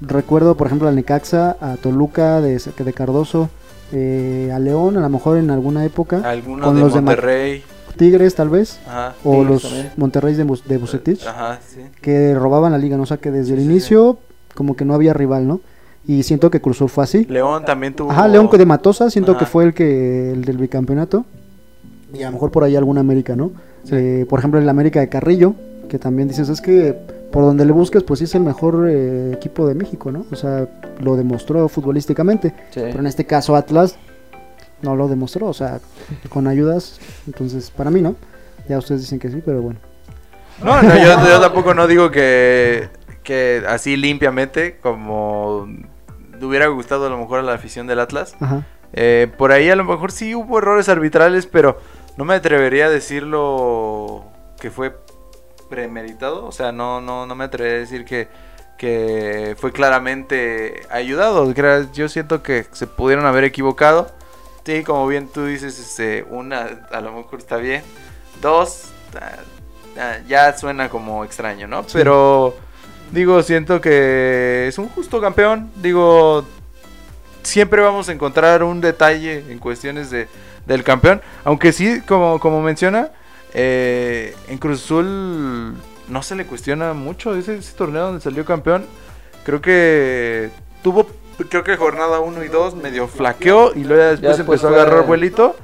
recuerdo, 0.00 0.56
por 0.56 0.66
ejemplo, 0.66 0.88
al 0.88 0.96
Necaxa, 0.96 1.56
a 1.60 1.76
Toluca 1.76 2.40
de, 2.40 2.58
de 2.58 2.92
Cardoso, 2.92 3.50
eh, 3.92 4.50
a 4.52 4.58
León, 4.58 4.96
a 4.96 5.00
lo 5.00 5.08
mejor 5.08 5.36
en 5.38 5.50
alguna 5.50 5.84
época, 5.84 6.20
Alguno 6.28 6.64
Con 6.64 6.74
de 6.74 6.80
los 6.80 6.94
de 6.94 7.00
Ma- 7.00 7.10
Monterrey. 7.12 7.62
Tigres 7.98 8.34
tal 8.34 8.48
vez, 8.48 8.78
Ajá. 8.86 9.14
o 9.24 9.32
Tigres 9.32 9.50
los 9.50 9.62
también. 9.62 9.90
Monterrey 9.98 10.34
de, 10.34 10.44
Bus- 10.44 10.66
de 10.66 10.78
Bucetich, 10.78 11.26
Ajá, 11.26 11.58
sí. 11.66 11.80
que 12.00 12.34
robaban 12.34 12.72
la 12.72 12.78
liga, 12.78 12.96
¿no? 12.96 13.02
O 13.02 13.06
sea, 13.06 13.18
que 13.18 13.30
desde 13.30 13.52
el 13.52 13.58
Sí, 13.60 13.64
sí, 13.66 13.70
inicio 13.70 14.18
como 14.54 14.74
que 14.76 14.84
no 14.86 14.94
había 14.94 15.12
rival, 15.12 15.46
¿no? 15.46 15.60
Y 16.06 16.22
siento 16.22 16.50
que 16.50 16.60
Cruz 16.62 16.78
Azul 16.78 16.88
fue 16.88 17.04
así. 17.04 17.24
León 17.26 17.64
también 17.66 17.94
tuvo. 17.94 18.10
Ajá, 18.10 18.26
León 18.28 18.48
de 18.50 18.64
Matosa, 18.64 19.10
siento 19.10 19.32
Ajá. 19.32 19.40
que 19.40 19.46
fue 19.46 19.64
el 19.64 19.74
que 19.74 20.32
el 20.32 20.44
del 20.44 20.56
bicampeonato. 20.56 21.26
Y 22.14 22.22
a 22.22 22.26
lo 22.28 22.32
mejor 22.32 22.50
por 22.50 22.64
ahí 22.64 22.74
alguna 22.76 23.00
América, 23.02 23.36
¿no? 23.36 23.50
Sí. 23.84 23.90
Eh, 23.94 24.26
por 24.28 24.38
ejemplo, 24.38 24.58
el 24.58 24.68
América 24.68 25.00
de 25.00 25.08
Carrillo, 25.10 25.54
que 25.88 25.98
también 25.98 26.26
dices, 26.28 26.48
es 26.48 26.60
que 26.62 26.96
por 27.30 27.42
donde 27.44 27.66
le 27.66 27.72
busques, 27.72 28.02
pues 28.04 28.18
sí 28.20 28.24
es 28.24 28.34
el 28.34 28.40
mejor 28.42 28.86
eh, 28.88 29.32
equipo 29.34 29.66
de 29.68 29.74
México, 29.74 30.10
¿no? 30.10 30.24
O 30.32 30.36
sea, 30.36 30.66
lo 31.00 31.16
demostró 31.16 31.68
futbolísticamente. 31.68 32.54
Sí. 32.70 32.80
Pero 32.80 33.00
en 33.00 33.06
este 33.06 33.26
caso 33.26 33.54
Atlas 33.54 33.96
no 34.82 34.96
lo 34.96 35.08
demostró, 35.08 35.46
o 35.46 35.54
sea, 35.54 35.80
con 36.28 36.46
ayudas. 36.46 37.00
Entonces, 37.26 37.70
para 37.70 37.90
mí, 37.90 38.00
¿no? 38.00 38.16
Ya 38.68 38.78
ustedes 38.78 39.02
dicen 39.02 39.18
que 39.18 39.30
sí, 39.30 39.42
pero 39.44 39.62
bueno. 39.62 39.78
No, 40.62 40.82
no, 40.82 40.96
yo, 40.96 41.28
yo 41.28 41.40
tampoco 41.40 41.74
no 41.74 41.86
digo 41.86 42.10
que, 42.10 42.88
que 43.22 43.62
así 43.68 43.96
limpiamente, 43.96 44.78
como 44.78 45.68
hubiera 46.40 46.66
gustado 46.66 47.06
a 47.06 47.10
lo 47.10 47.18
mejor 47.18 47.40
a 47.40 47.42
la 47.42 47.54
afición 47.54 47.86
del 47.86 48.00
Atlas. 48.00 48.34
Ajá. 48.40 48.64
Eh, 48.92 49.30
por 49.36 49.52
ahí 49.52 49.68
a 49.70 49.76
lo 49.76 49.84
mejor 49.84 50.12
sí 50.12 50.34
hubo 50.34 50.58
errores 50.58 50.88
arbitrales, 50.88 51.46
pero 51.46 51.78
no 52.16 52.24
me 52.24 52.34
atrevería 52.34 52.86
a 52.86 52.90
decirlo 52.90 54.24
que 54.60 54.70
fue 54.70 54.96
premeditado. 55.68 56.44
O 56.44 56.52
sea, 56.52 56.72
no, 56.72 57.00
no, 57.00 57.26
no 57.26 57.34
me 57.34 57.44
atrevería 57.44 57.78
a 57.78 57.80
decir 57.80 58.04
que, 58.04 58.28
que 58.76 59.54
fue 59.58 59.72
claramente 59.72 60.82
ayudado. 60.90 61.52
Yo 61.92 62.08
siento 62.08 62.42
que 62.42 62.66
se 62.72 62.86
pudieron 62.86 63.26
haber 63.26 63.44
equivocado. 63.44 64.10
Sí, 64.68 64.84
como 64.84 65.06
bien 65.06 65.28
tú 65.28 65.46
dices, 65.46 65.78
este, 65.78 66.26
una 66.28 66.86
a 66.90 67.00
lo 67.00 67.10
mejor 67.12 67.38
está 67.38 67.56
bien. 67.56 67.82
Dos, 68.42 68.90
ya 70.28 70.58
suena 70.58 70.90
como 70.90 71.24
extraño, 71.24 71.66
¿no? 71.66 71.86
Pero 71.90 72.54
digo, 73.10 73.42
siento 73.42 73.80
que 73.80 74.66
es 74.68 74.76
un 74.76 74.90
justo 74.90 75.22
campeón. 75.22 75.70
Digo, 75.76 76.44
siempre 77.42 77.80
vamos 77.80 78.10
a 78.10 78.12
encontrar 78.12 78.62
un 78.62 78.82
detalle 78.82 79.42
en 79.50 79.58
cuestiones 79.58 80.10
de, 80.10 80.28
del 80.66 80.84
campeón. 80.84 81.22
Aunque 81.44 81.72
sí, 81.72 82.02
como, 82.02 82.38
como 82.38 82.60
menciona, 82.60 83.08
eh, 83.54 84.36
en 84.48 84.58
Cruz 84.58 84.84
Azul 84.84 85.76
no 86.08 86.22
se 86.22 86.36
le 86.36 86.44
cuestiona 86.44 86.92
mucho 86.92 87.34
ese, 87.34 87.56
ese 87.56 87.72
torneo 87.72 88.04
donde 88.04 88.20
salió 88.20 88.44
campeón. 88.44 88.84
Creo 89.46 89.62
que 89.62 90.50
tuvo, 90.82 91.06
creo 91.48 91.62
que 91.64 91.76
jornada 91.76 92.20
1 92.20 92.44
y 92.44 92.48
2 92.48 92.74
medio 92.76 93.06
flaqueó 93.08 93.72
y 93.74 93.84
luego 93.84 94.02
ya 94.02 94.08
después, 94.10 94.40
empezó 94.40 94.68
a 94.68 94.70
agarrar 94.72 95.06
vuelito 95.06 95.54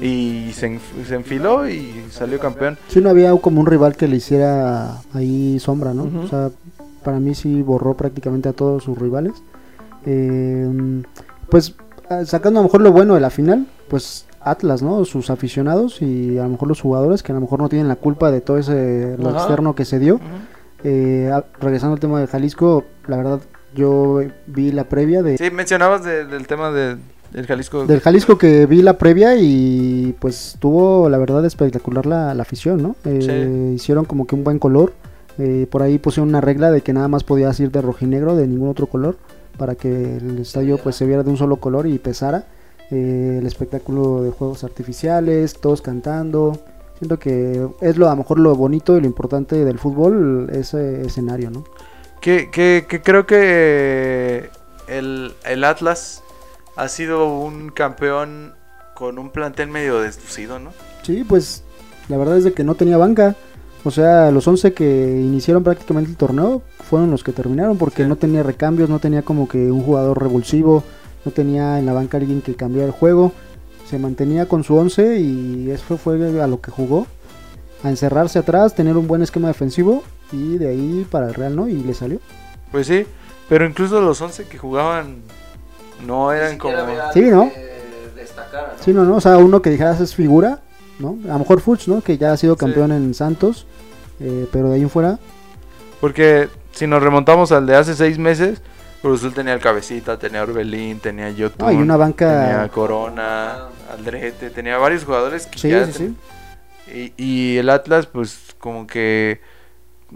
y 0.00 0.50
se, 0.54 0.68
enf- 0.70 1.04
se 1.06 1.14
enfiló 1.14 1.68
y 1.68 2.04
salió 2.10 2.38
campeón. 2.38 2.78
Sí, 2.88 3.00
no 3.00 3.10
había 3.10 3.34
como 3.36 3.60
un 3.60 3.66
rival 3.66 3.96
que 3.96 4.08
le 4.08 4.16
hiciera 4.16 4.98
ahí 5.12 5.58
sombra, 5.60 5.94
¿no? 5.94 6.08
O 6.24 6.26
sea, 6.28 6.50
para 7.02 7.20
mí 7.20 7.34
sí 7.34 7.62
borró 7.62 7.94
prácticamente 7.94 8.48
a 8.48 8.52
todos 8.52 8.82
sus 8.84 8.98
rivales. 8.98 9.32
Eh, 10.06 11.02
pues 11.48 11.74
ah, 12.10 12.24
sacando 12.24 12.60
a 12.60 12.62
lo 12.62 12.68
mejor 12.68 12.80
lo 12.82 12.92
bueno 12.92 13.14
de 13.14 13.20
la 13.20 13.30
final, 13.30 13.66
pues 13.88 14.26
Atlas, 14.40 14.82
¿no? 14.82 15.04
Sus 15.04 15.30
aficionados 15.30 16.02
y 16.02 16.38
a 16.38 16.42
lo 16.42 16.50
mejor 16.50 16.68
los 16.68 16.80
jugadores 16.80 17.22
que 17.22 17.32
a 17.32 17.34
lo 17.34 17.40
mejor 17.40 17.60
no 17.60 17.68
tienen 17.68 17.88
la 17.88 17.96
culpa 17.96 18.30
de 18.30 18.40
todo 18.40 18.58
ese 18.58 19.16
lo 19.18 19.30
externo 19.30 19.74
que 19.74 19.84
se 19.84 19.98
dio. 19.98 20.20
Eh, 20.82 21.30
ah, 21.32 21.44
regresando 21.60 21.94
al 21.94 22.00
tema 22.00 22.20
de 22.20 22.26
Jalisco, 22.26 22.84
la 23.06 23.16
verdad 23.16 23.40
yo 23.74 24.20
vi 24.46 24.70
la 24.72 24.84
previa 24.84 25.22
de 25.22 25.36
Sí, 25.38 25.50
mencionabas 25.50 26.04
de- 26.04 26.24
del 26.26 26.46
tema 26.46 26.70
de, 26.70 26.96
del 27.32 27.46
Jalisco. 27.46 27.86
del 27.86 28.00
Jalisco 28.00 28.38
que 28.38 28.66
vi 28.66 28.82
la 28.82 28.96
previa 28.98 29.36
y 29.36 30.14
pues 30.20 30.56
tuvo 30.60 31.08
la 31.08 31.18
verdad 31.18 31.44
espectacular 31.44 32.06
la, 32.06 32.34
la 32.34 32.42
afición, 32.42 32.82
¿no? 32.82 32.96
Eh, 33.04 33.72
Hicieron 33.74 34.04
como 34.04 34.26
que 34.26 34.34
un 34.34 34.44
buen 34.44 34.58
color. 34.58 34.92
Eh, 35.38 35.66
por 35.68 35.82
ahí 35.82 35.98
pusieron 35.98 36.28
una 36.28 36.40
regla 36.40 36.70
de 36.70 36.80
que 36.82 36.92
nada 36.92 37.08
más 37.08 37.24
podías 37.24 37.58
ir 37.58 37.72
de 37.72 37.82
rojinegro, 37.82 38.36
de 38.36 38.46
ningún 38.46 38.68
otro 38.68 38.86
color, 38.86 39.16
para 39.58 39.74
que 39.74 40.16
el 40.18 40.38
estadio 40.38 40.78
pues 40.78 40.94
se 40.94 41.06
viera 41.06 41.22
de 41.24 41.30
un 41.30 41.36
solo 41.36 41.56
color 41.56 41.86
y 41.88 41.98
pesara. 41.98 42.46
Eh, 42.92 43.38
el 43.40 43.46
espectáculo 43.46 44.22
de 44.22 44.30
juegos 44.30 44.62
artificiales, 44.62 45.54
todos 45.60 45.82
cantando. 45.82 46.56
Siento 46.98 47.18
que 47.18 47.66
es 47.80 47.96
lo 47.96 48.06
a 48.06 48.10
lo 48.10 48.16
mejor 48.18 48.38
lo 48.38 48.54
bonito 48.54 48.96
y 48.96 49.00
lo 49.00 49.06
importante 49.06 49.64
del 49.64 49.78
fútbol, 49.80 50.48
ese 50.52 51.02
escenario, 51.02 51.50
¿no? 51.50 51.64
Que, 52.24 52.48
que, 52.48 52.86
que 52.88 53.02
creo 53.02 53.26
que 53.26 54.48
el, 54.88 55.34
el 55.44 55.62
Atlas 55.62 56.22
ha 56.74 56.88
sido 56.88 57.28
un 57.38 57.68
campeón 57.68 58.54
con 58.94 59.18
un 59.18 59.28
plantel 59.28 59.68
medio 59.68 60.00
deslucido, 60.00 60.58
¿no? 60.58 60.70
Sí, 61.02 61.22
pues 61.22 61.64
la 62.08 62.16
verdad 62.16 62.38
es 62.38 62.44
de 62.44 62.54
que 62.54 62.64
no 62.64 62.76
tenía 62.76 62.96
banca. 62.96 63.36
O 63.84 63.90
sea, 63.90 64.30
los 64.30 64.48
11 64.48 64.72
que 64.72 64.84
iniciaron 65.20 65.62
prácticamente 65.62 66.12
el 66.12 66.16
torneo 66.16 66.62
fueron 66.88 67.10
los 67.10 67.22
que 67.22 67.32
terminaron 67.32 67.76
porque 67.76 68.04
Sí. 68.04 68.08
no 68.08 68.16
tenía 68.16 68.42
recambios, 68.42 68.88
no 68.88 69.00
tenía 69.00 69.20
como 69.20 69.46
que 69.46 69.70
un 69.70 69.82
jugador 69.82 70.18
revulsivo, 70.22 70.82
no 71.26 71.30
tenía 71.30 71.78
en 71.78 71.84
la 71.84 71.92
banca 71.92 72.16
alguien 72.16 72.40
que 72.40 72.54
cambiara 72.54 72.86
el 72.86 72.92
juego. 72.92 73.32
Se 73.86 73.98
mantenía 73.98 74.48
con 74.48 74.64
su 74.64 74.74
11 74.74 75.18
y 75.20 75.70
eso 75.70 75.98
fue 75.98 76.14
a 76.40 76.46
lo 76.46 76.62
que 76.62 76.70
jugó. 76.70 77.06
A 77.82 77.90
encerrarse 77.90 78.38
atrás, 78.38 78.74
tener 78.74 78.96
un 78.96 79.06
buen 79.06 79.20
esquema 79.20 79.48
defensivo 79.48 80.02
y 80.32 80.58
de 80.58 80.68
ahí 80.68 81.06
para 81.10 81.28
el 81.28 81.34
Real, 81.34 81.56
¿no? 81.56 81.68
Y 81.68 81.74
le 81.74 81.94
salió. 81.94 82.20
Pues 82.70 82.86
sí, 82.86 83.06
pero 83.48 83.66
incluso 83.66 84.00
los 84.00 84.20
11 84.20 84.46
que 84.46 84.58
jugaban 84.58 85.22
no 86.06 86.32
eran 86.32 86.58
como... 86.58 86.76
Sí, 87.12 87.22
¿no? 87.22 87.50
Sí, 88.80 88.92
no, 88.92 89.04
no, 89.04 89.16
o 89.16 89.20
sea, 89.20 89.36
uno 89.38 89.62
que 89.62 89.70
dijeras 89.70 90.00
es 90.00 90.14
figura, 90.14 90.60
¿no? 90.98 91.18
A 91.24 91.34
lo 91.34 91.38
mejor 91.40 91.60
Fuchs, 91.60 91.88
¿no? 91.88 92.00
Que 92.00 92.18
ya 92.18 92.32
ha 92.32 92.36
sido 92.36 92.56
campeón 92.56 92.92
en 92.92 93.14
Santos, 93.14 93.66
eh, 94.20 94.46
pero 94.52 94.68
de 94.68 94.76
ahí 94.76 94.82
en 94.82 94.90
fuera, 94.90 95.18
Porque 96.00 96.48
si 96.72 96.86
nos 96.86 97.02
remontamos 97.02 97.52
al 97.52 97.66
de 97.66 97.76
hace 97.76 97.94
seis 97.94 98.18
meses, 98.18 98.60
Cruz 99.02 99.20
Azul 99.20 99.34
tenía 99.34 99.54
el 99.54 99.60
Cabecita, 99.60 100.18
tenía 100.18 100.42
Orbelín, 100.42 100.98
tenía 100.98 101.30
Yotun, 101.30 101.58
no, 101.58 101.68
hay 101.68 101.76
una 101.76 101.96
banca... 101.96 102.46
tenía 102.46 102.68
Corona, 102.68 103.68
Aldrete, 103.92 104.50
tenía 104.50 104.78
varios 104.78 105.04
jugadores 105.04 105.46
que 105.46 105.58
Sí, 105.58 105.68
ya 105.68 105.86
sí, 105.86 105.92
sí. 105.92 106.16
Y, 107.16 107.22
y 107.22 107.56
el 107.58 107.70
Atlas, 107.70 108.06
pues, 108.06 108.54
como 108.58 108.86
que 108.86 109.40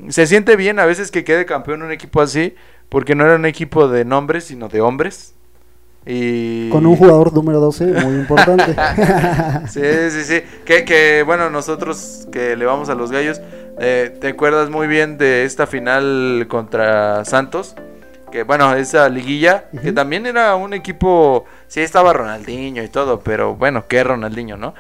se 0.09 0.27
siente 0.27 0.57
bien 0.57 0.79
a 0.79 0.87
veces 0.87 1.11
que 1.11 1.25
quede 1.25 1.47
campeón 1.47 1.83
un 1.83 1.93
equipo 1.93 2.21
así, 2.21 2.55
porque 2.89 3.15
no 3.15 3.25
era 3.25 3.37
un 3.37 3.47
equipo 3.47 3.89
de 3.89 4.05
nombres, 4.05 4.45
sino 4.45 4.69
de 4.69 4.81
hombres. 4.81 5.35
Y... 6.07 6.71
Con 6.71 6.87
un 6.87 6.97
jugador 6.97 7.35
número 7.35 7.61
12 7.61 7.85
muy 7.87 8.15
importante. 8.21 8.75
Sí, 9.69 9.83
sí, 10.11 10.25
sí. 10.25 10.43
Que, 10.65 10.85
que, 10.85 11.23
bueno, 11.23 11.51
nosotros 11.51 12.27
que 12.33 12.57
le 12.57 12.65
vamos 12.65 12.89
a 12.89 12.95
los 12.95 13.11
gallos, 13.11 13.41
eh, 13.79 14.17
¿te 14.21 14.29
acuerdas 14.29 14.71
muy 14.71 14.87
bien 14.87 15.19
de 15.19 15.45
esta 15.45 15.67
final 15.67 16.47
contra 16.49 17.25
Santos? 17.25 17.75
Que 18.31 18.45
bueno, 18.45 18.75
esa 18.75 19.09
liguilla, 19.09 19.65
que 19.83 19.93
también 19.93 20.27
era 20.27 20.55
un 20.55 20.75
equipo, 20.75 21.45
sí 21.67 21.81
estaba 21.81 22.13
Ronaldinho 22.13 22.83
y 22.83 22.89
todo, 22.89 23.21
pero 23.21 23.55
bueno, 23.55 23.87
¿qué 23.89 24.05
Ronaldinho, 24.05 24.57
no? 24.57 24.75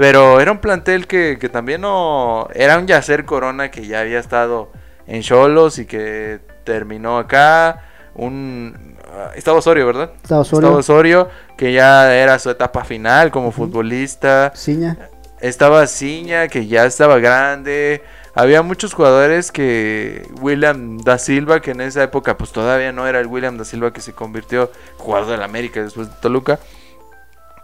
Pero 0.00 0.40
era 0.40 0.50
un 0.50 0.60
plantel 0.60 1.06
que, 1.06 1.36
que 1.38 1.50
también 1.50 1.82
no... 1.82 2.48
Era 2.54 2.78
un 2.78 2.86
Yacer 2.86 3.26
Corona 3.26 3.70
que 3.70 3.86
ya 3.86 4.00
había 4.00 4.18
estado 4.18 4.72
en 5.06 5.20
Cholos 5.20 5.78
y 5.78 5.84
que 5.84 6.40
terminó 6.64 7.18
acá. 7.18 7.84
Un... 8.14 8.96
ah, 9.12 9.32
Estaba 9.36 9.58
Osorio, 9.58 9.84
¿verdad? 9.84 10.12
Estaba 10.22 10.40
Osorio. 10.40 10.60
Estaba 10.68 10.78
Osorio, 10.78 11.28
que 11.58 11.74
ya 11.74 12.14
era 12.16 12.38
su 12.38 12.48
etapa 12.48 12.82
final 12.82 13.30
como 13.30 13.52
futbolista. 13.52 14.52
Ciña. 14.56 14.96
Estaba 15.38 15.86
Ciña, 15.86 16.48
que 16.48 16.66
ya 16.66 16.86
estaba 16.86 17.18
grande. 17.18 18.02
Había 18.34 18.62
muchos 18.62 18.94
jugadores 18.94 19.52
que 19.52 20.26
William 20.40 20.96
da 20.96 21.18
Silva, 21.18 21.60
que 21.60 21.72
en 21.72 21.82
esa 21.82 22.02
época 22.02 22.38
pues 22.38 22.52
todavía 22.52 22.90
no 22.90 23.06
era 23.06 23.20
el 23.20 23.26
William 23.26 23.58
da 23.58 23.66
Silva 23.66 23.92
que 23.92 24.00
se 24.00 24.14
convirtió 24.14 24.72
jugador 24.96 25.28
del 25.28 25.42
América 25.42 25.82
después 25.82 26.08
de 26.08 26.14
Toluca. 26.22 26.58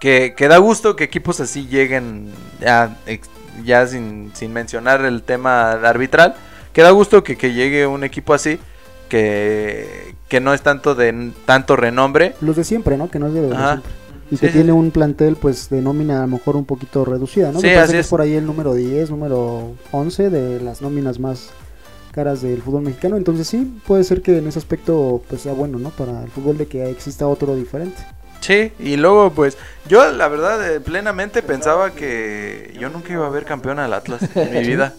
Que, 0.07 0.35
que 0.37 0.47
da 0.47 0.59
gusto 0.59 0.95
que 0.95 1.03
equipos 1.03 1.41
así 1.41 1.67
lleguen 1.67 2.31
ya, 2.61 2.97
ya 3.65 3.85
sin, 3.89 4.31
sin 4.35 4.53
mencionar 4.53 5.05
el 5.05 5.25
tema 5.25 5.73
arbitral. 5.73 6.37
Que 6.73 6.83
da 6.83 6.93
gusto 6.93 7.25
que, 7.25 7.37
que 7.37 7.53
llegue 7.53 7.89
un 7.89 8.05
equipo 8.05 8.33
así 8.33 8.61
que, 9.09 10.15
que 10.29 10.39
no 10.39 10.55
es 10.55 10.63
tanto 10.63 10.95
de 10.95 11.33
tanto 11.45 11.75
renombre. 11.75 12.37
Los 12.41 12.55
de 12.55 12.63
siempre, 12.63 12.97
¿no? 12.97 13.11
Que 13.11 13.19
no 13.19 13.27
es 13.27 13.35
de, 13.35 13.49
siempre. 13.49 13.91
Y 14.31 14.37
Sí, 14.37 14.41
que 14.43 14.47
sí, 14.47 14.53
tiene 14.53 14.71
un 14.71 14.93
plantel, 14.93 15.35
pues, 15.35 15.71
de 15.71 15.83
nómina 15.83 16.19
a 16.19 16.27
lo 16.27 16.35
mejor 16.37 16.55
un 16.55 16.67
poquito 16.67 17.05
reducida, 17.05 17.51
¿no? 17.51 17.59
Sí, 17.59 17.67
Me 17.67 17.75
parece 17.75 17.83
así 17.83 17.93
que 17.95 17.99
es. 17.99 18.07
es 18.07 18.11
por 18.11 18.21
ahí 18.21 18.35
el 18.35 18.47
número 18.47 18.75
10, 18.75 19.11
número 19.11 19.75
11 19.91 20.31
de 20.31 20.61
las 20.61 20.83
nóminas 20.83 21.19
más 21.19 21.51
caras 22.13 22.43
del 22.43 22.63
fútbol 22.63 22.83
mexicano. 22.83 23.17
Entonces 23.17 23.49
sí, 23.49 23.77
puede 23.89 24.05
ser 24.05 24.23
que 24.23 24.39
en 24.39 24.47
ese 24.47 24.61
aspecto, 24.61 25.21
pues, 25.29 25.43
sea 25.43 25.53
bueno, 25.53 25.81
¿no? 25.81 25.91
Para 25.91 26.23
el 26.23 26.31
fútbol 26.31 26.59
de 26.59 26.67
que 26.67 26.89
exista 26.91 27.27
otro 27.27 27.57
diferente. 27.57 27.97
Sí, 28.41 28.73
y 28.79 28.97
luego 28.97 29.31
pues 29.31 29.59
yo 29.89 30.11
la 30.13 30.29
verdad 30.29 30.75
eh, 30.75 30.81
plenamente 30.81 31.43
pensaba 31.43 31.91
que 31.91 32.75
yo 32.79 32.89
nunca 32.91 33.13
iba 33.13 33.27
a 33.27 33.31
ver 33.31 33.45
campeón 33.45 33.79
al 33.79 33.93
Atlas 33.93 34.23
en 34.37 34.53
mi 34.53 34.61
vida. 34.67 34.93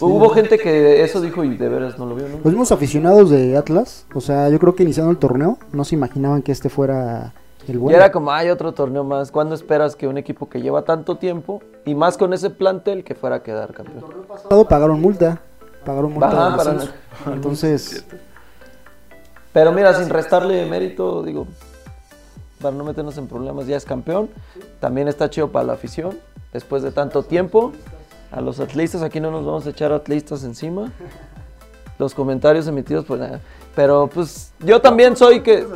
Hubo 0.00 0.30
gente 0.30 0.58
que 0.58 1.04
eso 1.04 1.20
dijo 1.20 1.44
y 1.44 1.56
de 1.56 1.68
veras 1.68 1.96
no 1.98 2.06
lo 2.06 2.16
vio, 2.16 2.26
¿no? 2.26 2.36
Los 2.36 2.46
mismos 2.46 2.72
aficionados 2.72 3.30
de 3.30 3.56
Atlas, 3.56 4.04
o 4.14 4.20
sea, 4.20 4.48
yo 4.48 4.58
creo 4.58 4.74
que 4.74 4.82
iniciando 4.82 5.12
el 5.12 5.18
torneo, 5.18 5.58
no 5.72 5.84
se 5.84 5.94
imaginaban 5.94 6.42
que 6.42 6.50
este 6.50 6.68
fuera 6.68 7.32
el 7.68 7.74
Y 7.76 7.78
bueno. 7.78 7.96
era 7.96 8.10
como, 8.10 8.32
hay 8.32 8.48
otro 8.48 8.72
torneo 8.72 9.04
más. 9.04 9.30
¿Cuándo 9.30 9.54
esperas 9.54 9.94
que 9.94 10.08
un 10.08 10.18
equipo 10.18 10.48
que 10.48 10.60
lleva 10.60 10.82
tanto 10.82 11.18
tiempo 11.18 11.62
y 11.84 11.94
más 11.94 12.16
con 12.16 12.32
ese 12.32 12.50
plantel 12.50 13.04
que 13.04 13.14
fuera 13.14 13.36
a 13.36 13.42
quedar 13.44 13.72
campeón? 13.72 14.04
pasado 14.26 14.66
pagaron 14.66 15.00
multa, 15.00 15.40
pagaron 15.84 16.12
multa 16.12 16.56
para-. 16.56 16.76
Entonces, 17.32 18.04
Pero 19.52 19.70
mira, 19.70 19.94
sin 19.94 20.08
restarle 20.08 20.66
mérito, 20.66 21.22
digo, 21.22 21.46
para 22.62 22.74
no 22.74 22.84
meternos 22.84 23.18
en 23.18 23.26
problemas, 23.26 23.66
ya 23.66 23.76
es 23.76 23.84
campeón. 23.84 24.30
También 24.80 25.08
está 25.08 25.28
chido 25.28 25.50
para 25.50 25.66
la 25.66 25.72
afición, 25.74 26.18
después 26.52 26.82
de 26.82 26.92
tanto 26.92 27.22
tiempo. 27.24 27.72
A 28.30 28.40
los 28.40 28.60
atlistas, 28.60 29.02
aquí 29.02 29.20
no 29.20 29.30
nos 29.30 29.44
vamos 29.44 29.66
a 29.66 29.70
echar 29.70 29.92
atlistas 29.92 30.44
encima. 30.44 30.90
Los 31.98 32.14
comentarios 32.14 32.66
emitidos, 32.66 33.04
pues 33.04 33.20
nada. 33.20 33.40
Pero 33.76 34.06
pues 34.06 34.52
yo 34.60 34.80
también 34.80 35.16
soy 35.16 35.42
que... 35.42 35.66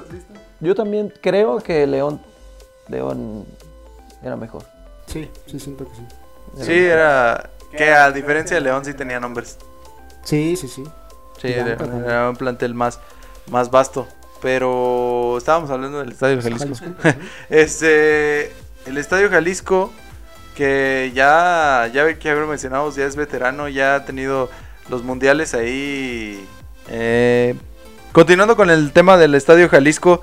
Yo 0.61 0.75
también 0.75 1.13
creo 1.21 1.59
que 1.59 1.87
León, 1.87 2.19
León 2.89 3.45
era 4.23 4.37
mejor. 4.37 4.63
sí, 5.07 5.31
sí 5.47 5.61
siento 5.61 5.85
que 5.85 5.95
sí. 5.95 6.03
Sí, 6.65 6.73
era 6.73 7.51
que 7.77 7.91
a 7.91 8.11
diferencia 8.11 8.57
de 8.57 8.63
León 8.63 8.85
sí 8.85 8.95
tenía 8.95 9.21
nombres. 9.21 9.59
Sí, 10.25 10.57
sí, 10.57 10.69
sí. 10.69 10.83
Sí, 11.41 11.49
era, 11.49 11.73
era 11.73 12.31
un 12.31 12.37
plantel 12.37 12.75
más, 12.75 12.99
más 13.51 13.71
vasto. 13.71 14.07
Pero 14.43 15.37
estábamos 15.39 15.71
hablando 15.71 15.99
del 15.99 16.13
Estadio 16.13 16.41
Jalisco. 16.43 16.75
Jalisco. 16.75 17.21
Este, 17.51 18.53
el 18.87 18.99
Estadio 18.99 19.31
Jalisco, 19.31 19.93
que 20.55 21.13
ya, 21.15 21.91
ya 21.93 22.07
que 22.15 22.29
ya 22.29 22.35
lo 22.35 22.47
mencionamos, 22.47 22.97
ya 22.97 23.05
es 23.05 23.17
veterano, 23.17 23.69
ya 23.69 23.97
ha 23.97 24.05
tenido 24.05 24.51
los 24.89 25.03
mundiales 25.03 25.55
ahí. 25.55 26.47
Eh, 26.89 27.55
continuando 28.13 28.57
con 28.57 28.71
el 28.71 28.93
tema 28.93 29.17
del 29.17 29.35
Estadio 29.35 29.69
Jalisco, 29.69 30.23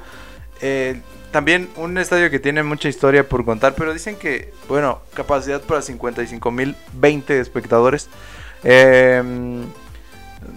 eh, 0.62 1.02
también 1.32 1.70
un 1.76 1.98
estadio 1.98 2.30
que 2.30 2.40
tiene 2.40 2.64
mucha 2.64 2.88
historia 2.88 3.28
por 3.28 3.44
contar, 3.44 3.74
pero 3.76 3.92
dicen 3.92 4.16
que, 4.16 4.54
bueno, 4.70 5.02
capacidad 5.14 5.62
para 5.62 5.82
55.020 5.82 7.30
espectadores. 7.32 8.08
Eh, 8.64 9.22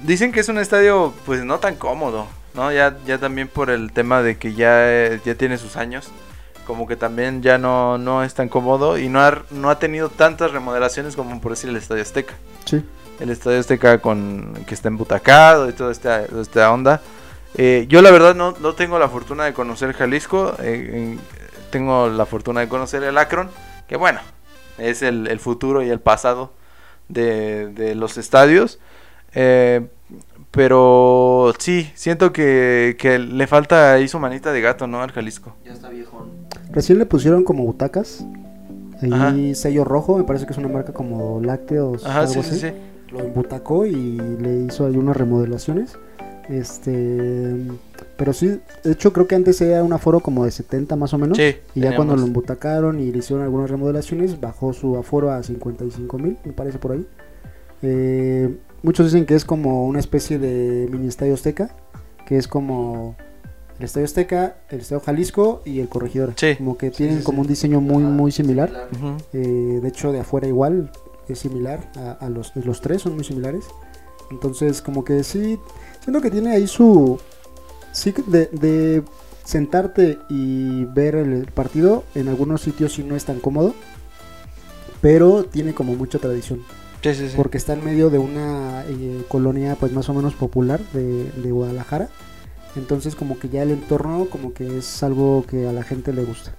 dicen 0.05 0.33
que 0.33 0.41
es 0.41 0.49
un 0.49 0.59
estadio, 0.59 1.15
pues 1.25 1.45
no 1.45 1.59
tan 1.59 1.77
cómodo, 1.77 2.29
¿no? 2.57 2.73
Ya, 2.73 2.97
ya 3.07 3.19
también 3.19 3.49
por 3.49 3.71
el 3.71 3.93
tema 3.93 4.23
de 4.23 4.39
que 4.39 4.55
ya, 4.55 4.91
eh, 4.91 5.21
ya 5.25 5.35
tiene 5.35 5.59
sus 5.59 5.77
años, 5.77 6.09
como 6.67 6.87
que 6.89 6.97
también 6.97 7.43
ya 7.43 7.59
no, 7.59 7.99
no 7.99 8.25
es 8.25 8.35
tan 8.35 8.49
cómodo 8.49 8.99
y 8.99 9.09
no 9.09 9.21
ha, 9.21 9.43
no 9.51 9.71
ha 9.71 9.79
tenido 9.79 10.09
tantas 10.09 10.51
remodelaciones 10.51 11.15
como 11.15 11.41
por 11.41 11.53
decir 11.53 11.71
el 11.71 11.77
Estadio 11.77 12.03
Azteca. 12.03 12.35
Sí. 12.65 12.85
El 13.21 13.31
Estadio 13.31 13.61
Azteca 13.61 13.99
con 14.01 14.53
que 14.67 14.75
está 14.75 14.89
embutacado 14.89 15.69
y 15.69 15.73
toda 15.73 15.93
esta, 15.93 16.27
toda 16.27 16.43
esta 16.43 16.73
onda. 16.73 17.01
Eh, 17.55 17.87
yo 17.89 18.03
la 18.03 18.11
verdad 18.11 18.35
no, 18.35 18.55
no 18.61 18.75
tengo 18.75 18.99
la 18.99 19.09
fortuna 19.09 19.45
de 19.45 19.53
conocer 19.55 19.93
Jalisco, 19.95 20.55
eh, 20.61 20.91
en- 20.93 21.21
tengo 21.71 22.09
la 22.09 22.27
fortuna 22.27 22.61
de 22.61 22.69
conocer 22.69 23.03
el 23.03 23.17
Akron, 23.19 23.51
que 23.89 23.97
bueno, 23.97 24.21
es 24.79 25.03
el, 25.03 25.27
el 25.29 25.41
futuro 25.41 25.83
y 25.83 25.91
el 25.91 26.01
pasado 26.01 26.53
de, 27.09 27.69
de 27.69 27.95
los 27.95 28.19
estadios. 28.19 28.79
Eh, 29.35 29.87
pero 30.57 31.53
sí, 31.59 31.91
siento 31.95 32.33
que, 32.33 32.97
que 32.99 33.19
le 33.19 33.47
falta 33.47 33.93
ahí 33.93 34.09
su 34.09 34.19
manita 34.19 34.53
de 34.53 34.63
gato, 34.63 34.87
¿no? 34.87 35.03
Al 35.03 35.13
Jalisco. 35.13 35.55
Ya 35.65 35.73
está 35.73 35.91
viejón. 35.91 36.31
Recién 36.71 36.99
le 36.99 37.07
pusieron 37.07 37.45
como 37.45 37.65
butacas. 37.65 38.25
Ahí 39.03 39.13
Ajá. 39.13 39.35
sello 39.55 39.85
rojo, 39.85 40.17
me 40.17 40.25
parece 40.25 40.47
que 40.47 40.53
es 40.53 40.59
una 40.59 40.69
marca 40.69 40.95
como 40.95 41.41
lácteos. 41.43 42.07
Ajá, 42.07 42.21
algo 42.21 42.33
sí, 42.33 42.43
sí, 42.43 42.49
así. 42.49 42.61
sí. 42.61 42.73
Lo 43.13 43.21
embutacó 43.21 43.87
y 43.87 43.93
le 43.95 44.65
hizo 44.65 44.87
ahí 44.87 44.97
unas 44.97 45.17
remodelaciones. 45.17 45.99
Este, 46.49 47.57
pero 48.17 48.33
sí, 48.33 48.61
de 48.85 48.93
hecho 48.93 49.13
creo 49.13 49.27
que 49.27 49.35
antes 49.35 49.61
era 49.61 49.83
un 49.83 49.93
aforo 49.93 50.21
como 50.21 50.45
de 50.45 50.53
70 50.53 50.97
más 50.97 51.13
o 51.13 51.19
menos. 51.19 51.37
Sí, 51.37 51.57
y 51.75 51.81
ya 51.81 51.95
cuando 51.95 52.17
lo 52.17 52.23
embutacaron 52.23 52.99
y 52.99 53.13
le 53.13 53.19
hicieron 53.19 53.45
algunas 53.45 53.71
remodelaciones, 53.71 54.41
bajó 54.41 54.73
su 54.73 54.97
aforo 54.97 55.31
a 55.31 55.43
55 55.43 56.19
mil, 56.19 56.39
me 56.45 56.53
parece 56.53 56.79
por 56.79 56.93
ahí. 56.93 57.07
Eh, 57.83 58.57
muchos 58.87 59.07
dicen 59.07 59.27
que 59.27 59.35
es 59.35 59.45
como 59.45 59.85
una 59.85 59.99
especie 59.99 60.39
de 60.39 60.89
mini 60.93 61.09
estadio 61.09 61.35
Azteca, 61.35 61.75
que 62.25 62.39
es 62.39 62.47
como 62.47 63.17
el 63.81 63.85
estadio 63.85 64.05
Azteca, 64.05 64.59
el 64.71 64.81
estadio 64.81 65.01
Jalisco 65.01 65.61
y 65.65 65.81
el 65.81 65.89
Corregidor. 65.89 66.35
Sí. 66.37 66.55
Como 66.57 66.79
que 66.79 66.93
tienen 66.93 67.23
como 67.23 67.43
un 67.43 67.49
diseño 67.49 67.81
muy, 67.81 68.05
muy 68.05 68.31
similar. 68.31 68.89
Eh, 69.33 69.81
de 69.83 69.89
hecho, 69.89 70.13
de 70.13 70.21
afuera 70.21 70.47
igual 70.47 70.93
es 71.29 71.41
similar 71.41 71.91
a, 71.97 72.13
a 72.13 72.31
los, 72.31 72.55
los 72.55 72.81
tres, 72.81 73.03
son 73.03 73.17
muy 73.17 73.25
similares. 73.25 73.65
Entonces, 74.31 74.81
como 74.81 75.05
que 75.05 75.25
sí, 75.25 75.59
siento 76.01 76.21
que 76.21 76.31
tiene 76.31 76.53
ahí 76.53 76.69
su... 76.69 77.19
Sí, 77.91 78.13
que 78.13 78.23
de, 78.23 78.47
de 78.53 79.03
sentarte 79.45 80.19
y 80.29 80.85
ver 80.85 81.17
el 81.17 81.47
partido, 81.47 82.05
en 82.15 82.29
algunos 82.29 82.61
sitios 82.61 82.93
sí 82.93 83.03
no 83.03 83.17
es 83.17 83.25
tan 83.25 83.41
cómodo, 83.41 83.75
pero 85.01 85.45
tiene 85.45 85.75
como 85.75 85.97
mucha 85.97 86.21
tradición, 86.21 86.63
Sí, 87.15 87.23
sí, 87.23 87.29
sí. 87.31 87.37
porque 87.37 87.57
está 87.59 87.73
en 87.73 87.85
medio 87.85 88.11
de 88.11 88.19
una 88.19 88.85
eh, 88.89 89.23
colonia 89.29 89.77
pues 89.79 89.93
más 89.93 90.09
o 90.09 90.15
menos 90.15 90.35
popular 90.35 90.81
de, 90.93 91.31
de 91.31 91.51
Guadalajara. 91.51 92.09
Entonces 92.77 93.15
como 93.15 93.39
que 93.39 93.49
ya 93.49 93.63
el 93.63 93.71
entorno 93.71 94.27
como 94.31 94.53
que 94.53 94.79
es 94.79 95.03
algo 95.03 95.45
que 95.49 95.67
a 95.67 95.73
la 95.73 95.83
gente 95.83 96.13
le 96.13 96.25
gusta. 96.25 96.53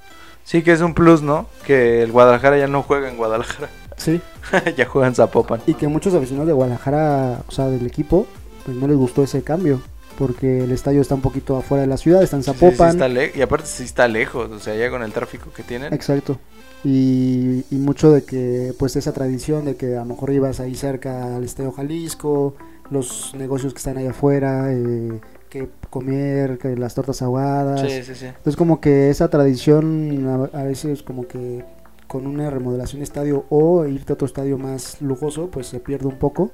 Sí 0.44 0.64
que 0.64 0.72
es 0.72 0.82
un 0.82 0.94
plus, 0.94 1.22
¿no? 1.22 1.48
Que 1.66 2.02
el 2.02 2.12
Guadalajara 2.12 2.58
ya 2.58 2.68
no 2.68 2.82
juega 2.82 3.10
en 3.10 3.18
Guadalajara. 3.18 3.70
Sí, 3.98 4.22
ya 4.78 4.86
juega 4.86 5.08
en 5.08 5.16
Zapopan. 5.16 5.60
Y 5.68 5.74
que 5.74 5.88
muchos 5.88 6.14
aficionados 6.14 6.48
de 6.48 6.54
Guadalajara, 6.54 7.42
o 7.48 7.52
sea, 7.52 7.68
del 7.68 7.86
equipo, 7.86 8.28
pues 8.64 8.78
no 8.78 8.88
les 8.88 8.96
gustó 8.96 9.24
ese 9.24 9.44
cambio. 9.44 9.82
Porque 10.18 10.64
el 10.66 10.72
estadio 10.72 11.02
está 11.02 11.16
un 11.16 11.22
poquito 11.22 11.58
afuera 11.58 11.82
de 11.84 11.88
la 11.88 11.98
ciudad, 11.98 12.24
está 12.24 12.38
en 12.38 12.44
Sí, 12.44 12.76
sí 12.76 12.86
Zapopan. 12.86 12.90
está 12.90 13.08
y 13.36 13.42
aparte 13.42 13.68
sí 13.68 13.84
está 13.84 14.08
lejos, 14.08 14.50
o 14.52 14.60
sea, 14.60 14.76
ya 14.76 14.90
con 14.90 15.04
el 15.04 15.14
tráfico 15.14 15.52
que 15.54 15.64
tienen. 15.64 15.94
Exacto. 15.94 16.40
Y, 16.84 17.66
y 17.70 17.78
mucho 17.78 18.12
de 18.12 18.24
que, 18.24 18.74
pues, 18.78 18.96
esa 18.96 19.12
tradición 19.14 19.66
de 19.66 19.76
que 19.76 19.96
a 19.96 20.00
lo 20.02 20.06
mejor 20.06 20.32
ibas 20.32 20.60
ahí 20.60 20.76
cerca 20.76 21.36
al 21.36 21.44
Estadio 21.44 21.72
Jalisco, 21.72 22.56
los 22.90 23.34
negocios 23.36 23.74
que 23.74 23.78
están 23.80 23.98
ahí 23.98 24.08
afuera, 24.08 24.72
eh, 24.72 25.20
que 25.50 25.70
comer, 25.90 26.58
que 26.60 26.76
las 26.78 26.94
tortas 26.96 27.22
ahogadas. 27.22 27.82
Sí, 27.82 28.04
sí, 28.04 28.16
sí. 28.16 28.26
Entonces, 28.28 28.56
como 28.56 28.80
que 28.80 29.10
esa 29.10 29.30
tradición 29.30 30.50
a, 30.54 30.60
a 30.60 30.64
veces, 30.64 31.04
como 31.04 31.28
que 31.28 31.66
con 32.08 32.26
una 32.28 32.50
remodelación 32.50 33.00
de 33.00 33.04
estadio 33.06 33.46
o 33.50 33.86
irte 33.86 34.14
a 34.14 34.16
otro 34.16 34.28
estadio 34.28 34.58
más 34.58 35.02
lujoso, 35.02 35.50
pues 35.52 35.68
se 35.68 35.80
pierde 35.80 36.08
un 36.08 36.18
poco. 36.20 36.52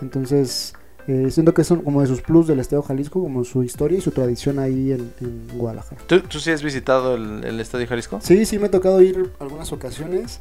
Entonces, 0.00 0.74
eh, 1.08 1.30
siento 1.30 1.54
que 1.54 1.62
son 1.64 1.82
como 1.82 2.00
de 2.00 2.06
sus 2.08 2.20
plus 2.22 2.46
del 2.46 2.58
Estadio 2.60 2.82
Jalisco, 2.82 3.20
como 3.22 3.44
su 3.44 3.62
historia 3.62 3.98
y 3.98 4.00
su 4.00 4.10
tradición 4.10 4.58
ahí 4.58 4.92
en, 4.92 5.12
en 5.20 5.48
Guadalajara. 5.58 6.00
¿Tú, 6.06 6.20
tú 6.20 6.38
sí 6.40 6.50
has 6.50 6.62
visitado 6.62 7.14
el, 7.14 7.44
el 7.44 7.60
Estadio 7.60 7.86
Jalisco? 7.86 8.18
Sí, 8.22 8.44
sí 8.44 8.58
me 8.58 8.66
ha 8.66 8.70
tocado 8.70 9.00
ir 9.02 9.32
algunas 9.38 9.72
ocasiones. 9.72 10.40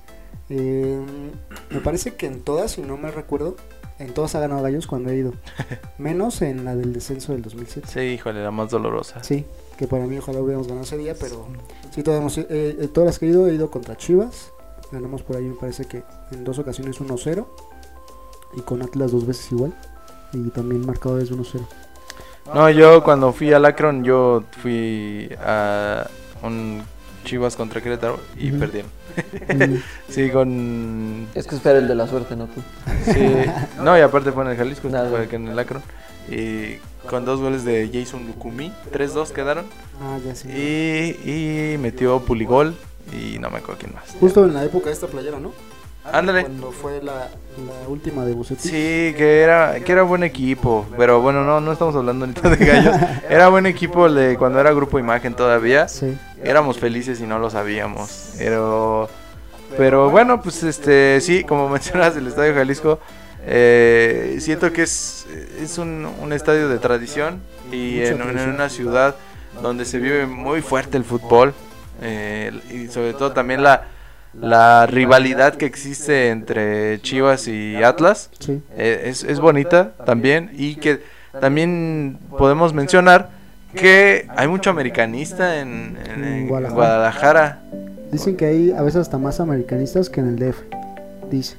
Eh, 0.49 0.99
me 1.71 1.79
parece 1.81 2.15
que 2.15 2.27
en 2.27 2.41
todas, 2.41 2.71
si 2.71 2.81
no 2.81 2.97
me 2.97 3.11
recuerdo, 3.11 3.55
en 3.99 4.13
todas 4.13 4.35
ha 4.35 4.39
ganado 4.39 4.61
Gallos 4.61 4.87
cuando 4.87 5.09
he 5.09 5.15
ido. 5.17 5.33
Menos 5.97 6.41
en 6.41 6.65
la 6.65 6.75
del 6.75 6.93
descenso 6.93 7.31
del 7.33 7.41
2007. 7.41 7.87
Sí, 7.91 7.99
híjole, 7.99 8.43
la 8.43 8.51
más 8.51 8.69
dolorosa. 8.69 9.23
Sí, 9.23 9.45
que 9.77 9.87
para 9.87 10.05
mí 10.05 10.17
ojalá 10.17 10.41
hubiéramos 10.41 10.67
ganado 10.67 10.85
ese 10.85 10.97
día, 10.97 11.15
pero 11.19 11.47
sí, 11.93 12.03
todas, 12.03 12.19
hemos- 12.21 12.37
eh, 12.37 12.45
eh, 12.49 12.89
todas 12.93 13.07
las 13.07 13.19
que 13.19 13.25
he 13.27 13.29
ido, 13.29 13.47
he 13.47 13.53
ido 13.55 13.71
contra 13.71 13.95
Chivas. 13.97 14.51
Ganamos 14.91 15.23
por 15.23 15.37
ahí, 15.37 15.43
me 15.45 15.55
parece 15.55 15.85
que 15.85 16.03
en 16.31 16.43
dos 16.43 16.59
ocasiones 16.59 16.99
1-0. 17.01 17.45
Y 18.57 18.61
con 18.61 18.81
Atlas 18.83 19.11
dos 19.11 19.25
veces 19.25 19.51
igual. 19.51 19.73
Y 20.35 20.49
también 20.49 20.85
marcado 20.85 21.19
es 21.19 21.31
1-0. 21.31 21.61
No, 22.53 22.69
yo 22.69 23.03
cuando 23.03 23.31
fui 23.33 23.51
al 23.53 23.65
Akron, 23.65 24.03
yo 24.03 24.43
fui 24.61 25.29
a 25.43 26.07
un 26.43 26.83
Chivas 27.23 27.55
contra 27.55 27.81
Querétaro 27.81 28.19
y 28.37 28.49
Ujú. 28.51 28.59
perdieron. 28.59 28.91
Mm, 29.47 29.75
Sí, 30.09 30.29
con... 30.29 31.27
Es 31.33 31.47
que 31.47 31.55
espera 31.55 31.79
el 31.79 31.87
de 31.87 31.95
la 31.95 32.07
suerte, 32.07 32.35
no 32.35 32.45
tú. 32.47 32.61
Sí, 33.05 33.27
no, 33.81 33.97
y 33.97 34.01
aparte 34.01 34.31
fue 34.31 34.43
en 34.43 34.51
el 34.51 34.57
Jalisco, 34.57 34.89
Nada. 34.89 35.09
fue 35.09 35.27
en 35.31 35.47
el 35.47 35.57
Akron. 35.57 35.81
Y 36.29 36.75
con 37.09 37.23
dos 37.25 37.39
goles 37.39 37.63
de 37.65 37.89
Jason 37.91 38.27
Lukumi, 38.27 38.71
3-2 38.93 39.31
quedaron. 39.31 39.65
ah, 40.01 40.17
ya 40.23 40.35
sí. 40.35 40.49
Y, 40.49 41.29
y 41.73 41.77
metió 41.79 42.19
Puligol 42.19 42.75
y 43.11 43.39
no 43.39 43.49
me 43.49 43.57
acuerdo 43.59 43.79
quién 43.79 43.93
más. 43.93 44.03
Justo 44.19 44.43
en 44.45 44.53
la 44.53 44.63
época 44.65 44.87
de 44.87 44.93
esta 44.93 45.07
playera, 45.07 45.39
¿no? 45.39 45.51
Ándale. 46.11 46.43
Cuando 46.43 46.71
fue 46.71 47.01
la, 47.01 47.29
la 47.57 47.87
última 47.87 48.25
de 48.25 48.33
Bucetich. 48.33 48.71
Sí, 48.71 49.13
que 49.17 49.41
era, 49.41 49.79
que 49.79 49.91
era 49.91 50.03
buen 50.03 50.23
equipo, 50.23 50.85
pero 50.97 51.21
bueno, 51.21 51.43
no, 51.43 51.61
no 51.61 51.71
estamos 51.71 51.95
hablando 51.95 52.25
ahorita 52.25 52.49
de 52.49 52.65
gallos. 52.65 52.95
Era 53.29 53.47
buen 53.49 53.65
equipo 53.65 54.05
el 54.05 54.15
de 54.15 54.37
cuando 54.37 54.59
era 54.59 54.71
Grupo 54.71 54.99
Imagen 54.99 55.33
todavía. 55.33 55.87
Sí. 55.87 56.17
Éramos 56.43 56.77
felices 56.77 57.19
y 57.21 57.23
no 57.23 57.39
lo 57.39 57.49
sabíamos. 57.49 58.33
Pero, 58.37 59.09
pero 59.77 60.09
bueno, 60.09 60.41
pues 60.41 60.63
este, 60.63 61.19
sí, 61.21 61.43
como 61.43 61.69
mencionas, 61.69 62.15
el 62.15 62.27
Estadio 62.27 62.53
Jalisco, 62.53 62.99
eh, 63.47 64.37
siento 64.39 64.71
que 64.73 64.83
es, 64.83 65.25
es 65.59 65.77
un, 65.77 66.07
un 66.21 66.33
estadio 66.33 66.67
de 66.69 66.77
tradición 66.77 67.41
y 67.71 68.01
en, 68.01 68.21
una 68.21 68.69
ciudad 68.69 69.15
donde 69.61 69.85
se 69.85 69.99
vive 69.99 70.25
muy 70.25 70.61
fuerte 70.61 70.97
el 70.97 71.03
fútbol 71.03 71.53
eh, 72.01 72.51
y 72.71 72.87
sobre 72.87 73.13
todo 73.13 73.31
también 73.31 73.63
la, 73.63 73.87
la 74.39 74.85
rivalidad 74.85 75.55
que 75.55 75.65
existe 75.65 76.29
entre 76.29 77.01
Chivas 77.01 77.47
y 77.47 77.75
Atlas. 77.83 78.29
Sí. 78.39 78.61
Eh, 78.77 79.03
es, 79.05 79.23
es 79.23 79.39
bonita 79.39 79.93
también 80.05 80.51
y 80.53 80.75
que 80.75 81.01
también 81.39 82.17
podemos 82.37 82.73
mencionar 82.73 83.29
que 83.73 84.27
hay 84.35 84.47
mucho 84.47 84.69
americanista 84.69 85.59
en, 85.59 85.97
en- 86.09 86.23
en 86.23 86.47
Guadalajara. 86.47 87.61
Dicen 88.11 88.37
que 88.37 88.45
hay 88.45 88.71
a 88.71 88.81
veces 88.81 89.01
hasta 89.01 89.17
más 89.17 89.39
americanistas 89.39 90.09
que 90.09 90.21
en 90.21 90.27
el 90.29 90.35
DF. 90.39 90.57
Dice. 91.29 91.57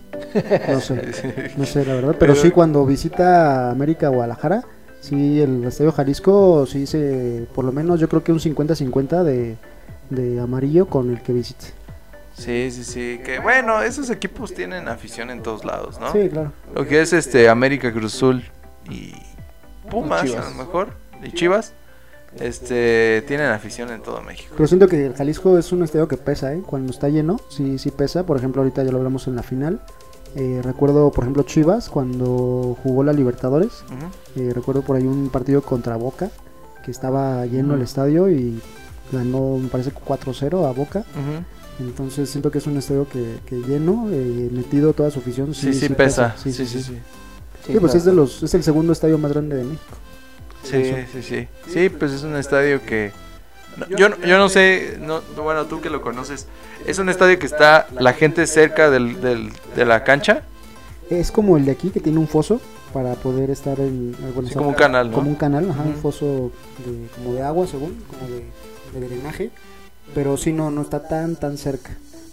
No 0.69 0.81
sé. 0.81 1.53
No 1.57 1.67
sé, 1.67 1.85
la 1.85 1.95
verdad. 1.95 2.15
Pero, 2.19 2.33
Pero- 2.33 2.35
sí, 2.37 2.51
cuando 2.51 2.87
visita 2.87 3.71
América 3.71 4.09
Guadalajara, 4.09 4.63
sí, 5.01 5.41
el 5.41 5.65
Estadio 5.65 5.93
Jalisco, 5.93 6.65
sí 6.67 6.87
se. 6.87 7.47
Por 7.55 7.65
lo 7.65 7.73
menos 7.73 8.01
yo 8.01 8.09
creo 8.09 8.23
que 8.25 8.33
un 8.33 8.39
50-50 8.39 9.23
de, 9.25 9.57
de 10.11 10.41
amarillo 10.41 10.87
con 10.87 11.11
el 11.11 11.21
que 11.21 11.33
visite. 11.33 11.67
Sí, 12.37 12.71
sí, 12.71 12.85
sí. 12.85 13.21
Que 13.25 13.39
bueno, 13.39 13.83
esos 13.83 14.11
equipos 14.11 14.53
tienen 14.53 14.89
afición 14.89 15.31
en 15.31 15.43
todos 15.43 15.65
lados, 15.65 15.99
¿no? 15.99 16.13
Sí, 16.13 16.29
claro. 16.29 16.53
Lo 16.75 16.87
que 16.87 17.01
es 17.01 17.13
este 17.13 17.49
América 17.49 17.93
Cruz 17.93 18.15
Azul 18.15 18.45
y 18.91 19.15
Pumas, 19.91 20.27
Y 20.27 20.35
a 20.35 20.43
lo 20.43 20.51
mejor, 20.51 20.89
y 21.23 21.33
Chivas, 21.33 21.73
este, 22.39 23.25
tienen 23.27 23.47
afición 23.47 23.91
en 23.91 24.03
todo 24.03 24.21
México. 24.21 24.53
Pero 24.57 24.67
siento 24.67 24.89
que 24.89 25.07
el 25.07 25.15
Jalisco 25.15 25.57
es 25.59 25.73
un 25.73 25.83
estadio 25.83 26.09
que 26.09 26.17
pesa, 26.17 26.53
¿eh? 26.53 26.63
Cuando 26.65 26.93
está 26.93 27.09
lleno, 27.09 27.41
sí, 27.49 27.79
sí 27.79 27.91
pesa. 27.91 28.27
Por 28.27 28.37
ejemplo, 28.37 28.63
ahorita 28.63 28.83
ya 28.83 28.91
lo 28.91 28.99
hablamos 28.99 29.27
en 29.27 29.37
la 29.37 29.43
final. 29.43 29.81
Eh, 30.35 30.61
recuerdo, 30.63 31.11
por 31.13 31.25
ejemplo, 31.25 31.45
Chivas 31.45 31.89
cuando 31.89 32.77
jugó 32.83 33.03
la 33.03 33.15
Libertadores. 33.15 33.85
Eh, 34.35 34.53
recuerdo 34.55 34.83
por 34.83 34.97
ahí 34.97 35.07
un 35.07 35.31
partido 35.31 35.63
contra 35.63 35.97
Boca, 35.97 36.31
que 36.85 36.91
estaba 36.91 37.47
lleno 37.47 37.75
el 37.75 37.83
estadio 37.83 38.29
y 38.29 38.61
ganó, 39.13 39.57
me 39.57 39.69
parece, 39.69 39.93
4-0 39.93 40.69
a 40.69 40.73
Boca. 40.73 41.05
Entonces 41.79 42.31
siento 42.31 42.51
que 42.51 42.59
es 42.59 42.67
un 42.67 42.77
estadio 42.79 43.07
que, 43.09 43.37
que 43.47 43.57
lleno, 43.57 44.09
eh, 44.11 44.49
metido 44.51 44.93
toda 44.93 45.11
su 45.11 45.19
afición. 45.19 45.55
Sí, 45.55 45.75
sí, 45.75 45.89
pesa. 45.91 46.35
Sí, 46.43 46.53
sí, 46.53 46.67
sí. 46.67 46.81
Sí, 47.67 47.79
pues 47.81 47.95
es, 47.95 48.05
de 48.05 48.13
los, 48.13 48.43
es 48.43 48.55
el 48.55 48.63
segundo 48.63 48.93
estadio 48.93 49.19
más 49.19 49.33
grande 49.33 49.57
de 49.57 49.65
México. 49.65 49.97
Sí, 50.63 50.83
sí, 51.13 51.23
sí. 51.23 51.49
Sí, 51.69 51.89
pues 51.91 52.13
es 52.13 52.23
un 52.23 52.35
estadio 52.37 52.81
que... 52.83 53.13
no, 53.77 53.87
yo, 53.97 54.09
no- 54.09 54.17
yo 54.25 54.39
no 54.39 54.49
sé, 54.49 54.99
no, 55.01 55.21
bueno, 55.43 55.67
tú 55.67 55.81
que 55.81 55.91
lo 55.91 56.01
conoces, 56.01 56.47
es 56.87 56.99
un 56.99 57.09
estadio 57.09 57.39
que 57.39 57.47
está 57.47 57.87
la 57.99 58.13
gente 58.15 58.47
cerca 58.47 58.89
del, 58.91 59.21
del- 59.21 59.53
de 59.75 59.85
la 59.85 60.03
cancha. 60.05 60.43
Es 61.11 61.31
como 61.31 61.57
el 61.57 61.65
de 61.67 61.73
aquí 61.73 61.91
que 61.91 62.01
tiene 62.01 62.19
un 62.19 62.27
foso 62.27 62.61
para 62.93 63.15
poder 63.15 63.51
estar 63.51 63.79
en... 63.81 64.17
bueno, 64.35 64.49
Sí, 64.49 64.55
como 64.55 64.71
un 64.71 64.75
canal, 64.75 65.11
¿no? 65.11 65.17
Como 65.17 65.29
un 65.31 65.37
canal, 65.37 65.71
ajá, 65.71 65.83
un 65.83 65.95
foso 65.97 66.51
de, 66.85 67.09
como 67.17 67.35
de 67.35 67.43
agua, 67.43 67.67
según, 67.67 67.97
como 68.09 68.29
de, 68.31 68.45
de 69.01 69.07
drenaje. 69.09 69.51
Pero 70.15 70.37
sí, 70.37 70.53
no, 70.53 70.71
no 70.71 70.83
está 70.83 71.07
tan, 71.09 71.37
tan 71.37 71.59
cerca. 71.59 71.91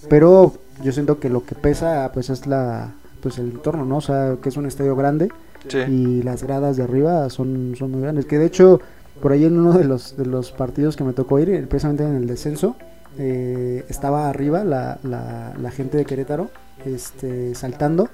Pero 0.10 0.54
yo 0.84 0.92
siento 0.92 1.20
que 1.20 1.30
lo 1.30 1.46
que 1.46 1.56
pesa, 1.56 2.12
pues 2.14 2.30
es 2.30 2.48
la 2.48 2.92
pues 3.22 3.38
el 3.38 3.52
entorno, 3.52 3.86
¿no? 3.86 3.98
O 3.98 4.02
sea, 4.02 4.36
que 4.42 4.50
es 4.50 4.58
un 4.58 4.66
estadio 4.66 4.96
grande 4.98 5.30
Sí. 5.70 5.78
y 5.78 6.24
las 6.24 6.44
gradas 6.44 6.76
de 6.76 6.84
arriba 6.84 7.30
son, 7.30 7.74
son 7.80 7.92
muy 7.92 8.02
grandes. 8.02 8.26
Que 8.26 8.38
de 8.38 8.46
hecho, 8.46 8.82
por 9.22 9.32
ahí 9.32 9.46
en 9.46 9.58
uno 9.58 9.72
de 9.72 9.86
los, 9.86 10.18
de 10.18 10.26
los 10.26 10.52
partidos 10.52 10.98
que 10.98 11.06
me 11.06 11.14
tocó 11.14 11.40
ir, 11.40 11.66
precisamente 11.70 12.04
en 12.04 12.16
el 12.16 12.28
descenso, 12.28 12.76
eh, 13.18 13.86
estaba 13.88 14.28
arriba 14.30 14.66
la, 14.66 14.98
la, 15.04 15.54
la 15.58 15.72
gente 15.72 15.98
de 15.98 16.04
Querétaro 16.04 16.50
este, 16.86 17.56
saltando 17.56 18.10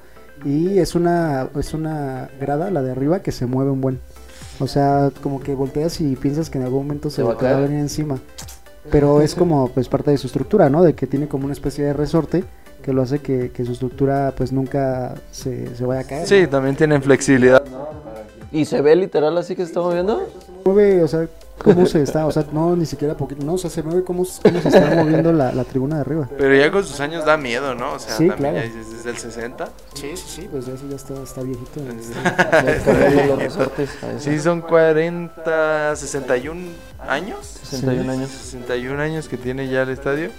y 0.46 0.78
es 0.78 0.94
una, 0.94 1.50
es 1.58 1.74
una 1.74 2.30
grada, 2.40 2.70
la 2.70 2.84
de 2.84 2.92
arriba, 2.92 3.22
que 3.22 3.32
se 3.32 3.48
mueve 3.48 3.72
un 3.72 3.82
buen. 3.82 4.00
O 4.60 4.68
sea, 4.68 5.10
como 5.24 5.40
que 5.42 5.56
volteas 5.56 6.02
y 6.02 6.16
piensas 6.18 6.52
que 6.52 6.60
en 6.60 6.66
algún 6.66 6.84
momento 6.86 7.10
se, 7.10 7.18
¿Se 7.18 7.24
va 7.24 7.34
a 7.34 7.38
caer? 7.38 7.64
venir 7.64 7.80
encima. 7.80 8.20
Pero 8.92 9.22
es 9.22 9.36
como 9.36 9.68
pues 9.70 9.88
parte 9.90 10.12
de 10.12 10.18
su 10.18 10.28
estructura, 10.28 10.70
¿no? 10.70 10.84
De 10.84 10.94
que 10.94 11.08
tiene 11.08 11.28
como 11.28 11.46
una 11.46 11.54
especie 11.54 11.86
de 11.86 11.94
resorte 11.94 12.44
que 12.82 12.94
lo 12.94 13.02
hace 13.02 13.20
que, 13.20 13.52
que 13.52 13.66
su 13.66 13.74
estructura 13.74 14.34
pues 14.36 14.52
nunca 14.52 15.16
se, 15.32 15.76
se 15.76 15.86
vaya 15.86 16.02
a 16.02 16.04
caer. 16.06 16.28
Sí, 16.28 16.48
también 16.48 16.76
tienen 16.76 17.02
flexibilidad. 17.02 17.64
¿Y 18.52 18.66
se 18.66 18.82
ve 18.82 18.96
literal 18.96 19.38
así 19.38 19.56
que 19.56 19.64
se 19.64 19.70
está 19.70 19.82
moviendo? 19.82 20.28
mueve, 20.66 21.04
o 21.04 21.08
sea, 21.08 21.28
cómo 21.64 21.86
se 21.86 22.02
está, 22.02 22.26
o 22.26 22.31
sea, 22.31 22.45
no, 22.52 22.76
ni 22.76 22.86
siquiera 22.86 23.15
poquito, 23.15 23.45
no, 23.45 23.53
o 23.53 23.57
sea, 23.57 23.69
se 23.69 23.84
mueve 23.84 24.03
cómo, 24.03 24.26
cómo 24.41 24.61
se 24.61 24.68
está 24.69 24.95
moviendo 24.95 25.31
la, 25.31 25.52
la 25.52 25.64
tribuna 25.64 25.95
de 25.95 26.02
arriba. 26.02 26.30
Pero 26.38 26.56
ya 26.56 26.72
con 26.72 26.84
sus 26.84 26.99
años 26.99 27.26
da 27.26 27.38
miedo, 27.38 27.76
¿no? 27.76 27.94
O 27.94 27.99
sea, 27.99 28.15
Sí, 28.15 28.27
también 28.27 28.53
claro. 28.53 28.68
ya 28.68 28.76
desde 28.76 29.10
el 29.10 29.18
60. 29.18 29.69
Sí, 29.94 30.11
sí, 30.15 30.23
sí, 30.27 30.48
pues 30.52 30.68
eso 30.68 30.84
ya 30.90 30.95
está, 30.95 31.14
está 31.22 31.41
viejito. 31.41 31.80
Sí, 34.19 34.40
son 34.40 34.61
40, 34.61 35.95
61 35.95 36.61
años. 37.07 37.60
61 37.64 38.11
años. 38.11 38.30
61 38.30 39.02
años 39.02 39.27
que 39.27 39.38
tiene 39.38 39.68
ya 39.69 39.84
el 39.84 39.90
estadio. 39.90 40.30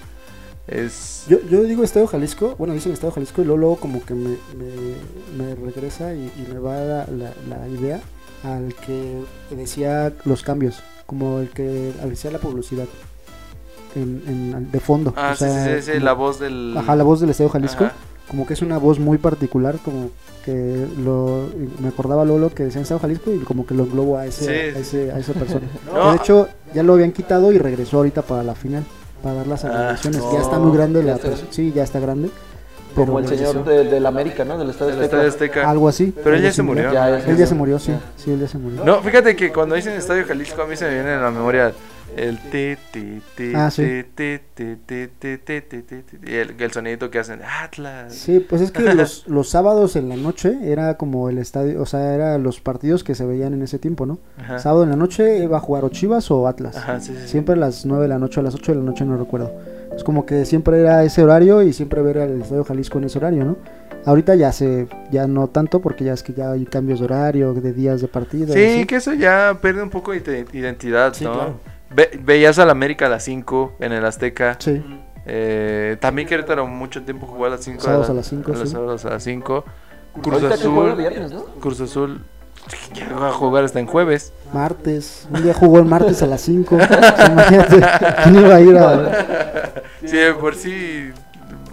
Es... 0.67 1.25
Yo, 1.29 1.39
yo 1.51 1.63
digo 1.63 1.83
Estadio 1.83 2.07
Jalisco, 2.07 2.55
bueno, 2.57 2.75
dicen 2.75 2.93
Estadio 2.93 3.13
Jalisco 3.13 3.43
y 3.43 3.45
luego, 3.45 3.59
luego 3.59 3.77
como 3.77 4.05
que 4.05 4.15
me, 4.15 4.37
me, 4.57 4.95
me 5.37 5.55
regresa 5.57 6.15
y, 6.15 6.31
y 6.37 6.47
me 6.53 6.61
va 6.61 6.75
la, 6.77 7.07
la, 7.07 7.33
la 7.49 7.69
idea 7.69 8.01
al 8.45 8.75
que 8.87 9.23
decía 9.51 10.13
los 10.25 10.43
cambios, 10.43 10.81
como 11.11 11.41
el 11.41 11.49
que 11.51 11.93
decía 12.05 12.31
la 12.31 12.39
publicidad 12.39 12.87
en, 13.97 14.23
en- 14.29 14.71
de 14.71 14.79
fondo. 14.81 15.13
Ah, 15.17 15.31
o 15.33 15.37
sí, 15.37 15.45
sea, 15.45 15.65
sí, 15.65 15.71
sí, 15.75 15.83
sí, 15.87 15.93
como- 15.95 16.05
la 16.05 16.13
voz 16.13 16.39
del... 16.39 16.75
Ajá, 16.79 16.95
la 16.95 17.03
voz 17.03 17.21
del 17.21 17.31
Estadio 17.31 17.51
Jalisco. 17.51 17.85
Ajá. 17.87 17.95
como 18.29 18.47
que 18.47 18.55
es 18.55 18.63
una 18.63 18.79
voz 18.79 19.01
muy 19.01 19.19
particular, 19.19 19.79
como 19.85 20.11
que 20.45 20.87
lo, 21.05 21.49
me 21.83 21.89
acordaba 21.89 22.25
Lolo 22.25 22.55
que 22.55 22.63
decía 22.63 22.81
Estado 22.81 23.01
Jalisco 23.01 23.33
y 23.33 23.39
como 23.41 23.67
que 23.67 23.75
lo 23.75 23.83
englobo 23.83 24.17
a, 24.19 24.27
ese, 24.27 24.49
a, 24.77 24.79
ese- 24.79 25.11
a 25.11 25.19
esa 25.19 25.33
persona. 25.33 25.67
No. 25.93 26.13
De 26.13 26.17
hecho, 26.19 26.49
ya 26.73 26.85
lo 26.85 26.93
habían 26.95 27.11
quitado 27.11 27.51
y 27.53 27.59
regresó 27.59 27.97
ahorita 27.97 28.23
para 28.23 28.45
la 28.45 28.55
final, 28.55 28.85
para 29.21 29.35
dar 29.35 29.47
las 29.49 29.65
Ah, 29.65 29.69
alineaciones. 29.91 30.21
no, 30.21 30.33
ya 30.33 30.41
está 30.43 30.59
muy 30.61 30.77
grande 30.77 31.01
¿ya 31.01 31.07
la 31.07 31.17
está 31.17 31.29
pers- 31.31 31.47
Sí, 31.51 31.73
ya 31.75 31.83
está 31.83 31.99
grande. 31.99 32.31
Como 32.95 33.19
el 33.19 33.29
señor 33.29 33.65
de, 33.65 33.85
del 33.85 34.07
América, 34.07 34.45
¿no? 34.45 34.59
Del 34.59 34.71
Estadio 34.71 35.01
Azteca. 35.01 35.27
Azteca. 35.27 35.71
Algo 35.71 35.89
así. 35.89 36.15
Pero 36.23 36.37
él 36.37 36.43
ya 36.43 36.53
se 36.53 36.63
murió. 36.63 36.93
Ya, 36.93 37.19
él 37.19 37.47
se 37.47 37.55
murió, 37.55 37.79
sí. 37.79 37.93
Sí, 38.17 38.33
él 38.33 38.41
ya 38.41 38.49
se 38.49 38.59
murió. 38.59 38.85
No, 38.85 39.03
fíjate 39.03 39.37
que 39.37 39.53
cuando 39.53 39.75
dicen 39.75 39.95
Estadio 39.95 40.25
Jalisco 40.27 40.63
a 40.63 40.67
mí 40.67 40.77
se 40.77 40.87
me 40.87 40.95
viene 40.95 41.11
a 41.11 41.21
la 41.21 41.31
memoria 41.31 41.73
el 42.17 42.39
ti 42.39 42.77
ti 42.93 43.23
ti 43.37 43.53
ti 43.77 44.05
ti 44.15 44.39
ti 44.57 46.17
y 46.27 46.35
el, 46.35 46.73
sonidito 46.73 47.11
que 47.11 47.19
hacen 47.19 47.41
Atlas. 47.63 48.15
Sí, 48.15 48.41
pues 48.41 48.61
es 48.63 48.73
que 48.73 48.83
los, 48.95 49.27
los 49.29 49.49
sábados 49.49 49.97
en 49.97 50.09
la 50.09 50.17
noche 50.17 50.59
era 50.63 50.97
como 50.97 51.29
el 51.29 51.39
estadio, 51.39 51.81
o 51.81 51.87
sea, 51.87 52.15
eran 52.15 52.43
los 52.43 52.61
partidos 52.61 53.05
que 53.05 53.15
se 53.15 53.25
veían 53.25 53.55
en 53.55 53.63
ese 53.63 53.79
tiempo, 53.79 54.07
¿no? 54.07 54.19
Ajá. 54.39 54.59
Sábado 54.59 54.85
en 54.85 54.91
la 54.91 54.97
noche 54.97 55.39
iba 55.39 55.57
a 55.57 55.61
jugar 55.61 55.85
o 55.85 55.89
Chivas 55.89 56.31
o 56.31 56.47
Atlas. 56.47 56.77
Ajá, 56.77 57.01
sí, 57.01 57.15
sí, 57.17 57.29
Siempre 57.29 57.55
a 57.55 57.59
las 57.59 57.87
9 57.87 58.03
de 58.03 58.09
la 58.09 58.19
noche 58.19 58.41
o 58.41 58.43
a 58.43 58.45
las 58.45 58.55
8 58.55 58.73
de 58.73 58.79
la 58.79 58.85
noche, 58.85 59.05
no 59.05 59.17
recuerdo. 59.17 59.53
Es 59.95 60.05
como 60.05 60.25
que 60.27 60.45
siempre 60.45 60.81
era 60.81 61.03
ese 61.05 61.23
horario 61.23 61.63
y 61.63 61.73
siempre 61.73 62.01
ver 62.03 62.19
al 62.19 62.41
Estadio 62.43 62.65
Jalisco 62.65 62.99
en 62.99 63.05
ese 63.05 63.19
horario, 63.19 63.45
¿no? 63.45 63.57
Ahorita 64.07 64.35
ya 64.35 64.51
se, 64.53 64.89
ya 65.11 65.27
no 65.27 65.49
tanto 65.49 65.81
porque 65.81 66.05
ya 66.05 66.15
es 66.15 66.23
que 66.23 66.33
ya 66.33 66.53
hay 66.53 66.65
cambios 66.65 67.01
de 67.01 67.05
horario, 67.07 67.53
de 67.53 67.73
días 67.73 68.01
de 68.01 68.09
partido. 68.09 68.55
Sí, 68.55 68.65
así. 68.65 68.87
que 68.87 68.97
eso 68.97 69.13
ya 69.13 69.59
pierde 69.61 69.83
un 69.83 69.91
poco 69.91 70.13
de 70.13 70.19
ide- 70.23 70.47
identidad, 70.55 71.13
Sí, 71.13 71.25
¿no? 71.25 71.33
claro. 71.35 71.55
Ve- 71.95 72.19
veías 72.23 72.59
al 72.59 72.71
América 72.71 73.07
a 73.07 73.09
las 73.11 73.25
5 73.25 73.75
en 73.81 73.93
el 73.93 74.05
Azteca. 74.05 74.57
Sí, 74.59 74.83
Eh, 75.27 75.99
también 76.01 76.27
Querétaro 76.27 76.67
mucho 76.67 77.03
tiempo 77.03 77.27
jugó 77.27 77.45
a 77.45 77.51
las 77.51 77.61
5. 77.63 77.83
Sábados 77.83 78.09
a 78.09 78.15
las 78.15 78.27
cinco, 78.27 78.53
Los 78.53 78.61
sí. 78.61 78.67
sábados 78.69 79.05
a 79.05 79.11
las 79.11 79.23
5. 79.23 79.65
Cruz 80.23 80.43
Azul. 80.45 80.97
viernes, 80.97 81.31
¿no? 81.31 81.45
Cruz 81.61 81.79
Azul. 81.83 82.25
Ya 82.95 83.09
va 83.17 83.29
a 83.29 83.33
jugar 83.33 83.65
hasta 83.65 83.81
en 83.81 83.87
jueves. 83.87 84.33
martes. 84.53 85.27
Un 85.33 85.43
día 85.43 85.55
jugó 85.55 85.79
el 85.79 85.85
martes 85.87 86.23
a 86.23 86.27
las 86.27 86.41
5. 86.43 86.77
imagínate, 86.77 87.81
¿quién 88.25 88.37
iba 88.37 88.55
a 88.55 88.61
ir 88.61 88.77
a...? 88.79 89.75
Sí, 90.01 90.17
de 90.17 90.33
por 90.33 90.55
sí 90.55 91.11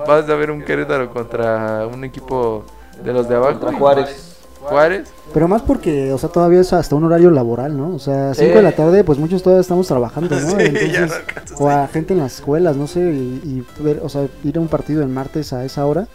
vas 0.05 0.29
a 0.29 0.35
ver 0.35 0.51
un 0.51 0.61
Querétaro 0.61 1.09
contra 1.13 1.87
un 1.87 2.03
equipo 2.03 2.65
de 3.03 3.13
los 3.13 3.29
de 3.29 3.35
abajo. 3.35 3.59
Contra 3.59 3.77
Juárez. 3.79 4.35
Juárez. 4.59 5.07
Pero 5.33 5.47
más 5.47 5.61
porque, 5.61 6.11
o 6.11 6.17
sea, 6.17 6.27
todavía 6.29 6.59
es 6.59 6.73
hasta 6.73 6.93
un 6.95 7.05
horario 7.05 7.31
laboral, 7.31 7.77
¿no? 7.77 7.95
O 7.95 7.99
sea, 7.99 8.33
5 8.33 8.49
Sí. 8.49 8.53
de 8.57 8.61
la 8.61 8.73
tarde, 8.73 9.05
pues 9.05 9.17
muchos 9.17 9.41
todavía 9.43 9.61
estamos 9.61 9.87
trabajando, 9.87 10.35
¿no? 10.37 10.41
Sí, 10.57 10.57
ya 10.57 10.59
no 10.65 10.65
Entonces, 11.05 11.11
alcanzas. 11.13 11.61
o 11.61 11.69
a 11.69 11.87
gente 11.87 12.13
en 12.13 12.19
las 12.19 12.35
escuelas, 12.35 12.75
no 12.75 12.85
sé, 12.87 12.99
y, 12.99 13.63
y 13.79 13.81
ver, 13.81 14.01
o 14.03 14.09
sea, 14.09 14.27
ir 14.43 14.57
a 14.57 14.59
un 14.59 14.67
partido 14.67 15.01
el 15.03 15.07
martes 15.09 15.53
a 15.53 15.63
esa 15.63 15.85
hora, 15.85 16.05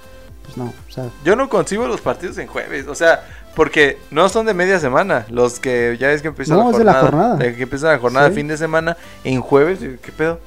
pues 0.44 0.59
no, 0.59 0.65
o 0.66 0.93
sea, 0.93 1.05
Yo 1.24 1.35
no 1.35 1.49
concibo 1.49 1.86
los 1.89 2.03
partidos 2.03 2.36
en 2.36 2.47
jueves, 2.47 2.86
o 2.89 2.94
sea, 2.94 3.24
porque 3.55 3.99
no 4.11 4.29
son 4.29 4.47
de 4.47 4.55
media 4.55 4.79
semana, 4.81 5.27
los 5.31 5.61
que 5.61 5.97
ya 6.01 6.11
es 6.12 6.23
que 6.23 6.29
empieza 6.29 6.55
No, 6.55 6.65
la 6.65 6.70
es 6.70 6.79
de 6.79 6.85
la 6.85 6.93
jornada, 6.95 7.29
jornada. 7.31 7.37
de 7.51 7.57
que 7.57 7.62
empieza 7.65 7.89
la 7.93 7.99
jornada 7.99 8.29
Sí. 8.29 8.35
fin 8.37 8.49
de 8.49 8.57
semana 8.57 8.97
en 9.24 9.41
jueves, 9.41 9.79
¿qué 9.81 10.12
pedo? 10.12 10.39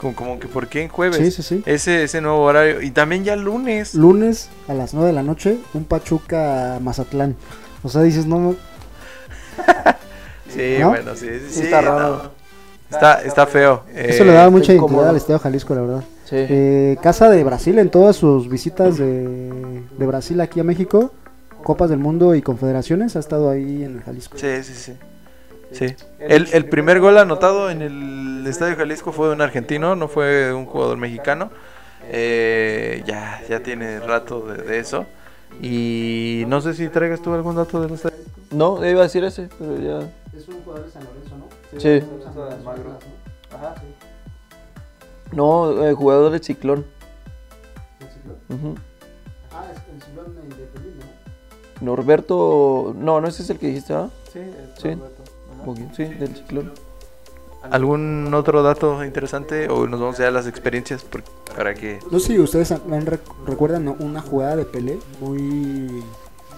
Como, 0.00 0.14
como 0.14 0.40
que 0.40 0.48
¿por 0.48 0.66
qué 0.66 0.82
en 0.82 0.88
jueves? 0.88 1.18
sí, 1.18 1.30
sí, 1.30 1.42
sí. 1.42 1.62
Ese 1.66 2.04
ese 2.04 2.20
nuevo 2.22 2.40
horario 2.42 2.80
y 2.82 2.90
también 2.90 3.22
ya 3.24 3.36
lunes. 3.36 3.94
Lunes 3.94 4.48
a 4.66 4.74
las 4.74 4.94
9 4.94 5.08
de 5.08 5.12
la 5.12 5.22
noche, 5.22 5.58
un 5.74 5.84
Pachuca 5.84 6.78
Mazatlán. 6.80 7.36
O 7.82 7.88
sea, 7.88 8.02
dices, 8.02 8.26
no, 8.26 8.54
Sí, 10.48 10.76
¿No? 10.80 10.88
bueno, 10.90 11.14
sí, 11.14 11.26
sí, 11.28 11.46
sí, 11.54 11.62
está 11.64 11.82
no. 11.82 11.88
raro. 11.90 12.30
Está 12.90 13.22
está 13.22 13.46
feo. 13.46 13.84
eso 13.94 14.24
eh, 14.24 14.26
le 14.26 14.32
daba 14.32 14.50
mucha 14.50 14.72
está 14.72 14.84
identidad 14.84 15.08
al 15.10 15.16
Estadio 15.16 15.38
Jalisco, 15.38 15.74
la 15.76 15.80
verdad. 15.82 16.04
Sí. 16.24 16.36
Eh, 16.36 16.96
casa 17.02 17.28
de 17.28 17.44
Brasil 17.44 17.78
en 17.78 17.88
todas 17.90 18.16
sus 18.16 18.48
visitas 18.48 18.96
de, 18.98 19.82
de 19.96 20.06
Brasil 20.06 20.40
aquí 20.40 20.58
a 20.58 20.64
México, 20.64 21.12
Copas 21.62 21.90
del 21.90 21.98
Mundo 21.98 22.34
y 22.34 22.42
Confederaciones, 22.42 23.16
ha 23.16 23.18
estado 23.20 23.50
ahí 23.50 23.84
en 23.84 23.96
el 23.98 24.02
Jalisco. 24.02 24.36
Sí, 24.38 24.62
sí, 24.62 24.74
sí. 24.74 24.96
Sí. 25.72 25.94
El, 26.18 26.48
el 26.52 26.68
primer 26.68 26.98
gol 26.98 27.16
anotado 27.16 27.70
en 27.70 27.80
el 27.82 28.44
Estadio 28.46 28.76
Jalisco 28.76 29.12
fue 29.12 29.28
de 29.28 29.34
un 29.34 29.40
argentino, 29.40 29.94
no 29.94 30.08
fue 30.08 30.26
de 30.26 30.52
un 30.52 30.66
jugador 30.66 30.96
mexicano. 30.96 31.50
Eh, 32.08 33.04
ya, 33.06 33.40
ya 33.48 33.62
tiene 33.62 34.00
rato 34.00 34.40
de, 34.46 34.62
de 34.62 34.78
eso. 34.80 35.06
Y 35.62 36.44
no 36.48 36.60
sé 36.60 36.74
si 36.74 36.88
traigas 36.88 37.20
tú 37.22 37.32
algún 37.34 37.54
dato 37.54 37.80
del 37.80 37.92
estadio. 37.92 38.16
No, 38.50 38.84
iba 38.84 39.00
a 39.00 39.04
decir 39.04 39.22
ese, 39.22 39.48
pero 39.58 39.76
ya. 39.78 40.10
Es 40.36 40.48
un 40.48 40.60
jugador 40.62 40.86
de 40.86 40.90
San 40.90 41.04
Lorenzo, 41.04 41.36
¿no? 41.36 41.80
Sí. 41.80 42.02
No, 45.32 45.86
eh, 45.86 45.92
jugador 45.92 46.32
de 46.32 46.40
Ciclón. 46.40 46.84
Ujú. 48.48 48.74
Ah, 49.52 49.66
es 49.70 49.78
el 49.94 50.02
Ciclón 50.02 50.34
Independiente, 50.42 50.89
Norberto. 51.80 52.94
No, 52.98 53.20
no 53.20 53.28
ese 53.28 53.42
es 53.42 53.50
el 53.50 53.58
que 53.58 53.68
dijiste, 53.68 53.94
¿ah? 53.94 54.08
Sí, 54.32 54.40
Sí. 54.80 54.96
Sí, 55.96 56.04
del 56.04 56.34
Ciclón. 56.36 56.72
¿Algún 57.70 58.32
otro 58.32 58.62
dato 58.62 59.04
interesante 59.04 59.68
o 59.68 59.86
nos 59.86 60.00
vamos 60.00 60.16
ya 60.16 60.28
a 60.28 60.30
las 60.30 60.46
experiencias 60.46 61.02
por- 61.04 61.22
para 61.54 61.74
que 61.74 61.98
No 62.10 62.18
sé 62.18 62.28
si 62.28 62.38
ustedes 62.38 62.72
han- 62.72 62.92
han 62.92 63.04
rec- 63.06 63.20
recuerdan 63.46 63.86
una 64.00 64.22
jugada 64.22 64.56
de 64.56 64.64
Pelé 64.64 64.98
muy, 65.20 66.02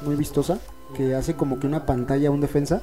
muy 0.04 0.14
vistosa 0.16 0.58
que 0.96 1.16
hace 1.16 1.34
como 1.34 1.58
que 1.58 1.66
una 1.66 1.86
pantalla 1.86 2.28
a 2.28 2.30
un 2.30 2.40
defensa 2.40 2.82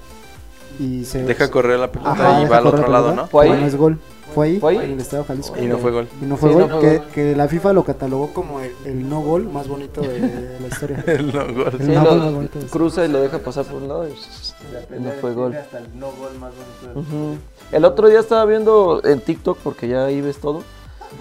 y 0.79 1.05
se 1.05 1.23
deja 1.23 1.49
correr 1.49 1.79
la 1.79 1.91
pelota 1.91 2.11
Ajá, 2.11 2.41
y 2.43 2.47
va 2.47 2.57
al 2.57 2.67
otro 2.67 2.81
la 2.83 2.87
lado, 2.89 3.13
¿no? 3.13 3.27
¿Fue 3.27 3.45
ahí? 3.49 3.59
no 3.61 3.65
es 3.67 3.75
gol. 3.75 3.97
Fue 4.35 4.45
ahí, 4.45 4.59
¿Fue 4.59 4.73
ahí? 4.77 4.85
en 4.85 4.91
el 4.91 4.99
Estado 4.99 5.23
Jalisco. 5.23 5.57
Y 5.57 5.65
no 5.65 5.79
fue 5.79 5.89
gol. 5.91 6.07
Y 6.21 6.25
no 6.25 6.37
fue 6.37 6.49
Sí, 6.49 6.55
gol, 6.55 6.67
no 6.69 6.79
fue 6.79 6.81
que, 6.87 6.97
gol. 6.99 7.07
que 7.15 7.35
la 7.35 7.47
FIFA 7.47 7.73
lo 7.73 7.83
catalogó 7.83 8.31
como 8.31 8.59
el, 8.59 8.71
el 8.85 9.09
no 9.09 9.21
gol 9.21 9.45
más 9.51 9.67
bonito 9.67 10.01
de, 10.01 10.19
de 10.21 10.59
la 10.59 10.67
historia. 10.67 11.03
El 11.07 11.33
no 11.33 11.51
gol. 11.51 11.71
El 11.79 11.85
Sí, 11.85 11.91
no 11.91 12.03
lo- 12.03 12.09
gol 12.11 12.19
más 12.19 12.33
bonito 12.33 12.59
cruza 12.69 13.05
y 13.05 13.07
lo 13.07 13.21
deja 13.21 13.39
pasar 13.39 13.65
por 13.65 13.81
un 13.81 13.87
lado 13.87 14.07
y, 14.07 14.11
y 14.11 14.99
no 14.99 15.09
fue 15.19 15.33
gol. 15.33 15.55
El 17.71 17.85
otro 17.85 18.07
día 18.07 18.19
estaba 18.19 18.45
viendo 18.45 19.01
en 19.03 19.19
TikTok, 19.21 19.57
porque 19.63 19.87
ya 19.87 20.05
ahí 20.05 20.21
ves 20.21 20.37
todo. 20.39 20.63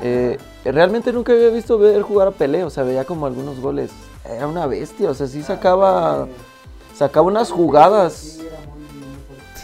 eh, 0.03 0.39
realmente 0.65 1.13
nunca 1.13 1.33
había 1.33 1.49
visto 1.49 1.79
ver 1.79 2.03
jugar 2.03 2.29
a 2.29 2.31
Pelé, 2.33 2.65
o 2.65 2.71
sea, 2.71 2.85
veía 2.85 3.05
como 3.05 3.25
algunos 3.27 3.59
goles. 3.61 3.91
Era 4.25 4.47
una 4.47 4.67
bestia, 4.67 5.11
o 5.11 5.15
sea, 5.15 5.27
sí 5.27 5.43
sacaba, 5.43 6.27
sacaba 6.95 7.27
unas 7.27 7.51
jugadas. 7.51 8.38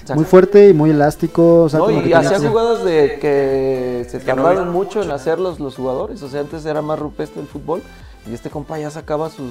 Saca- 0.04 0.14
Muy 0.16 0.24
fuerte 0.24 0.68
y 0.68 0.74
muy 0.74 0.90
elástico. 0.90 1.62
O 1.64 1.68
sea, 1.68 1.78
No, 1.80 1.86
como 1.86 2.00
y 2.00 2.04
que 2.04 2.14
hacía 2.14 2.38
jugadas 2.38 2.84
de 2.84 3.18
que 3.20 4.06
se 4.10 4.18
no 4.18 4.24
tardaron 4.24 4.70
mucho 4.70 5.02
en 5.02 5.10
hacerlos 5.10 5.60
los 5.60 5.76
jugadores. 5.76 6.22
O 6.22 6.28
sea, 6.28 6.40
antes 6.40 6.64
era 6.66 6.82
más 6.82 6.98
rupestre 6.98 7.40
el 7.40 7.48
fútbol. 7.48 7.82
Y 8.30 8.34
este 8.34 8.50
compa 8.50 8.78
ya 8.78 8.90
sacaba 8.90 9.30
sus, 9.30 9.50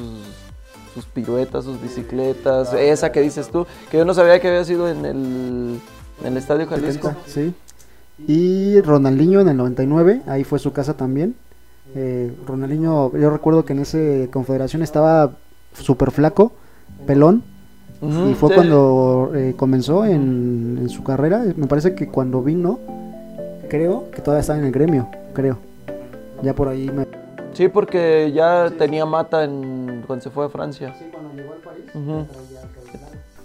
sus 0.93 1.05
piruetas, 1.05 1.63
sus 1.65 1.81
bicicletas. 1.81 2.73
Esa 2.73 3.11
que 3.11 3.21
dices 3.21 3.49
tú, 3.49 3.65
que 3.91 3.97
yo 3.97 4.05
no 4.05 4.13
sabía 4.13 4.39
que 4.39 4.47
había 4.47 4.63
sido 4.65 4.87
en 4.89 5.05
el, 5.05 5.79
en 6.21 6.27
el 6.27 6.37
Estadio 6.37 6.67
Jalisco. 6.67 7.13
Sí. 7.27 7.53
Y 8.27 8.79
Ronaldinho 8.81 9.41
en 9.41 9.49
el 9.49 9.57
99, 9.57 10.21
ahí 10.27 10.43
fue 10.43 10.59
su 10.59 10.71
casa 10.71 10.95
también. 10.95 11.35
Eh, 11.95 12.31
Ronaldinho, 12.47 13.11
yo 13.17 13.29
recuerdo 13.29 13.65
que 13.65 13.73
en 13.73 13.79
ese 13.79 14.29
confederación 14.31 14.81
estaba 14.83 15.31
súper 15.73 16.11
flaco, 16.11 16.53
pelón, 17.05 17.43
Y 18.29 18.33
fue 18.33 18.49
sí. 18.49 18.55
cuando 18.55 19.31
eh, 19.35 19.53
comenzó 19.55 20.05
en, 20.05 20.77
en 20.81 20.89
su 20.89 21.03
carrera. 21.03 21.43
Me 21.55 21.67
parece 21.67 21.95
que 21.95 22.07
cuando 22.07 22.41
vino, 22.41 22.79
creo 23.69 24.09
que 24.11 24.21
todavía 24.21 24.41
estaba 24.41 24.59
en 24.59 24.65
el 24.65 24.71
gremio, 24.71 25.09
creo. 25.33 25.57
Ya 26.41 26.53
por 26.53 26.67
ahí 26.67 26.89
me... 26.89 27.07
Sí, 27.53 27.67
porque 27.69 28.31
ya 28.33 28.71
tenía 28.77 29.05
mata 29.05 29.43
en, 29.43 30.03
cuando 30.07 30.23
se 30.23 30.29
fue 30.29 30.45
a 30.45 30.49
Francia. 30.49 30.93
Sí, 30.97 31.05
cuando 31.11 31.33
llegó 31.33 31.53
al 31.53 31.59
París. 31.59 31.85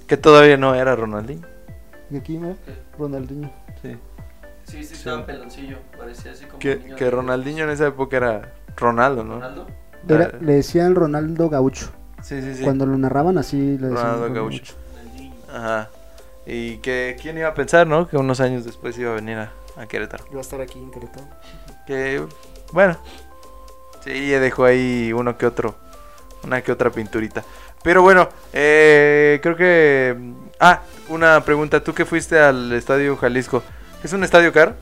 Que 0.06 0.16
todavía 0.16 0.56
no 0.56 0.74
era 0.74 0.96
Ronaldinho. 0.96 1.46
Y 2.10 2.16
aquí, 2.16 2.38
mira, 2.38 2.56
Ronaldinho. 2.98 3.50
Sí. 3.82 3.96
Sí, 4.64 4.82
sí, 4.82 4.94
estaba 4.94 5.24
peloncillo. 5.26 5.76
Parecía 5.96 6.32
así 6.32 6.46
como. 6.46 6.58
Que, 6.58 6.78
que 6.78 7.10
Ronaldinho 7.10 7.64
en 7.64 7.70
esa 7.70 7.86
época 7.86 8.16
era 8.16 8.54
Ronaldo, 8.76 9.24
¿no? 9.24 9.40
Era- 10.08 10.32
le 10.40 10.54
decían 10.54 10.94
Ronaldo 10.94 11.48
Gaucho. 11.50 11.90
Sí, 12.22 12.42
sí, 12.42 12.54
sí. 12.56 12.62
Cuando 12.62 12.86
lo 12.86 12.98
narraban 12.98 13.38
así, 13.38 13.56
le 13.56 13.88
decían 13.88 14.14
Ronaldo 14.14 14.32
Gaucho. 14.34 14.74
Ajá. 15.52 15.90
Y 16.46 16.78
que 16.78 17.16
quién 17.20 17.38
iba 17.38 17.48
a 17.48 17.54
pensar, 17.54 17.86
¿no? 17.86 18.08
Que 18.08 18.16
unos 18.16 18.40
años 18.40 18.64
después 18.64 18.98
iba 18.98 19.12
a 19.12 19.14
venir 19.14 19.38
a, 19.38 19.52
a 19.76 19.86
Querétaro. 19.86 20.24
Iba 20.30 20.38
a 20.38 20.42
estar 20.42 20.60
aquí 20.60 20.78
en 20.78 20.90
Querétaro. 20.90 21.26
Que, 21.86 22.26
bueno. 22.72 22.96
Sí, 24.04 24.30
dejó 24.30 24.64
ahí 24.64 25.12
uno 25.12 25.36
que 25.36 25.46
otro. 25.46 25.76
Una 26.44 26.62
que 26.62 26.72
otra 26.72 26.90
pinturita. 26.90 27.44
Pero 27.82 28.02
bueno, 28.02 28.28
eh, 28.52 29.40
creo 29.42 29.56
que... 29.56 30.16
Ah, 30.58 30.82
una 31.08 31.44
pregunta. 31.44 31.82
Tú 31.82 31.94
que 31.94 32.04
fuiste 32.04 32.38
al 32.38 32.72
Estadio 32.72 33.16
Jalisco. 33.16 33.62
¿Es 34.02 34.12
un 34.12 34.24
estadio 34.24 34.52
caro? 34.52 34.74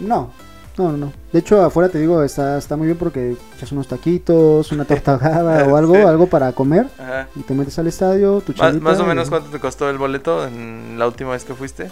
No, 0.00 0.32
no, 0.76 0.90
no, 0.92 0.96
no. 0.98 1.12
De 1.32 1.38
hecho, 1.38 1.62
afuera 1.62 1.88
te 1.88 1.98
digo, 1.98 2.22
está, 2.22 2.58
está 2.58 2.76
muy 2.76 2.86
bien 2.86 2.98
porque 2.98 3.36
echas 3.56 3.70
unos 3.72 3.86
taquitos, 3.88 4.70
una 4.72 4.84
torta 4.84 5.12
ahogada 5.14 5.64
o 5.66 5.76
algo, 5.76 5.94
Sí. 5.94 6.00
algo 6.02 6.26
para 6.26 6.52
comer. 6.52 6.88
Ajá. 6.98 7.28
Y 7.36 7.40
te 7.42 7.54
metes 7.54 7.78
al 7.78 7.86
estadio, 7.86 8.40
tu 8.40 8.52
Más, 8.80 8.98
o 8.98 9.04
y 9.04 9.06
menos 9.06 9.28
cuánto 9.30 9.50
te 9.50 9.60
costó 9.60 9.88
el 9.90 9.98
boleto 9.98 10.46
en 10.46 10.96
la 10.98 11.06
última 11.06 11.30
vez 11.30 11.44
que 11.44 11.54
fuiste. 11.54 11.90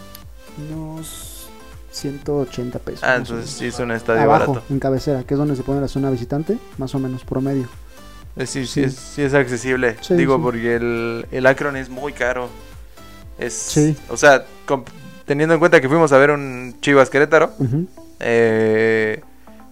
Unos 0.70 1.48
180 1.92 2.78
pesos. 2.78 3.02
Ah, 3.04 3.16
entonces 3.16 3.50
sí 3.50 3.66
es 3.66 3.78
un 3.78 3.92
estadio 3.92 4.22
Abajo, 4.22 4.52
barato. 4.54 4.66
en 4.72 4.78
cabecera, 4.78 5.22
que 5.24 5.34
es 5.34 5.38
donde 5.38 5.56
se 5.56 5.62
pone 5.62 5.80
la 5.80 5.88
zona 5.88 6.10
visitante, 6.10 6.58
más 6.78 6.94
o 6.94 6.98
menos, 6.98 7.24
promedio. 7.24 7.68
Eh, 8.36 8.46
Sí, 8.46 8.66
sí, 8.66 8.80
Sí. 8.80 8.84
es, 8.84 8.94
sí 8.94 9.22
es 9.22 9.34
accesible. 9.34 9.96
Sí, 10.00 10.14
Digo, 10.14 10.40
porque 10.40 10.76
el, 10.76 11.26
el 11.30 11.46
Akron 11.46 11.76
es 11.76 11.88
muy 11.90 12.12
caro. 12.12 12.48
Es, 13.38 13.52
Sí. 13.54 13.96
O 14.08 14.16
sea, 14.16 14.44
teniendo 15.26 15.54
en 15.54 15.60
cuenta 15.60 15.80
que 15.80 15.88
fuimos 15.88 16.12
a 16.12 16.18
ver 16.18 16.30
un 16.30 16.76
Chivas 16.80 17.10
Querétaro, 17.10 17.52
Ujú. 17.58 17.86
Eh, 18.22 19.22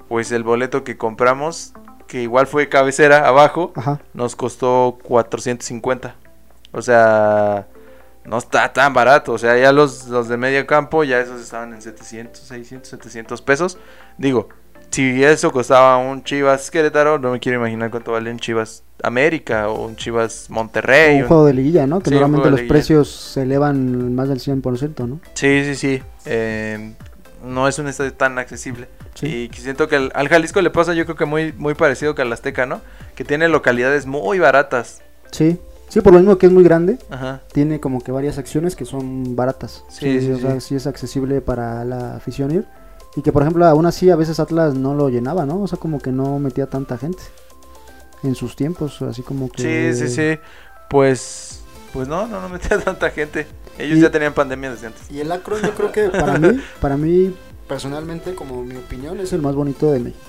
pues 0.09 0.33
el 0.33 0.43
boleto 0.43 0.85
que 0.85 0.97
compramos, 0.97 1.73
que 2.07 2.23
igual 2.23 2.47
fue 2.47 2.69
cabecera 2.69 3.27
abajo, 3.29 3.73
Ajá. 3.77 4.01
nos 4.15 4.35
costó 4.37 4.99
450. 5.05 6.17
O 6.73 6.83
sea, 6.83 7.67
no 8.25 8.39
está 8.39 8.73
tan 8.73 8.93
barato. 8.95 9.33
O 9.33 9.39
sea, 9.39 9.57
ya 9.59 9.73
los, 9.73 10.09
los 10.09 10.29
de 10.29 10.37
medio 10.37 10.67
campo, 10.67 11.05
ya 11.05 11.21
esos 11.21 11.41
estaban 11.41 11.73
en 11.73 11.83
700, 11.83 12.41
600, 12.43 12.89
700 12.89 13.43
pesos. 13.43 13.79
Digo, 14.19 14.49
si 14.91 15.23
eso 15.23 15.53
costaba 15.53 15.97
un 15.99 16.25
Chivas 16.25 16.71
Querétaro, 16.71 17.19
no 17.21 17.31
me 17.31 17.39
quiero 17.41 17.59
imaginar 17.59 17.91
cuánto 17.91 18.13
vale 18.13 18.31
un 18.31 18.39
Chivas 18.41 18.83
América 19.05 19.69
o 19.69 19.87
un 19.87 19.95
Chivas 19.97 20.47
Monterrey. 20.51 21.17
un 21.19 21.23
un- 21.23 21.29
juego 21.29 21.47
de 21.47 21.55
liguilla, 21.55 21.87
¿no? 21.87 22.01
Que 22.01 22.11
Sí, 22.11 22.17
normalmente 22.17 22.51
los 22.51 22.61
precios 22.63 23.09
se 23.09 23.43
elevan 23.43 24.15
más 24.17 24.29
del 24.29 24.41
100%, 24.41 25.07
¿no? 25.07 25.21
Sí, 25.35 25.63
sí, 25.65 25.75
sí. 25.77 26.03
Eh, 26.27 26.93
no 27.45 27.69
es 27.69 27.79
un 27.79 27.89
estadio 27.89 28.13
tan 28.13 28.39
accesible. 28.39 28.89
Sí. 29.15 29.51
Y 29.53 29.57
siento 29.57 29.89
que 29.89 29.97
al, 29.97 30.13
al 30.15 30.29
Jalisco 30.29 30.61
le 30.61 30.71
pasa 30.71 30.95
yo 30.95 31.05
creo 31.05 31.17
que 31.17 31.25
muy, 31.25 31.53
muy 31.53 31.75
parecido 31.75 32.15
que 32.15 32.23
al 32.23 32.33
Azteca, 32.33 32.67
¿no? 32.67 32.81
Que 33.15 33.25
tiene 33.25 33.49
localidades 33.49 34.07
muy 34.07 34.39
baratas. 34.39 35.03
Sí. 35.31 35.59
Sí, 35.89 36.01
por 36.03 36.13
lo 36.13 36.21
mismo 36.21 36.39
que 36.39 36.47
es 36.47 36.53
muy 36.53 36.63
grande, 36.63 36.99
Ajá. 37.11 37.41
tiene 37.53 37.81
como 37.81 38.01
que 38.01 38.13
varias 38.13 38.39
acciones 38.39 38.77
que 38.77 38.85
son 38.85 39.35
baratas. 39.35 39.85
Sí, 39.89 40.21
sí, 40.21 40.31
o 40.31 40.39
sea, 40.39 40.55
sí. 40.55 40.69
sí 40.69 40.75
es 40.77 40.87
accesible 40.87 41.41
para 41.41 41.85
la 41.85 42.15
afición 42.15 42.53
ir. 42.53 42.65
Y 43.17 43.23
que, 43.23 43.33
por 43.33 43.43
ejemplo, 43.43 43.67
aún 43.67 43.87
así 43.87 44.09
a 44.09 44.15
veces 44.15 44.39
Atlas 44.39 44.75
no 44.75 44.95
lo 44.95 45.09
llenaba, 45.09 45.47
¿no? 45.47 45.61
O 45.61 45.67
sea, 45.67 45.81
como 45.81 45.99
que 45.99 46.13
no 46.13 46.39
metía 46.39 46.67
tanta 46.67 46.97
gente 46.97 47.21
en 48.23 48.37
sus 48.37 48.55
tiempos, 48.55 49.03
así 49.03 49.23
como 49.23 49.51
que... 49.51 49.93
Sí, 49.93 50.07
sí, 50.07 50.15
sí. 50.15 50.39
Pues, 50.89 51.61
pues 51.93 52.07
no, 52.07 52.29
no, 52.29 52.41
no 52.41 52.49
metía 52.49 52.79
tanta 52.85 53.11
gente. 53.11 53.49
Ellos 53.81 53.99
Y- 53.99 54.03
ya 54.03 54.11
tenían 54.11 54.33
pandemia 54.35 54.71
desde 54.71 54.87
antes. 54.89 55.03
Y 55.11 55.21
el 55.21 55.31
Akron 55.33 55.61
yo 55.63 55.75
creo 55.75 55.93
que 55.93 56.09
para 56.11 56.39
mí, 56.39 56.61
para 56.81 56.97
mí 56.97 57.35
personalmente, 57.67 58.35
como 58.35 58.63
mi 58.63 58.77
opinión, 58.77 59.21
es 59.21 59.33
el 59.33 59.43
más 59.43 59.55
bonito 59.55 59.91
de 59.93 60.01
México. 60.01 60.21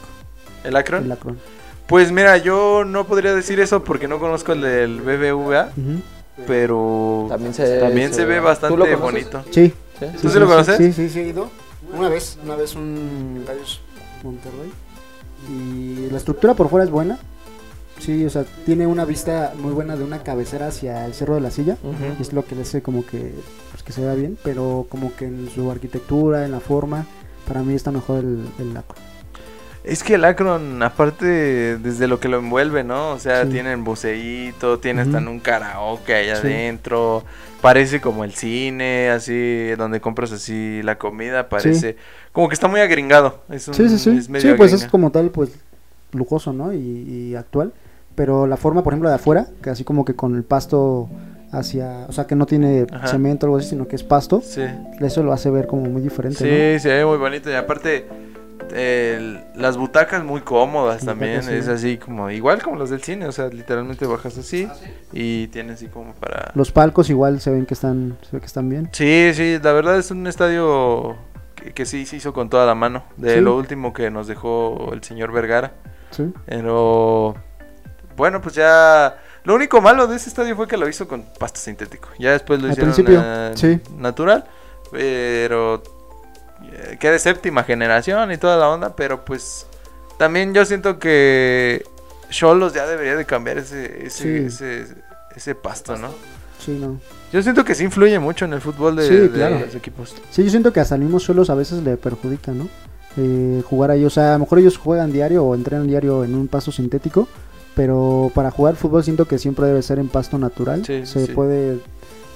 ¿El 0.64 0.76
Akron? 0.76 1.04
El 1.06 1.12
Akron. 1.12 1.40
Pues 1.88 2.12
mira, 2.12 2.38
yo 2.38 2.86
no 2.86 3.06
podría 3.08 3.34
decir 3.34 3.60
eso 3.60 3.84
porque 3.84 4.08
no 4.08 4.20
conozco 4.20 4.54
el 4.54 4.62
del 4.62 5.02
BBVA, 5.02 5.72
pero 6.48 7.26
También 7.30 7.54
se, 7.54 7.80
también 7.80 8.14
se 8.14 8.26
ve 8.26 8.38
¿Tú 8.38 8.44
bastante 8.44 8.96
bonito. 8.96 9.44
Sí. 9.52 9.74
¿Sí? 10.00 10.06
¿Tú 10.22 10.30
sí 10.30 10.40
lo 10.40 10.48
conoces? 10.48 10.78
Sí, 10.78 10.94
sí, 10.94 11.10
sí, 11.10 11.20
he 11.20 11.28
ido. 11.28 11.50
Una 11.94 12.10
vez, 12.10 12.38
una 12.44 12.56
vez 12.56 12.76
un 12.76 13.44
Gallos 13.46 13.82
Monterrey. 14.24 14.72
Y 15.50 16.10
la 16.12 16.18
estructura 16.18 16.54
por 16.54 16.70
fuera 16.70 16.86
es 16.86 16.92
buena. 16.92 17.20
Sí, 18.02 18.26
o 18.26 18.30
sea, 18.32 18.46
tiene 18.66 18.88
una 18.88 19.06
vista 19.06 19.54
muy 19.58 19.74
buena 19.74 19.96
de 19.96 20.04
una 20.04 20.24
cabecera 20.24 20.68
hacia 20.68 21.06
el 21.06 21.14
Cerro 21.14 21.36
de 21.36 21.42
la 21.42 21.52
Silla. 21.52 21.78
Y 22.18 22.22
es 22.22 22.34
lo 22.34 22.44
que 22.44 22.56
le 22.56 22.64
hace 22.64 22.82
como 22.82 23.06
que, 23.06 23.32
pues, 23.72 23.84
que 23.84 23.92
se 23.94 24.02
vea 24.02 24.16
bien, 24.16 24.38
pero 24.44 24.88
como 24.90 25.16
que 25.16 25.26
en 25.26 25.48
su 25.54 25.70
arquitectura, 25.70 26.44
en 26.46 26.52
la 26.52 26.60
forma, 26.60 27.06
para 27.48 27.62
mí 27.62 27.76
está 27.76 27.92
mejor 27.92 28.20
el, 28.20 28.46
el. 28.60 28.78
Es 29.84 30.04
que 30.04 30.16
el 30.16 30.26
Akron, 30.26 30.82
aparte, 30.84 31.78
desde 31.78 32.08
lo 32.08 32.20
que 32.20 32.28
lo 32.28 32.38
envuelve, 32.40 32.84
¿no? 32.84 33.12
O 33.12 33.20
sea, 33.20 33.44
Sí. 33.46 33.52
tiene 33.52 33.72
el 33.74 33.82
buceíto, 33.82 34.80
tiene 34.80 35.04
Ujú. 35.04 35.16
hasta 35.18 35.30
un 35.30 35.40
karaoke 35.40 36.16
allá 36.16 36.36
Sí. 36.38 36.48
adentro. 36.48 37.24
Parece 37.62 38.02
como 38.02 38.24
el 38.24 38.34
cine, 38.34 39.10
así, 39.12 39.70
donde 39.78 40.02
compras 40.02 40.32
así 40.32 40.82
la 40.84 40.98
comida, 40.98 41.50
parece 41.50 41.96
como 42.32 42.48
que 42.50 42.56
está 42.56 42.68
muy 42.68 42.80
agringado. 42.80 43.42
Es 43.50 43.68
un, 43.68 43.76
Sí, 43.76 43.88
sí, 43.90 44.00
sí. 44.00 44.18
es 44.18 44.42
Sí, 44.42 44.54
pues 44.58 44.74
es 44.74 44.86
como 44.86 45.12
tal, 45.12 45.30
pues 45.30 45.52
lujoso, 46.14 46.52
¿no? 46.54 46.74
Y, 46.74 46.78
y 46.78 47.36
actual. 47.36 47.72
Pero 48.16 48.46
la 48.48 48.58
forma, 48.58 48.84
por 48.84 48.94
ejemplo, 48.94 49.10
de 49.10 49.16
afuera, 49.16 49.48
que 49.62 49.70
así 49.70 49.84
como 49.84 50.04
que 50.06 50.16
con 50.16 50.36
el 50.36 50.44
pasto 50.44 51.10
hacia, 51.52 52.06
o 52.08 52.12
sea, 52.12 52.28
que 52.28 52.36
no 52.36 52.46
tiene 52.46 52.86
Ajá. 52.92 53.08
cemento 53.08 53.46
o 53.46 53.48
algo 53.48 53.58
así, 53.58 53.70
sino 53.70 53.88
que 53.88 53.96
es 53.96 54.04
pasto, 54.04 54.42
Sí, 54.42 54.62
eso 55.00 55.24
lo 55.24 55.34
hace 55.34 55.50
ver 55.50 55.68
como 55.68 55.84
muy 55.84 56.02
diferente, 56.02 56.38
sí, 56.78 56.80
se 56.82 56.90
ve 56.90 57.06
muy 57.06 57.18
bonito. 57.18 57.50
Y 57.50 57.54
aparte, 57.56 58.08
el- 58.74 59.42
las 59.56 59.76
butacas 59.78 60.24
muy 60.24 60.42
cómodas 60.42 61.04
también. 61.06 61.44
sí. 61.44 61.52
Es 61.54 61.68
así 61.68 61.98
como, 61.98 62.30
igual 62.30 62.62
como 62.62 62.78
los 62.78 62.90
del 62.90 63.02
cine. 63.02 63.26
O 63.28 63.32
sea, 63.32 63.48
literalmente 63.50 64.06
bajas 64.06 64.38
así 64.38 64.68
y 65.12 65.48
tiene 65.48 65.74
así 65.74 65.88
como 65.88 66.14
para... 66.14 66.48
¿no? 66.48 66.52
Los 66.56 66.72
palcos 66.72 67.10
igual 67.10 67.42
se 67.42 67.52
ven 67.52 67.66
que 67.66 67.74
están, 67.74 68.18
se 68.30 68.36
ve 68.36 68.40
que 68.40 68.46
están 68.46 68.70
bien. 68.70 68.90
Sí, 68.94 69.32
sí, 69.34 69.58
la 69.62 69.74
verdad 69.74 69.98
es 69.98 70.12
un 70.12 70.28
estadio 70.28 71.16
que, 71.56 71.72
que 71.74 71.86
sí 71.86 72.06
se 72.06 72.16
hizo 72.18 72.34
con 72.34 72.50
toda 72.50 72.66
la 72.66 72.76
mano. 72.76 73.04
De 73.18 73.42
lo 73.42 73.58
último 73.58 73.94
que 73.94 74.10
nos 74.10 74.28
dejó 74.28 74.92
el 74.94 75.04
señor 75.04 75.32
Vergara. 75.32 75.74
Sí. 76.12 76.32
Pero 76.46 77.36
bueno, 78.16 78.42
pues 78.42 78.56
ya. 78.56 79.18
Lo 79.44 79.56
único 79.56 79.82
malo 79.82 80.06
de 80.06 80.18
ese 80.18 80.30
estadio 80.30 80.56
fue 80.56 80.68
que 80.68 80.78
lo 80.78 80.88
hizo 80.88 81.08
con 81.08 81.24
pasto 81.40 81.60
sintético. 81.60 82.10
Ya 82.20 82.32
después 82.32 82.60
lo 82.62 82.68
Al 82.68 82.74
hicieron 82.74 82.94
principio, 82.94 83.22
eh, 83.26 83.52
sí. 83.56 83.80
natural. 83.98 84.46
Pero 84.92 85.82
eh, 86.74 86.98
que 87.00 87.10
de 87.10 87.18
séptima 87.20 87.64
generación 87.64 88.32
y 88.32 88.38
toda 88.38 88.58
la 88.58 88.70
onda. 88.70 88.96
Pero 88.96 89.26
pues 89.26 89.66
también 90.18 90.54
yo 90.54 90.64
siento 90.66 91.00
que 91.00 91.84
Cholos 92.30 92.74
ya 92.74 92.86
debería 92.86 93.16
de 93.16 93.26
cambiar 93.26 93.58
ese, 93.58 94.06
ese, 94.06 94.10
Sí. 94.10 94.46
ese, 94.64 94.96
ese 95.36 95.56
pasto, 95.56 95.98
¿no? 95.98 96.10
Sí, 96.64 96.78
no. 96.80 97.00
Yo 97.34 97.42
siento 97.42 97.66
que 97.66 97.74
sí 97.74 97.84
influye 97.86 98.20
mucho 98.20 98.46
en 98.46 98.54
el 98.54 98.62
fútbol 98.62 98.96
de, 98.98 99.08
Sí, 99.08 99.16
de 99.16 99.30
claro. 99.32 99.60
los 99.60 99.74
equipos. 99.74 100.16
Sí, 100.30 100.44
yo 100.44 100.50
siento 100.52 100.72
que 100.72 100.80
hasta 100.82 100.96
el 100.96 101.02
mismo 101.02 101.20
solos 101.20 101.50
a 101.50 101.56
veces 101.56 101.82
le 101.82 101.98
perjudica, 101.98 102.52
¿no? 102.52 102.68
Eh, 103.18 103.64
jugar 103.66 103.92
ahí, 103.92 104.06
o 104.06 104.10
sea, 104.10 104.30
a 104.30 104.34
lo 104.34 104.40
mejor 104.40 104.60
ellos 104.60 104.78
juegan 104.78 105.12
diario 105.12 105.44
o 105.44 105.56
entrenan 105.56 105.88
diario 105.88 106.24
en 106.24 106.36
un 106.36 106.48
pasto 106.48 106.72
sintético, 106.72 107.28
pero 107.76 108.32
para 108.36 108.52
jugar 108.52 108.76
fútbol 108.76 109.04
siento 109.04 109.26
que 109.26 109.38
siempre 109.38 109.66
debe 109.68 109.82
ser 109.82 110.00
en 110.00 110.08
pasto 110.10 110.38
natural. 110.38 110.86
Sí, 110.86 111.06
Se 111.06 111.26
sí. 111.28 111.32
puede 111.32 111.80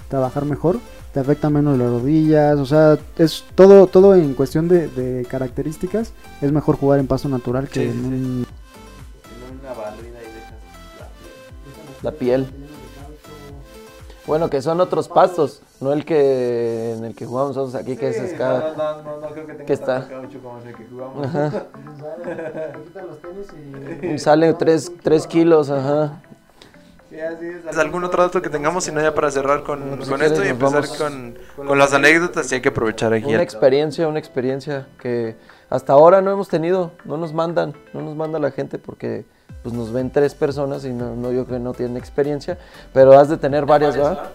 trabajar 0.10 0.46
mejor, 0.46 0.80
te 1.14 1.20
afecta 1.20 1.50
menos 1.50 1.78
las 1.78 1.90
rodillas, 1.90 2.58
o 2.60 2.66
sea, 2.66 2.98
es 3.18 3.44
todo 3.56 3.88
todo 3.88 4.16
en 4.16 4.34
cuestión 4.34 4.68
de, 4.68 4.88
de 4.90 5.26
características, 5.26 6.12
es 6.42 6.52
mejor 6.52 6.78
jugar 6.78 7.00
en 7.00 7.08
pasto 7.08 7.28
natural 7.30 7.68
que 7.68 7.82
Sí, 7.82 7.88
en 7.88 7.94
sí, 7.94 8.00
sí. 8.02 8.06
un... 8.08 8.46
La 12.04 12.12
piel. 12.12 12.46
Bueno, 14.28 14.50
que 14.50 14.62
son 14.62 14.82
otros 14.82 15.08
pastos, 15.08 15.62
no 15.80 15.94
el 15.94 16.04
que 16.04 16.96
en 16.98 17.06
el 17.06 17.16
que 17.16 17.26
jugamos 17.26 17.56
nosotros 17.56 17.80
aquí, 17.80 17.96
que 17.96 18.10
es 18.10 18.18
escada. 18.18 18.74
¿Qué 19.68 19.74
está? 19.74 20.08
Ajá. 21.24 21.66
Sale 24.18 24.54
3 24.54 25.28
kilos, 25.28 25.70
ajá. 25.70 26.22
¿Algún 27.78 28.04
otro 28.04 28.24
dato 28.24 28.42
que 28.42 28.50
tengamos? 28.50 28.84
Si 28.84 28.92
no, 28.92 29.02
ya 29.02 29.14
para 29.14 29.32
cerrar 29.32 29.64
con, 29.64 29.80
Pues, 29.98 30.10
con 30.10 30.20
si 30.20 30.26
esto 30.26 30.40
y 30.40 30.42
quieres, 30.42 30.60
nos 30.60 30.76
empezar 30.76 30.98
con, 30.98 31.38
con 31.68 31.78
las 31.78 31.94
anécdotas. 31.94 32.52
Y 32.52 32.56
hay 32.56 32.62
que 32.62 32.70
aprovechar 32.70 33.14
aquí. 33.14 33.34
Una 33.34 33.44
experiencia, 33.44 34.08
una 34.08 34.20
experiencia 34.20 34.88
que 35.00 35.36
hasta 35.70 35.94
ahora 35.94 36.22
no 36.22 36.32
hemos 36.32 36.48
tenido, 36.48 36.92
no 37.06 37.18
nos 37.18 37.34
mandan, 37.34 37.74
no 37.94 38.02
nos 38.02 38.16
manda 38.16 38.40
la 38.40 38.52
gente 38.52 38.78
porque 38.80 39.26
pues 39.64 39.74
nos 39.74 39.92
ven 39.92 40.12
tres 40.12 40.36
personas 40.36 40.86
y 40.86 40.94
no, 40.94 41.16
no 41.16 41.32
yo 41.32 41.46
creo 41.46 41.58
que 41.58 41.64
no 41.64 41.74
tienen 41.74 41.98
experiencia, 41.98 42.58
pero 42.94 43.18
has 43.18 43.30
de 43.30 43.38
tener 43.38 43.66
varias, 43.66 43.96
¿verdad? 43.96 44.30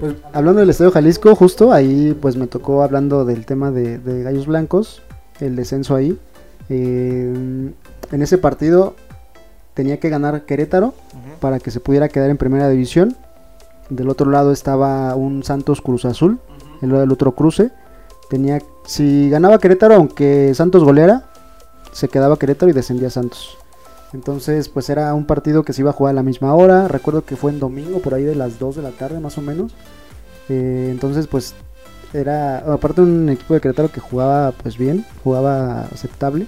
Pues 0.00 0.16
hablando 0.32 0.60
del 0.60 0.70
Estadio 0.70 0.90
Jalisco, 0.90 1.34
justo 1.34 1.72
ahí 1.72 2.16
pues 2.20 2.36
me 2.36 2.46
tocó 2.46 2.82
hablando 2.82 3.24
del 3.24 3.46
tema 3.46 3.70
de, 3.70 3.98
de 3.98 4.22
Gallos 4.22 4.46
Blancos, 4.46 5.02
el 5.40 5.56
descenso 5.56 5.94
ahí. 5.94 6.18
Eh, 6.68 7.72
en 8.12 8.22
ese 8.22 8.38
partido 8.38 8.94
tenía 9.74 9.98
que 9.98 10.08
ganar 10.08 10.44
Querétaro 10.44 10.94
para 11.40 11.58
que 11.58 11.70
se 11.70 11.80
pudiera 11.80 12.08
quedar 12.08 12.30
en 12.30 12.36
primera 12.36 12.68
división. 12.68 13.16
Del 13.88 14.08
otro 14.08 14.30
lado 14.30 14.52
estaba 14.52 15.14
un 15.14 15.44
Santos 15.44 15.80
Cruz 15.80 16.04
Azul, 16.04 16.38
el, 16.82 16.94
el 16.94 17.12
otro 17.12 17.32
cruce. 17.32 17.70
Tenía, 18.28 18.60
si 18.84 19.30
ganaba 19.30 19.58
Querétaro, 19.58 19.94
aunque 19.94 20.52
Santos 20.54 20.82
goleara, 20.84 21.30
se 21.92 22.08
quedaba 22.08 22.38
Querétaro 22.38 22.70
y 22.70 22.74
descendía 22.74 23.10
Santos. 23.10 23.56
Entonces, 24.12 24.68
pues 24.68 24.88
era 24.88 25.12
un 25.14 25.26
partido 25.26 25.62
que 25.62 25.72
se 25.72 25.82
iba 25.82 25.90
a 25.90 25.92
jugar 25.94 26.12
a 26.12 26.14
la 26.14 26.22
misma 26.22 26.54
hora. 26.54 26.88
Recuerdo 26.88 27.24
que 27.24 27.36
fue 27.36 27.50
en 27.52 27.60
domingo, 27.60 28.00
por 28.00 28.14
ahí 28.14 28.24
de 28.24 28.34
las 28.34 28.58
2 28.58 28.76
de 28.76 28.82
la 28.82 28.90
tarde 28.90 29.20
más 29.20 29.36
o 29.38 29.42
menos. 29.42 29.72
Eh, 30.48 30.88
entonces, 30.90 31.26
pues 31.26 31.54
era, 32.14 32.58
aparte 32.72 33.00
un 33.02 33.28
equipo 33.28 33.54
de 33.54 33.60
Querétaro 33.60 33.90
que 33.90 34.00
jugaba 34.00 34.52
pues 34.52 34.78
bien, 34.78 35.04
jugaba 35.24 35.82
aceptable. 35.92 36.46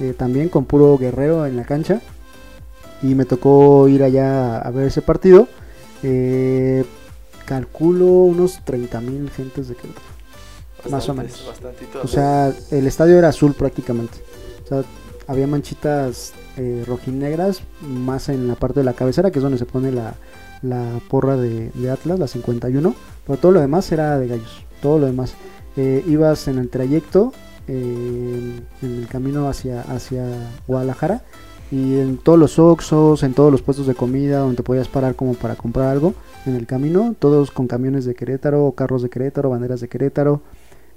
eh, 0.00 0.12
también 0.16 0.48
con 0.48 0.64
puro 0.64 0.98
guerrero 0.98 1.46
en 1.46 1.56
la 1.56 1.64
cancha. 1.64 2.00
Y 3.02 3.14
me 3.14 3.24
tocó 3.26 3.86
ir 3.88 4.02
allá 4.02 4.58
a 4.58 4.70
ver 4.70 4.86
ese 4.88 5.02
partido. 5.02 5.46
Eh, 6.02 6.84
calculo 7.46 8.06
unos 8.06 8.60
30 8.64 9.00
mil 9.00 9.30
gentes 9.30 9.68
de 9.68 9.74
Querétaro. 9.76 10.13
Más 10.90 11.08
o 11.08 11.14
menos. 11.14 11.50
O 12.02 12.08
sea, 12.08 12.52
el 12.70 12.86
estadio 12.86 13.18
era 13.18 13.28
azul 13.28 13.54
prácticamente. 13.54 14.18
O 14.64 14.66
sea, 14.66 14.84
había 15.26 15.46
manchitas 15.46 16.32
eh, 16.56 16.84
rojinegras 16.86 17.62
más 17.80 18.28
en 18.28 18.48
la 18.48 18.54
parte 18.54 18.80
de 18.80 18.84
la 18.84 18.92
cabecera, 18.92 19.30
que 19.30 19.38
es 19.38 19.42
donde 19.42 19.58
se 19.58 19.66
pone 19.66 19.90
la, 19.90 20.14
la 20.62 21.00
porra 21.08 21.36
de, 21.36 21.70
de 21.74 21.90
Atlas, 21.90 22.18
la 22.18 22.26
51. 22.28 22.94
Pero 23.26 23.38
todo 23.38 23.52
lo 23.52 23.60
demás 23.60 23.90
era 23.92 24.18
de 24.18 24.28
gallos. 24.28 24.64
Todo 24.82 24.98
lo 24.98 25.06
demás. 25.06 25.34
Eh, 25.76 26.04
ibas 26.06 26.46
en 26.46 26.58
el 26.58 26.68
trayecto, 26.68 27.32
eh, 27.66 28.60
en 28.82 28.94
el 29.00 29.08
camino 29.08 29.48
hacia, 29.48 29.82
hacia 29.82 30.24
Guadalajara. 30.66 31.22
Y 31.70 31.98
en 31.98 32.18
todos 32.18 32.38
los 32.38 32.58
Oxxos, 32.58 33.22
en 33.22 33.34
todos 33.34 33.50
los 33.50 33.62
puestos 33.62 33.86
de 33.86 33.94
comida, 33.94 34.38
donde 34.38 34.56
te 34.56 34.62
podías 34.62 34.86
parar 34.86 35.16
como 35.16 35.34
para 35.34 35.56
comprar 35.56 35.88
algo 35.88 36.14
en 36.46 36.54
el 36.54 36.66
camino, 36.66 37.16
todos 37.18 37.50
con 37.50 37.66
camiones 37.66 38.04
de 38.04 38.14
Querétaro, 38.14 38.72
carros 38.76 39.02
de 39.02 39.08
Querétaro, 39.08 39.50
banderas 39.50 39.80
de 39.80 39.88
Querétaro. 39.88 40.42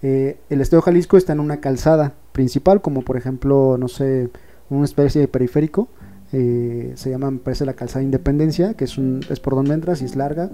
Eh, 0.04 0.38
el 0.50 0.62
Estadio 0.62 0.82
Jalisco 0.82 1.18
está 1.18 1.34
en 1.34 1.40
una 1.40 1.58
calzada 1.60 2.14
principal, 2.32 2.82
como 2.82 3.02
por 3.02 3.18
ejemplo, 3.18 3.78
no 3.80 3.88
sé, 3.88 4.30
una 4.70 4.86
especie 4.86 5.22
de 5.22 5.28
periférico. 5.28 5.88
eh, 6.34 6.92
se 6.96 7.10
llama, 7.10 7.32
me 7.32 7.40
parece, 7.40 7.66
la 7.66 7.74
calzada 7.74 8.04
Independencia, 8.04 8.74
que 8.74 8.84
es, 8.84 8.98
un, 8.98 9.22
es 9.30 9.40
por 9.40 9.56
donde 9.56 9.74
entras 9.74 10.02
y 10.02 10.06
es 10.06 10.18
larga, 10.18 10.50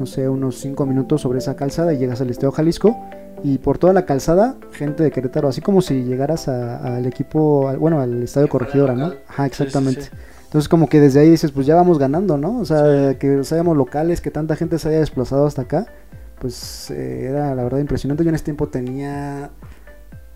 no 0.00 0.06
sé, 0.06 0.28
unos 0.28 0.58
5 0.58 0.86
minutos 0.86 1.20
sobre 1.20 1.38
esa 1.38 1.54
calzada 1.54 1.94
y 1.94 1.98
llegas 1.98 2.20
al 2.20 2.30
Estadio 2.30 2.50
Jalisco. 2.50 2.96
Y 3.44 3.58
por 3.58 3.78
toda 3.78 3.92
la 3.92 4.06
calzada, 4.06 4.56
gente 4.72 5.02
de 5.04 5.10
Querétaro, 5.12 5.46
así 5.48 5.60
como 5.60 5.82
si 5.82 6.02
llegaras 6.02 6.48
a- 6.48 6.96
al 6.96 7.06
equipo, 7.06 7.68
al- 7.68 7.78
bueno, 7.78 8.00
al 8.00 8.22
Estadio 8.24 8.48
Corregidora, 8.48 8.94
¿no? 8.94 9.12
Ajá, 9.28 9.46
exactamente. 9.46 10.02
sí. 10.02 10.10
Entonces 10.46 10.68
como 10.68 10.88
que 10.88 11.00
desde 11.00 11.20
ahí 11.20 11.30
dices, 11.30 11.52
pues 11.52 11.66
ya 11.66 11.74
vamos 11.76 11.98
ganando, 11.98 12.36
¿no? 12.36 12.58
O 12.58 12.64
sea, 12.64 13.16
que 13.18 13.44
seamos 13.44 13.76
locales, 13.76 14.20
que 14.20 14.30
tanta 14.32 14.56
gente 14.56 14.78
se 14.80 14.88
haya 14.88 14.98
desplazado 15.00 15.46
hasta 15.46 15.62
acá, 15.62 15.86
pues 16.44 16.90
eh, 16.90 17.24
era 17.30 17.54
la 17.54 17.64
verdad 17.64 17.78
impresionante. 17.78 18.22
Yo 18.22 18.28
en 18.28 18.34
ese 18.34 18.44
tiempo 18.44 18.68
tenía 18.68 19.48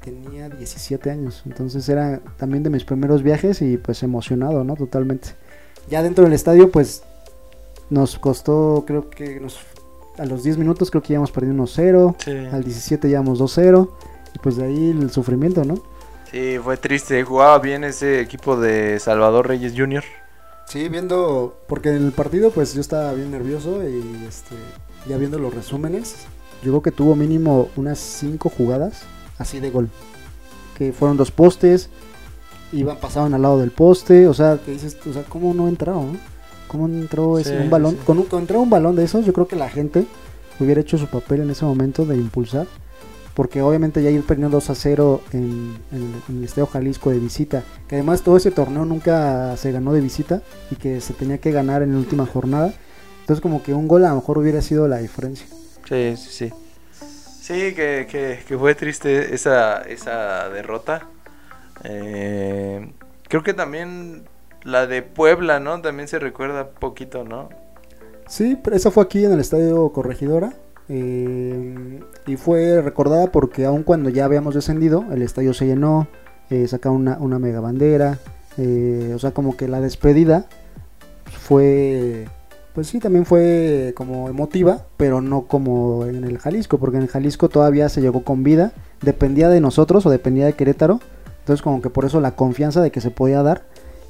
tenía 0.03 0.49
17 0.49 1.11
años, 1.11 1.43
entonces 1.45 1.87
era 1.87 2.21
también 2.39 2.63
de 2.63 2.71
mis 2.71 2.83
primeros 2.83 3.23
viajes 3.23 3.61
y 3.61 3.77
pues 3.77 4.03
emocionado, 4.03 4.65
¿no? 4.65 4.75
Totalmente. 4.75 5.35
Ya 5.91 6.03
dentro 6.03 6.25
del 6.25 6.33
estadio, 6.33 6.71
pues 6.71 7.03
nos 7.91 8.19
costó, 8.19 8.85
creo 8.87 9.11
que 9.11 9.39
nos, 9.39 9.59
a 10.17 10.25
los 10.25 10.43
10 10.45 10.57
minutos 10.57 10.91
creo 10.91 11.03
que 11.03 11.13
íbamos 11.13 11.31
perdiendo 11.31 11.63
1-0, 11.65 12.15
Sí. 12.25 12.31
al 12.31 12.65
17 12.65 13.07
íbamos 13.07 13.39
2-0, 13.39 13.91
y 14.35 14.39
pues 14.39 14.57
de 14.57 14.65
ahí 14.65 14.91
el 14.99 15.11
sufrimiento, 15.11 15.63
¿no? 15.67 15.75
Sí, 16.31 16.57
fue 16.65 16.79
triste. 16.79 17.23
Jugaba 17.23 17.59
bien 17.59 17.85
ese 17.85 18.21
equipo 18.23 18.59
de 18.59 18.99
Salvador 18.99 19.47
Reyes 19.47 19.75
Jr. 19.77 20.05
Sí, 20.69 20.89
viendo, 20.89 21.59
porque 21.69 21.91
en 21.91 21.97
el 22.07 22.13
partido 22.13 22.51
pues 22.51 22.73
yo 22.73 22.81
estaba 22.81 23.13
bien 23.13 23.31
nervioso 23.31 23.87
y 23.87 24.25
este, 24.27 24.55
ya 25.07 25.16
viendo 25.16 25.39
los 25.39 25.55
resúmenes, 25.55 26.15
yo 26.62 26.73
creo 26.73 26.83
que 26.83 26.91
tuvo 26.93 27.15
mínimo 27.15 27.69
unas 27.77 27.99
5 27.99 28.49
jugadas 28.51 29.03
así 29.39 29.61
de 29.61 29.70
gol, 29.70 29.89
que 30.77 30.93
fueron 30.93 31.16
dos 31.16 31.31
postes, 31.31 31.89
iban, 32.73 32.97
pasaban 32.99 33.35
al 33.35 33.43
lado 33.43 33.59
del 33.59 33.70
poste, 33.70 34.27
o 34.27 34.35
sea, 34.35 34.59
que 34.65 34.73
dices, 34.73 34.97
o 35.09 35.12
sea, 35.12 35.23
¿cómo 35.25 35.55
no 35.55 35.69
entraron? 35.69 36.15
no? 36.15 36.19
¿Cómo 36.66 36.87
entró 36.87 37.39
ese, 37.39 37.57
Sí, 37.57 37.62
un 37.62 37.70
balón? 37.70 37.93
sí. 37.95 38.01
Con 38.05 38.19
un, 38.19 38.25
con 38.25 38.47
un 38.57 38.70
balón 38.70 38.97
de 38.97 39.05
esos, 39.05 39.25
yo 39.25 39.33
creo 39.33 39.47
que 39.49 39.57
la 39.57 39.70
gente 39.70 40.05
hubiera 40.61 40.81
hecho 40.81 40.99
su 40.99 41.07
papel 41.07 41.41
en 41.43 41.51
ese 41.51 41.65
momento 41.65 42.05
de 42.05 42.16
impulsar, 42.16 42.66
porque 43.35 43.62
obviamente 43.62 44.03
ya 44.03 44.11
ir 44.11 44.23
perdiendo 44.25 44.57
2 44.57 44.69
a 44.70 44.75
0 44.75 45.20
en, 45.33 45.77
en- 45.93 46.23
en 46.29 46.39
el 46.39 46.45
Estadio 46.45 46.66
Jalisco 46.66 47.11
de 47.11 47.20
visita, 47.20 47.62
que 47.87 47.95
además 47.95 48.23
todo 48.23 48.37
ese 48.37 48.51
torneo 48.51 48.85
nunca 48.85 49.57
se 49.57 49.70
ganó 49.73 49.93
de 49.93 50.01
visita 50.01 50.43
y 50.73 50.75
que 50.77 51.01
se 51.01 51.15
tenía 51.15 51.39
que 51.39 51.53
ganar 51.53 51.83
en 51.83 51.93
la 51.93 51.99
última 51.99 52.27
jornada. 52.27 52.75
Entonces 53.29 53.43
como 53.43 53.63
que 53.63 53.75
un 53.75 53.89
gol 53.89 54.07
a 54.07 54.09
lo 54.09 54.15
mejor 54.17 54.39
hubiera 54.39 54.63
sido 54.63 54.89
la 54.89 54.99
diferencia. 54.99 55.47
Sí, 55.87 56.17
sí, 56.17 56.31
sí. 56.31 56.53
Sí, 57.41 57.75
que, 57.75 58.07
que, 58.11 58.41
que 58.47 58.59
fue 58.59 58.75
triste 58.75 59.35
esa, 59.35 59.83
esa 59.83 60.49
derrota. 60.49 61.09
Eh, 61.85 62.91
creo 63.29 63.43
que 63.43 63.53
también 63.55 64.29
la 64.63 64.87
de 64.87 65.03
Puebla, 65.03 65.61
¿no? 65.61 65.81
También 65.83 66.09
se 66.09 66.19
recuerda 66.19 66.71
poquito, 66.71 67.25
¿no? 67.25 67.51
Sí, 68.27 68.59
pero 68.63 68.77
esa 68.77 68.91
fue 68.91 69.05
aquí 69.05 69.25
en 69.25 69.33
el 69.33 69.41
Estadio 69.41 69.91
Corregidora. 69.93 70.55
eh, 70.89 72.01
y 72.27 72.37
fue 72.37 72.81
recordada 72.83 73.31
porque 73.31 73.67
aun 73.67 73.83
cuando 73.83 74.09
ya 74.11 74.25
habíamos 74.25 74.55
descendido, 74.55 75.05
el 75.13 75.23
estadio 75.23 75.53
se 75.55 75.67
llenó, 75.67 76.09
eh, 76.51 76.67
sacaron 76.69 76.97
una, 76.99 77.19
una 77.19 77.39
mega 77.39 77.61
bandera. 77.61 78.19
eh, 78.57 79.13
o 79.15 79.19
sea, 79.19 79.33
como 79.33 79.57
que 79.57 79.69
la 79.69 79.81
despedida 79.81 80.47
fue, 81.41 82.29
pues 82.79 82.87
sí, 82.87 83.01
también 83.01 83.27
fue 83.27 83.93
como 83.97 84.29
emotiva, 84.29 84.87
pero 84.97 85.21
no 85.21 85.49
como 85.49 86.07
en 86.07 86.23
el 86.23 86.39
Jalisco, 86.39 86.79
porque 86.79 86.99
en 86.99 87.03
el 87.03 87.09
Jalisco 87.09 87.49
todavía 87.49 87.89
se 87.89 88.01
llegó 88.01 88.23
con 88.23 88.45
vida, 88.45 88.71
dependía 89.03 89.49
de 89.49 89.61
nosotros 89.61 90.07
o 90.07 90.11
dependía 90.11 90.47
de 90.47 90.53
Querétaro. 90.53 91.01
Entonces 91.41 91.61
como 91.61 91.83
que 91.83 91.91
por 91.91 92.05
eso 92.05 92.21
la 92.21 92.37
confianza 92.37 92.81
de 92.81 92.93
que 92.93 93.01
se 93.01 93.11
podía 93.11 93.43
dar 93.43 93.65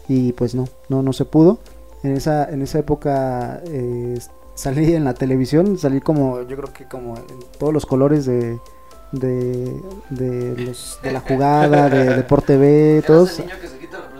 y 0.06 0.32
pues 0.34 0.54
no, 0.54 0.66
no, 0.90 1.02
no 1.02 1.14
se 1.14 1.24
pudo. 1.24 1.60
En 2.02 2.14
esa, 2.14 2.44
en 2.50 2.60
esa 2.60 2.78
época 2.78 3.62
eh, 3.68 4.18
salí 4.54 4.92
en 4.92 5.04
la 5.04 5.14
televisión, 5.14 5.78
salí 5.78 6.02
como, 6.02 6.42
yo 6.42 6.54
creo 6.58 6.70
que 6.70 6.84
como 6.84 7.16
en 7.16 7.24
todos 7.58 7.72
los 7.72 7.86
colores 7.86 8.26
de, 8.26 8.58
de, 9.12 9.72
de, 10.10 10.56
los- 10.58 10.98
de 11.02 11.12
la 11.12 11.20
jugada, 11.20 11.88
de 11.88 12.04
Deporte 12.16 12.58
B, 12.58 13.02
todos. 13.06 13.42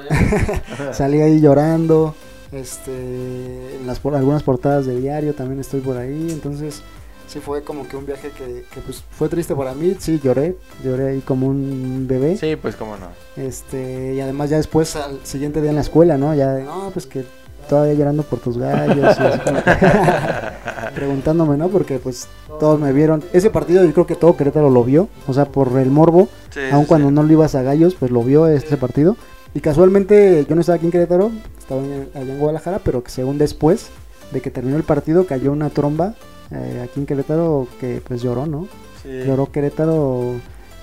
Salí 0.92 1.20
ahí 1.20 1.38
llorando, 1.38 2.14
este, 2.52 3.76
en 3.76 3.86
las, 3.86 3.98
por- 4.00 4.14
algunas 4.14 4.42
portadas 4.42 4.86
de 4.86 4.98
diario 5.00 5.34
también 5.34 5.60
estoy 5.60 5.80
por 5.80 5.96
ahí, 5.96 6.28
entonces 6.30 6.82
sí 7.26 7.40
fue 7.40 7.62
como 7.62 7.86
que 7.86 7.96
un 7.96 8.06
viaje 8.06 8.30
que, 8.30 8.64
que, 8.72 8.80
pues 8.80 9.04
fue 9.10 9.28
triste 9.28 9.54
para 9.54 9.74
mí, 9.74 9.96
sí 9.98 10.18
lloré, 10.22 10.56
lloré 10.82 11.08
ahí 11.08 11.20
como 11.20 11.46
un 11.48 12.06
bebé. 12.08 12.36
Sí, 12.38 12.56
pues 12.56 12.74
cómo 12.76 12.96
no. 12.96 13.08
Este, 13.36 14.14
y 14.14 14.20
además 14.20 14.48
ya 14.50 14.56
después 14.56 14.96
al 14.96 15.18
siguiente 15.24 15.60
día 15.60 15.70
en 15.70 15.76
la 15.76 15.82
escuela, 15.82 16.16
¿no? 16.16 16.34
Ya, 16.34 16.52
de, 16.54 16.64
no, 16.64 16.90
pues 16.92 17.06
que 17.06 17.24
todavía 17.68 17.92
llorando 17.94 18.22
por 18.22 18.38
tus 18.38 18.56
gallos. 18.56 18.96
y 19.18 19.22
así 19.22 19.38
como 19.40 19.60
preguntándome, 20.94 21.56
¿no? 21.56 21.68
Porque 21.68 21.98
pues 21.98 22.28
todos 22.60 22.80
me 22.80 22.92
vieron. 22.92 23.22
Ese 23.32 23.50
partido 23.50 23.84
yo 23.84 23.92
creo 23.92 24.06
que 24.06 24.14
todo 24.14 24.36
Querétaro 24.36 24.70
lo 24.70 24.84
vio, 24.84 25.08
o 25.26 25.34
sea, 25.34 25.44
por 25.46 25.76
el 25.78 25.90
morbo, 25.90 26.28
Sí, 26.50 26.60
aun 26.72 26.82
sí, 26.84 26.88
cuando 26.88 27.10
no 27.10 27.22
lo 27.22 27.32
ibas 27.32 27.54
a 27.54 27.62
gallos, 27.62 27.94
pues 27.94 28.10
lo 28.10 28.22
vio 28.22 28.46
ese 28.46 28.76
partido. 28.78 29.16
Y 29.54 29.60
casualmente 29.60 30.44
yo 30.48 30.54
no 30.54 30.60
estaba 30.60 30.76
aquí 30.76 30.86
en 30.86 30.92
Querétaro, 30.92 31.30
estaba 31.58 31.80
en- 31.82 32.08
allá 32.14 32.32
en 32.32 32.38
Guadalajara, 32.38 32.80
pero 32.84 33.02
que 33.02 33.10
según 33.10 33.38
después 33.38 33.88
de 34.30 34.40
que 34.40 34.50
terminó 34.50 34.76
el 34.76 34.82
partido 34.84 35.26
cayó 35.26 35.52
una 35.52 35.70
tromba 35.70 36.14
eh, 36.50 36.82
aquí 36.84 37.00
en 37.00 37.06
Querétaro 37.06 37.66
que 37.80 38.02
pues 38.06 38.22
lloró, 38.22 38.46
¿no? 38.46 38.68
Sí. 39.02 39.08
Lloró 39.26 39.50
Querétaro 39.50 40.34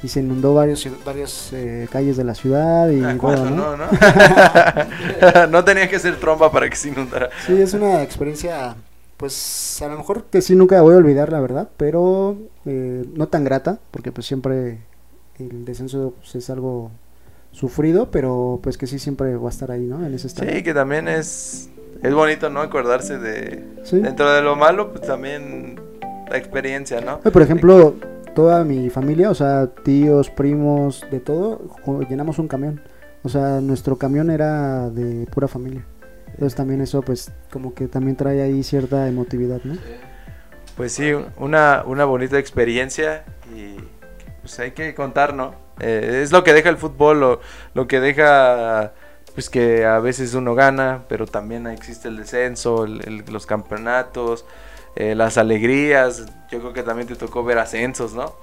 y 0.04 0.08
se 0.08 0.20
inundó 0.20 0.54
varios, 0.54 0.88
varias 1.06 1.50
eh, 1.54 1.88
calles 1.92 2.18
de 2.18 2.24
la 2.24 2.36
ciudad 2.36 2.90
y 2.90 3.02
Ah, 3.04 3.10
todo, 3.12 3.20
¿cuándo 3.20 3.50
¿no? 3.50 3.78
no, 3.78 3.86
no? 3.86 5.48
no 5.50 5.64
tenía 5.64 5.90
que 5.90 6.00
ser 6.00 6.20
tromba 6.20 6.52
para 6.52 6.70
que 6.70 6.76
se 6.76 6.90
inundara. 6.90 7.30
Sí, 7.48 7.54
es 7.60 7.74
una 7.74 8.04
experiencia, 8.04 8.76
pues 9.18 9.82
a 9.82 9.88
lo 9.88 9.98
mejor 9.98 10.26
que 10.26 10.42
sí 10.42 10.56
nunca 10.56 10.82
voy 10.82 10.94
a 10.94 10.98
olvidar, 10.98 11.32
la 11.32 11.40
verdad, 11.40 11.70
pero 11.78 12.38
eh, 12.66 13.06
no 13.16 13.28
tan 13.28 13.44
grata, 13.44 13.80
porque 13.92 14.12
pues 14.12 14.28
siempre 14.28 14.80
el 15.40 15.66
descenso 15.66 16.14
pues, 16.20 16.36
es 16.36 16.50
algo 16.50 16.92
sufrido, 17.56 18.12
pero 18.12 18.60
pues 18.62 18.78
que 18.78 18.86
sí 18.86 19.00
siempre 19.00 19.36
va 19.38 19.48
a 19.48 19.50
estar 19.50 19.72
ahí, 19.72 19.86
¿no? 19.86 20.06
En 20.06 20.14
ese 20.14 20.28
estado. 20.28 20.52
Sí, 20.52 20.62
que 20.62 20.74
también 20.74 21.08
es, 21.08 21.70
es 22.04 22.14
bonito, 22.14 22.50
¿no? 22.50 22.60
Acordarse 22.60 23.18
de... 23.18 23.64
Sí. 23.84 24.00
Dentro 24.00 24.30
de 24.32 24.42
lo 24.42 24.58
malo, 24.58 24.92
pues 24.92 25.08
también 25.08 25.80
la 26.30 26.38
experiencia, 26.38 27.00
¿no? 27.00 27.20
Por 27.20 27.42
ejemplo, 27.42 27.96
toda 28.36 28.66
mi 28.66 28.90
familia, 28.90 29.30
o 29.30 29.36
sea, 29.36 29.68
tíos, 29.68 30.30
primos, 30.30 31.06
de 31.10 31.22
todo, 31.22 31.62
llenamos 32.10 32.40
un 32.40 32.50
camión. 32.50 32.82
O 33.24 33.30
sea, 33.30 33.62
nuestro 33.62 33.98
camión 33.98 34.30
era 34.30 34.90
de 34.90 35.26
pura 35.28 35.48
familia. 35.48 35.86
Entonces 36.28 36.56
también 36.56 36.82
eso, 36.82 37.02
pues, 37.02 37.32
como 37.52 37.74
que 37.74 37.88
también 37.88 38.18
trae 38.18 38.42
ahí 38.42 38.64
cierta 38.64 39.08
emotividad, 39.08 39.62
¿no? 39.64 39.78
Pues 40.76 40.92
sí, 40.92 41.14
una, 41.38 41.84
una 41.88 42.04
bonita 42.04 42.38
experiencia 42.38 43.24
y 43.56 43.78
pues 44.46 44.60
hay 44.60 44.72
que 44.72 44.94
contar, 44.94 45.34
¿no? 45.34 45.56
Eh, 45.80 46.22
es 46.24 46.32
lo 46.32 46.44
que 46.44 46.54
deja 46.54 46.70
el 46.70 46.78
fútbol, 46.78 47.20
lo, 47.20 47.42
lo 47.74 47.88
que 47.88 48.00
deja 48.00 48.94
pues 49.34 49.50
que 49.50 49.86
a 49.86 49.98
veces 50.00 50.36
uno 50.36 50.54
gana, 50.54 51.04
pero 51.10 51.26
también 51.26 51.66
existe 51.68 52.08
el 52.10 52.18
descenso, 52.18 52.86
el- 52.86 53.02
el- 53.06 53.34
los 53.34 53.48
campeonatos, 53.48 54.46
eh, 54.96 55.16
las 55.16 55.38
alegrías, 55.40 56.28
yo 56.52 56.60
creo 56.60 56.74
que 56.74 56.84
también 56.84 57.08
te 57.08 57.16
tocó 57.16 57.44
ver 57.44 57.58
ascensos, 57.58 58.14
¿no? 58.14 58.34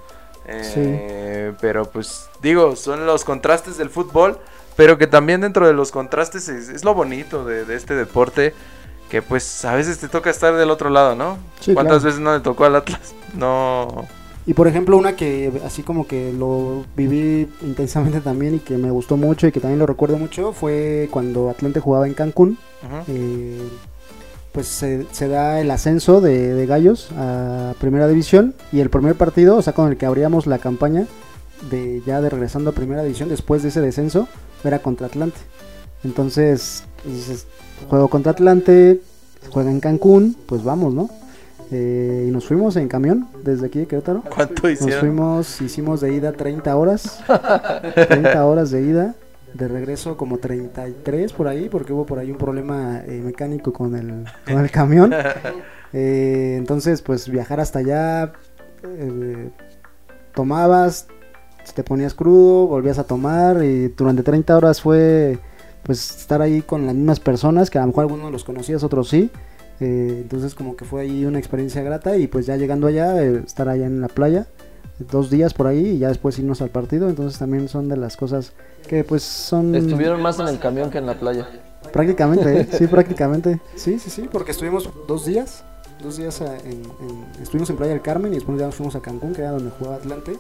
Eh, 0.47 1.53
Pero 1.61 1.85
pues 1.85 2.29
digo, 2.43 2.74
son 2.74 3.07
los 3.07 3.24
contrastes 3.24 3.79
del 3.79 3.91
fútbol, 3.91 4.39
pero 4.77 4.99
que 4.99 5.07
también 5.07 5.41
dentro 5.41 5.66
de 5.69 5.73
los 5.73 5.93
contrastes 5.93 6.49
es, 6.49 6.69
es 6.69 6.85
lo 6.85 6.95
bonito 6.95 7.45
de, 7.45 7.65
de 7.65 7.77
este 7.77 7.95
deporte, 7.95 8.53
que 9.09 9.23
pues 9.23 9.65
a 9.65 9.74
veces 9.74 9.99
te 9.99 10.09
toca 10.09 10.31
estar 10.31 10.55
del 10.57 10.70
otro 10.70 10.91
lado, 10.91 11.15
¿no? 11.15 11.39
Sí, 11.61 11.74
¿Cuántas 11.74 11.99
claro. 12.01 12.05
veces 12.07 12.20
no 12.20 12.35
le 12.35 12.41
tocó 12.41 12.65
al 12.65 12.74
Atlas? 12.77 13.15
No. 13.35 14.09
Y 14.47 14.55
por 14.55 14.66
ejemplo, 14.66 14.97
una 14.97 15.14
que 15.14 15.52
así 15.64 15.82
como 15.82 16.06
que 16.06 16.32
lo 16.32 16.85
viví 16.97 17.48
intensamente 17.62 18.20
también 18.20 18.56
y 18.56 18.59
que 18.59 18.77
me 18.77 18.90
gustó 18.90 19.16
mucho 19.16 19.47
y 19.47 19.52
que 19.52 19.60
también 19.60 19.78
lo 19.78 19.86
recuerdo 19.86 20.19
mucho 20.19 20.52
fue 20.52 21.09
cuando 21.12 21.48
Atlante 21.48 21.81
jugaba 21.81 22.06
en 22.06 22.14
Cancún. 22.14 22.59
Eh, 23.06 23.69
pues 24.51 24.66
se, 24.66 25.06
se 25.12 25.28
da 25.28 25.60
el 25.60 25.70
ascenso 25.70 26.20
de, 26.20 26.55
de 26.55 26.66
Gallos 26.66 27.10
a 27.16 27.74
Primera 27.81 28.09
División 28.09 28.55
y 28.73 28.81
el 28.81 28.90
primer 28.90 29.14
partido, 29.14 29.56
o 29.56 29.62
sea, 29.62 29.73
con 29.73 29.89
el 29.89 29.97
que 29.97 30.06
abríamos 30.06 30.47
la 30.47 30.59
campaña 30.59 31.06
de 31.70 32.02
ya 32.05 32.20
de 32.20 32.28
regresando 32.28 32.70
a 32.70 32.74
Primera 32.74 33.02
División 33.02 33.28
después 33.28 33.62
de 33.62 33.69
ese 33.69 33.81
descenso, 33.81 34.28
era 34.64 34.81
contra 34.81 35.06
Atlante. 35.06 35.39
Entonces, 36.05 36.85
dices, 37.05 37.47
juego 37.89 38.09
contra 38.09 38.32
Atlante, 38.32 39.01
juega 39.51 39.70
en 39.70 39.81
Cancún, 39.81 40.36
pues 40.47 40.64
vamos, 40.64 40.93
¿no? 40.93 41.09
Eh, 41.73 42.27
y 42.28 42.31
nos 42.31 42.47
fuimos 42.47 42.77
en 42.77 42.86
camión 42.86 43.28
desde 43.43 43.66
aquí 43.66 43.78
de 43.78 43.86
Querétaro. 43.86 44.23
¿Cuánto 44.35 44.62
Nos 44.65 44.73
hicieron? 44.73 45.01
fuimos, 45.01 45.61
hicimos 45.62 46.01
de 46.03 46.12
ida 46.12 46.32
30 46.32 46.77
horas. 46.77 47.20
30 47.94 48.44
horas 48.47 48.70
de 48.70 48.82
ida. 48.82 49.15
De 49.55 49.69
regreso 49.69 50.16
como 50.16 50.39
33 50.39 51.32
por 51.32 51.49
ahí, 51.49 51.69
porque 51.69 51.93
hubo 51.93 52.07
por 52.07 52.19
ahí 52.19 52.31
un 52.31 52.39
problema 52.39 53.03
eh, 53.07 53.20
mecánico 53.23 53.73
con 53.73 53.94
el, 53.97 54.24
con 54.47 54.61
el 54.62 54.70
camión. 54.70 55.12
Eh, 55.94 56.55
entonces, 56.57 57.03
pues 57.03 57.28
viajar 57.28 57.61
hasta 57.61 57.81
allá, 57.81 58.32
eh, 58.82 59.51
tomabas, 60.35 61.07
te 61.74 61.85
ponías 61.85 62.15
crudo, 62.15 62.66
volvías 62.66 62.99
a 62.99 63.05
tomar 63.05 63.62
y 63.62 63.89
durante 63.89 64.23
30 64.23 64.57
horas 64.57 64.81
fue 64.81 65.39
pues 65.82 66.16
estar 66.16 66.40
ahí 66.40 66.62
con 66.62 66.86
las 66.86 66.94
mismas 66.94 67.20
personas, 67.20 67.69
que 67.69 67.77
a 67.77 67.82
lo 67.82 67.89
mejor 67.89 68.05
algunos 68.05 68.32
los 68.32 68.43
conocías, 68.43 68.82
otros 68.82 69.11
sí. 69.11 69.31
Eh, 69.82 70.18
entonces 70.22 70.54
como 70.54 70.76
que 70.76 70.84
fue 70.84 71.02
ahí 71.02 71.24
una 71.24 71.38
experiencia 71.38 71.82
grata 71.82 72.16
y 72.16 72.28
pues 72.28 72.46
ya 72.46 72.56
llegando 72.56 72.86
allá, 72.86 73.20
eh, 73.22 73.42
estar 73.44 73.68
allá 73.68 73.86
en 73.86 74.00
la 74.00 74.09
playa, 74.09 74.46
dos 75.10 75.28
días 75.28 75.54
por 75.54 75.66
ahí 75.66 75.86
y 75.86 75.98
ya 75.98 76.09
después 76.09 76.38
irnos 76.38 76.62
al 76.62 76.70
partido, 76.70 77.09
entonces 77.09 77.38
también 77.38 77.68
son 77.68 77.88
de 77.88 77.96
las 77.96 78.16
cosas 78.16 78.52
que 78.86 79.02
pues 79.02 79.22
son... 79.24 79.74
Estuvieron 79.74 80.22
más 80.22 80.38
en 80.38 80.46
el 80.48 80.59
camión 80.60 80.90
que 80.90 80.98
en 80.98 81.06
la 81.06 81.18
playa. 81.18 81.48
Prácticamente, 81.92 82.60
¿eh? 82.60 82.68
sí, 82.70 82.86
prácticamente. 82.96 83.60
Sí, 83.74 83.98
sí, 83.98 84.09
sí, 84.09 84.28
porque 84.30 84.52
estuvimos 84.52 84.88
dos 85.09 85.26
días, 85.26 85.64
dos 86.00 86.16
días 86.16 86.40
en, 86.40 86.48
en- 86.74 87.42
estuvimos 87.42 87.68
en 87.70 87.76
Playa 87.76 87.92
del 87.92 88.02
Carmen 88.02 88.32
y 88.32 88.36
después 88.36 88.59
ya 88.60 88.66
nos 88.66 88.74
fuimos 88.76 88.94
a 88.94 89.00
Cancún, 89.00 89.34
que 89.34 89.40
era 89.42 89.50
donde 89.50 89.70
jugaba 89.70 89.96
Atlante. 89.96 90.38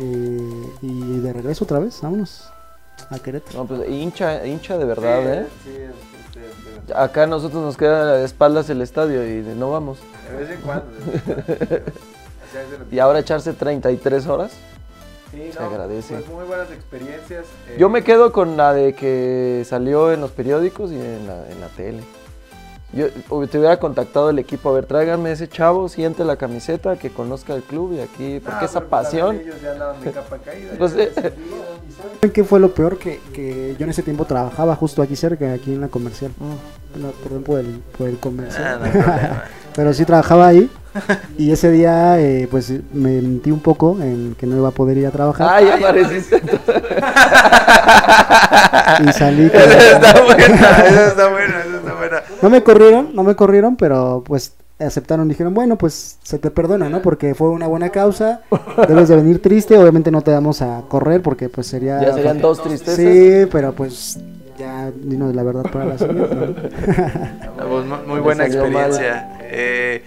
Eh, 0.00 0.66
y 0.82 1.18
de 1.20 1.32
regreso 1.32 1.64
otra 1.64 1.78
vez, 1.78 2.00
vámonos 2.02 2.44
a 3.10 3.18
Querétaro. 3.20 3.58
No, 3.60 3.66
pues 3.66 3.88
hincha, 3.88 4.44
hincha 4.46 4.76
de 4.78 4.84
verdad, 4.84 5.42
¿eh? 5.42 5.46
Acá 6.94 7.22
a 7.24 7.26
nosotros 7.26 7.62
nos 7.62 7.76
queda 7.76 8.16
de 8.16 8.24
espaldas 8.24 8.68
el 8.70 8.80
estadio 8.82 9.24
y 9.26 9.42
no 9.56 9.70
vamos. 9.70 9.98
De 10.30 10.36
vez 10.36 10.50
en 10.50 10.60
cuando. 10.62 10.84
Y 12.92 13.00
ahora 13.00 13.18
echarse 13.18 13.52
33 13.52 14.26
horas. 14.28 14.52
Sí, 15.32 15.50
Se 15.52 15.58
agradece. 15.58 16.14
Pues 16.14 16.28
muy 16.28 16.44
buenas 16.44 16.70
experiencias. 16.70 17.46
eh, 17.68 17.76
Yo 17.78 17.88
me 17.88 18.04
quedo 18.04 18.30
con 18.30 18.56
la 18.56 18.72
de 18.72 18.94
que 18.94 19.64
salió 19.68 20.12
en 20.12 20.20
los 20.20 20.30
periódicos 20.30 20.92
y 20.92 20.94
en 21.00 21.26
la, 21.26 21.50
en 21.50 21.60
la 21.60 21.66
tele. 21.68 22.04
Yo 22.94 23.08
te 23.48 23.58
hubiera 23.58 23.78
contactado 23.78 24.30
el 24.30 24.38
equipo, 24.38 24.70
a 24.70 24.72
ver, 24.74 24.86
tráiganme 24.86 25.32
ese 25.32 25.48
chavo, 25.48 25.88
siente 25.88 26.24
la 26.24 26.36
camiseta, 26.36 26.96
que 26.96 27.10
conozca 27.10 27.54
el 27.54 27.62
club 27.62 27.94
y 27.94 28.00
aquí, 28.00 28.36
Ah, 28.36 28.40
porque 28.44 28.64
esa 28.66 28.74
también 28.80 28.90
pasión. 28.90 29.36
Ellos 29.40 29.56
ya 29.62 29.72
andaban 29.72 30.00
de 30.00 30.12
capa 30.12 30.36
caída. 30.38 30.72
Pues, 30.78 30.94
ya 30.94 31.02
eh, 31.02 31.08
se 31.14 31.14
sabía. 31.22 31.32
¿Saben 32.16 32.30
qué 32.32 32.44
fue 32.44 32.60
lo 32.60 32.72
peor? 32.72 32.98
Que, 32.98 33.20
que 33.32 33.74
yo 33.78 33.84
en 33.84 33.90
ese 33.90 34.02
tiempo 34.02 34.24
trabajaba 34.24 34.76
justo 34.76 35.02
aquí 35.02 35.16
cerca, 35.16 35.52
aquí 35.52 35.72
en 35.72 35.80
la 35.80 35.88
comercial. 35.88 36.30
Mm. 36.38 37.02
No, 37.02 37.10
perdón 37.10 37.42
por 37.42 37.58
el, 37.60 37.80
por 37.98 38.08
el 38.08 38.18
comercial. 38.18 38.80
Ah, 38.84 38.88
no. 38.94 39.40
Pero 39.74 39.92
sí 39.92 40.04
trabajaba 40.04 40.46
ahí. 40.46 40.70
Y 41.36 41.50
ese 41.50 41.72
día, 41.72 42.20
eh, 42.20 42.46
pues 42.48 42.70
me 42.92 43.20
mentí 43.20 43.50
un 43.50 43.58
poco 43.58 43.96
en 44.00 44.36
que 44.38 44.46
no 44.46 44.56
iba 44.56 44.68
a 44.68 44.70
poder 44.70 44.96
ir 44.98 45.06
a 45.08 45.10
trabajar. 45.10 45.48
Ay, 45.50 45.68
apareciste. 45.70 46.40
Y 49.08 49.12
salí. 49.12 49.48
con- 49.50 49.60
Esa 49.60 49.96
está 49.96 50.22
buena, 50.22 50.78
esa 50.86 51.06
está 51.08 51.28
buena. 51.28 51.64
No 52.44 52.50
me 52.50 52.62
corrieron, 52.62 53.14
no 53.14 53.22
me 53.22 53.34
corrieron, 53.34 53.74
pero 53.76 54.22
pues 54.26 54.52
aceptaron, 54.78 55.26
dijeron, 55.28 55.54
bueno, 55.54 55.78
pues 55.78 56.18
se 56.22 56.38
te 56.38 56.50
perdona, 56.50 56.90
¿no? 56.90 57.00
Porque 57.00 57.34
fue 57.34 57.48
una 57.48 57.66
buena 57.66 57.88
causa, 57.88 58.42
debes 58.86 59.08
de 59.08 59.16
venir 59.16 59.40
triste, 59.40 59.78
obviamente 59.78 60.10
no 60.10 60.20
te 60.20 60.30
vamos 60.30 60.60
a 60.60 60.82
correr 60.88 61.22
porque 61.22 61.48
pues 61.48 61.66
sería... 61.68 62.02
Ya 62.02 62.12
serían 62.12 62.40
dos 62.42 62.62
tristezas. 62.62 62.96
Sí, 62.96 63.48
pero 63.50 63.72
pues 63.72 64.18
ya 64.58 64.90
dinos 64.90 65.34
la 65.34 65.42
verdad 65.42 65.62
para 65.72 65.86
la 65.86 65.96
siguiente. 65.98 66.34
¿no? 66.34 66.54
Pues, 67.66 67.86
mu- 67.86 67.96
muy 68.06 68.16
Me 68.16 68.20
buena 68.20 68.44
experiencia. 68.44 69.38
Eh, 69.40 70.02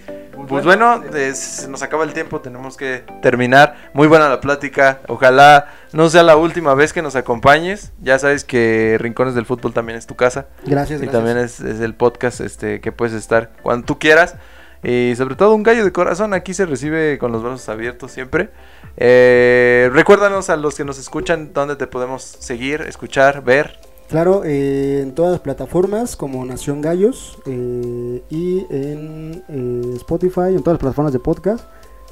pues 0.47 0.65
bueno, 0.65 1.03
eh, 1.13 1.33
se 1.35 1.67
nos 1.67 1.81
acaba 1.83 2.03
el 2.03 2.13
tiempo, 2.13 2.41
tenemos 2.41 2.77
que 2.77 3.03
terminar. 3.21 3.75
Muy 3.93 4.07
buena 4.07 4.29
la 4.29 4.39
plática. 4.41 5.01
Ojalá 5.07 5.67
no 5.93 6.09
sea 6.09 6.23
la 6.23 6.35
última 6.35 6.73
vez 6.73 6.93
que 6.93 7.01
nos 7.01 7.15
acompañes. 7.15 7.91
Ya 8.01 8.17
sabes 8.19 8.43
que 8.43 8.97
Rincones 8.99 9.35
del 9.35 9.45
Fútbol 9.45 9.73
también 9.73 9.97
es 9.97 10.07
tu 10.07 10.15
casa. 10.15 10.47
Gracias, 10.65 11.01
Y 11.01 11.05
gracias. 11.05 11.11
también 11.11 11.37
es, 11.37 11.59
es 11.59 11.79
el 11.81 11.93
podcast 11.93 12.41
este 12.41 12.81
que 12.81 12.91
puedes 12.91 13.13
estar 13.13 13.51
cuando 13.61 13.85
tú 13.85 13.99
quieras. 13.99 14.35
Y 14.83 15.13
sobre 15.17 15.35
todo 15.35 15.55
un 15.55 15.63
gallo 15.63 15.83
de 15.83 15.91
corazón, 15.91 16.33
aquí 16.33 16.53
se 16.53 16.65
recibe 16.65 17.17
con 17.17 17.31
los 17.31 17.41
brazos 17.43 17.67
abiertos 17.69 18.11
siempre. 18.11 18.49
Eh, 18.95 19.89
recuérdanos 19.91 20.49
a 20.49 20.55
los 20.55 20.75
que 20.75 20.85
nos 20.85 20.99
escuchan 20.99 21.51
dónde 21.53 21.75
te 21.75 21.87
podemos 21.87 22.23
seguir, 22.23 22.81
escuchar, 22.81 23.43
ver. 23.43 23.79
Claro, 24.09 24.43
eh, 24.45 25.01
en 25.01 25.13
todas 25.13 25.31
las 25.33 25.41
plataformas 25.41 26.15
como 26.15 26.45
Nación 26.45 26.81
Gallos 26.81 27.37
eh, 27.45 28.23
y 28.29 28.59
en 28.69 29.43
eh, 29.49 29.93
Spotify, 29.97 30.53
en 30.55 30.63
todas 30.63 30.75
las 30.75 30.79
plataformas 30.79 31.11
de 31.13 31.19
podcast, 31.19 31.65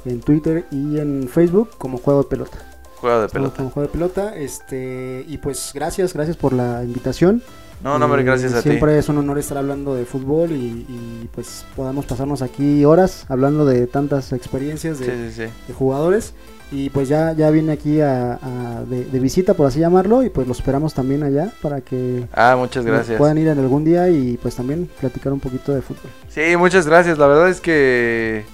en 0.04 0.20
Twitter 0.20 0.66
y 0.70 0.98
en 0.98 1.26
Facebook 1.28 1.70
como 1.78 1.96
Juego 1.98 2.22
de 2.24 2.28
Pelota. 2.28 2.58
Juego 3.00 3.20
de 3.22 3.28
pelota. 3.28 3.56
Como 3.56 3.70
Juego 3.70 3.88
de 3.88 3.92
Pelota, 3.92 4.36
este, 4.36 5.24
y 5.26 5.38
pues 5.38 5.70
gracias, 5.74 6.12
gracias 6.12 6.36
por 6.36 6.52
la 6.52 6.84
invitación. 6.84 7.42
No, 7.82 7.98
no, 7.98 8.06
hombre, 8.06 8.22
Eh, 8.22 8.24
gracias 8.24 8.52
a 8.54 8.62
ti. 8.62 8.68
Siempre 8.70 8.98
es 8.98 9.08
un 9.08 9.18
honor 9.18 9.38
estar 9.38 9.56
hablando 9.58 9.94
de 9.94 10.04
fútbol 10.06 10.52
y, 10.52 10.86
y, 10.88 11.28
pues 11.34 11.64
podamos 11.74 12.06
pasarnos 12.06 12.40
aquí 12.42 12.84
horas 12.84 13.26
hablando 13.28 13.64
de 13.66 13.86
tantas 13.86 14.32
experiencias 14.32 14.98
de, 14.98 15.06
Sí, 15.06 15.12
sí, 15.12 15.46
sí. 15.46 15.52
de 15.68 15.74
jugadores. 15.74 16.32
Y 16.72 16.90
pues 16.90 17.08
ya, 17.08 17.32
ya 17.32 17.48
vine 17.50 17.72
aquí 17.72 18.00
a, 18.00 18.34
a- 18.42 18.82
de, 18.88 19.04
de 19.04 19.18
visita, 19.20 19.54
por 19.54 19.66
así 19.66 19.78
llamarlo, 19.78 20.22
y 20.24 20.30
pues 20.30 20.46
lo 20.48 20.52
esperamos 20.52 20.94
también 20.94 21.22
allá 21.22 21.50
para 21.62 21.80
que 21.80 22.26
Ah, 22.32 22.56
muchas 22.58 22.84
gracias. 22.84 23.16
puedan 23.18 23.38
ir 23.38 23.46
en 23.48 23.58
algún 23.58 23.84
día 23.84 24.08
y 24.08 24.36
pues 24.36 24.56
también 24.56 24.90
platicar 25.00 25.32
un 25.32 25.38
poquito 25.40 25.72
de 25.72 25.80
fútbol. 25.82 26.10
Sí, 26.28 26.56
muchas 26.56 26.86
gracias. 26.86 27.18
La 27.18 27.28
verdad 27.28 27.48
es 27.48 27.60
que, 27.60 28.44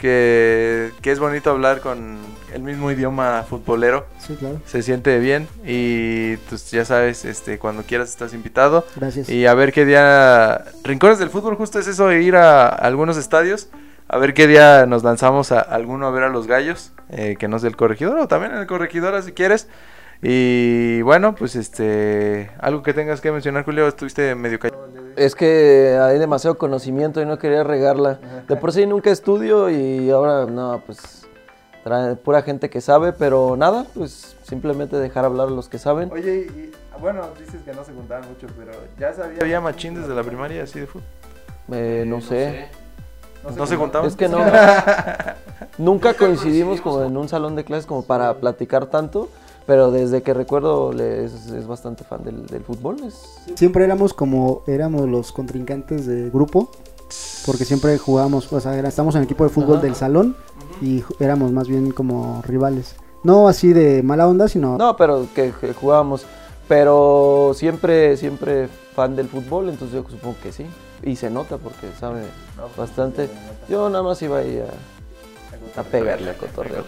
que, 0.00 0.90
que 1.00 1.10
es 1.12 1.18
bonito 1.18 1.50
hablar 1.50 1.80
con 1.80 2.16
el 2.54 2.62
mismo 2.62 2.90
idioma 2.90 3.44
futbolero. 3.48 4.06
Sí, 4.18 4.34
claro. 4.34 4.60
Se 4.66 4.82
siente 4.82 5.18
bien 5.18 5.48
y 5.66 6.36
pues 6.48 6.70
ya 6.70 6.84
sabes, 6.84 7.24
este, 7.24 7.58
cuando 7.58 7.82
quieras 7.82 8.10
estás 8.10 8.34
invitado. 8.34 8.84
Gracias. 8.96 9.28
Y 9.28 9.46
a 9.46 9.54
ver 9.54 9.72
qué 9.72 9.84
día... 9.84 10.64
Rincones 10.84 11.18
del 11.18 11.30
fútbol 11.30 11.56
justo 11.56 11.78
es 11.78 11.86
eso, 11.86 12.12
ir 12.12 12.36
a 12.36 12.68
algunos 12.68 13.16
estadios. 13.16 13.68
A 14.08 14.18
ver 14.18 14.34
qué 14.34 14.46
día 14.46 14.84
nos 14.86 15.02
lanzamos 15.04 15.52
a 15.52 15.60
alguno 15.60 16.06
a 16.06 16.10
ver 16.10 16.24
a 16.24 16.28
los 16.28 16.46
gallos, 16.46 16.92
eh, 17.12 17.36
que 17.38 17.46
no 17.46 17.56
es 17.56 17.62
del 17.62 17.76
corregidor, 17.76 18.18
o 18.18 18.28
también 18.28 18.52
en 18.52 18.58
el 18.58 18.66
corregidor 18.66 19.22
si 19.22 19.32
quieres. 19.32 19.68
Y 20.22 21.02
bueno, 21.02 21.34
pues 21.34 21.56
este, 21.56 22.50
algo 22.58 22.82
que 22.82 22.94
tengas 22.94 23.20
que 23.20 23.32
mencionar, 23.32 23.64
Julio, 23.64 23.86
estuviste 23.88 24.34
medio 24.34 24.58
callado. 24.58 24.88
Es 25.16 25.34
que 25.34 25.98
hay 26.00 26.18
demasiado 26.18 26.56
conocimiento 26.56 27.20
y 27.20 27.26
no 27.26 27.38
quería 27.38 27.64
regarla. 27.64 28.18
De 28.48 28.56
por 28.56 28.72
sí 28.72 28.86
nunca 28.86 29.10
estudio 29.10 29.68
y 29.68 30.10
ahora 30.10 30.46
no, 30.46 30.82
pues 30.86 31.26
trae 31.82 32.16
pura 32.16 32.42
gente 32.42 32.70
que 32.70 32.80
sabe, 32.80 33.12
pero 33.12 33.56
nada, 33.56 33.84
pues 33.94 34.36
simplemente 34.44 34.96
dejar 34.96 35.24
hablar 35.24 35.48
a 35.48 35.50
los 35.50 35.68
que 35.68 35.78
saben. 35.78 36.10
Oye, 36.12 36.46
y, 36.48 36.72
bueno, 37.00 37.28
dices 37.38 37.60
que 37.62 37.72
no 37.72 37.84
se 37.84 37.92
juntaban 37.92 38.28
mucho, 38.28 38.46
pero 38.56 38.72
ya 38.98 39.12
sabía. 39.12 39.38
Había 39.40 39.60
machín 39.60 39.94
desde 39.94 40.14
la 40.14 40.22
primaria 40.22 40.62
así 40.62 40.80
de 40.80 40.86
fútbol. 40.86 41.04
Eh, 41.72 42.04
no 42.06 42.20
sé. 42.20 42.68
No, 43.56 43.66
se 43.66 43.76
juntaban. 43.76 44.08
Es 44.08 44.16
que 44.16 44.28
no. 44.28 44.38
Nunca 45.78 46.14
coincidimos 46.14 46.80
como 46.80 47.02
en 47.02 47.16
un 47.16 47.28
salón 47.28 47.56
de 47.56 47.64
clases 47.64 47.86
como 47.86 48.02
para 48.02 48.34
platicar 48.34 48.86
tanto, 48.86 49.28
pero 49.66 49.90
desde 49.90 50.22
que 50.22 50.34
recuerdo 50.34 50.92
le- 50.92 51.24
es, 51.24 51.46
es 51.46 51.66
bastante 51.66 52.04
fan 52.04 52.22
del, 52.24 52.46
del 52.46 52.62
fútbol. 52.62 52.96
Es, 53.04 53.38
Siempre 53.56 53.84
éramos 53.84 54.12
como 54.14 54.62
éramos 54.66 55.08
los 55.08 55.32
contrincantes 55.32 56.06
de 56.06 56.30
grupo, 56.30 56.70
porque 57.46 57.64
siempre 57.64 57.96
jugábamos, 57.98 58.52
o 58.52 58.60
sea, 58.60 58.76
era- 58.78 58.88
estamos 58.88 59.14
en 59.14 59.20
el 59.20 59.24
equipo 59.24 59.44
de 59.44 59.50
fútbol 59.50 59.76
Ajá. 59.78 59.82
del 59.86 59.94
salón 59.94 60.36
y 60.80 61.02
éramos 61.20 61.52
más 61.52 61.68
bien 61.68 61.90
como 61.90 62.42
rivales. 62.46 62.94
No 63.24 63.48
así 63.48 63.72
de 63.72 64.02
mala 64.02 64.26
onda, 64.28 64.48
sino 64.48 64.76
no, 64.78 64.96
pero 64.96 65.26
que, 65.34 65.52
que 65.60 65.72
jugábamos. 65.74 66.24
Pero 66.68 67.52
siempre, 67.54 68.16
siempre 68.16 68.68
fan 68.94 69.14
del 69.16 69.28
fútbol, 69.28 69.68
entonces 69.68 69.94
yo 70.02 70.08
supongo 70.10 70.36
que 70.42 70.52
sí. 70.52 70.64
Y 71.02 71.16
se 71.16 71.30
nota 71.30 71.56
porque 71.58 71.88
sabe 71.98 72.22
bastante. 72.76 73.28
Yo 73.68 73.88
nada 73.88 74.04
más 74.04 74.22
iba 74.22 74.38
ahí 74.38 74.60
a, 75.76 75.80
a 75.80 75.84
pegarle 75.84 76.30
a 76.30 76.34
cotorreo. 76.34 76.84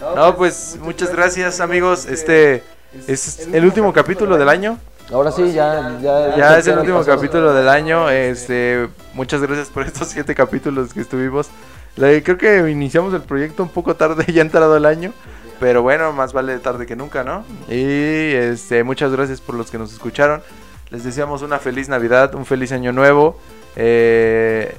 No, 0.16 0.36
pues 0.36 0.78
muchas 0.80 1.14
gracias, 1.14 1.60
amigos. 1.60 2.06
Este 2.06 2.62
es 3.06 3.48
el 3.52 3.64
último 3.64 3.92
capítulo 3.92 4.38
del 4.38 4.48
año. 4.48 4.78
Ahora 5.12 5.32
sí, 5.32 5.52
ya, 5.52 5.98
ya, 6.02 6.36
Ya 6.36 6.58
es 6.58 6.66
el 6.66 6.78
último 6.78 6.98
pasó. 6.98 7.14
capítulo 7.16 7.52
del 7.54 7.68
año. 7.68 8.08
Este, 8.10 8.88
muchas 9.14 9.40
gracias 9.42 9.68
por 9.68 9.84
estos 9.84 10.08
siete 10.08 10.34
capítulos 10.34 10.92
que 10.94 11.00
estuvimos. 11.00 11.48
Creo 11.96 12.38
que 12.38 12.70
iniciamos 12.70 13.12
el 13.14 13.22
proyecto 13.22 13.62
un 13.62 13.68
poco 13.70 13.96
tarde, 13.96 14.24
ya 14.32 14.42
entrado 14.42 14.76
el 14.76 14.86
año. 14.86 15.12
Pero 15.60 15.82
bueno, 15.82 16.12
más 16.12 16.32
vale 16.32 16.58
tarde 16.60 16.86
que 16.86 16.94
nunca, 16.94 17.24
¿no? 17.24 17.44
Y 17.68 18.32
este, 18.32 18.84
muchas 18.84 19.10
gracias 19.10 19.40
por 19.40 19.56
los 19.56 19.70
que 19.70 19.78
nos 19.78 19.92
escucharon. 19.92 20.40
Les 20.90 21.04
deseamos 21.04 21.42
una 21.42 21.58
feliz 21.58 21.88
Navidad, 21.88 22.34
un 22.34 22.46
feliz 22.46 22.72
año 22.72 22.92
nuevo. 22.92 23.36
eh, 23.76 24.74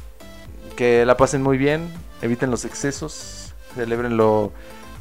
que 0.76 1.06
la 1.06 1.16
pasen 1.18 1.42
muy 1.44 1.58
bien, 1.58 1.90
eviten 2.22 2.52
los 2.52 2.64
excesos, 2.66 3.54
celebrenlo 3.76 4.52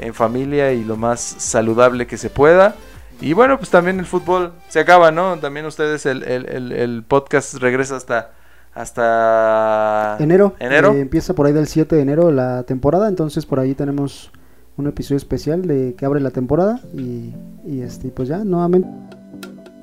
en 0.00 0.12
familia 0.12 0.72
y 0.72 0.82
lo 0.84 0.96
más 0.96 1.20
saludable 1.20 2.06
que 2.06 2.16
se 2.16 2.30
pueda. 2.30 2.74
Y 3.20 3.32
bueno, 3.32 3.58
pues 3.58 3.70
también 3.70 3.98
el 4.00 4.06
fútbol 4.06 4.52
se 4.68 4.80
acaba, 4.80 5.10
¿no? 5.12 5.38
También 5.38 5.66
ustedes, 5.66 6.04
el, 6.06 6.22
el- 6.24 6.48
el- 6.48 6.72
el 6.72 7.02
podcast 7.04 7.54
regresa 7.54 7.96
hasta, 7.96 8.32
hasta 8.74 10.16
enero. 10.20 10.54
enero. 10.60 10.92
eh, 10.94 11.00
empieza 11.00 11.34
por 11.34 11.46
ahí 11.46 11.52
del 11.52 11.66
7 11.68 11.96
de 11.96 12.02
enero 12.02 12.30
la 12.30 12.62
temporada, 12.64 13.08
entonces 13.08 13.46
por 13.46 13.58
ahí 13.60 13.74
tenemos 13.74 14.30
un 14.76 14.86
episodio 14.86 15.16
especial 15.16 15.62
de 15.62 15.94
que 15.96 16.06
abre 16.06 16.20
la 16.20 16.30
temporada 16.30 16.80
y, 16.94 17.32
y 17.66 17.82
este 17.82 18.08
pues 18.10 18.28
ya 18.28 18.38
nuevamente 18.38 18.88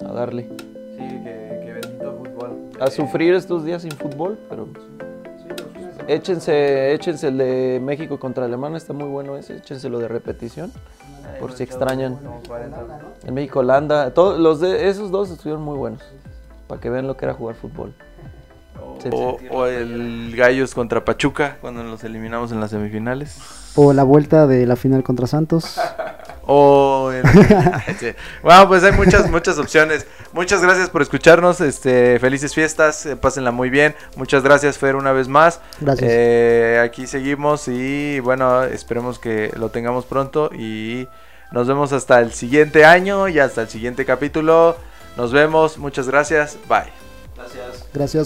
A 0.06 0.12
darle. 0.14 0.48
A 2.80 2.90
sufrir 2.90 3.34
estos 3.34 3.64
días 3.64 3.82
sin 3.82 3.92
fútbol, 3.92 4.38
pero 4.50 4.68
échense, 6.08 6.94
échense 6.94 7.30
el 7.30 7.38
de 7.38 7.82
México 7.82 8.20
contra 8.20 8.46
Alemania, 8.46 8.78
está 8.78 8.94
muy 8.94 9.08
bueno 9.08 9.38
ese, 9.38 9.58
échenselo 9.58 10.00
de 10.00 10.08
repetición. 10.08 10.72
por 11.40 11.54
si 11.54 11.64
extrañan. 11.64 12.20
En 13.26 13.34
México, 13.34 13.60
Holanda, 13.60 14.14
todos 14.14 14.40
los 14.40 14.60
de 14.60 14.90
esos 14.90 15.12
dos 15.12 15.30
estuvieron 15.32 15.64
muy 15.64 15.78
buenos. 15.78 16.02
Para 16.68 16.82
que 16.82 16.90
vean 16.90 17.08
lo 17.08 17.16
que 17.16 17.26
era 17.26 17.34
jugar 17.34 17.56
fútbol. 17.56 17.94
Sí, 19.02 19.10
O, 19.12 19.38
o 19.52 19.66
el 19.66 20.34
Gallos 20.36 20.74
contra 20.74 21.04
Pachuca 21.04 21.58
cuando 21.62 21.84
los 21.84 22.04
eliminamos 22.04 22.52
en 22.52 22.60
las 22.60 22.72
semifinales. 22.72 23.38
O 23.76 23.94
la 23.94 24.04
vuelta 24.04 24.48
de 24.48 24.66
la 24.66 24.76
final 24.76 25.04
contra 25.04 25.28
Santos. 25.28 25.80
O 26.48 27.12
el- 27.12 27.24
Sí. 28.00 28.14
Bueno, 28.44 28.68
pues 28.68 28.84
hay 28.84 28.92
muchas, 28.92 29.30
muchas 29.30 29.58
opciones. 29.58 30.06
Muchas 30.34 30.62
gracias 30.62 30.90
por 30.90 31.02
escucharnos. 31.02 31.62
Este, 31.62 32.20
felices 32.20 32.54
fiestas, 32.54 33.06
eh, 33.06 33.16
pásenla 33.16 33.52
muy 33.52 33.70
bien. 33.70 33.96
Muchas 34.16 34.44
gracias, 34.44 34.78
Fer, 34.78 34.96
una 34.96 35.12
vez 35.12 35.28
más. 35.28 35.60
Gracias. 35.80 36.10
Eh, 36.14 36.82
aquí 36.84 37.08
seguimos 37.08 37.68
y 37.68 38.20
bueno, 38.20 38.64
esperemos 38.64 39.18
que 39.20 39.52
lo 39.56 39.70
tengamos 39.70 40.06
pronto 40.06 40.50
y 40.54 41.08
nos 41.52 41.68
vemos 41.68 41.94
hasta 41.94 42.20
el 42.20 42.32
siguiente 42.34 42.86
año 42.86 43.28
y 43.28 43.40
hasta 43.40 43.62
el 43.62 43.70
siguiente 43.70 44.06
capítulo. 44.06 44.76
Nos 45.18 45.32
vemos, 45.32 45.78
muchas 45.78 46.08
gracias, 46.10 46.58
bye. 46.68 46.84
Gracias. 47.36 47.86
Gracias. 47.94 48.24